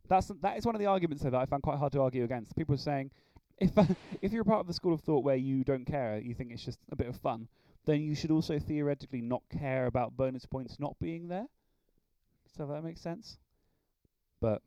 That's 0.08 0.32
that 0.40 0.56
is 0.56 0.64
one 0.64 0.74
of 0.74 0.78
the 0.78 0.86
arguments 0.86 1.22
though 1.22 1.30
that 1.30 1.40
I 1.40 1.44
found 1.44 1.62
quite 1.62 1.78
hard 1.78 1.92
to 1.92 2.00
argue 2.00 2.24
against. 2.24 2.56
People 2.56 2.74
are 2.74 2.78
saying 2.78 3.10
if 3.58 3.70
if 4.22 4.32
you're 4.32 4.42
a 4.42 4.46
part 4.46 4.60
of 4.60 4.66
the 4.66 4.72
school 4.72 4.94
of 4.94 5.02
thought 5.02 5.24
where 5.24 5.36
you 5.36 5.64
don't 5.64 5.84
care, 5.84 6.18
you 6.18 6.34
think 6.34 6.52
it's 6.52 6.64
just 6.64 6.78
a 6.90 6.96
bit 6.96 7.06
of 7.06 7.16
fun, 7.16 7.48
then 7.84 8.00
you 8.00 8.14
should 8.14 8.30
also 8.30 8.58
theoretically 8.58 9.20
not 9.20 9.42
care 9.50 9.86
about 9.86 10.16
bonus 10.16 10.46
points 10.46 10.78
not 10.78 10.98
being 11.00 11.28
there. 11.28 11.46
So 12.58 12.66
that 12.66 12.82
makes 12.82 13.00
sense. 13.00 13.38
But 14.40 14.62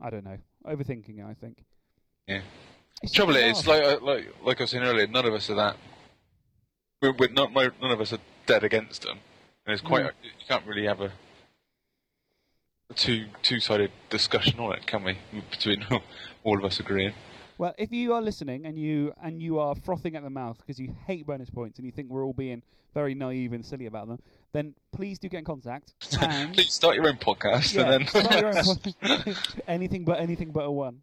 I 0.00 0.10
don't 0.10 0.24
know. 0.24 0.38
Overthinking, 0.64 1.18
it, 1.18 1.24
I 1.28 1.34
think. 1.34 1.64
Yeah. 2.28 2.42
It's 3.02 3.12
Trouble 3.12 3.34
is, 3.34 3.66
like 3.66 3.82
uh, 3.82 3.98
like 4.00 4.28
like 4.44 4.60
I 4.60 4.62
was 4.62 4.70
saying 4.70 4.84
earlier, 4.84 5.08
none 5.08 5.26
of 5.26 5.34
us 5.34 5.50
are 5.50 5.56
that. 5.56 5.76
We're, 7.00 7.12
we're 7.12 7.32
not, 7.32 7.52
no- 7.52 7.72
none 7.80 7.90
of 7.90 8.00
us 8.00 8.12
are 8.12 8.20
dead 8.46 8.62
against 8.62 9.02
them, 9.02 9.18
and 9.66 9.72
it's 9.72 9.82
quite. 9.82 10.04
No. 10.04 10.10
You 10.22 10.30
can't 10.46 10.64
really 10.64 10.86
have 10.86 11.00
a, 11.00 11.10
a 12.90 12.94
two 12.94 13.26
two 13.42 13.58
sided 13.58 13.90
discussion 14.08 14.60
on 14.60 14.74
it, 14.74 14.86
can 14.86 15.02
we? 15.02 15.18
Between 15.50 15.84
all 16.44 16.58
of 16.58 16.64
us 16.64 16.78
agreeing. 16.78 17.12
Well, 17.62 17.74
if 17.78 17.92
you 17.92 18.12
are 18.14 18.20
listening 18.20 18.66
and 18.66 18.76
you 18.76 19.12
and 19.22 19.40
you 19.40 19.60
are 19.60 19.76
frothing 19.76 20.16
at 20.16 20.24
the 20.24 20.30
mouth 20.30 20.58
because 20.58 20.80
you 20.80 20.96
hate 21.06 21.24
bonus 21.28 21.48
points 21.48 21.78
and 21.78 21.86
you 21.86 21.92
think 21.92 22.10
we're 22.10 22.24
all 22.24 22.32
being 22.32 22.60
very 22.92 23.14
naive 23.14 23.52
and 23.52 23.64
silly 23.64 23.86
about 23.86 24.08
them, 24.08 24.18
then 24.52 24.74
please 24.90 25.20
do 25.20 25.28
get 25.28 25.38
in 25.38 25.44
contact. 25.44 25.94
And 26.20 26.54
Please 26.54 26.72
start 26.72 26.96
your 26.96 27.06
own 27.06 27.18
podcast, 27.18 27.72
yeah, 27.72 27.82
and 27.82 27.92
then 27.92 28.06
start 28.08 28.40
your 28.40 28.48
own 28.48 28.54
podcast. 28.64 29.60
anything 29.68 30.04
but 30.04 30.18
anything 30.18 30.50
but 30.50 30.64
a 30.64 30.72
one. 30.72 31.02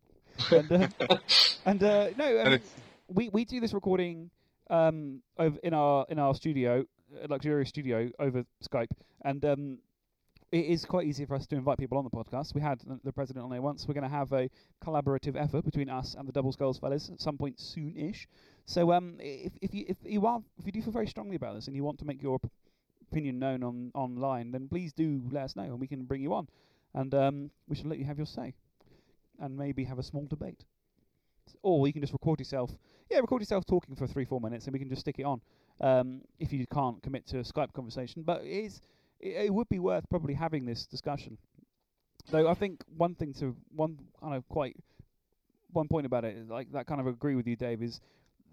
And, 0.52 0.70
uh, 0.70 1.18
and 1.66 1.82
uh, 1.82 2.10
no, 2.18 2.42
um, 2.42 2.60
we 3.08 3.30
we 3.30 3.46
do 3.46 3.62
this 3.62 3.72
recording 3.72 4.30
um 4.70 5.22
over 5.38 5.58
in 5.64 5.74
our 5.74 6.08
in 6.10 6.20
our 6.20 6.36
studio, 6.36 6.84
uh, 7.24 7.28
luxurious 7.30 7.70
studio 7.70 8.10
over 8.20 8.44
Skype, 8.70 8.92
and 9.24 9.46
um. 9.46 9.78
It 10.52 10.66
is 10.66 10.84
quite 10.84 11.06
easy 11.06 11.26
for 11.26 11.36
us 11.36 11.46
to 11.48 11.56
invite 11.56 11.78
people 11.78 12.00
on 12.00 12.04
the 12.04 12.10
podcast. 12.10 12.56
We 12.56 12.62
had 12.62 12.80
the- 13.04 13.14
president 13.14 13.44
on 13.44 13.52
there 13.52 13.62
once. 13.62 13.88
We're 13.88 13.94
going 13.94 14.10
to 14.10 14.10
have 14.10 14.34
a 14.34 14.50
collaborative 14.84 15.36
effort 15.36 15.64
between 15.64 15.90
us 15.90 16.16
and 16.16 16.28
the 16.28 16.32
Double 16.32 16.52
Skulls 16.52 16.80
fellas 16.80 17.10
at 17.12 17.22
some 17.22 17.38
point 17.38 17.60
soon-ish. 17.60 18.28
So, 18.66 18.92
um, 18.92 19.18
if 19.20 19.54
if 19.62 19.76
you 19.76 19.86
if 19.88 19.98
you 20.04 20.26
are 20.26 20.42
if 20.58 20.66
you 20.66 20.72
do 20.72 20.82
feel 20.82 20.92
very 20.92 21.06
strongly 21.06 21.36
about 21.36 21.54
this 21.54 21.68
and 21.68 21.76
you 21.76 21.84
want 21.84 22.00
to 22.00 22.06
make 22.06 22.22
your 22.24 22.40
p- 22.40 22.50
opinion 23.12 23.38
known 23.38 23.64
on 23.64 23.92
online, 23.94 24.50
then 24.50 24.68
please 24.68 24.92
do 24.92 25.22
let 25.30 25.44
us 25.44 25.56
know 25.56 25.64
and 25.64 25.80
we 25.80 25.88
can 25.88 26.06
bring 26.06 26.22
you 26.22 26.34
on, 26.34 26.48
and 26.96 27.14
um, 27.14 27.52
we 27.68 27.76
should 27.76 27.86
let 27.86 28.00
you 28.00 28.06
have 28.06 28.18
your 28.18 28.26
say, 28.26 28.56
and 29.40 29.56
maybe 29.56 29.84
have 29.84 30.00
a 30.00 30.04
small 30.04 30.26
debate, 30.26 30.66
or 31.62 31.86
you 31.86 31.94
can 31.94 32.02
just 32.02 32.14
record 32.14 32.40
yourself. 32.40 32.72
Yeah, 33.12 33.20
record 33.20 33.42
yourself 33.42 33.66
talking 33.66 33.96
for 33.96 34.08
three 34.08 34.26
four 34.26 34.42
minutes, 34.42 34.66
and 34.66 34.74
we 34.74 34.80
can 34.80 34.90
just 34.90 35.02
stick 35.02 35.20
it 35.20 35.26
on. 35.26 35.42
Um, 35.80 36.22
if 36.40 36.52
you 36.52 36.66
can't 36.68 37.02
commit 37.04 37.28
to 37.28 37.38
a 37.38 37.44
Skype 37.44 37.72
conversation, 37.74 38.24
but 38.24 38.44
it 38.44 38.50
is 38.50 38.82
it, 39.20 39.46
it 39.46 39.54
would 39.54 39.70
be 39.70 39.80
worth 39.80 40.10
probably 40.10 40.34
having 40.34 40.66
this 40.66 40.86
discussion. 40.86 41.38
Though 42.32 42.48
I 42.48 42.54
think 42.54 42.84
one 42.96 43.16
thing 43.16 43.34
to 43.36 43.56
one 43.76 43.98
kind 44.22 44.36
of 44.36 44.48
quite 44.50 44.76
one 45.72 45.88
point 45.88 46.06
about 46.06 46.26
it 46.26 46.36
is 46.36 46.50
like 46.50 46.72
that 46.74 46.88
kind 46.88 47.02
of 47.02 47.08
agree 47.08 47.36
with 47.36 47.48
you, 47.48 47.56
Dave. 47.56 47.82
Is 47.82 48.00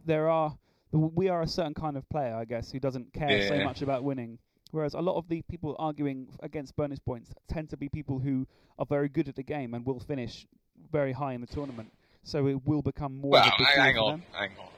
there 0.05 0.29
are 0.29 0.57
we 0.93 1.29
are 1.29 1.43
a 1.43 1.49
certain 1.49 1.75
kind 1.75 1.97
of 1.97 2.09
player, 2.09 2.35
I 2.35 2.45
guess, 2.45 2.71
who 2.71 2.81
doesn't 2.81 3.13
care 3.13 3.47
so 3.49 3.63
much 3.65 3.83
about 3.83 4.05
winning. 4.05 4.39
Whereas 4.71 4.95
a 4.95 5.01
lot 5.01 5.17
of 5.17 5.29
the 5.29 5.43
people 5.43 5.77
arguing 5.79 6.29
against 6.43 6.77
bonus 6.77 6.99
points 6.99 7.33
tend 7.49 7.71
to 7.71 7.77
be 7.77 7.89
people 7.89 8.19
who 8.19 8.47
are 8.79 8.87
very 8.87 9.09
good 9.09 9.29
at 9.29 9.37
the 9.37 9.43
game 9.43 9.75
and 9.75 9.87
will 9.87 10.01
finish 10.01 10.47
very 10.91 11.13
high 11.13 11.33
in 11.35 11.41
the 11.41 11.47
tournament. 11.47 11.93
So 12.25 12.47
it 12.49 12.67
will 12.67 12.83
become 12.83 13.17
more. 13.17 13.33
well, 13.33 13.47
of 13.47 13.53
a 13.61 13.65
hang, 13.65 13.75
deal 13.75 13.83
hang 13.85 13.95
for 13.95 14.01
on, 14.01 14.23
hang 14.33 14.51
on. 14.59 14.69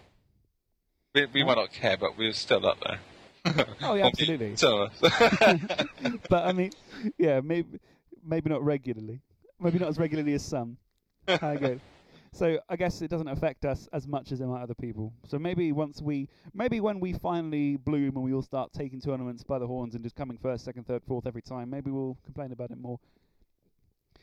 We, 1.15 1.27
we 1.27 1.45
might 1.45 1.57
not 1.57 1.73
care, 1.73 1.97
but 1.97 2.19
we're 2.19 2.33
still 2.35 2.67
up 2.67 2.79
there. 2.85 3.01
Oh, 3.83 3.95
yeah, 3.95 4.07
absolutely. 4.07 4.57
Some 4.57 4.81
of 4.81 5.03
us. 5.03 5.87
but 6.29 6.47
I 6.47 6.53
mean, 6.53 6.71
yeah, 7.19 7.41
maybe 7.41 7.79
maybe 8.25 8.51
not 8.51 8.65
regularly. 8.65 9.21
Maybe 9.61 9.79
not 9.79 9.89
as 9.89 9.99
regularly 9.99 10.35
as 10.35 10.45
some. 10.45 10.77
How 11.27 11.51
it 11.51 11.61
goes. 11.61 11.81
So 12.31 12.59
I 12.69 12.77
guess 12.77 13.01
it 13.01 13.09
doesn't 13.09 13.27
affect 13.27 13.65
us 13.65 13.89
as 13.93 14.07
much 14.07 14.33
as 14.33 14.43
it 14.43 14.47
might 14.47 14.63
other 14.63 14.75
people. 14.75 15.15
So 15.27 15.39
maybe 15.39 15.73
once 15.73 16.03
we, 16.03 16.29
maybe 16.53 16.79
when 16.79 17.01
we 17.01 17.15
finally 17.15 17.77
bloom 17.77 18.17
and 18.17 18.23
we 18.23 18.35
all 18.35 18.43
start 18.43 18.71
taking 18.75 19.01
tournaments 19.01 19.43
by 19.43 19.59
the 19.59 19.67
horns 19.67 19.95
and 19.95 20.05
just 20.05 20.15
coming 20.15 20.37
first, 20.37 20.63
second, 20.65 20.87
third, 20.87 21.03
fourth 21.09 21.27
every 21.27 21.41
time, 21.41 21.71
maybe 21.71 21.91
we'll 21.91 22.19
complain 22.25 22.53
about 22.53 22.71
it 22.71 22.79
more. 22.79 23.01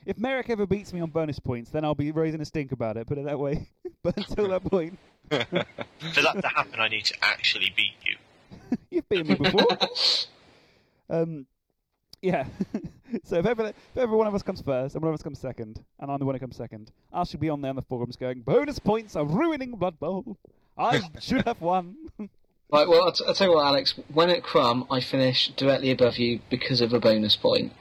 If 0.06 0.20
Merrick 0.20 0.52
ever 0.52 0.68
beats 0.68 0.94
me 0.94 1.02
on 1.02 1.10
bonus 1.10 1.40
points, 1.40 1.72
then 1.72 1.84
I'll 1.84 1.96
be 1.96 2.12
raising 2.12 2.42
a 2.42 2.46
stink 2.46 2.72
about 2.72 2.96
it. 2.96 3.08
Put 3.08 3.18
it 3.18 3.26
that 3.26 3.40
way. 3.40 3.70
but 4.04 4.16
until 4.16 4.50
that 4.50 4.64
point, 4.64 5.00
For 5.30 5.40
that 5.40 6.42
to 6.42 6.48
happen, 6.48 6.80
I 6.80 6.88
need 6.88 7.06
to 7.06 7.16
actually 7.24 7.74
beat 7.76 7.96
you. 8.06 8.18
You've 8.90 9.08
beaten 9.10 9.28
me 9.28 9.36
before. 9.36 9.68
um, 11.10 11.46
yeah. 12.22 12.46
so 13.24 13.38
if 13.38 13.46
ever, 13.46 13.68
if 13.68 13.76
ever 13.98 14.16
one 14.16 14.28
of 14.28 14.34
us 14.36 14.44
comes 14.44 14.62
first 14.62 14.96
and 14.96 15.04
one 15.04 15.14
of 15.14 15.20
us 15.20 15.24
comes 15.24 15.40
second, 15.40 15.84
and 16.00 16.12
I'm 16.12 16.20
the 16.20 16.26
one 16.26 16.36
who 16.36 16.40
comes 16.40 16.56
second, 16.56 16.92
I 17.14 17.24
should 17.24 17.40
be 17.40 17.50
on 17.50 17.62
there 17.62 17.70
on 17.70 17.76
the 17.76 17.82
forums 17.84 18.16
going, 18.16 18.42
bonus 18.42 18.80
points 18.80 19.16
are 19.16 19.26
ruining 19.26 19.72
Blood 19.72 20.00
Bowl. 20.00 20.38
I 20.78 21.02
should 21.20 21.46
have 21.46 21.62
won. 21.62 21.96
Right, 22.72 22.90
well, 22.90 23.04
I'll, 23.04 23.12
t- 23.12 23.24
I'll 23.28 23.36
tell 23.36 23.50
you 23.50 23.54
what, 23.54 23.64
Alex. 23.68 23.94
When 24.12 24.32
at 24.32 24.42
Crumb, 24.42 24.88
I 24.90 25.00
finish 25.00 25.50
directly 25.50 25.92
above 25.92 26.18
you 26.18 26.40
because 26.50 26.82
of 26.82 26.94
a 26.94 27.00
bonus 27.00 27.36
point. 27.36 27.72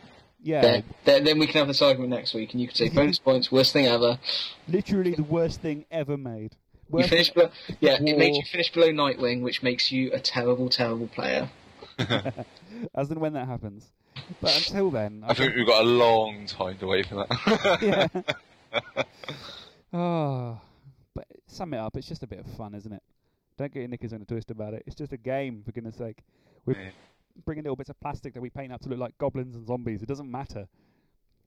yeah, 0.43 0.61
Then, 0.61 0.85
then, 1.07 1.25
then 1.25 1.39
we 1.39 1.47
can 1.47 1.55
have 1.61 1.69
this 1.69 1.81
argument 1.81 2.11
next 2.11 2.35
week, 2.35 2.53
and 2.53 2.61
you 2.61 2.69
can 2.69 2.77
say 2.77 2.91
bonus 2.91 3.19
points, 3.19 3.51
worst 3.51 3.73
thing 3.73 3.87
ever. 3.87 4.19
literally 4.69 5.15
the 5.15 5.23
worst 5.23 5.63
thing 5.63 5.87
ever 5.91 6.19
made. 6.19 6.57
You 6.93 7.05
finish, 7.07 7.31
below, 7.31 7.51
yeah, 7.81 7.95
it 7.95 8.03
made 8.03 8.31
War. 8.31 8.37
you 8.37 8.43
finish 8.51 8.71
below 8.73 8.89
Nightwing, 8.89 9.43
which 9.43 9.63
makes 9.63 9.91
you 9.91 10.11
a 10.13 10.21
terrible, 10.21 10.69
terrible 10.69 11.09
player. 11.09 11.51
as 12.95 13.11
and 13.11 13.21
when 13.21 13.33
that 13.35 13.47
happens. 13.47 13.91
But 14.41 14.57
until 14.57 14.91
then, 14.91 15.25
I 15.27 15.35
think 15.35 15.55
we've 15.55 15.67
got 15.67 15.83
a 15.85 15.89
long 15.89 16.47
time 16.47 16.79
to 16.79 16.87
wait 16.87 17.07
for 17.07 17.27
that. 17.27 17.79
yeah. 18.73 19.03
oh, 19.93 20.61
but 21.15 21.27
sum 21.47 21.75
it 21.75 21.79
up. 21.79 21.97
It's 21.97 22.09
just 22.09 22.23
a 22.23 22.27
bit 22.27 22.39
of 22.41 22.47
fun, 22.57 22.75
isn't 22.75 22.93
it? 22.93 23.03
Don't 23.57 23.73
get 23.73 23.81
your 23.81 23.89
knickers 23.89 24.13
in 24.13 24.23
a 24.23 24.25
twist 24.25 24.51
about 24.51 24.75
it. 24.75 24.83
It's 24.87 24.97
just 24.97 25.13
a 25.13 25.17
game, 25.17 25.63
for 25.65 25.73
goodness 25.73 25.97
sake. 25.97 26.19
We 26.67 26.75
Yeah. 26.75 26.91
bringing 27.45 27.65
little 27.65 27.77
bits 27.77 27.91
of 27.91 28.01
plastic 28.01 28.35
that 28.35 28.41
we 28.41 28.51
paint 28.51 28.73
up 28.73 28.81
to 28.83 28.89
look 28.89 28.99
like 28.99 29.17
goblins 29.19 29.55
and 29.57 29.67
zombies. 29.67 30.03
It 30.03 30.09
doesn't 30.09 30.31
matter. 30.31 30.67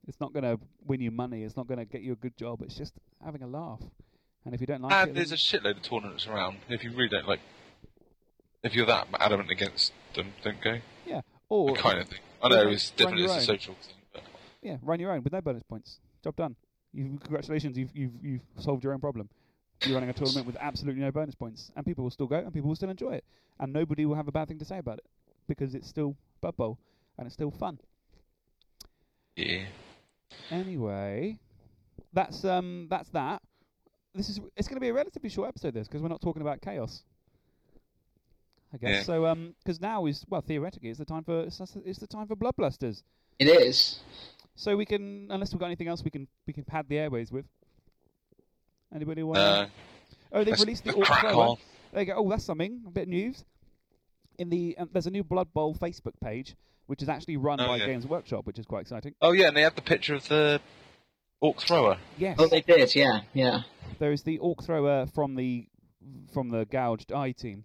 It's 0.08 0.20
not 0.22 0.32
going 0.32 0.44
to 0.44 0.60
win 0.86 1.02
you 1.02 1.12
money. 1.12 1.44
It's 1.44 1.58
not 1.58 1.68
going 1.68 1.80
to 1.80 1.86
get 1.86 2.02
you 2.02 2.14
a 2.14 2.16
good 2.16 2.38
job. 2.38 2.62
It's 2.62 2.76
just 2.76 2.94
having 3.24 3.44
a 3.44 3.48
laugh. 3.48 3.82
And 4.48 4.56
if 4.56 4.62
you 4.62 4.68
don't 4.68 4.82
like 4.82 4.94
And 4.94 5.10
it, 5.10 5.16
there's 5.16 5.34
a 5.34 5.36
shitload 5.36 5.76
of 5.76 5.82
tournaments 5.82 6.26
around. 6.26 6.60
If 6.70 6.82
you 6.82 6.92
really 6.92 7.10
don't 7.10 7.28
like, 7.28 7.42
if 8.64 8.74
you're 8.74 8.86
that 8.86 9.08
adamant 9.20 9.52
against 9.52 9.92
them, 10.16 10.32
don't 10.42 10.62
go. 10.62 10.80
yeah, 11.06 11.20
or 11.50 11.76
kind 11.76 12.00
of 12.00 12.08
thing. 12.08 12.20
I 12.42 12.48
know 12.48 12.70
it's 12.70 12.94
run 12.98 13.18
your 13.18 13.26
It's 13.26 13.34
a 13.34 13.36
own. 13.40 13.42
social 13.42 13.74
thing. 13.74 13.96
But 14.14 14.24
yeah, 14.62 14.78
run 14.82 15.02
your 15.02 15.12
own 15.12 15.22
with 15.26 15.34
no 15.34 15.42
bonus 15.42 15.64
points. 15.64 16.00
Job 16.24 16.38
done. 16.38 16.56
You 16.94 17.20
congratulations, 17.22 17.78
you've 17.78 17.94
you've 17.94 18.14
you've 18.24 18.42
solved 18.58 18.86
your 18.86 18.94
own 18.94 19.02
problem. 19.02 19.28
You're 19.84 19.96
running 19.96 20.10
a 20.10 20.14
tournament 20.14 20.48
with 20.48 20.56
absolutely 20.62 21.02
no 21.02 21.12
bonus 21.12 21.36
points, 21.36 21.70
and 21.76 21.86
people 21.86 22.06
will 22.06 22.12
still 22.12 22.28
go, 22.28 22.38
and 22.38 22.54
people 22.54 22.70
will 22.70 22.76
still 22.78 22.90
enjoy 22.90 23.16
it, 23.16 23.26
and 23.60 23.74
nobody 23.74 24.06
will 24.06 24.16
have 24.16 24.30
a 24.30 24.32
bad 24.32 24.48
thing 24.48 24.60
to 24.60 24.66
say 24.66 24.78
about 24.78 25.00
it 25.00 25.06
because 25.50 25.76
it's 25.76 25.90
still 25.90 26.16
Blood 26.40 26.56
Bowl 26.56 26.80
and 27.18 27.26
it's 27.26 27.34
still 27.34 27.52
fun. 27.52 27.80
yeah. 29.36 29.66
Anyway, 30.50 31.38
that's 32.14 32.46
um 32.46 32.88
that's 32.90 33.10
that. 33.10 33.42
This 34.18 34.30
is 34.30 34.40
it's 34.56 34.68
going 34.68 34.76
to 34.78 34.82
be 34.82 34.90
a 34.90 34.94
relatively 34.94 35.30
short 35.30 35.48
episode 35.48 35.74
this 35.76 35.88
because 35.88 36.02
we're 36.02 36.08
not 36.10 36.22
talking 36.22 36.42
about 36.42 36.62
chaos. 36.62 37.04
I 38.74 38.78
guess 38.78 38.90
Yeah. 38.90 39.04
so. 39.04 39.26
Um, 39.28 39.54
because 39.64 39.80
now 39.80 40.06
is 40.08 40.26
well 40.30 40.42
theoretically 40.42 40.90
it's 40.90 41.00
the 41.00 41.06
time 41.06 41.24
for 41.24 41.42
it's, 41.44 41.62
it's 41.86 42.00
the 42.00 42.08
time 42.08 42.28
for 42.28 42.36
Bloodblusters. 42.36 43.04
It 43.40 43.46
is. 43.48 44.00
So 44.56 44.76
we 44.76 44.86
can 44.86 45.28
unless 45.30 45.54
we've 45.54 45.60
got 45.60 45.68
anything 45.68 45.88
else 45.88 46.04
we 46.04 46.10
can 46.12 46.28
we 46.48 46.54
can 46.54 46.64
pad 46.64 46.88
the 46.90 46.98
airways 46.98 47.32
with. 47.32 47.46
Anybody 48.94 49.22
want? 49.24 49.38
No. 49.38 49.68
oh, 50.34 50.44
they've 50.44 50.60
released 50.60 50.84
the 50.86 50.94
Orc 50.94 51.08
Thrower. 51.08 51.34
on. 51.34 51.58
There 51.92 52.02
you 52.02 52.08
go. 52.08 52.14
Oh, 52.18 52.30
that's 52.30 52.44
something. 52.44 52.82
A 52.88 52.90
bit 52.90 53.04
of 53.04 53.10
news. 53.10 53.44
In 54.40 54.50
the 54.50 54.76
um, 54.78 54.90
there's 54.92 55.08
a 55.08 55.12
new 55.12 55.24
Blood 55.24 55.54
Bowl 55.54 55.76
Facebook 55.76 56.14
page 56.24 56.56
which 56.88 57.02
is 57.04 57.10
actually 57.10 57.36
run 57.38 57.60
Oh, 57.60 57.68
by 57.68 57.76
yeah. 57.78 57.86
Games 57.86 58.08
Workshop, 58.08 58.46
which 58.48 58.58
is 58.58 58.66
quite 58.66 58.82
exciting. 58.82 59.14
Oh 59.22 59.32
yeah, 59.34 59.50
and 59.50 59.58
they 59.58 59.62
have 59.62 59.76
the 59.76 59.82
picture 59.82 60.16
of 60.16 60.28
the 60.30 60.60
orc 61.42 61.62
thrower. 61.62 61.98
Yes. 62.18 62.38
Oh, 62.40 62.48
they 62.48 62.62
did. 62.62 62.96
Yeah, 62.96 63.22
yeah. 63.34 63.62
There 64.00 64.12
is 64.12 64.24
the 64.24 64.38
orc 64.40 64.64
thrower 64.64 65.06
from 65.08 65.36
the 65.36 65.68
from 66.34 66.50
the 66.50 66.66
gouged 66.66 67.12
eye 67.12 67.32
team, 67.32 67.64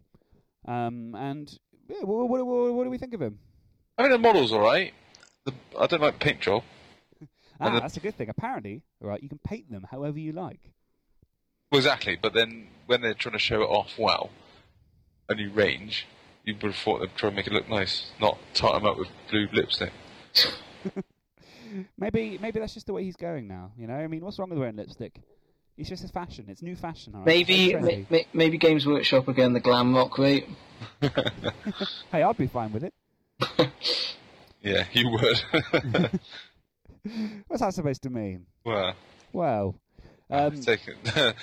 um, 0.66 1.14
and 1.14 1.52
yeah, 1.88 1.98
what, 2.02 2.28
what, 2.28 2.44
what, 2.46 2.74
what 2.74 2.84
do 2.84 2.90
we 2.90 2.98
think 2.98 3.14
of 3.14 3.20
him? 3.22 3.38
I 3.98 4.02
mean, 4.02 4.10
the 4.12 4.18
model's 4.18 4.52
all 4.52 4.60
right. 4.60 4.92
The, 5.44 5.52
I 5.78 5.86
don't 5.86 6.00
like 6.00 6.18
the 6.18 6.24
paint 6.24 6.40
job. 6.40 6.62
Ah, 7.60 7.70
the- 7.70 7.80
that's 7.80 7.96
a 7.96 8.00
good 8.00 8.16
thing. 8.16 8.28
Apparently, 8.28 8.82
right, 9.00 9.22
you 9.22 9.28
can 9.28 9.38
paint 9.38 9.70
them 9.70 9.86
however 9.88 10.18
you 10.18 10.32
like. 10.32 10.58
Well, 11.70 11.78
exactly, 11.78 12.16
but 12.20 12.32
then 12.34 12.68
when 12.86 13.02
they're 13.02 13.14
trying 13.14 13.34
to 13.34 13.38
show 13.38 13.62
it 13.62 13.66
off 13.66 13.92
well, 13.98 14.30
a 15.28 15.34
new 15.36 15.48
range, 15.50 16.06
you 16.44 16.54
would 16.54 16.72
have 16.72 16.74
thought 16.76 17.00
they'd 17.00 17.14
try 17.14 17.28
and 17.28 17.36
make 17.36 17.46
it 17.46 17.52
look 17.52 17.68
nice, 17.68 18.10
not 18.20 18.36
tie 18.54 18.72
them 18.72 18.84
up 18.86 18.98
with 18.98 19.08
blue 19.30 19.46
lipstick. 19.52 19.92
Maybe 21.98 22.38
maybe 22.40 22.60
that's 22.60 22.74
just 22.74 22.86
the 22.86 22.92
way 22.92 23.04
he's 23.04 23.16
going 23.16 23.46
now. 23.48 23.72
You 23.76 23.86
know, 23.86 23.94
I 23.94 24.06
mean, 24.06 24.24
what's 24.24 24.38
wrong 24.38 24.50
with 24.50 24.58
wearing 24.58 24.76
lipstick? 24.76 25.20
It's 25.78 25.88
just 25.88 26.04
a 26.04 26.08
fashion. 26.08 26.46
It's 26.48 26.60
new 26.62 26.76
fashion. 26.76 27.14
all 27.14 27.20
right? 27.20 27.26
Maybe, 27.26 27.70
It's 27.72 28.08
ma- 28.10 28.16
ma- 28.18 28.24
maybe 28.34 28.58
Games 28.58 28.86
Workshop 28.86 29.26
again 29.28 29.52
the 29.54 29.60
glam 29.60 29.94
rock 29.94 30.18
route. 30.18 30.44
hey, 32.12 32.22
I'd 32.22 32.36
be 32.36 32.46
fine 32.46 32.72
with 32.72 32.84
it. 32.84 32.92
Yeah, 34.64 34.84
you 34.92 35.10
would. 35.10 35.42
What's 37.48 37.62
that 37.62 37.74
supposed 37.74 38.02
to 38.02 38.10
mean? 38.10 38.46
well, 38.64 38.94
Well, 39.32 39.74
um, 40.30 40.52
take 40.60 40.82
it. 40.86 41.34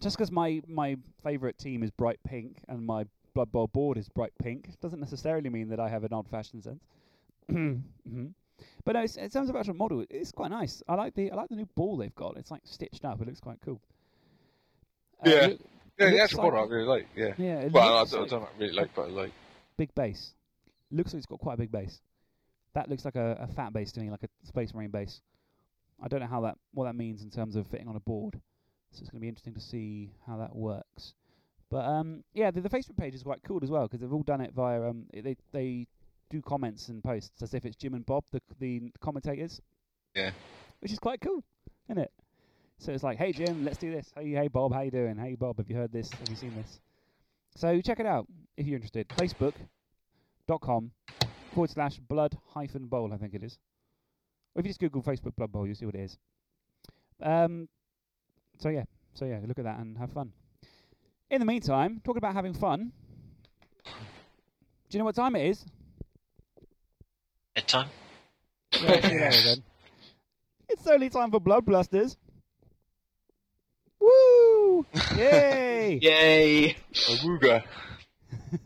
just 0.00 0.16
because 0.16 0.30
my 0.32 0.62
my 0.66 0.96
favourite 1.22 1.58
team 1.58 1.82
is 1.82 1.90
bright 1.90 2.18
pink 2.26 2.62
and 2.68 2.86
my 2.86 3.04
Blood 3.34 3.52
Bowl 3.52 3.66
board 3.66 3.98
is 3.98 4.08
bright 4.08 4.32
pink 4.42 4.70
doesn't 4.80 5.00
necessarily 5.00 5.50
mean 5.50 5.68
that 5.68 5.80
I 5.80 5.88
have 5.90 6.02
an 6.04 6.14
old-fashioned 6.14 6.64
sense. 6.64 6.82
hmm 7.50 8.26
But 8.84 8.92
no, 8.92 9.00
it's, 9.02 9.16
in 9.16 9.28
terms 9.30 9.48
of 9.50 9.56
actual 9.56 9.74
model, 9.74 10.04
it's 10.10 10.32
quite 10.32 10.50
nice. 10.50 10.82
I 10.88 10.94
like 10.94 11.14
the 11.14 11.30
I 11.30 11.34
like 11.34 11.48
the 11.48 11.56
new 11.56 11.68
ball 11.74 11.96
they've 11.96 12.14
got. 12.14 12.36
It's 12.36 12.50
like 12.50 12.62
stitched 12.64 13.04
up. 13.04 13.20
It 13.20 13.26
looks 13.26 13.40
quite 13.40 13.58
cool. 13.64 13.80
Uh, 15.24 15.30
Yeah. 15.30 15.46
look- 15.48 15.60
yeah, 15.98 16.06
the 16.06 16.10
looks 16.12 16.22
actual 16.24 16.38
like- 16.44 16.52
model 16.52 16.66
I 16.66 16.68
really 16.74 16.86
like. 16.86 17.08
Yeah. 17.14 17.34
yeah. 17.36 17.68
Well, 17.68 17.98
I 17.98 18.04
don't, 18.04 18.24
I 18.24 18.26
don't 18.28 18.48
really 18.58 18.72
like, 18.72 18.94
but 18.94 19.02
I 19.02 19.08
like. 19.10 19.32
big 19.76 19.94
base. 19.94 20.34
Looks 20.90 21.12
like 21.12 21.18
it's 21.18 21.26
got 21.26 21.38
quite 21.38 21.54
a 21.54 21.58
big 21.58 21.70
base. 21.70 22.00
That 22.74 22.88
looks 22.88 23.04
like 23.04 23.16
a, 23.16 23.36
a 23.40 23.46
fat 23.46 23.72
base 23.72 23.92
to 23.92 24.00
me, 24.00 24.10
like 24.10 24.22
a 24.22 24.28
Space 24.46 24.72
Marine 24.74 24.90
base. 24.90 25.20
I 26.02 26.08
don't 26.08 26.20
know 26.20 26.26
how 26.26 26.40
that 26.42 26.56
what 26.72 26.84
that 26.86 26.96
means 26.96 27.22
in 27.22 27.30
terms 27.30 27.54
of 27.56 27.66
fitting 27.66 27.86
on 27.88 27.96
a 27.96 28.00
board. 28.00 28.40
So 28.92 29.00
it's 29.02 29.10
going 29.10 29.20
to 29.20 29.22
be 29.22 29.28
interesting 29.28 29.54
to 29.54 29.60
see 29.60 30.10
how 30.26 30.38
that 30.38 30.54
works. 30.56 31.14
But 31.70 31.84
um, 31.86 32.24
yeah, 32.34 32.50
the, 32.50 32.60
the 32.60 32.68
Facebook 32.68 32.96
page 32.96 33.14
is 33.14 33.22
quite 33.22 33.42
cool 33.46 33.60
as 33.62 33.70
well 33.70 33.82
because 33.82 34.00
they've 34.00 34.12
all 34.12 34.22
done 34.22 34.40
it 34.40 34.52
via 34.54 34.82
um, 34.82 35.04
they 35.12 35.36
they 35.52 35.86
do 36.32 36.42
comments 36.42 36.88
and 36.88 37.04
posts 37.04 37.42
as 37.42 37.52
if 37.52 37.64
it's 37.66 37.76
Jim 37.76 37.94
and 37.94 38.04
Bob, 38.06 38.24
the 38.32 38.40
the 38.58 38.90
commentators. 39.00 39.60
Yeah. 40.14 40.30
Which 40.80 40.90
is 40.90 40.98
quite 40.98 41.20
cool, 41.20 41.44
isn't 41.88 42.02
it? 42.02 42.10
So 42.78 42.90
it's 42.92 43.04
like, 43.04 43.18
hey 43.18 43.32
Jim, 43.32 43.64
let's 43.64 43.78
do 43.78 43.92
this. 43.92 44.10
Hey 44.16 44.30
hey 44.30 44.48
Bob, 44.48 44.72
how 44.72 44.80
you 44.80 44.90
doing? 44.90 45.16
Hey 45.16 45.36
Bob, 45.36 45.58
have 45.58 45.68
you 45.68 45.76
heard 45.76 45.92
this? 45.92 46.10
Have 46.10 46.28
you 46.28 46.36
seen 46.36 46.54
this? 46.56 46.80
So 47.54 47.80
check 47.82 48.00
it 48.00 48.06
out 48.06 48.26
if 48.56 48.66
you're 48.66 48.76
interested. 48.76 49.08
Facebook.com 49.10 50.90
forward 51.52 51.70
slash 51.70 51.98
blood 51.98 52.36
hyphen 52.54 52.86
bowl, 52.86 53.12
I 53.12 53.18
think 53.18 53.34
it 53.34 53.42
is. 53.44 53.58
Or 54.54 54.60
if 54.60 54.66
you 54.66 54.70
just 54.70 54.80
Google 54.80 55.02
Facebook 55.02 55.36
blood 55.36 55.52
bowl, 55.52 55.66
you'll 55.66 55.76
see 55.76 55.86
what 55.86 55.94
it 55.94 56.00
is. 56.00 56.16
Um, 57.22 57.68
so 58.58 58.70
yeah, 58.70 58.84
so 59.12 59.26
yeah, 59.26 59.40
look 59.46 59.58
at 59.58 59.64
that 59.64 59.78
and 59.78 59.98
have 59.98 60.12
fun. 60.12 60.32
In 61.30 61.40
the 61.40 61.46
meantime, 61.46 62.00
talking 62.04 62.18
about 62.18 62.34
having 62.34 62.54
fun. 62.54 62.92
Do 63.84 64.96
you 64.96 64.98
know 64.98 65.04
what 65.04 65.14
time 65.14 65.36
it 65.36 65.46
is? 65.46 65.64
Bedtime. 67.54 67.88
Yeah, 68.72 69.00
see 69.00 69.14
you 69.14 69.20
later 69.20 69.42
then. 69.44 69.62
It's 70.68 70.86
only 70.86 71.10
time 71.10 71.30
for 71.30 71.40
Blood 71.40 71.66
Blusters. 71.66 72.16
Woo! 74.00 74.86
Yay! 75.16 75.98
Yay! 76.02 76.70
A 76.70 77.12
Wooga. 77.24 77.62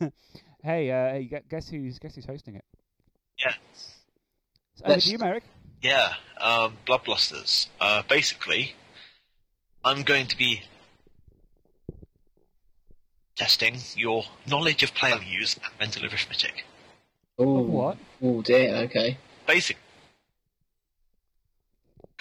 hey, 0.62 0.90
uh, 0.90 1.12
hey, 1.12 1.42
guess 1.48 1.68
who's 1.68 1.98
guess 1.98 2.14
who's 2.14 2.24
hosting 2.24 2.54
it? 2.54 2.64
Yeah. 3.38 3.52
It's 4.74 4.82
over 4.84 5.00
to 5.00 5.10
you, 5.10 5.18
Merrick. 5.18 5.44
Yeah, 5.82 6.14
um, 6.40 6.76
Bloodblusters. 6.86 7.68
Uh, 7.80 8.02
basically, 8.08 8.74
I'm 9.84 10.02
going 10.02 10.26
to 10.28 10.36
be 10.36 10.62
testing 13.36 13.76
your 13.94 14.24
knowledge 14.46 14.82
of 14.82 14.94
player 14.94 15.18
views 15.18 15.56
and 15.62 15.72
mental 15.78 16.04
arithmetic. 16.04 16.64
Oh, 17.38 17.60
what? 17.62 17.98
Oh 18.22 18.42
dear. 18.42 18.74
Okay. 18.84 19.18
Basically, 19.46 19.78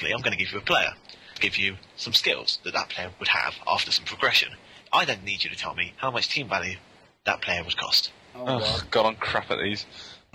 I'm 0.03 0.21
going 0.21 0.31
to 0.31 0.37
give 0.37 0.51
you 0.51 0.59
a 0.59 0.61
player, 0.61 0.91
give 1.39 1.57
you 1.57 1.75
some 1.95 2.13
skills 2.13 2.59
that 2.63 2.73
that 2.73 2.89
player 2.89 3.09
would 3.19 3.29
have 3.29 3.55
after 3.67 3.91
some 3.91 4.05
progression. 4.05 4.49
I 4.91 5.05
then 5.05 5.23
need 5.23 5.43
you 5.43 5.49
to 5.49 5.55
tell 5.55 5.73
me 5.73 5.93
how 5.97 6.11
much 6.11 6.29
team 6.29 6.47
value 6.49 6.77
that 7.25 7.41
player 7.41 7.63
would 7.63 7.77
cost. 7.77 8.11
Oh, 8.35 8.81
God, 8.91 9.05
I'm 9.05 9.15
crap 9.15 9.49
at 9.51 9.59
these. 9.59 9.85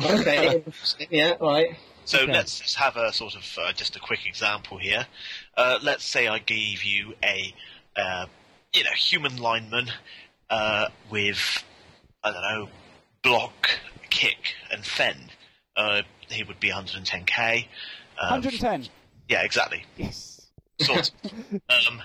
Okay. 0.03 0.65
yeah. 1.11 1.35
Right. 1.41 1.77
So 2.07 2.21
Okay. 2.21 2.33
let's 2.33 2.59
just 2.59 2.77
have 2.77 2.97
a 2.97 3.13
sort 3.13 3.35
of 3.37 3.59
uh, 3.61 3.73
just 3.73 3.95
a 3.97 4.01
quick 4.01 4.27
example 4.27 4.79
here. 4.79 5.07
Uh, 5.57 5.79
let's 5.83 6.05
say 6.05 6.27
I 6.27 6.39
gave 6.39 6.83
you 6.83 7.15
a 7.23 7.55
uh, 7.97 8.27
you 8.73 8.83
know 8.83 8.91
human 8.93 9.37
lineman 9.37 9.89
uh, 10.49 10.89
with 11.11 11.63
I 12.25 12.33
don't 12.33 12.43
know 12.43 12.69
block, 13.23 13.69
kick, 14.11 14.55
and 14.73 14.85
fend. 14.85 15.33
Uh, 15.77 16.03
he 16.29 16.43
would 16.43 16.61
be 16.61 16.71
110k. 16.71 17.67
Um, 18.21 18.31
110. 18.43 18.89
Yeah, 19.29 19.43
exactly. 19.43 19.85
Yes. 19.97 20.51
Sort 20.81 21.11
of. 21.25 21.33
um, 21.89 22.03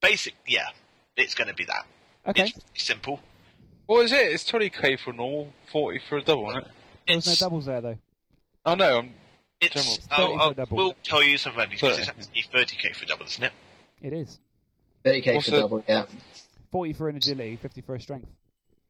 basic. 0.00 0.34
Yeah, 0.46 0.68
it's 1.16 1.34
going 1.34 1.48
to 1.48 1.54
be 1.54 1.64
that. 1.64 1.86
Okay. 2.28 2.42
It's 2.44 2.52
pretty 2.52 2.78
simple. 2.78 3.20
What 3.86 4.04
is 4.04 4.12
it? 4.12 4.32
It's 4.32 4.50
20k 4.50 4.98
for 4.98 5.10
a 5.10 5.14
normal, 5.14 5.52
40 5.70 6.00
for 6.08 6.16
a 6.18 6.22
double, 6.22 6.50
isn't 6.50 6.62
it? 6.64 6.68
There 7.06 7.16
was 7.16 7.26
no 7.40 7.46
doubles 7.46 7.66
there 7.66 7.80
though. 7.80 7.98
Oh 8.64 8.74
no, 8.74 8.98
I'm 8.98 9.14
it's, 9.60 9.74
general. 9.74 9.98
I'll, 10.10 10.26
30 10.26 10.34
for 10.36 10.40
I'll, 10.42 10.50
a 10.50 10.54
double. 10.54 10.76
we'll 10.76 10.94
tell 11.04 11.22
you 11.22 11.38
some 11.38 11.54
values 11.54 11.80
because 11.80 11.98
it's 11.98 12.08
Thirty. 12.08 12.20
actually 12.58 12.90
30k 12.90 12.96
for 12.96 13.04
a 13.04 13.06
double, 13.06 13.26
isn't 13.26 13.44
it? 13.44 13.52
It 14.02 14.12
is. 14.12 14.40
30k 15.04 15.34
What's 15.36 15.44
for 15.46 15.50
the- 15.52 15.60
double. 15.60 15.84
Yeah. 15.88 16.06
40 16.72 16.92
for 16.94 17.08
an 17.08 17.16
agility, 17.16 17.56
50 17.56 17.80
for 17.82 17.94
a 17.94 18.00
strength. 18.00 18.26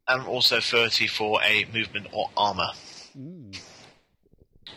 And 0.08 0.26
also 0.26 0.60
30 0.60 1.06
for 1.08 1.40
a 1.42 1.64
movement 1.72 2.06
or 2.12 2.30
armor. 2.36 2.70
Mm. 3.18 3.58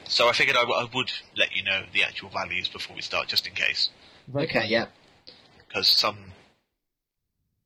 So 0.05 0.27
I 0.27 0.33
figured 0.33 0.57
I, 0.57 0.61
w- 0.61 0.79
I 0.79 0.87
would 0.95 1.11
let 1.37 1.55
you 1.55 1.63
know 1.63 1.83
the 1.93 2.03
actual 2.03 2.29
values 2.29 2.67
before 2.67 2.95
we 2.95 3.01
start, 3.01 3.27
just 3.27 3.45
in 3.47 3.53
case, 3.53 3.89
Very 4.27 4.45
Okay. 4.45 4.65
Yeah. 4.67 4.85
because 5.67 5.87
some 5.87 6.17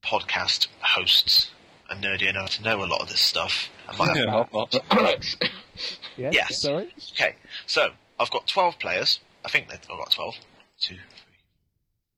podcast 0.04 0.68
hosts 0.82 1.52
are 1.90 1.96
nerdy 1.96 2.28
enough 2.30 2.50
to 2.58 2.64
know 2.64 2.84
a 2.84 2.86
lot 2.86 3.02
of 3.02 3.08
this 3.10 3.22
stuff. 3.22 3.70
and 3.88 3.98
might 3.98 4.08
have- 4.18 4.18
Yeah, 4.18 4.46
not. 4.52 4.76
Yes. 6.18 6.34
Yes. 6.36 6.62
Sorry. 6.62 6.94
okay, 7.14 7.36
so 7.66 7.90
I've 8.20 8.30
got 8.30 8.46
12 8.48 8.78
players. 8.78 9.20
I 9.44 9.50
think 9.50 9.70
that 9.70 9.80
I've 9.92 9.98
got 9.98 10.12
12. 10.12 10.36
Two, 10.80 10.96
three, 10.96 11.36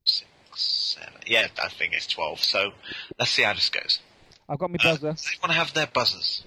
six, 0.03 0.27
seven. 0.55 1.13
Yeah, 1.25 1.47
I 1.63 1.69
think 1.69 1.93
it's 1.93 2.05
12. 2.07 2.39
So 2.41 2.71
let's 3.17 3.31
see 3.31 3.43
how 3.43 3.53
this 3.53 3.69
goes. 3.69 3.99
I've 4.47 4.59
got 4.59 4.69
my 4.69 4.77
Uh, 4.79 4.83
buzzer. 4.83 5.13
they 5.13 5.37
want 5.41 5.51
to 5.51 5.53
have 5.53 5.73
their 5.73 5.87
buzzers. 5.87 6.43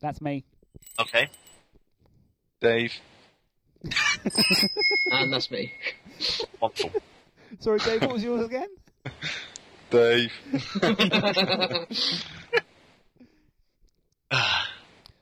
That's 0.00 0.20
me. 0.20 0.44
Okay. 0.98 1.28
Dave. 2.60 2.92
and 5.10 5.32
that's 5.32 5.50
me. 5.50 5.72
Wonderful. 6.60 6.92
Sorry, 7.60 7.78
Dave. 7.80 8.02
What 8.02 8.12
was 8.12 8.22
yours 8.24 8.44
again? 8.44 8.68
Dave. 9.90 10.32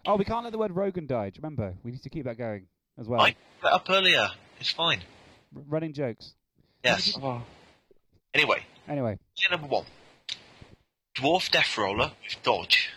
Oh, 0.07 0.16
we 0.16 0.24
can't 0.24 0.44
let 0.44 0.52
the 0.52 0.59
word 0.59 0.74
Rogan 0.74 1.07
die. 1.07 1.28
Do 1.31 1.36
you 1.36 1.43
remember? 1.43 1.74
We 1.85 1.90
need 1.90 2.02
to 2.02 2.09
keep 2.09 2.24
that 2.24 2.39
going 2.39 2.66
as 2.98 3.07
well. 3.07 3.20
I 3.20 3.36
put 3.61 3.70
up 3.70 3.85
earlier. 3.90 4.28
It's 4.59 4.73
fine. 4.73 5.01
R- 5.55 5.62
running 5.69 5.93
jokes. 5.93 6.32
Yes. 6.82 7.16
Oh, 7.23 7.43
Anyway, 8.32 8.65
Anyway, 8.89 9.19
player 9.36 9.51
number 9.51 9.66
one. 9.66 9.85
Dwarf 11.21 11.51
Death 11.51 11.77
Roller 11.77 12.13
with 12.25 12.43
Dodge. 12.43 12.89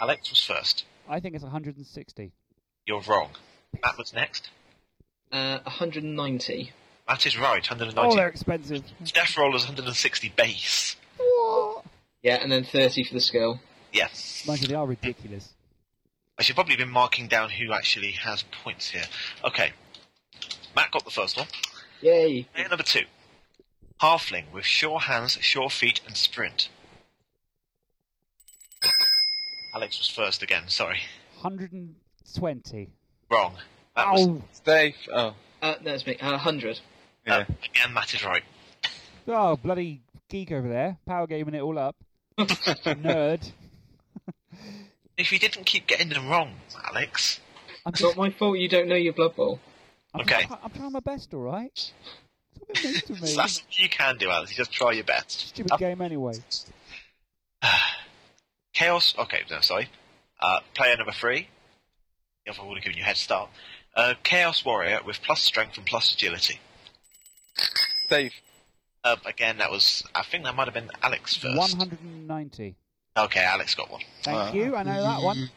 Alex 0.00 0.30
was 0.30 0.40
first. 0.40 0.84
I 1.08 1.20
think 1.20 1.36
it's 1.36 1.44
160. 1.44 2.32
You're 2.86 3.00
wrong. 3.02 3.30
Matt 3.84 3.96
was 3.96 4.12
next. 4.12 4.50
Uh, 5.30 5.60
190. 5.62 6.72
Matt 7.08 7.24
is 7.26 7.38
right, 7.38 7.64
Oh, 7.70 7.74
190. 7.76 8.16
they're 8.16 8.26
expensive. 8.28 8.82
Death 9.04 9.36
Roller's 9.38 9.64
160 9.64 10.32
base. 10.36 10.96
What? 11.18 11.84
Yeah, 12.20 12.38
and 12.42 12.50
then 12.50 12.64
30 12.64 13.04
for 13.04 13.14
the 13.14 13.20
skill. 13.20 13.60
Yes. 13.92 14.42
Mind 14.44 14.62
you, 14.62 14.66
they 14.68 14.74
are 14.74 14.86
ridiculous. 14.86 15.50
I 16.36 16.42
should 16.42 16.56
probably 16.56 16.74
been 16.74 16.90
marking 16.90 17.28
down 17.28 17.48
who 17.50 17.72
actually 17.72 18.10
has 18.10 18.42
points 18.64 18.90
here. 18.90 19.04
Okay. 19.44 19.70
Matt 20.74 20.90
got 20.90 21.04
the 21.04 21.12
first 21.12 21.36
one. 21.36 21.46
Yay! 22.02 22.42
Player 22.52 22.68
number 22.68 22.82
two. 22.82 23.04
Halfling 24.00 24.50
with 24.52 24.64
sure 24.64 25.00
hands, 25.00 25.38
sure 25.40 25.70
feet, 25.70 26.00
and 26.06 26.16
sprint. 26.16 26.68
Alex 29.74 29.98
was 29.98 30.08
first 30.08 30.42
again, 30.42 30.64
sorry. 30.68 31.00
120. 31.40 32.88
Wrong. 33.30 33.54
That 33.94 34.12
was 34.12 34.26
Oh, 34.28 34.42
Dave. 34.64 34.94
Oh, 35.12 35.34
Uh, 35.62 35.74
that's 35.82 36.06
me. 36.06 36.16
Uh, 36.18 36.32
100. 36.32 36.80
yeah. 37.26 37.36
uh, 37.38 37.44
again 37.64 37.92
Matt 37.94 38.12
is 38.14 38.24
right. 38.24 38.42
oh, 39.28 39.56
bloody 39.56 40.02
geek 40.28 40.52
over 40.52 40.68
there. 40.68 40.98
Power 41.06 41.26
gaming 41.26 41.54
it 41.54 41.60
all 41.62 41.78
up. 41.78 41.96
Nerd. 42.38 43.50
If 45.18 45.32
you 45.32 45.38
didn't 45.38 45.64
keep 45.64 45.86
getting 45.86 46.10
them 46.10 46.28
wrong, 46.28 46.56
Alex. 46.90 47.40
I'm 47.86 47.90
It's 47.92 48.02
just, 48.02 48.16
not 48.18 48.22
my 48.22 48.28
fault 48.30 48.58
you 48.58 48.68
don't 48.68 48.86
know 48.86 48.96
your 48.96 49.14
Blood 49.14 49.34
Bowl. 49.34 49.58
I'm, 50.12 50.20
Okay. 50.20 50.46
I'm, 50.50 50.58
I'm 50.64 50.70
trying 50.72 50.92
my 50.92 51.00
best, 51.00 51.32
alright? 51.32 51.72
Stop 51.72 51.94
being 51.94 51.94
mean 52.04 52.25
to 52.74 53.12
me. 53.14 53.34
That's 53.36 53.62
what 53.62 53.78
you 53.78 53.88
can 53.88 54.16
do, 54.16 54.30
Alex. 54.30 54.50
You 54.50 54.56
just 54.56 54.72
try 54.72 54.92
your 54.92 55.04
best. 55.04 55.48
Stupid 55.48 55.72
game 55.78 56.00
anyway. 56.00 56.34
Chaos. 58.74 59.14
Okay, 59.18 59.42
no, 59.50 59.60
sorry. 59.60 59.88
Uh, 60.40 60.60
player 60.74 60.96
number 60.96 61.12
three. 61.12 61.48
If 62.44 62.60
I 62.60 62.64
would 62.64 62.76
have 62.76 62.84
given 62.84 62.96
you 62.98 63.02
a 63.02 63.06
head 63.06 63.16
start. 63.16 63.50
Uh, 63.94 64.14
Chaos 64.22 64.64
Warrior 64.64 65.00
with 65.04 65.20
plus 65.22 65.42
strength 65.42 65.76
and 65.78 65.86
plus 65.86 66.12
agility. 66.12 66.60
Dave. 68.10 68.32
Uh, 69.02 69.16
again, 69.24 69.58
that 69.58 69.70
was. 69.70 70.02
I 70.14 70.22
think 70.22 70.44
that 70.44 70.54
might 70.54 70.66
have 70.66 70.74
been 70.74 70.90
Alex 71.02 71.36
first. 71.36 71.56
190. 71.56 72.76
Okay, 73.16 73.40
Alex 73.44 73.74
got 73.74 73.90
one. 73.90 74.02
Thank 74.22 74.36
Uh, 74.36 74.52
you, 74.52 74.76
I 74.76 74.82
know 74.82 75.02
that 75.02 75.22
one. 75.22 75.50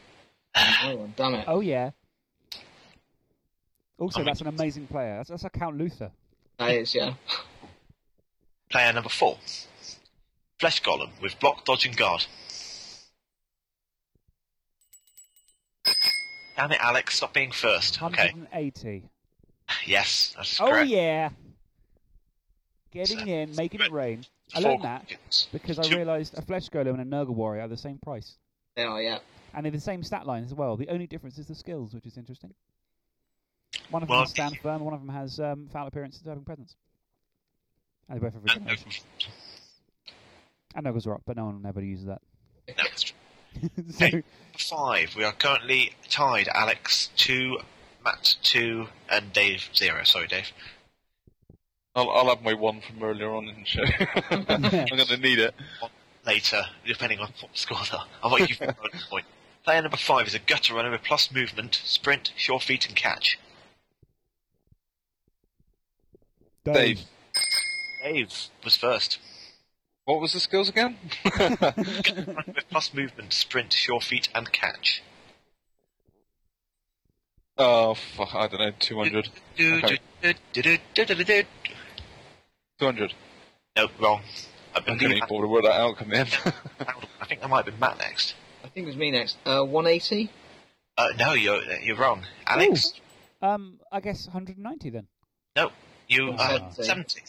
One, 0.85 1.13
damn 1.17 1.33
it. 1.35 1.45
Oh, 1.47 1.59
yeah. 1.59 1.91
Also, 3.99 4.19
I 4.19 4.21
mean- 4.21 4.25
that's 4.27 4.41
an 4.41 4.47
amazing 4.47 4.87
player. 4.87 5.17
That's, 5.17 5.29
that's 5.29 5.43
a 5.43 5.49
Count 5.49 5.77
Luthor. 5.77 6.11
That 6.59 6.71
is, 6.71 6.93
yeah. 6.93 7.13
Player 8.69 8.93
number 8.93 9.09
four. 9.09 9.37
Flesh 10.59 10.81
Golem 10.83 11.09
with 11.21 11.39
block, 11.39 11.63
dodge, 11.65 11.85
and 11.85 11.95
guard. 11.95 12.25
Damn 16.57 16.71
it, 16.73 16.79
Alex! 16.81 17.15
Stop 17.15 17.33
being 17.33 17.51
first. 17.51 18.01
Okay. 18.03 18.31
180. 18.33 19.03
Yes, 19.85 20.33
that's 20.35 20.59
Oh, 20.59 20.67
correct. 20.67 20.89
yeah. 20.89 21.29
Getting 22.91 23.19
So- 23.19 23.25
in, 23.25 23.55
making 23.55 23.81
it 23.81 23.91
rain. 23.91 24.25
I 24.53 24.59
learned 24.59 24.83
that 24.83 25.05
questions. 25.07 25.47
because 25.51 25.79
I 25.79 25.95
realised 25.95 26.37
a 26.37 26.41
Flesh 26.41 26.69
Golem 26.69 26.99
and 26.99 27.01
a 27.01 27.05
Nurgle 27.05 27.35
Warrior 27.35 27.61
are 27.61 27.67
the 27.67 27.77
same 27.77 27.99
price. 27.99 28.35
They 28.75 28.83
are, 28.83 29.01
yeah. 29.01 29.19
And 29.53 29.63
they're 29.63 29.71
the 29.71 29.79
same 29.79 30.03
stat 30.03 30.25
line 30.25 30.43
as 30.43 30.53
well. 30.53 30.75
The 30.75 30.89
only 30.89 31.05
difference 31.07 31.37
is 31.37 31.47
the 31.47 31.55
skills, 31.55 31.93
which 31.93 32.05
is 32.07 32.17
interesting. 32.17 32.53
One 33.89 34.03
of 34.03 34.07
them 34.07 34.13
Well, 34.13 34.21
has 34.23 34.29
stand 34.31 34.57
firm, 34.63 34.83
one 34.83 34.93
of 34.93 34.99
them 35.05 35.09
has 35.09 35.39
um, 35.39 35.67
foul 35.71 35.87
appearance 35.87 36.17
and 36.17 36.25
serving 36.25 36.43
presence. 36.45 36.75
And 38.07 38.17
they 38.19 38.23
both 38.23 38.33
have 38.33 38.41
And- 38.43 38.65
regeneration. 38.69 39.03
And 40.75 40.85
Nurgle's 40.85 41.07
Rot, 41.07 41.21
but 41.25 41.35
no 41.35 41.45
one 41.45 41.63
ever 41.67 41.81
uses 41.81 42.05
that. 42.05 42.21
No, 42.67 42.73
that's 42.77 43.03
true. 43.03 43.17
so, 43.91 44.05
Hey. 44.05 44.23
Five. 44.57 45.15
We 45.15 45.23
are 45.23 45.31
currently 45.31 45.93
tied. 46.09 46.47
Alex 46.53 47.09
two, 47.15 47.57
Matt 48.03 48.35
two, 48.43 48.87
and 49.09 49.31
Dave 49.33 49.67
zero. 49.73 50.03
Sorry, 50.03 50.27
Dave. 50.27 50.51
I'll, 51.95 52.09
I'll 52.11 52.27
have 52.27 52.43
my 52.43 52.53
one 52.53 52.81
from 52.81 53.01
earlier 53.03 53.33
on 53.33 53.47
in 53.47 53.61
the 53.61 53.65
show. 53.65 53.83
I'm 54.29 54.43
going 54.95 55.07
to 55.07 55.17
need 55.17 55.39
it. 55.39 55.55
Later, 56.25 56.61
depending 56.85 57.19
on 57.19 57.29
what 57.41 57.51
the 57.51 57.57
scores 57.57 57.89
are. 57.91 58.05
I'll 58.21 58.31
wait 58.31 58.49
you 58.49 58.55
for 58.55 58.67
the 58.67 58.75
point. 59.09 59.25
Player 59.63 59.81
number 59.81 59.97
five 59.97 60.27
is 60.27 60.35
a 60.35 60.39
gutter 60.39 60.75
runner 60.75 60.91
with 60.91 61.01
plus 61.03 61.31
movement, 61.31 61.81
sprint, 61.83 62.31
sure 62.35 62.59
feet, 62.59 62.85
and 62.85 62.95
catch. 62.95 63.39
Dave. 66.73 67.01
Dave 68.03 68.31
was 68.63 68.75
first. 68.75 69.19
What 70.05 70.21
was 70.21 70.33
the 70.33 70.39
skills 70.39 70.69
again? 70.69 70.97
With 71.23 72.65
plus 72.69 72.93
movement, 72.93 73.31
sprint, 73.33 73.73
sure 73.73 74.01
feet, 74.01 74.27
and 74.33 74.51
catch. 74.51 75.03
oh, 77.57 77.93
fuck, 77.93 78.33
I 78.33 78.47
don't 78.47 78.59
know, 78.59 78.71
200. 78.79 79.29
Okay. 79.59 79.99
200. 82.79 83.13
No, 83.75 83.87
wrong. 83.99 84.21
I 84.73 84.77
I 84.77 84.81
couldn't 84.81 84.99
believe 84.99 85.17
even 85.17 85.29
bother 85.29 85.41
to 85.43 85.47
work 85.47 85.63
that 85.63 85.79
out, 85.79 85.97
come 85.97 86.11
in. 86.13 86.27
I 87.21 87.25
think 87.25 87.41
that 87.41 87.49
might 87.49 87.57
have 87.57 87.65
been 87.65 87.79
Matt 87.79 87.97
next. 87.97 88.33
I 88.63 88.67
think 88.69 88.85
it 88.85 88.87
was 88.87 88.97
me 88.97 89.11
next. 89.11 89.37
Uh, 89.45 89.63
180? 89.63 90.31
Uh, 90.97 91.07
no, 91.17 91.33
you're 91.33 91.61
you're 91.81 91.95
wrong. 91.95 92.23
Alex, 92.45 92.93
um, 93.41 93.79
I 93.91 93.99
guess 94.01 94.25
190 94.27 94.89
then. 94.89 95.07
no, 95.55 95.71
you 96.09 96.31
uh, 96.31 96.71
Seventy. 96.71 96.83
seventy. 96.83 97.21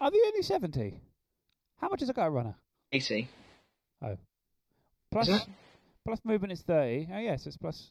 Are 0.00 0.10
they 0.10 0.18
only 0.26 0.42
70? 0.42 0.94
How 1.80 1.88
much 1.88 2.02
is 2.02 2.08
a 2.10 2.12
gutter 2.12 2.30
runner? 2.30 2.54
80. 2.92 3.28
Plus, 5.10 5.28
Is 5.28 5.42
it? 5.42 5.48
plus 6.04 6.20
movement 6.24 6.52
is 6.52 6.60
30. 6.62 7.08
Oh, 7.14 7.18
yes, 7.18 7.46
it's 7.46 7.56
plus, 7.56 7.90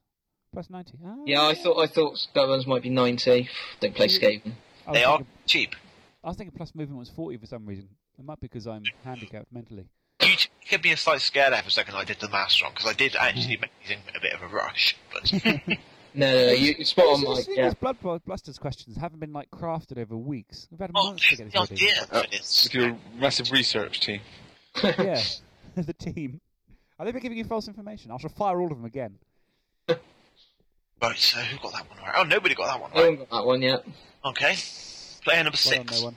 plus 0.52 0.70
90. 0.70 0.94
Ah, 1.06 1.16
Yeah, 1.26 1.44
I 1.48 1.56
thought 1.56 1.78
I 1.82 1.88
thought 1.88 2.20
that 2.36 2.48
ones 2.48 2.68
might 2.68 2.84
be 2.84 2.90
90. 2.90 3.48
Don't 3.80 3.96
play 3.96 4.08
Skaven. 4.08 4.52
I 4.86 4.92
was 4.92 4.98
They 5.00 5.04
are 5.06 5.18
thinking- 5.18 5.34
cheap. 5.46 5.76
I 6.24 6.28
was 6.28 6.38
thinking 6.38 6.56
plus 6.56 6.76
movement 6.76 7.00
was 7.00 7.10
40 7.10 7.38
for 7.38 7.46
some 7.46 7.66
reason. 7.66 7.88
It 8.20 8.26
might 8.26 8.40
be 8.40 8.48
because 8.48 8.68
I'm 8.68 8.84
handicapped 9.04 9.52
mentally. 9.52 9.86
You 10.22 10.36
t- 10.36 10.50
you 10.62 10.68
could 10.70 10.82
be 10.82 10.92
a 10.92 10.98
slight 10.98 11.22
scared 11.22 11.54
there 11.54 11.62
for 11.62 11.68
a 11.70 11.72
second. 11.72 11.96
I 11.96 12.04
did 12.04 12.20
the 12.20 12.30
maths 12.30 12.62
wrong 12.62 12.72
because 12.76 12.90
I 12.90 12.94
did 12.94 13.16
actually 13.16 13.58
make 13.58 13.72
these 13.82 13.92
in 13.92 14.00
a 14.16 14.20
bit 14.22 14.34
of 14.34 14.42
a 14.44 14.48
rush. 14.48 14.96
But 15.12 15.32
No, 16.16 16.32
no, 16.32 16.46
no, 16.48 16.52
you, 16.52 16.76
you're 16.78 16.86
spot 16.86 17.06
on, 17.06 17.20
These- 17.22 17.30
Mike. 17.30 17.46
these 17.48 17.58
Yeah. 17.58 17.74
Blood 17.74 18.00
Bl- 18.00 18.16
Blusters 18.26 18.58
questions 18.60 18.98
haven't 18.98 19.20
been 19.20 19.34
like 19.34 19.50
crafted 19.50 19.98
over 19.98 20.16
weeks. 20.16 20.68
We've 20.70 20.80
had 20.80 20.92
oh, 20.94 21.06
months 21.06 21.28
to 21.30 21.36
get 21.36 21.52
the 21.52 21.60
this 21.60 21.72
idea 21.72 21.96
for 22.08 22.16
oh. 22.18 22.24
this. 22.32 22.64
With 22.66 22.74
your 22.76 22.98
massive 23.18 23.52
research 23.52 24.00
team. 24.00 24.22
yeah, 24.84 25.22
the 25.76 25.94
team. 25.94 26.40
Are 27.00 27.06
they 27.06 27.12
been 27.12 27.22
giving 27.22 27.38
you 27.38 27.46
false 27.46 27.68
information? 27.68 28.12
I 28.12 28.18
shall 28.18 28.30
fire 28.30 28.60
all 28.60 28.72
of 28.72 28.78
them 28.78 28.86
again. 28.86 29.18
Right, 31.02 31.18
so 31.18 31.38
who 31.40 31.58
got 31.60 31.74
that 31.74 31.90
one 31.90 31.98
right? 31.98 32.14
Oh, 32.16 32.24
nobody 32.24 32.56
got 32.56 32.68
that 32.68 32.80
one 32.80 32.92
I 32.92 32.96
right. 32.96 33.04
haven't 33.12 33.30
got 33.30 33.38
that 33.42 33.46
one 33.46 33.62
yet. 33.62 33.84
Okay. 34.24 34.56
Player 35.26 35.44
number 35.44 35.58
Well 35.66 35.76
done, 35.76 35.88
six. 35.88 36.02
no. 36.02 36.14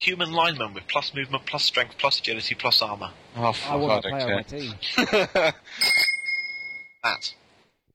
Human 0.00 0.32
lineman 0.32 0.72
with 0.72 0.86
plus 0.88 1.12
movement, 1.14 1.44
plus 1.44 1.64
strength, 1.64 1.96
plus 1.98 2.18
agility, 2.18 2.54
plus 2.54 2.80
armor. 2.80 3.10
Oh, 3.36 3.52
fuck, 3.52 3.70
I 3.70 3.74
I, 3.74 3.76
want 3.76 4.04
a 4.04 4.08
player 4.08 4.24
on 4.24 4.30
my 4.30 4.42
don't 4.42 4.48
team. 4.48 4.74
care. 5.06 5.54
Matt. 7.04 7.34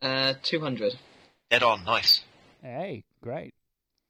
Uh, 0.02 0.34
200. 0.42 0.94
Dead 1.50 1.64
on. 1.64 1.84
Nice. 1.84 2.24
Hey, 2.62 3.04
great. 3.22 3.54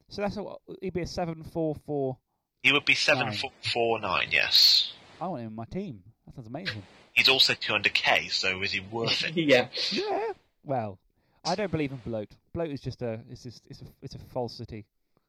So 0.09 0.21
that's 0.21 0.37
a, 0.37 0.43
he'd 0.81 0.93
be 0.93 1.01
a 1.01 1.07
seven 1.07 1.43
four 1.43 1.75
four. 1.85 2.17
He 2.63 2.71
would 2.71 2.85
be 2.85 2.95
seven 2.95 3.27
Nine. 3.27 3.35
foot 3.35 3.51
four 3.73 3.99
nine. 3.99 4.27
Yes. 4.29 4.91
I 5.19 5.27
want 5.27 5.41
him 5.41 5.47
in 5.47 5.55
my 5.55 5.65
team. 5.65 6.03
That 6.25 6.35
sounds 6.35 6.47
amazing. 6.47 6.83
He's 7.13 7.27
also 7.29 7.53
200k, 7.53 8.31
so 8.31 8.61
is 8.61 8.71
he 8.71 8.79
worth 8.81 9.23
it? 9.23 9.35
yeah. 9.35 9.67
Yeah. 9.91 10.31
Well, 10.63 10.99
I 11.43 11.55
don't 11.55 11.71
believe 11.71 11.91
in 11.91 11.97
bloat. 12.05 12.29
Bloat 12.53 12.69
is 12.69 12.81
just 12.81 13.01
a 13.01 13.19
it's 13.29 13.43
just 13.43 13.61
it's 13.69 13.81
a 13.81 13.85
it's 14.01 14.15
a 14.15 14.19
falsity. 14.33 14.85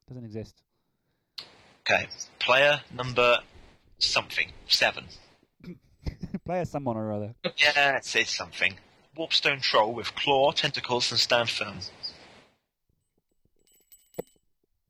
Doesn't 0.07 0.25
exist. 0.25 0.61
Okay. 1.89 2.07
Player 2.39 2.81
number 2.93 3.39
something. 3.99 4.51
Seven. 4.67 5.05
Player 6.45 6.65
someone 6.65 6.97
or 6.97 7.11
other. 7.13 7.35
Yeah, 7.57 7.97
it's, 7.97 8.15
it's 8.15 8.35
something. 8.35 8.75
Warpstone 9.17 9.61
troll 9.61 9.93
with 9.93 10.13
claw, 10.15 10.51
tentacles, 10.51 11.11
and 11.11 11.19
stand 11.19 11.49
firm. 11.49 11.77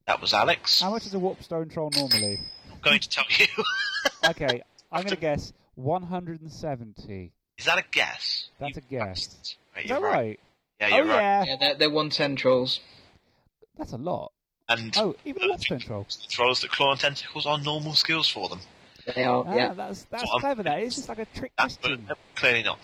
That 0.08 0.22
was 0.22 0.34
Alex. 0.34 0.82
How 0.82 0.92
much 0.92 1.06
is 1.06 1.14
a 1.14 1.18
warpstone 1.18 1.72
troll 1.72 1.90
normally? 1.96 2.40
I'm 2.72 2.80
going 2.82 3.00
to 3.00 3.10
tell 3.10 3.26
you. 3.38 3.48
Okay, 4.30 4.62
I'm 4.92 5.04
gonna 5.04 5.16
guess 5.18 5.52
170. 5.76 7.32
Is 7.58 7.66
that 7.66 7.78
a 7.78 7.84
guess? 7.92 8.50
That's 8.60 8.78
a 8.78 8.82
guess. 8.82 9.56
Right, 9.76 9.84
Is 9.86 9.90
you're 9.90 10.00
that 10.02 10.06
right? 10.06 10.40
Yeah, 10.82 10.90
oh 10.92 10.96
you're 10.98 11.06
right. 11.06 11.22
yeah. 11.22 11.44
Yeah, 11.46 11.56
they're, 11.60 11.76
they're 11.76 11.90
110 11.90 12.36
trolls. 12.38 12.80
That's 13.78 13.92
a 13.94 13.98
lot. 13.98 14.32
And 14.70 14.94
Oh, 14.98 15.16
even 15.26 15.42
the 15.48 15.54
Warpstone 15.54 15.86
troll. 15.86 16.06
the 16.22 16.28
trolls 16.30 16.62
that 16.62 16.72
claw 16.72 16.92
on 16.92 16.98
tentacles 16.98 17.46
are 17.46 17.58
normal 17.60 17.94
skills 17.96 18.28
for 18.30 18.48
them. 18.50 18.60
They 19.16 19.24
are, 19.24 19.44
Ah, 19.48 19.56
yeah. 19.56 19.74
that's 19.74 20.04
that's 20.06 20.24
So 20.24 20.30
I'm- 20.32 20.40
clever. 20.42 20.64
That 20.64 20.82
is 20.82 20.96
just 20.96 21.08
like 21.10 21.20
a 21.20 21.26
trick 21.26 21.52
That's 21.58 21.78
question. 21.78 22.06
but 22.08 22.18
clearly 22.36 22.64
not. 22.64 22.80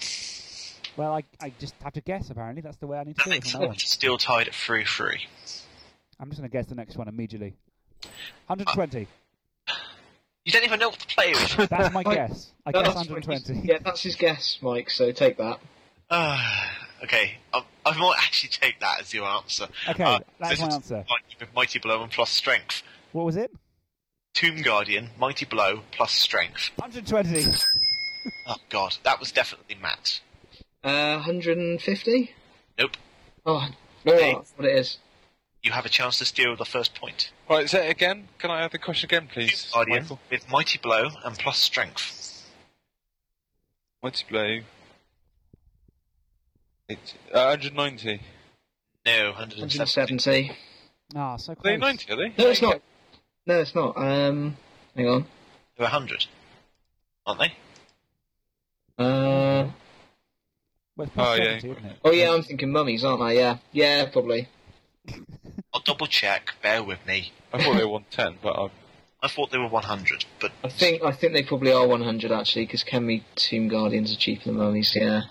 Well, 0.99 1.13
I 1.15 1.23
I 1.39 1.53
just 1.59 1.73
have 1.81 1.93
to 1.93 2.01
guess. 2.01 2.29
Apparently, 2.29 2.61
that's 2.61 2.75
the 2.75 2.85
way 2.87 2.97
I 2.97 3.05
need 3.05 3.15
to 3.17 3.23
do 3.23 3.29
it 3.29 3.33
Alex 3.35 3.51
from 3.51 3.61
now 3.61 3.67
on. 3.69 3.77
still 3.77 4.17
tied 4.17 4.49
at 4.49 4.53
3 4.53 4.83
3. 4.83 5.17
I'm 6.19 6.29
just 6.29 6.41
going 6.41 6.49
to 6.51 6.55
guess 6.57 6.65
the 6.65 6.75
next 6.75 6.97
one 6.97 7.07
immediately. 7.07 7.53
120. 8.47 9.07
You 10.43 10.51
don't 10.51 10.65
even 10.65 10.77
know 10.79 10.89
what 10.89 10.99
the 10.99 11.05
player 11.05 11.31
is. 11.31 11.55
That's 11.69 11.93
my 11.93 12.03
guess. 12.15 12.51
I 12.65 12.71
No, 12.71 12.81
guess 12.83 12.95
that's 12.95 13.07
fine. 13.07 13.21
120. 13.21 13.67
Yeah, 13.67 13.77
that's 13.81 14.01
his 14.03 14.15
guess, 14.17 14.57
Mike, 14.61 14.89
so 14.89 15.11
take 15.13 15.37
that. 15.37 15.59
Ah, 16.11 16.77
okay, 17.03 17.37
I, 17.53 17.63
I 17.85 17.97
might 17.97 18.15
actually 18.17 18.49
take 18.49 18.79
that 18.81 18.99
as 18.99 19.13
your 19.13 19.25
answer. 19.25 19.67
Okay, 19.87 20.03
Uh, 20.03 20.19
that's 20.39 20.51
this 20.51 20.59
my 20.61 20.67
is 20.67 20.73
answer. 20.75 21.05
Mighty, 21.09 21.51
Mighty 21.55 21.79
Blow 21.79 22.03
and 22.03 22.11
plus 22.11 22.29
strength. 22.29 22.83
What 23.13 23.25
was 23.25 23.37
it? 23.37 23.51
Tomb 24.33 24.61
Guardian, 24.63 25.09
Mighty 25.17 25.45
Blow 25.45 25.81
plus 25.91 26.11
strength. 26.11 26.71
120. 26.75 27.45
Oh 28.45 28.57
god, 28.67 28.97
that 29.03 29.17
was 29.19 29.31
definitely 29.31 29.75
Matt. 29.81 30.19
Uh, 30.83 31.15
150? 31.15 32.31
Nope. 32.77 32.97
Oh, 33.45 33.67
no, 34.05 34.13
Hey. 34.13 34.33
that's 34.33 34.53
what 34.55 34.67
it 34.67 34.77
is. 34.77 34.97
You 35.61 35.71
have 35.71 35.85
a 35.85 35.89
chance 35.89 36.17
to 36.19 36.25
steal 36.25 36.55
the 36.55 36.63
first 36.65 36.95
point. 36.95 37.31
Right, 37.49 37.69
say 37.69 37.87
it 37.87 37.91
again. 37.91 38.29
Can 38.37 38.49
I 38.49 38.61
have 38.61 38.71
the 38.71 38.77
question 38.79 39.07
again, 39.07 39.27
please? 39.31 39.63
Tomb 39.63 39.71
Guardian 39.73 40.03
Michael? 40.03 40.19
with 40.31 40.49
Mighty 40.49 40.77
Blow 40.81 41.09
and 41.25 41.37
plus 41.37 41.57
strength. 41.57 42.49
Mighty 44.01 44.25
Blow. 44.29 44.59
Eight, 46.87 47.13
uh, 47.33 47.55
190. 47.57 48.21
No, 49.05 49.31
170. 49.31 49.61
170. 49.77 50.51
Ah, 51.15 51.35
so 51.35 51.51
Are 51.51 51.55
they 51.61 51.77
close. 51.77 51.79
90, 52.07 52.13
are 52.13 52.15
they? 52.15 52.33
No, 52.41 52.49
it's 52.49 52.61
not. 52.61 52.81
No, 53.45 53.59
it's 53.59 53.75
not. 53.75 53.97
Um, 53.97 54.55
hang 54.95 55.07
on. 55.07 55.25
They're 55.77 55.83
100, 55.85 56.25
aren't 57.25 57.39
they? 57.41 57.53
Uh, 58.97 59.69
Well, 60.99 61.05
it's 61.05 61.15
plus 61.15 61.39
Oh, 61.39 61.41
yeah. 61.41 61.55
isn't 61.55 61.71
it? 61.71 61.95
oh 62.03 62.11
yeah, 62.11 62.33
I'm 62.33 62.41
thinking 62.43 62.73
mummies, 62.73 63.05
aren't 63.05 63.21
I? 63.21 63.31
Yeah, 63.31 63.57
yeah, 63.71 64.09
probably. 64.11 64.49
I'll 65.73 65.79
double 65.81 66.07
check. 66.07 66.51
Bear 66.61 66.83
with 66.83 66.99
me. 67.07 67.31
I 67.53 67.63
thought 67.63 67.77
they 67.77 67.85
were 67.85 67.99
110, 68.01 68.39
but 68.43 68.59
I, 68.59 68.69
I 69.23 69.27
thought 69.29 69.49
they 69.49 69.57
were 69.57 69.69
100, 69.69 70.25
but 70.41 70.51
I 70.61 70.67
think 70.67 71.01
I 71.01 71.13
think 71.13 71.31
they 71.31 71.43
probably 71.43 71.71
are 71.71 71.87
100 71.87 72.33
actually, 72.33 72.65
because 72.65 72.83
Khemri 72.83 73.23
Tomb 73.35 73.69
Guardians 73.69 74.11
are 74.11 74.17
cheaper 74.17 74.43
than 74.45 74.57
mummies. 74.57 74.93
Yeah, 74.93 75.21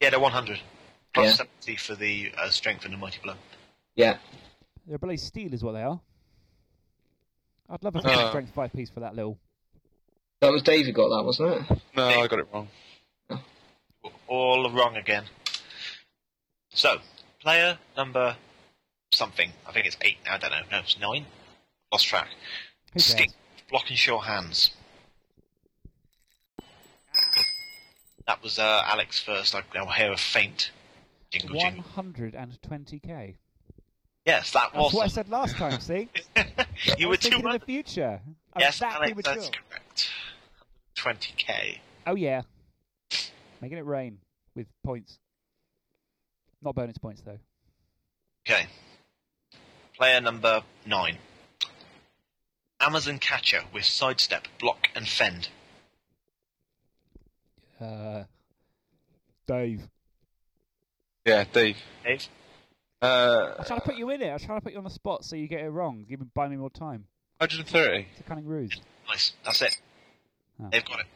yeah, 0.00 0.10
they're 0.10 0.20
100. 0.20 0.60
Plus 1.14 1.26
Yeah. 1.26 1.46
70 1.66 1.76
for 1.78 1.94
the 1.96 2.30
uh, 2.38 2.48
strength 2.50 2.84
and 2.84 2.94
the 2.94 2.98
Mighty 2.98 3.18
Blow. 3.24 3.34
yeah. 3.96 4.18
They're 4.86 4.98
bloody 4.98 5.16
steel, 5.16 5.52
is 5.52 5.62
what 5.64 5.72
they 5.72 5.82
are. 5.82 6.00
I'd 7.68 7.82
love 7.82 7.96
a 7.96 7.98
Uh. 8.08 8.28
strength 8.30 8.52
five 8.54 8.72
piece 8.72 8.90
for 8.90 9.00
that 9.00 9.16
little. 9.16 9.36
That 10.40 10.52
was 10.52 10.62
Dave 10.62 10.86
who 10.86 10.92
got 10.92 11.08
that, 11.08 11.24
wasn't 11.24 11.54
it? 11.70 11.80
no, 11.96 12.06
I 12.06 12.26
got 12.28 12.38
it 12.38 12.46
wrong. 12.52 12.68
All 14.26 14.70
wrong 14.70 14.96
again. 14.96 15.24
So, 16.70 16.98
player 17.40 17.78
number 17.96 18.36
something. 19.12 19.52
I 19.66 19.72
think 19.72 19.86
it's 19.86 19.96
eight 20.02 20.18
now. 20.24 20.34
I 20.34 20.38
don't 20.38 20.50
know. 20.50 20.60
No, 20.70 20.78
it's 20.78 20.98
nine. 20.98 21.26
Lost 21.92 22.06
track. 22.06 22.28
Who? 22.94 23.00
Stick, 23.00 23.30
block 23.70 23.88
and 23.88 23.98
sure 23.98 24.22
hands. 24.22 24.70
That 28.26 28.42
was 28.42 28.58
uh, 28.58 28.82
Alex 28.86 29.20
first. 29.20 29.54
I, 29.54 29.62
I'll 29.76 29.86
hear 29.88 30.12
a 30.12 30.16
faint 30.16 30.70
jingle 31.30 31.58
jingle. 31.58 31.84
120k. 31.96 33.34
Yes, 34.24 34.52
that 34.52 34.74
was. 34.74 34.92
That's 34.92 34.94
what 34.94 35.04
I 35.04 35.08
said 35.08 35.28
last 35.28 35.56
time. 35.56 35.80
See, 35.80 36.08
you 36.96 37.06
I 37.06 37.10
were 37.10 37.16
too 37.16 37.30
thinking 37.30 37.46
in 37.46 37.52
the 37.52 37.66
future. 37.66 38.20
I'm 38.54 38.60
Yes, 38.60 38.80
Alex, 38.80 39.20
that's 39.24 39.50
correct. 39.50 40.10
20k. 40.96 41.78
Oh 42.06 42.14
yeah, 42.14 42.42
making 43.62 43.78
it 43.78 43.86
rain 43.86 44.18
with 44.54 44.66
points. 44.84 45.18
Not 46.60 46.74
bonus 46.74 46.98
points 46.98 47.22
though. 47.22 47.38
Okay. 48.46 48.66
Player 49.96 50.20
number 50.20 50.62
nine. 50.84 51.16
Amazon 52.80 53.18
catcher 53.18 53.62
with 53.72 53.84
sidestep, 53.84 54.48
block, 54.58 54.88
and 54.96 55.08
fend. 55.08 55.48
Uh, 57.80 58.24
Dave. 59.46 59.88
Yeah, 61.24 61.44
Dave. 61.52 61.76
Dave? 62.04 62.26
Uh, 63.00 63.54
I'm 63.58 63.64
trying 63.64 63.80
to 63.80 63.86
put 63.86 63.96
you 63.96 64.10
in 64.10 64.22
it. 64.22 64.28
I 64.28 64.32
was 64.32 64.42
trying 64.42 64.58
to 64.58 64.62
put 64.64 64.72
you 64.72 64.78
on 64.78 64.84
the 64.84 64.90
spot 64.90 65.24
so 65.24 65.36
you 65.36 65.46
get 65.46 65.60
it 65.60 65.70
wrong. 65.70 66.04
Give 66.08 66.20
me, 66.20 66.26
buy 66.34 66.48
me 66.48 66.56
more 66.56 66.70
time. 66.70 67.06
130. 67.38 68.06
It's 68.10 68.20
a 68.20 68.22
cunning 68.24 68.46
ruse. 68.46 68.80
Nice. 69.08 69.32
That's 69.44 69.62
it. 69.62 69.80
Oh. 70.60 70.68
They've 70.70 70.84
got 70.84 71.00
it. 71.00 71.06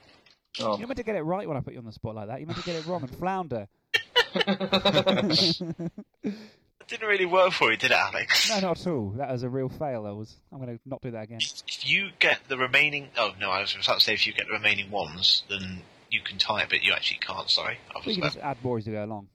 Oh. 0.60 0.78
You're 0.78 0.86
meant 0.88 0.96
to 0.98 1.02
get 1.04 1.16
it 1.16 1.22
right 1.22 1.46
when 1.46 1.56
I 1.56 1.60
put 1.60 1.72
you 1.74 1.78
on 1.78 1.84
the 1.84 1.92
spot 1.92 2.14
like 2.14 2.28
that. 2.28 2.40
You 2.40 2.46
meant 2.46 2.58
to 2.58 2.64
get 2.64 2.76
it 2.76 2.86
wrong 2.86 3.02
and 3.02 3.10
flounder. 3.18 3.68
It 3.92 4.02
didn't 6.88 7.08
really 7.08 7.26
work 7.26 7.52
for 7.52 7.70
you, 7.70 7.76
did 7.76 7.90
it, 7.90 7.96
Alex? 7.96 8.48
no, 8.50 8.60
not 8.60 8.80
at 8.80 8.86
all. 8.86 9.10
That 9.16 9.30
was 9.32 9.42
a 9.42 9.48
real 9.48 9.68
fail. 9.68 10.04
That 10.04 10.14
was. 10.14 10.34
I'm 10.52 10.58
going 10.58 10.76
to 10.78 10.88
not 10.88 11.02
do 11.02 11.10
that 11.12 11.24
again. 11.24 11.40
If 11.66 11.88
you 11.88 12.10
get 12.18 12.40
the 12.48 12.56
remaining. 12.56 13.08
Oh, 13.18 13.32
no, 13.40 13.50
I 13.50 13.60
was 13.60 13.74
about 13.74 13.98
to 13.98 14.00
say 14.04 14.14
if 14.14 14.26
you 14.26 14.32
get 14.32 14.46
the 14.46 14.52
remaining 14.54 14.90
ones, 14.90 15.42
then 15.50 15.82
you 16.10 16.20
can 16.22 16.38
tie 16.38 16.62
it, 16.62 16.68
but 16.70 16.82
you 16.82 16.92
actually 16.92 17.18
can't, 17.18 17.50
sorry. 17.50 17.78
I 17.94 18.00
We 18.06 18.14
can 18.14 18.22
just 18.24 18.38
add 18.38 18.58
more 18.62 18.78
as 18.78 18.86
we 18.86 18.92
go 18.92 19.04
along. 19.04 19.28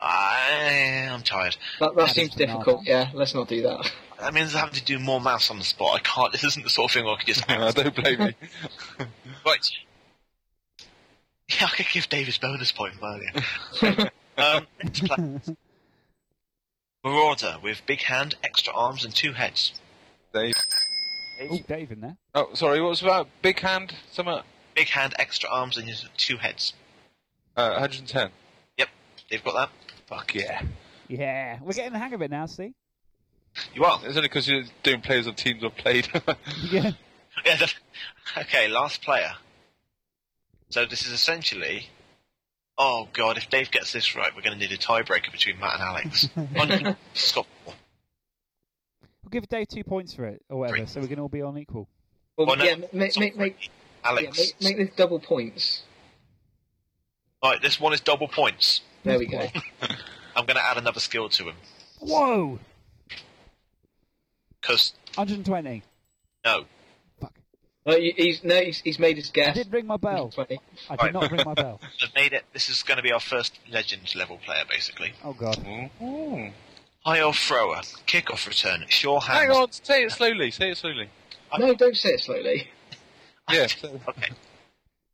I, 0.00 1.08
I'm 1.10 1.22
tired. 1.22 1.56
that, 1.80 1.94
that 1.94 2.06
That 2.06 2.14
seems 2.14 2.30
is 2.30 2.34
banana. 2.34 2.58
difficult. 2.58 2.84
Yeah, 2.86 3.10
let's 3.14 3.34
not 3.34 3.48
do 3.48 3.62
that. 3.62 3.90
That 4.20 4.34
means 4.34 4.54
I 4.54 4.58
have 4.58 4.72
to 4.72 4.84
do 4.84 4.98
more 4.98 5.20
maths 5.20 5.50
on 5.50 5.58
the 5.58 5.64
spot. 5.64 5.94
I 5.94 5.98
can't. 6.00 6.32
This 6.32 6.44
isn't 6.44 6.62
the 6.64 6.68
sort 6.70 6.90
of 6.90 6.94
thing 6.94 7.04
where 7.04 7.14
I 7.14 7.16
can 7.18 7.26
just. 7.26 7.48
I 7.50 7.70
don't 7.70 7.94
blame 7.94 8.20
you. 8.20 8.32
Right. 9.46 9.70
Yeah, 11.48 11.66
I 11.66 11.76
could 11.76 11.86
give 11.92 12.08
Davis 12.08 12.38
bonus 12.38 12.72
point 12.72 12.94
earlier. 13.02 13.30
um, 14.38 14.66
next 14.82 15.04
player. 15.06 15.40
Marauder 17.04 17.56
with 17.62 17.82
big 17.86 18.02
hand, 18.02 18.34
extra 18.42 18.72
arms, 18.74 19.04
and 19.04 19.14
two 19.14 19.32
heads. 19.32 19.72
Dave. 20.34 20.54
Oh, 21.50 21.58
Dave 21.68 21.92
in 21.92 22.00
there. 22.00 22.16
Oh, 22.34 22.48
sorry, 22.54 22.80
what 22.80 22.90
was 22.90 23.00
that? 23.00 23.26
Big 23.42 23.60
hand? 23.60 23.94
Something? 24.10 24.40
Big 24.74 24.88
hand, 24.88 25.14
extra 25.18 25.48
arms, 25.50 25.76
and 25.76 25.88
two 26.16 26.36
heads. 26.36 26.72
Uh, 27.56 27.70
110. 27.70 28.30
They've 29.28 29.42
got 29.42 29.54
that. 29.54 29.70
Fuck 30.06 30.36
yeah. 30.36 30.62
Yeah, 31.08 31.58
we're 31.60 31.72
getting 31.72 31.92
the 31.92 31.98
hang 31.98 32.14
of 32.14 32.22
it 32.22 32.30
now. 32.30 32.46
See? 32.46 32.74
You 33.74 33.84
are. 33.84 33.98
It's 34.04 34.16
only 34.16 34.28
because 34.28 34.46
you're 34.48 34.62
doing 34.84 35.00
players 35.00 35.26
of 35.26 35.34
teams 35.34 35.64
I've 35.64 35.76
played. 35.76 36.08
Yeah. 36.70 36.92
Yeah, 37.44 37.56
the- 37.56 38.40
okay, 38.40 38.66
last 38.68 39.02
player. 39.02 39.32
So 40.76 40.84
this 40.84 41.06
is 41.06 41.12
essentially. 41.12 41.88
Oh 42.76 43.08
god, 43.14 43.38
if 43.38 43.48
Dave 43.48 43.70
gets 43.70 43.94
this 43.94 44.14
right, 44.14 44.30
we're 44.36 44.42
going 44.42 44.52
to 44.52 44.60
need 44.62 44.72
a 44.72 44.76
tiebreaker 44.76 45.32
between 45.32 45.58
Matt 45.58 45.80
and 45.80 45.82
Alex. 45.82 46.28
On- 46.84 46.96
Scott. 47.14 47.46
We'll 47.64 49.30
give 49.30 49.48
Dave 49.48 49.68
two 49.68 49.84
points 49.84 50.12
for 50.12 50.26
it 50.26 50.42
or 50.50 50.58
whatever, 50.58 50.86
so 50.86 51.00
we 51.00 51.08
can 51.08 51.18
all 51.18 51.30
be 51.30 51.40
on 51.40 51.56
equal. 51.56 51.88
Well, 52.36 52.48
Well, 52.48 52.56
no, 52.56 52.64
yeah, 52.64 52.74
make, 52.92 53.18
make, 53.18 53.38
make, 53.38 53.56
yeah, 53.62 53.68
Alex. 54.10 54.38
make, 54.38 54.54
make 54.60 54.76
this 54.76 54.94
double 54.96 55.18
points. 55.18 55.84
Right, 57.42 57.62
this 57.62 57.80
one 57.80 57.94
is 57.94 58.02
double 58.02 58.28
points. 58.28 58.82
There 59.02 59.18
we 59.18 59.24
go. 59.24 59.46
I'm 60.36 60.44
going 60.44 60.56
to 60.58 60.62
add 60.62 60.76
another 60.76 61.00
skill 61.00 61.30
to 61.30 61.44
him 61.44 61.54
Whoa! 62.00 62.58
because 64.60 64.92
120. 65.14 65.82
no, 66.44 66.60
Fuck. 66.60 66.66
No, 67.86 67.94
you- 67.94 68.14
he's 68.16 68.42
no, 68.42 68.60
he's, 68.60 68.80
he's 68.80 68.98
made 68.98 69.16
his 69.16 69.30
guess. 69.30 69.50
I 69.56 69.62
did 69.62 69.72
ring 69.72 69.86
my 69.86 69.96
bell. 69.96 70.30
20. 70.30 70.58
I 70.90 70.94
Right. 70.94 71.00
did 71.04 71.12
not 71.14 71.30
ring 71.30 71.42
my 71.46 71.54
bell. 71.62 71.80
I've 72.02 72.14
made 72.14 72.32
it. 72.32 72.44
This 72.52 72.68
is 72.68 72.82
going 72.82 72.96
to 72.96 73.02
be 73.02 73.12
our 73.12 73.20
first 73.20 73.58
legend 73.70 74.14
level 74.16 74.38
player, 74.38 74.64
basically. 74.68 75.12
Oh 75.24 75.32
god. 75.32 75.64
Ooh. 76.02 76.50
High 77.04 77.20
Elf 77.20 77.38
thrower, 77.38 77.82
kick 78.06 78.30
off 78.32 78.46
return, 78.48 78.84
sure 78.88 79.20
hands. 79.20 79.38
Hang 79.40 79.50
on, 79.52 79.70
say 79.70 80.02
it 80.02 80.10
slowly, 80.10 80.50
say 80.50 80.70
it 80.72 80.76
slowly. 80.78 81.08
No, 81.56 81.72
don't 81.74 81.96
say 81.96 82.10
it 82.14 82.20
slowly. 82.20 82.68
Yeah. 83.48 83.68
Okay. 84.08 84.30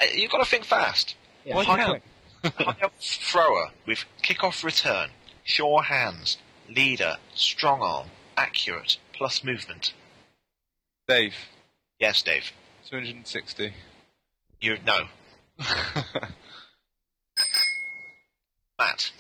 Uh, 0.01 0.07
You've 0.15 0.31
got 0.31 0.39
to 0.43 0.49
think 0.51 0.65
fast. 0.65 1.17
Yeah. 1.45 1.57
Why 1.57 1.65
Quick. 1.65 2.03
High 2.57 2.77
Elf 2.81 2.93
thrower 2.99 3.73
with 3.87 4.07
kick 4.23 4.43
off 4.43 4.65
return, 4.65 5.11
sure 5.45 5.83
hands, 5.83 6.39
leader, 6.69 7.19
strong 7.35 7.83
arm, 7.83 8.07
accurate, 8.39 8.97
plus 9.13 9.45
movement. 9.45 9.93
Dave. 11.07 11.35
Yes, 11.99 12.23
Dave. 12.23 12.53
260. 12.93 13.73
You 14.61 14.77
no. 14.87 15.05
Matt. 18.79 19.11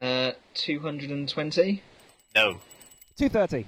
Uh, 0.00 0.30
220. 0.54 1.82
No. 2.34 2.52
230. 3.18 3.66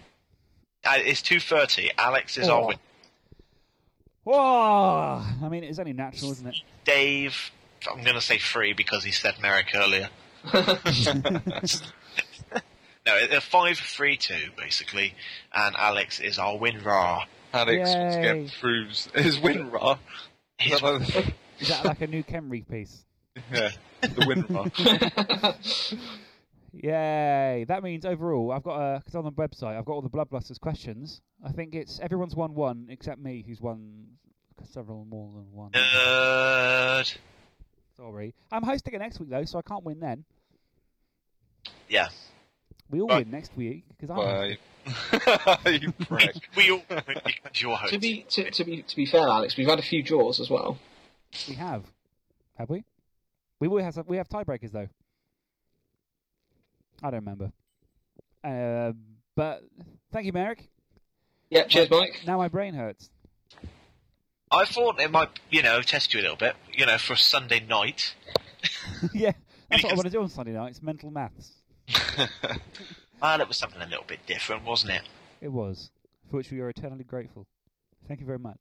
Uh, 0.86 0.92
it's 0.96 1.20
two 1.20 1.40
thirty. 1.40 1.90
Alex 1.98 2.38
is 2.38 2.48
our 2.48 2.62
Oh. 2.62 2.66
win. 2.68 2.76
Whoa! 4.22 5.22
I 5.42 5.48
mean, 5.50 5.62
it's 5.64 5.78
only 5.78 5.92
natural, 5.92 6.32
isn't 6.32 6.46
it? 6.46 6.56
Dave 6.84 7.50
I'm 7.86 8.02
going 8.02 8.14
to 8.14 8.22
say 8.22 8.38
free 8.38 8.72
because 8.72 9.04
he 9.04 9.12
said 9.12 9.34
Merrick 9.42 9.74
earlier. 9.74 10.08
No, 13.06 13.18
a 13.18 13.38
five 13.42 13.76
three 13.76 14.16
two 14.16 14.48
basically, 14.56 15.12
and 15.52 15.76
Alex 15.76 16.20
is 16.20 16.38
our 16.38 16.54
WinRAR. 16.54 17.26
Alex 17.54 17.88
once 17.88 18.14
Yay. 18.14 18.18
again 18.20 18.50
proves 18.60 19.08
his 19.14 19.38
win 19.40 19.70
raw. 19.70 19.98
His- 20.58 20.82
Is 21.60 21.68
that 21.68 21.84
like 21.84 22.00
a 22.00 22.06
new 22.06 22.22
Khemri 22.24 22.68
piece? 22.68 23.04
yeah, 23.52 23.70
the 24.02 24.24
win 24.26 24.44
raw. 24.48 24.64
Yay! 26.72 27.64
That 27.68 27.82
means 27.84 28.04
overall, 28.04 28.50
I've 28.50 28.64
got 28.64 28.78
a 28.80 28.98
because 28.98 29.14
on 29.14 29.24
the 29.24 29.30
website 29.32 29.78
I've 29.78 29.84
got 29.84 29.92
all 29.92 30.02
the 30.02 30.10
Bloodbusters 30.10 30.58
questions. 30.58 31.20
I 31.44 31.52
think 31.52 31.74
it's 31.74 32.00
everyone's 32.00 32.34
won 32.34 32.54
one 32.54 32.88
except 32.90 33.20
me, 33.20 33.44
who's 33.46 33.60
won 33.60 34.06
several 34.72 35.04
more 35.04 35.30
than 35.34 35.52
one. 35.52 35.70
Nerd. 35.70 37.16
Sorry, 37.96 38.34
I'm 38.50 38.64
hosting 38.64 38.92
it 38.94 38.98
next 38.98 39.20
week 39.20 39.30
though, 39.30 39.44
so 39.44 39.58
I 39.58 39.62
can't 39.62 39.84
win 39.84 40.00
then. 40.00 40.24
Yeah. 41.88 42.08
We 42.90 43.00
all 43.00 43.08
Right. 43.08 43.24
win 43.24 43.30
next 43.32 43.56
week 43.56 43.84
because 43.88 44.10
I'm. 44.10 44.16
Why? 44.18 44.58
you 45.70 45.92
prick. 45.92 46.36
We 46.56 46.70
all 46.70 46.82
to 47.88 47.98
be 47.98 48.26
to, 48.30 48.50
to 48.50 48.64
be 48.64 48.82
to 48.82 48.96
be 48.96 49.06
fair, 49.06 49.26
Alex, 49.26 49.56
we've 49.56 49.68
had 49.68 49.78
a 49.78 49.82
few 49.82 50.02
draws 50.02 50.40
as 50.40 50.50
well. 50.50 50.78
We 51.48 51.54
have, 51.54 51.84
have 52.58 52.68
we? 52.70 52.84
We 53.60 53.68
will 53.68 53.82
have 53.82 53.94
some, 53.94 54.04
we 54.06 54.18
have 54.18 54.28
tiebreakers 54.28 54.72
though. 54.72 54.88
I 57.02 57.10
don't 57.10 57.20
remember. 57.24 57.50
Uh, 58.44 58.92
but 59.34 59.64
thank 60.12 60.26
you, 60.26 60.32
Merrick. 60.32 60.68
Yeah, 61.50 61.64
cheers, 61.64 61.88
Mike. 61.90 62.20
Now 62.26 62.36
my 62.36 62.48
brain 62.48 62.74
hurts. 62.74 63.08
I 64.50 64.64
thought 64.66 65.00
it 65.00 65.10
might, 65.10 65.30
you 65.50 65.62
know, 65.62 65.80
test 65.82 66.14
you 66.14 66.20
a 66.20 66.22
little 66.22 66.36
bit, 66.36 66.54
you 66.72 66.84
know, 66.86 66.98
for 66.98 67.14
a 67.14 67.16
Sunday 67.16 67.60
night. 67.60 68.14
yeah, 69.14 69.32
that's 69.70 69.82
what 69.82 69.92
I 69.92 69.94
Because- 69.94 69.96
want 69.96 70.04
to 70.06 70.10
do 70.10 70.20
on 70.22 70.28
Sunday 70.28 70.52
night. 70.52 70.70
It's 70.70 70.82
mental 70.82 71.10
maths. 71.10 71.50
Well, 73.22 73.40
it 73.40 73.48
was 73.48 73.56
something 73.56 73.80
a 73.80 73.86
little 73.86 74.04
bit 74.06 74.26
different, 74.26 74.64
wasn't 74.64 74.92
it? 74.92 75.02
It 75.40 75.48
was, 75.48 75.90
for 76.30 76.36
which 76.36 76.50
we 76.50 76.60
are 76.60 76.68
eternally 76.68 77.04
grateful. 77.04 77.46
Thank 78.06 78.20
you 78.20 78.26
very 78.26 78.38
much. 78.38 78.60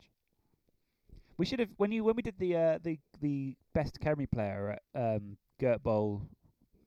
We 1.38 1.46
should 1.46 1.60
have 1.60 1.68
when 1.76 1.92
you 1.92 2.04
when 2.06 2.16
we 2.16 2.22
did 2.22 2.36
the 2.40 2.56
uh, 2.56 2.80
the 2.82 2.98
the 3.22 3.56
best 3.74 4.00
Khemri 4.00 4.30
player 4.32 4.80
at 4.96 5.02
um, 5.16 5.36
Gert 5.60 5.84
Bowl 5.84 6.22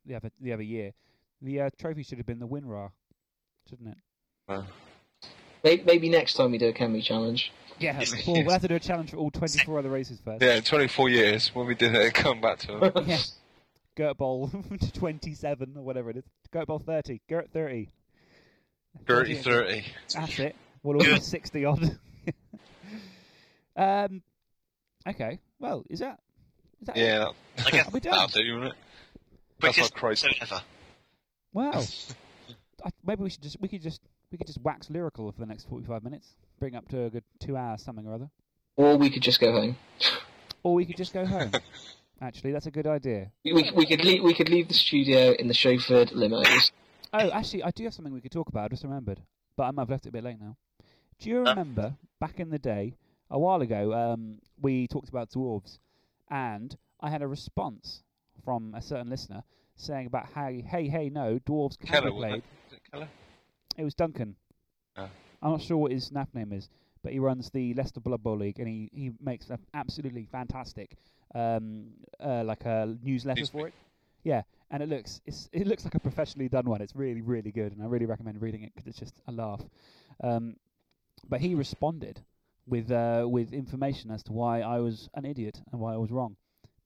the 0.07 0.15
other 0.15 0.31
the 0.41 0.53
other 0.55 0.63
year. 0.63 0.93
The 1.43 1.63
uh, 1.63 1.71
trophy 1.79 2.03
should 2.03 2.17
have 2.17 2.27
been 2.27 2.39
the 2.39 2.47
WinRAR, 2.49 2.93
shouldn't 3.69 3.89
it? 3.91 3.99
Uh, 4.49 4.63
Maybe, 5.65 5.83
maybe 5.85 6.09
next 6.09 6.35
time 6.35 6.53
we 6.53 6.59
do 6.59 6.69
a 6.69 6.73
Khemri 6.73 7.03
challenge. 7.03 7.53
Yeah, 7.79 7.99
Yes. 7.99 8.27
well, 8.27 8.37
we'll 8.37 8.53
have 8.53 8.63
to 8.63 8.69
do 8.69 8.77
a 8.77 8.81
challenge 8.81 9.11
for 9.11 9.17
all 9.17 9.31
24 9.33 9.79
other 9.81 9.91
races 9.91 10.19
first. 10.25 10.41
yeah, 10.43 10.55
in 10.55 10.63
24 10.63 11.09
years, 11.11 11.55
when 11.55 11.67
we 11.67 11.75
did 11.75 11.95
it, 11.95 12.15
come 12.15 12.41
back 12.41 12.61
to 12.61 12.85
it. 12.85 13.07
Yeah. 13.07 13.19
Gert 13.97 14.19
Bowl 14.19 14.51
27 14.95 15.75
or 15.77 15.83
whatever 15.83 16.11
it 16.11 16.19
is. 16.19 16.25
Gert 16.53 16.69
Bowl 16.69 16.79
30. 16.79 17.23
Gert 17.29 17.51
30. 17.53 17.91
30 19.07 19.35
30. 19.35 19.85
That's 20.15 20.39
it. 20.39 20.57
Well, 20.83 20.99
almost 20.99 21.29
60 21.31 21.65
odd. 21.65 21.99
um, 23.77 24.23
okay. 25.09 25.41
Well, 25.59 25.83
is 25.91 25.99
that. 26.01 26.21
Is 26.81 26.87
that 26.87 26.97
it? 26.97 27.01
Yeah, 27.01 27.29
I 27.65 27.71
guess 27.71 27.93
we 27.93 28.01
done? 28.01 28.13
that'll 28.13 28.43
do, 28.43 28.55
won't 28.55 28.67
it? 28.67 28.75
That's 29.61 29.75
quickest 29.75 29.95
our 29.95 29.99
Christ. 29.99 30.25
episode 30.27 30.43
ever. 30.43 30.63
Wow. 31.53 31.73
I, 32.85 32.91
maybe 33.05 33.23
we 33.23 33.31
should 33.31 33.43
just 33.43 33.61
we 33.61 33.69
could 33.69 33.83
just 33.83 34.03
we 34.31 34.39
could 34.39 34.47
just 34.47 34.61
wax 34.61 34.91
lyrical 34.91 35.33
for 35.33 35.41
the 35.41 35.47
next 35.47 35.69
45 35.69 36.05
minutes. 36.05 36.37
Bring 36.61 36.77
up 36.77 36.89
to 36.91 37.05
a 37.05 37.11
good 37.11 37.25
two 37.41 37.57
hours 37.57 37.83
something 37.83 38.07
or 38.07 38.15
other. 38.15 38.31
Or 38.77 38.97
we 38.97 39.09
could 39.09 39.23
just 39.23 39.41
go 39.41 39.53
home. 39.53 39.77
Or 40.63 40.75
we 40.75 40.85
could 40.85 40.97
just 40.99 41.15
go 41.15 41.25
home. 41.25 41.53
Actually, 42.21 42.53
that's 42.53 42.67
a 42.67 42.71
good 42.71 42.87
idea. 42.87 43.31
We, 43.45 43.53
we, 43.53 43.71
we 43.75 43.87
could 43.87 44.05
leave, 44.05 44.23
we 44.23 44.35
could 44.35 44.49
leave 44.49 44.69
the 44.69 44.75
studio 44.75 45.33
in 45.33 45.49
the 45.49 45.55
chauffeured 45.55 46.13
limos. 46.13 46.71
Oh, 47.13 47.31
actually, 47.31 47.63
I 47.63 47.71
do 47.71 47.85
have 47.85 47.95
something 47.95 48.13
we 48.13 48.21
could 48.21 48.33
talk 48.33 48.49
about. 48.49 48.65
I 48.65 48.69
just 48.69 48.85
remembered, 48.85 49.21
but 49.57 49.65
I 49.65 49.71
might 49.71 49.83
have 49.83 49.91
left 49.91 50.07
it 50.07 50.11
a 50.11 50.13
bit 50.13 50.25
late 50.25 50.41
now. 50.41 50.57
Do 51.19 51.29
you 51.29 51.39
remember 51.41 51.95
back 52.21 52.41
in 52.41 52.51
the 52.51 52.59
day, 52.59 52.95
a 53.31 53.39
while 53.39 53.61
ago, 53.61 53.93
um, 53.93 54.39
we 54.61 54.87
talked 54.87 55.09
about 55.09 55.31
dwarves, 55.31 55.79
and 56.31 56.77
I 57.01 57.11
had 57.11 57.23
a 57.23 57.27
response 57.27 58.03
from 58.45 58.75
a 58.75 58.83
certain 58.83 59.11
listener 59.11 59.43
saying 59.77 60.07
about 60.07 60.27
how, 60.35 60.49
hey, 60.49 60.89
hey, 60.89 61.11
no, 61.11 61.39
dwarves 61.41 61.79
can 61.79 61.89
Keller, 61.89 62.11
be 62.11 62.17
wasn't 62.17 62.33
played. 62.33 62.39
it? 62.39 62.45
Was 62.65 62.73
it 62.73 62.91
Keller? 62.91 63.09
It 63.77 63.85
was 63.85 63.95
Duncan. 63.95 64.37
Oh. 64.97 65.09
I'm 65.43 65.51
not 65.51 65.63
sure 65.63 65.77
what 65.77 65.93
his 65.93 66.05
snap 66.05 66.31
name 66.35 66.53
is, 66.53 66.71
but 67.03 67.13
he 67.13 67.19
runs 67.19 67.51
the 67.51 67.75
Leicester 67.75 68.01
Blood 68.01 68.23
Bowl 68.23 68.39
League, 68.39 68.59
and 68.59 68.67
he, 68.67 68.91
he 68.93 69.13
makes 69.21 69.51
an 69.51 69.59
absolutely 69.75 70.27
fantastic 70.33 70.97
um, 71.35 71.87
uh, 72.21 72.43
like 72.45 72.65
a 72.65 72.97
newsletter 73.03 73.41
for 73.51 73.69
it. 73.69 73.75
Yeah, 74.25 74.43
and 74.71 74.83
it 74.83 74.89
looks 74.89 75.21
it's, 75.27 75.49
it 75.53 75.67
looks 75.67 75.85
like 75.85 75.95
a 75.95 76.01
professionally 76.01 76.49
done 76.49 76.69
one. 76.69 76.81
It's 76.81 76.95
really 76.97 77.23
really 77.23 77.53
good, 77.53 77.73
and 77.73 77.83
I 77.83 77.87
really 77.87 78.07
recommend 78.07 78.41
reading 78.43 78.63
it 78.63 78.73
because 78.75 78.87
it's 78.89 78.99
just 78.99 79.15
a 79.27 79.33
laugh. 79.33 79.63
Um, 80.23 80.57
but 81.29 81.41
he 81.41 81.55
responded 81.55 82.21
with 82.67 82.91
uh, 82.91 83.27
with 83.29 83.53
information 83.53 84.11
as 84.11 84.23
to 84.25 84.33
why 84.33 84.61
I 84.61 84.79
was 84.79 85.09
an 85.15 85.25
idiot 85.25 85.61
and 85.73 85.81
why 85.81 85.95
I 85.95 85.97
was 85.97 86.11
wrong, 86.11 86.37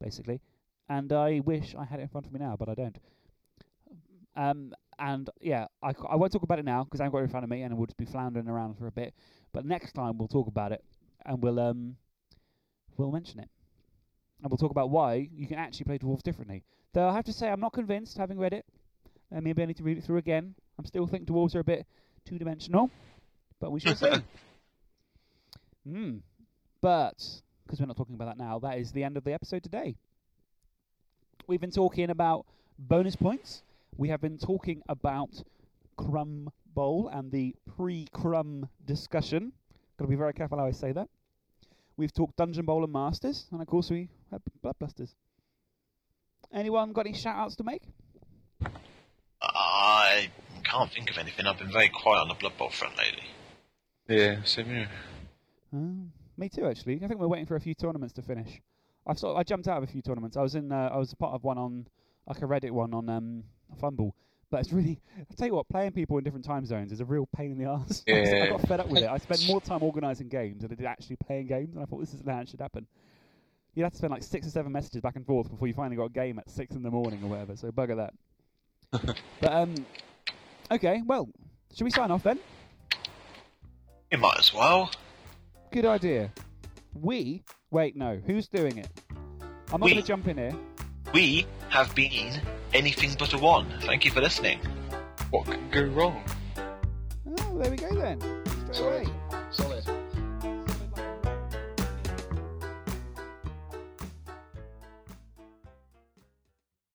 basically. 0.00 0.40
And 0.88 1.12
I 1.12 1.40
wish 1.40 1.74
I 1.78 1.84
had 1.84 2.00
it 2.00 2.02
in 2.02 2.08
front 2.08 2.26
of 2.26 2.32
me 2.32 2.40
now, 2.40 2.56
but 2.58 2.68
I 2.68 2.74
don't. 2.74 2.98
Um, 4.36 4.72
and 4.98 5.30
yeah, 5.40 5.66
I, 5.82 5.92
c- 5.92 5.98
I 6.08 6.16
won't 6.16 6.32
talk 6.32 6.42
about 6.42 6.58
it 6.58 6.64
now 6.64 6.84
because 6.84 7.00
I 7.00 7.04
haven't 7.04 7.12
got 7.12 7.20
it 7.20 7.24
in 7.24 7.30
front 7.30 7.44
of 7.44 7.50
me, 7.50 7.62
and 7.62 7.76
we'll 7.76 7.86
just 7.86 7.96
be 7.96 8.04
floundering 8.04 8.48
around 8.48 8.76
for 8.76 8.86
a 8.86 8.92
bit. 8.92 9.14
But 9.52 9.64
next 9.64 9.92
time 9.92 10.18
we'll 10.18 10.28
talk 10.28 10.46
about 10.48 10.72
it, 10.72 10.84
and 11.24 11.42
we'll 11.42 11.58
um 11.60 11.96
we'll 12.96 13.10
mention 13.12 13.40
it, 13.40 13.48
and 14.42 14.50
we'll 14.50 14.58
talk 14.58 14.70
about 14.70 14.90
why 14.90 15.28
you 15.32 15.46
can 15.46 15.58
actually 15.58 15.84
play 15.84 15.98
dwarves 15.98 16.22
differently. 16.22 16.62
Though 16.92 17.08
I 17.08 17.14
have 17.14 17.24
to 17.26 17.32
say, 17.32 17.48
I'm 17.48 17.60
not 17.60 17.72
convinced, 17.72 18.18
having 18.18 18.38
read 18.38 18.52
it. 18.52 18.64
Uh, 19.34 19.40
maybe 19.40 19.62
I 19.62 19.66
need 19.66 19.76
to 19.76 19.82
read 19.82 19.98
it 19.98 20.04
through 20.04 20.18
again. 20.18 20.54
I'm 20.78 20.84
still 20.84 21.06
think 21.06 21.26
dwarves 21.26 21.54
are 21.54 21.60
a 21.60 21.64
bit 21.64 21.86
two-dimensional, 22.24 22.90
but 23.60 23.70
we 23.70 23.80
shall 23.80 23.94
see. 23.94 24.10
Hmm. 25.88 26.18
But 26.82 27.16
because 27.64 27.80
we're 27.80 27.86
not 27.86 27.96
talking 27.96 28.14
about 28.14 28.26
that 28.26 28.36
now, 28.36 28.58
that 28.58 28.78
is 28.78 28.92
the 28.92 29.02
end 29.02 29.16
of 29.16 29.24
the 29.24 29.32
episode 29.32 29.62
today. 29.62 29.96
We've 31.46 31.60
been 31.60 31.70
talking 31.70 32.10
about 32.10 32.44
bonus 32.78 33.16
points. 33.16 33.62
We 33.96 34.08
have 34.10 34.20
been 34.20 34.36
talking 34.36 34.82
about 34.88 35.42
Crumb 35.96 36.50
Bowl 36.74 37.08
and 37.12 37.32
the 37.32 37.54
pre-Crumb 37.76 38.68
discussion. 38.84 39.52
Got 39.98 40.04
to 40.04 40.10
be 40.10 40.16
very 40.16 40.34
careful 40.34 40.58
how 40.58 40.66
I 40.66 40.70
say 40.70 40.92
that. 40.92 41.08
We've 42.00 42.14
talked 42.14 42.38
Dungeon 42.38 42.64
Bowl 42.64 42.82
and 42.82 42.90
Masters, 42.90 43.44
and 43.52 43.60
of 43.60 43.66
course 43.66 43.90
we 43.90 44.08
had 44.30 44.40
Bloodbusters. 44.64 45.10
Anyone 46.50 46.94
got 46.94 47.04
any 47.04 47.14
shout-outs 47.14 47.56
to 47.56 47.62
make? 47.62 47.82
I 49.42 50.30
can't 50.64 50.90
think 50.90 51.10
of 51.10 51.18
anything. 51.18 51.46
I've 51.46 51.58
been 51.58 51.70
very 51.70 51.90
quiet 51.90 52.22
on 52.22 52.28
the 52.28 52.34
Blood 52.36 52.56
Bowl 52.56 52.70
front 52.70 52.96
lately. 52.96 53.24
Yeah, 54.08 54.42
same 54.44 54.64
here. 54.64 54.88
Uh, 55.74 56.08
me 56.38 56.48
too, 56.48 56.64
actually. 56.64 57.02
I 57.04 57.06
think 57.06 57.20
we're 57.20 57.28
waiting 57.28 57.44
for 57.44 57.56
a 57.56 57.60
few 57.60 57.74
tournaments 57.74 58.14
to 58.14 58.22
finish. 58.22 58.62
I've 59.06 59.18
sort 59.18 59.36
I 59.36 59.42
jumped 59.42 59.68
out 59.68 59.76
of 59.76 59.82
a 59.82 59.92
few 59.92 60.00
tournaments. 60.00 60.38
I 60.38 60.40
was 60.40 60.54
in. 60.54 60.72
Uh, 60.72 60.88
I 60.90 60.96
was 60.96 61.12
part 61.12 61.34
of 61.34 61.44
one 61.44 61.58
on 61.58 61.86
like 62.26 62.38
a 62.38 62.46
Reddit 62.46 62.70
one 62.70 62.94
on 62.94 63.10
um 63.10 63.44
FUMBBL. 63.78 64.10
But 64.50 64.60
it's 64.60 64.72
really. 64.72 65.00
I 65.18 65.34
tell 65.34 65.46
you 65.46 65.54
what, 65.54 65.68
playing 65.68 65.92
people 65.92 66.18
in 66.18 66.24
different 66.24 66.44
time 66.44 66.66
zones 66.66 66.90
is 66.92 67.00
a 67.00 67.04
real 67.04 67.28
pain 67.36 67.52
in 67.52 67.58
the 67.58 67.70
ass. 67.70 68.02
I 68.08 68.48
got 68.48 68.62
fed 68.66 68.80
up 68.80 68.88
with 68.88 69.02
it. 69.02 69.08
I 69.08 69.18
spent 69.18 69.46
more 69.46 69.60
time 69.60 69.82
organising 69.82 70.28
games 70.28 70.62
than 70.62 70.72
I 70.72 70.74
did 70.74 70.86
actually 70.86 71.16
playing 71.16 71.46
games, 71.46 71.74
and 71.74 71.82
I 71.82 71.86
thought 71.86 72.00
this 72.00 72.14
isn't 72.14 72.28
how 72.28 72.40
it 72.40 72.48
should 72.48 72.60
happen. 72.60 72.86
You'd 73.74 73.84
have 73.84 73.92
to 73.92 73.98
spend 73.98 74.10
like 74.10 74.24
six 74.24 74.46
or 74.48 74.50
seven 74.50 74.72
messages 74.72 75.00
back 75.00 75.14
and 75.14 75.24
forth 75.24 75.48
before 75.48 75.68
you 75.68 75.74
finally 75.74 75.94
got 75.96 76.06
a 76.06 76.10
game 76.10 76.40
at 76.40 76.50
six 76.50 76.74
in 76.74 76.82
the 76.82 76.90
morning 76.90 77.22
or 77.22 77.28
whatever. 77.28 77.54
So 77.56 77.70
bugger 77.70 77.96
that. 78.92 79.16
but 79.40 79.52
um, 79.52 79.74
okay. 80.72 81.02
Well, 81.06 81.28
should 81.72 81.84
we 81.84 81.90
sign 81.92 82.10
off 82.10 82.24
then? 82.24 82.40
You 84.10 84.18
might 84.18 84.40
as 84.40 84.52
well. 84.52 84.90
Good 85.70 85.84
idea. 85.84 86.32
We 86.94 87.44
wait. 87.70 87.94
No, 87.94 88.20
who's 88.26 88.48
doing 88.48 88.78
it? 88.78 88.88
I'm 89.72 89.78
not 89.78 89.82
We. 89.82 89.92
going 89.92 90.02
to 90.02 90.08
jump 90.08 90.26
in 90.26 90.36
here. 90.38 90.52
We 91.12 91.46
have 91.70 91.92
been 91.94 92.40
anything 92.72 93.16
but 93.18 93.32
a 93.32 93.38
one. 93.38 93.66
Thank 93.80 94.04
you 94.04 94.12
for 94.12 94.20
listening. 94.20 94.60
What 95.30 95.46
can 95.46 95.68
go 95.70 95.82
wrong? 95.82 96.22
Oh, 96.56 97.58
there 97.58 97.70
we 97.70 97.76
go 97.76 97.92
then. 97.94 98.20
Straight 98.72 98.76
Sorry. 98.76 99.06
away. 99.06 99.69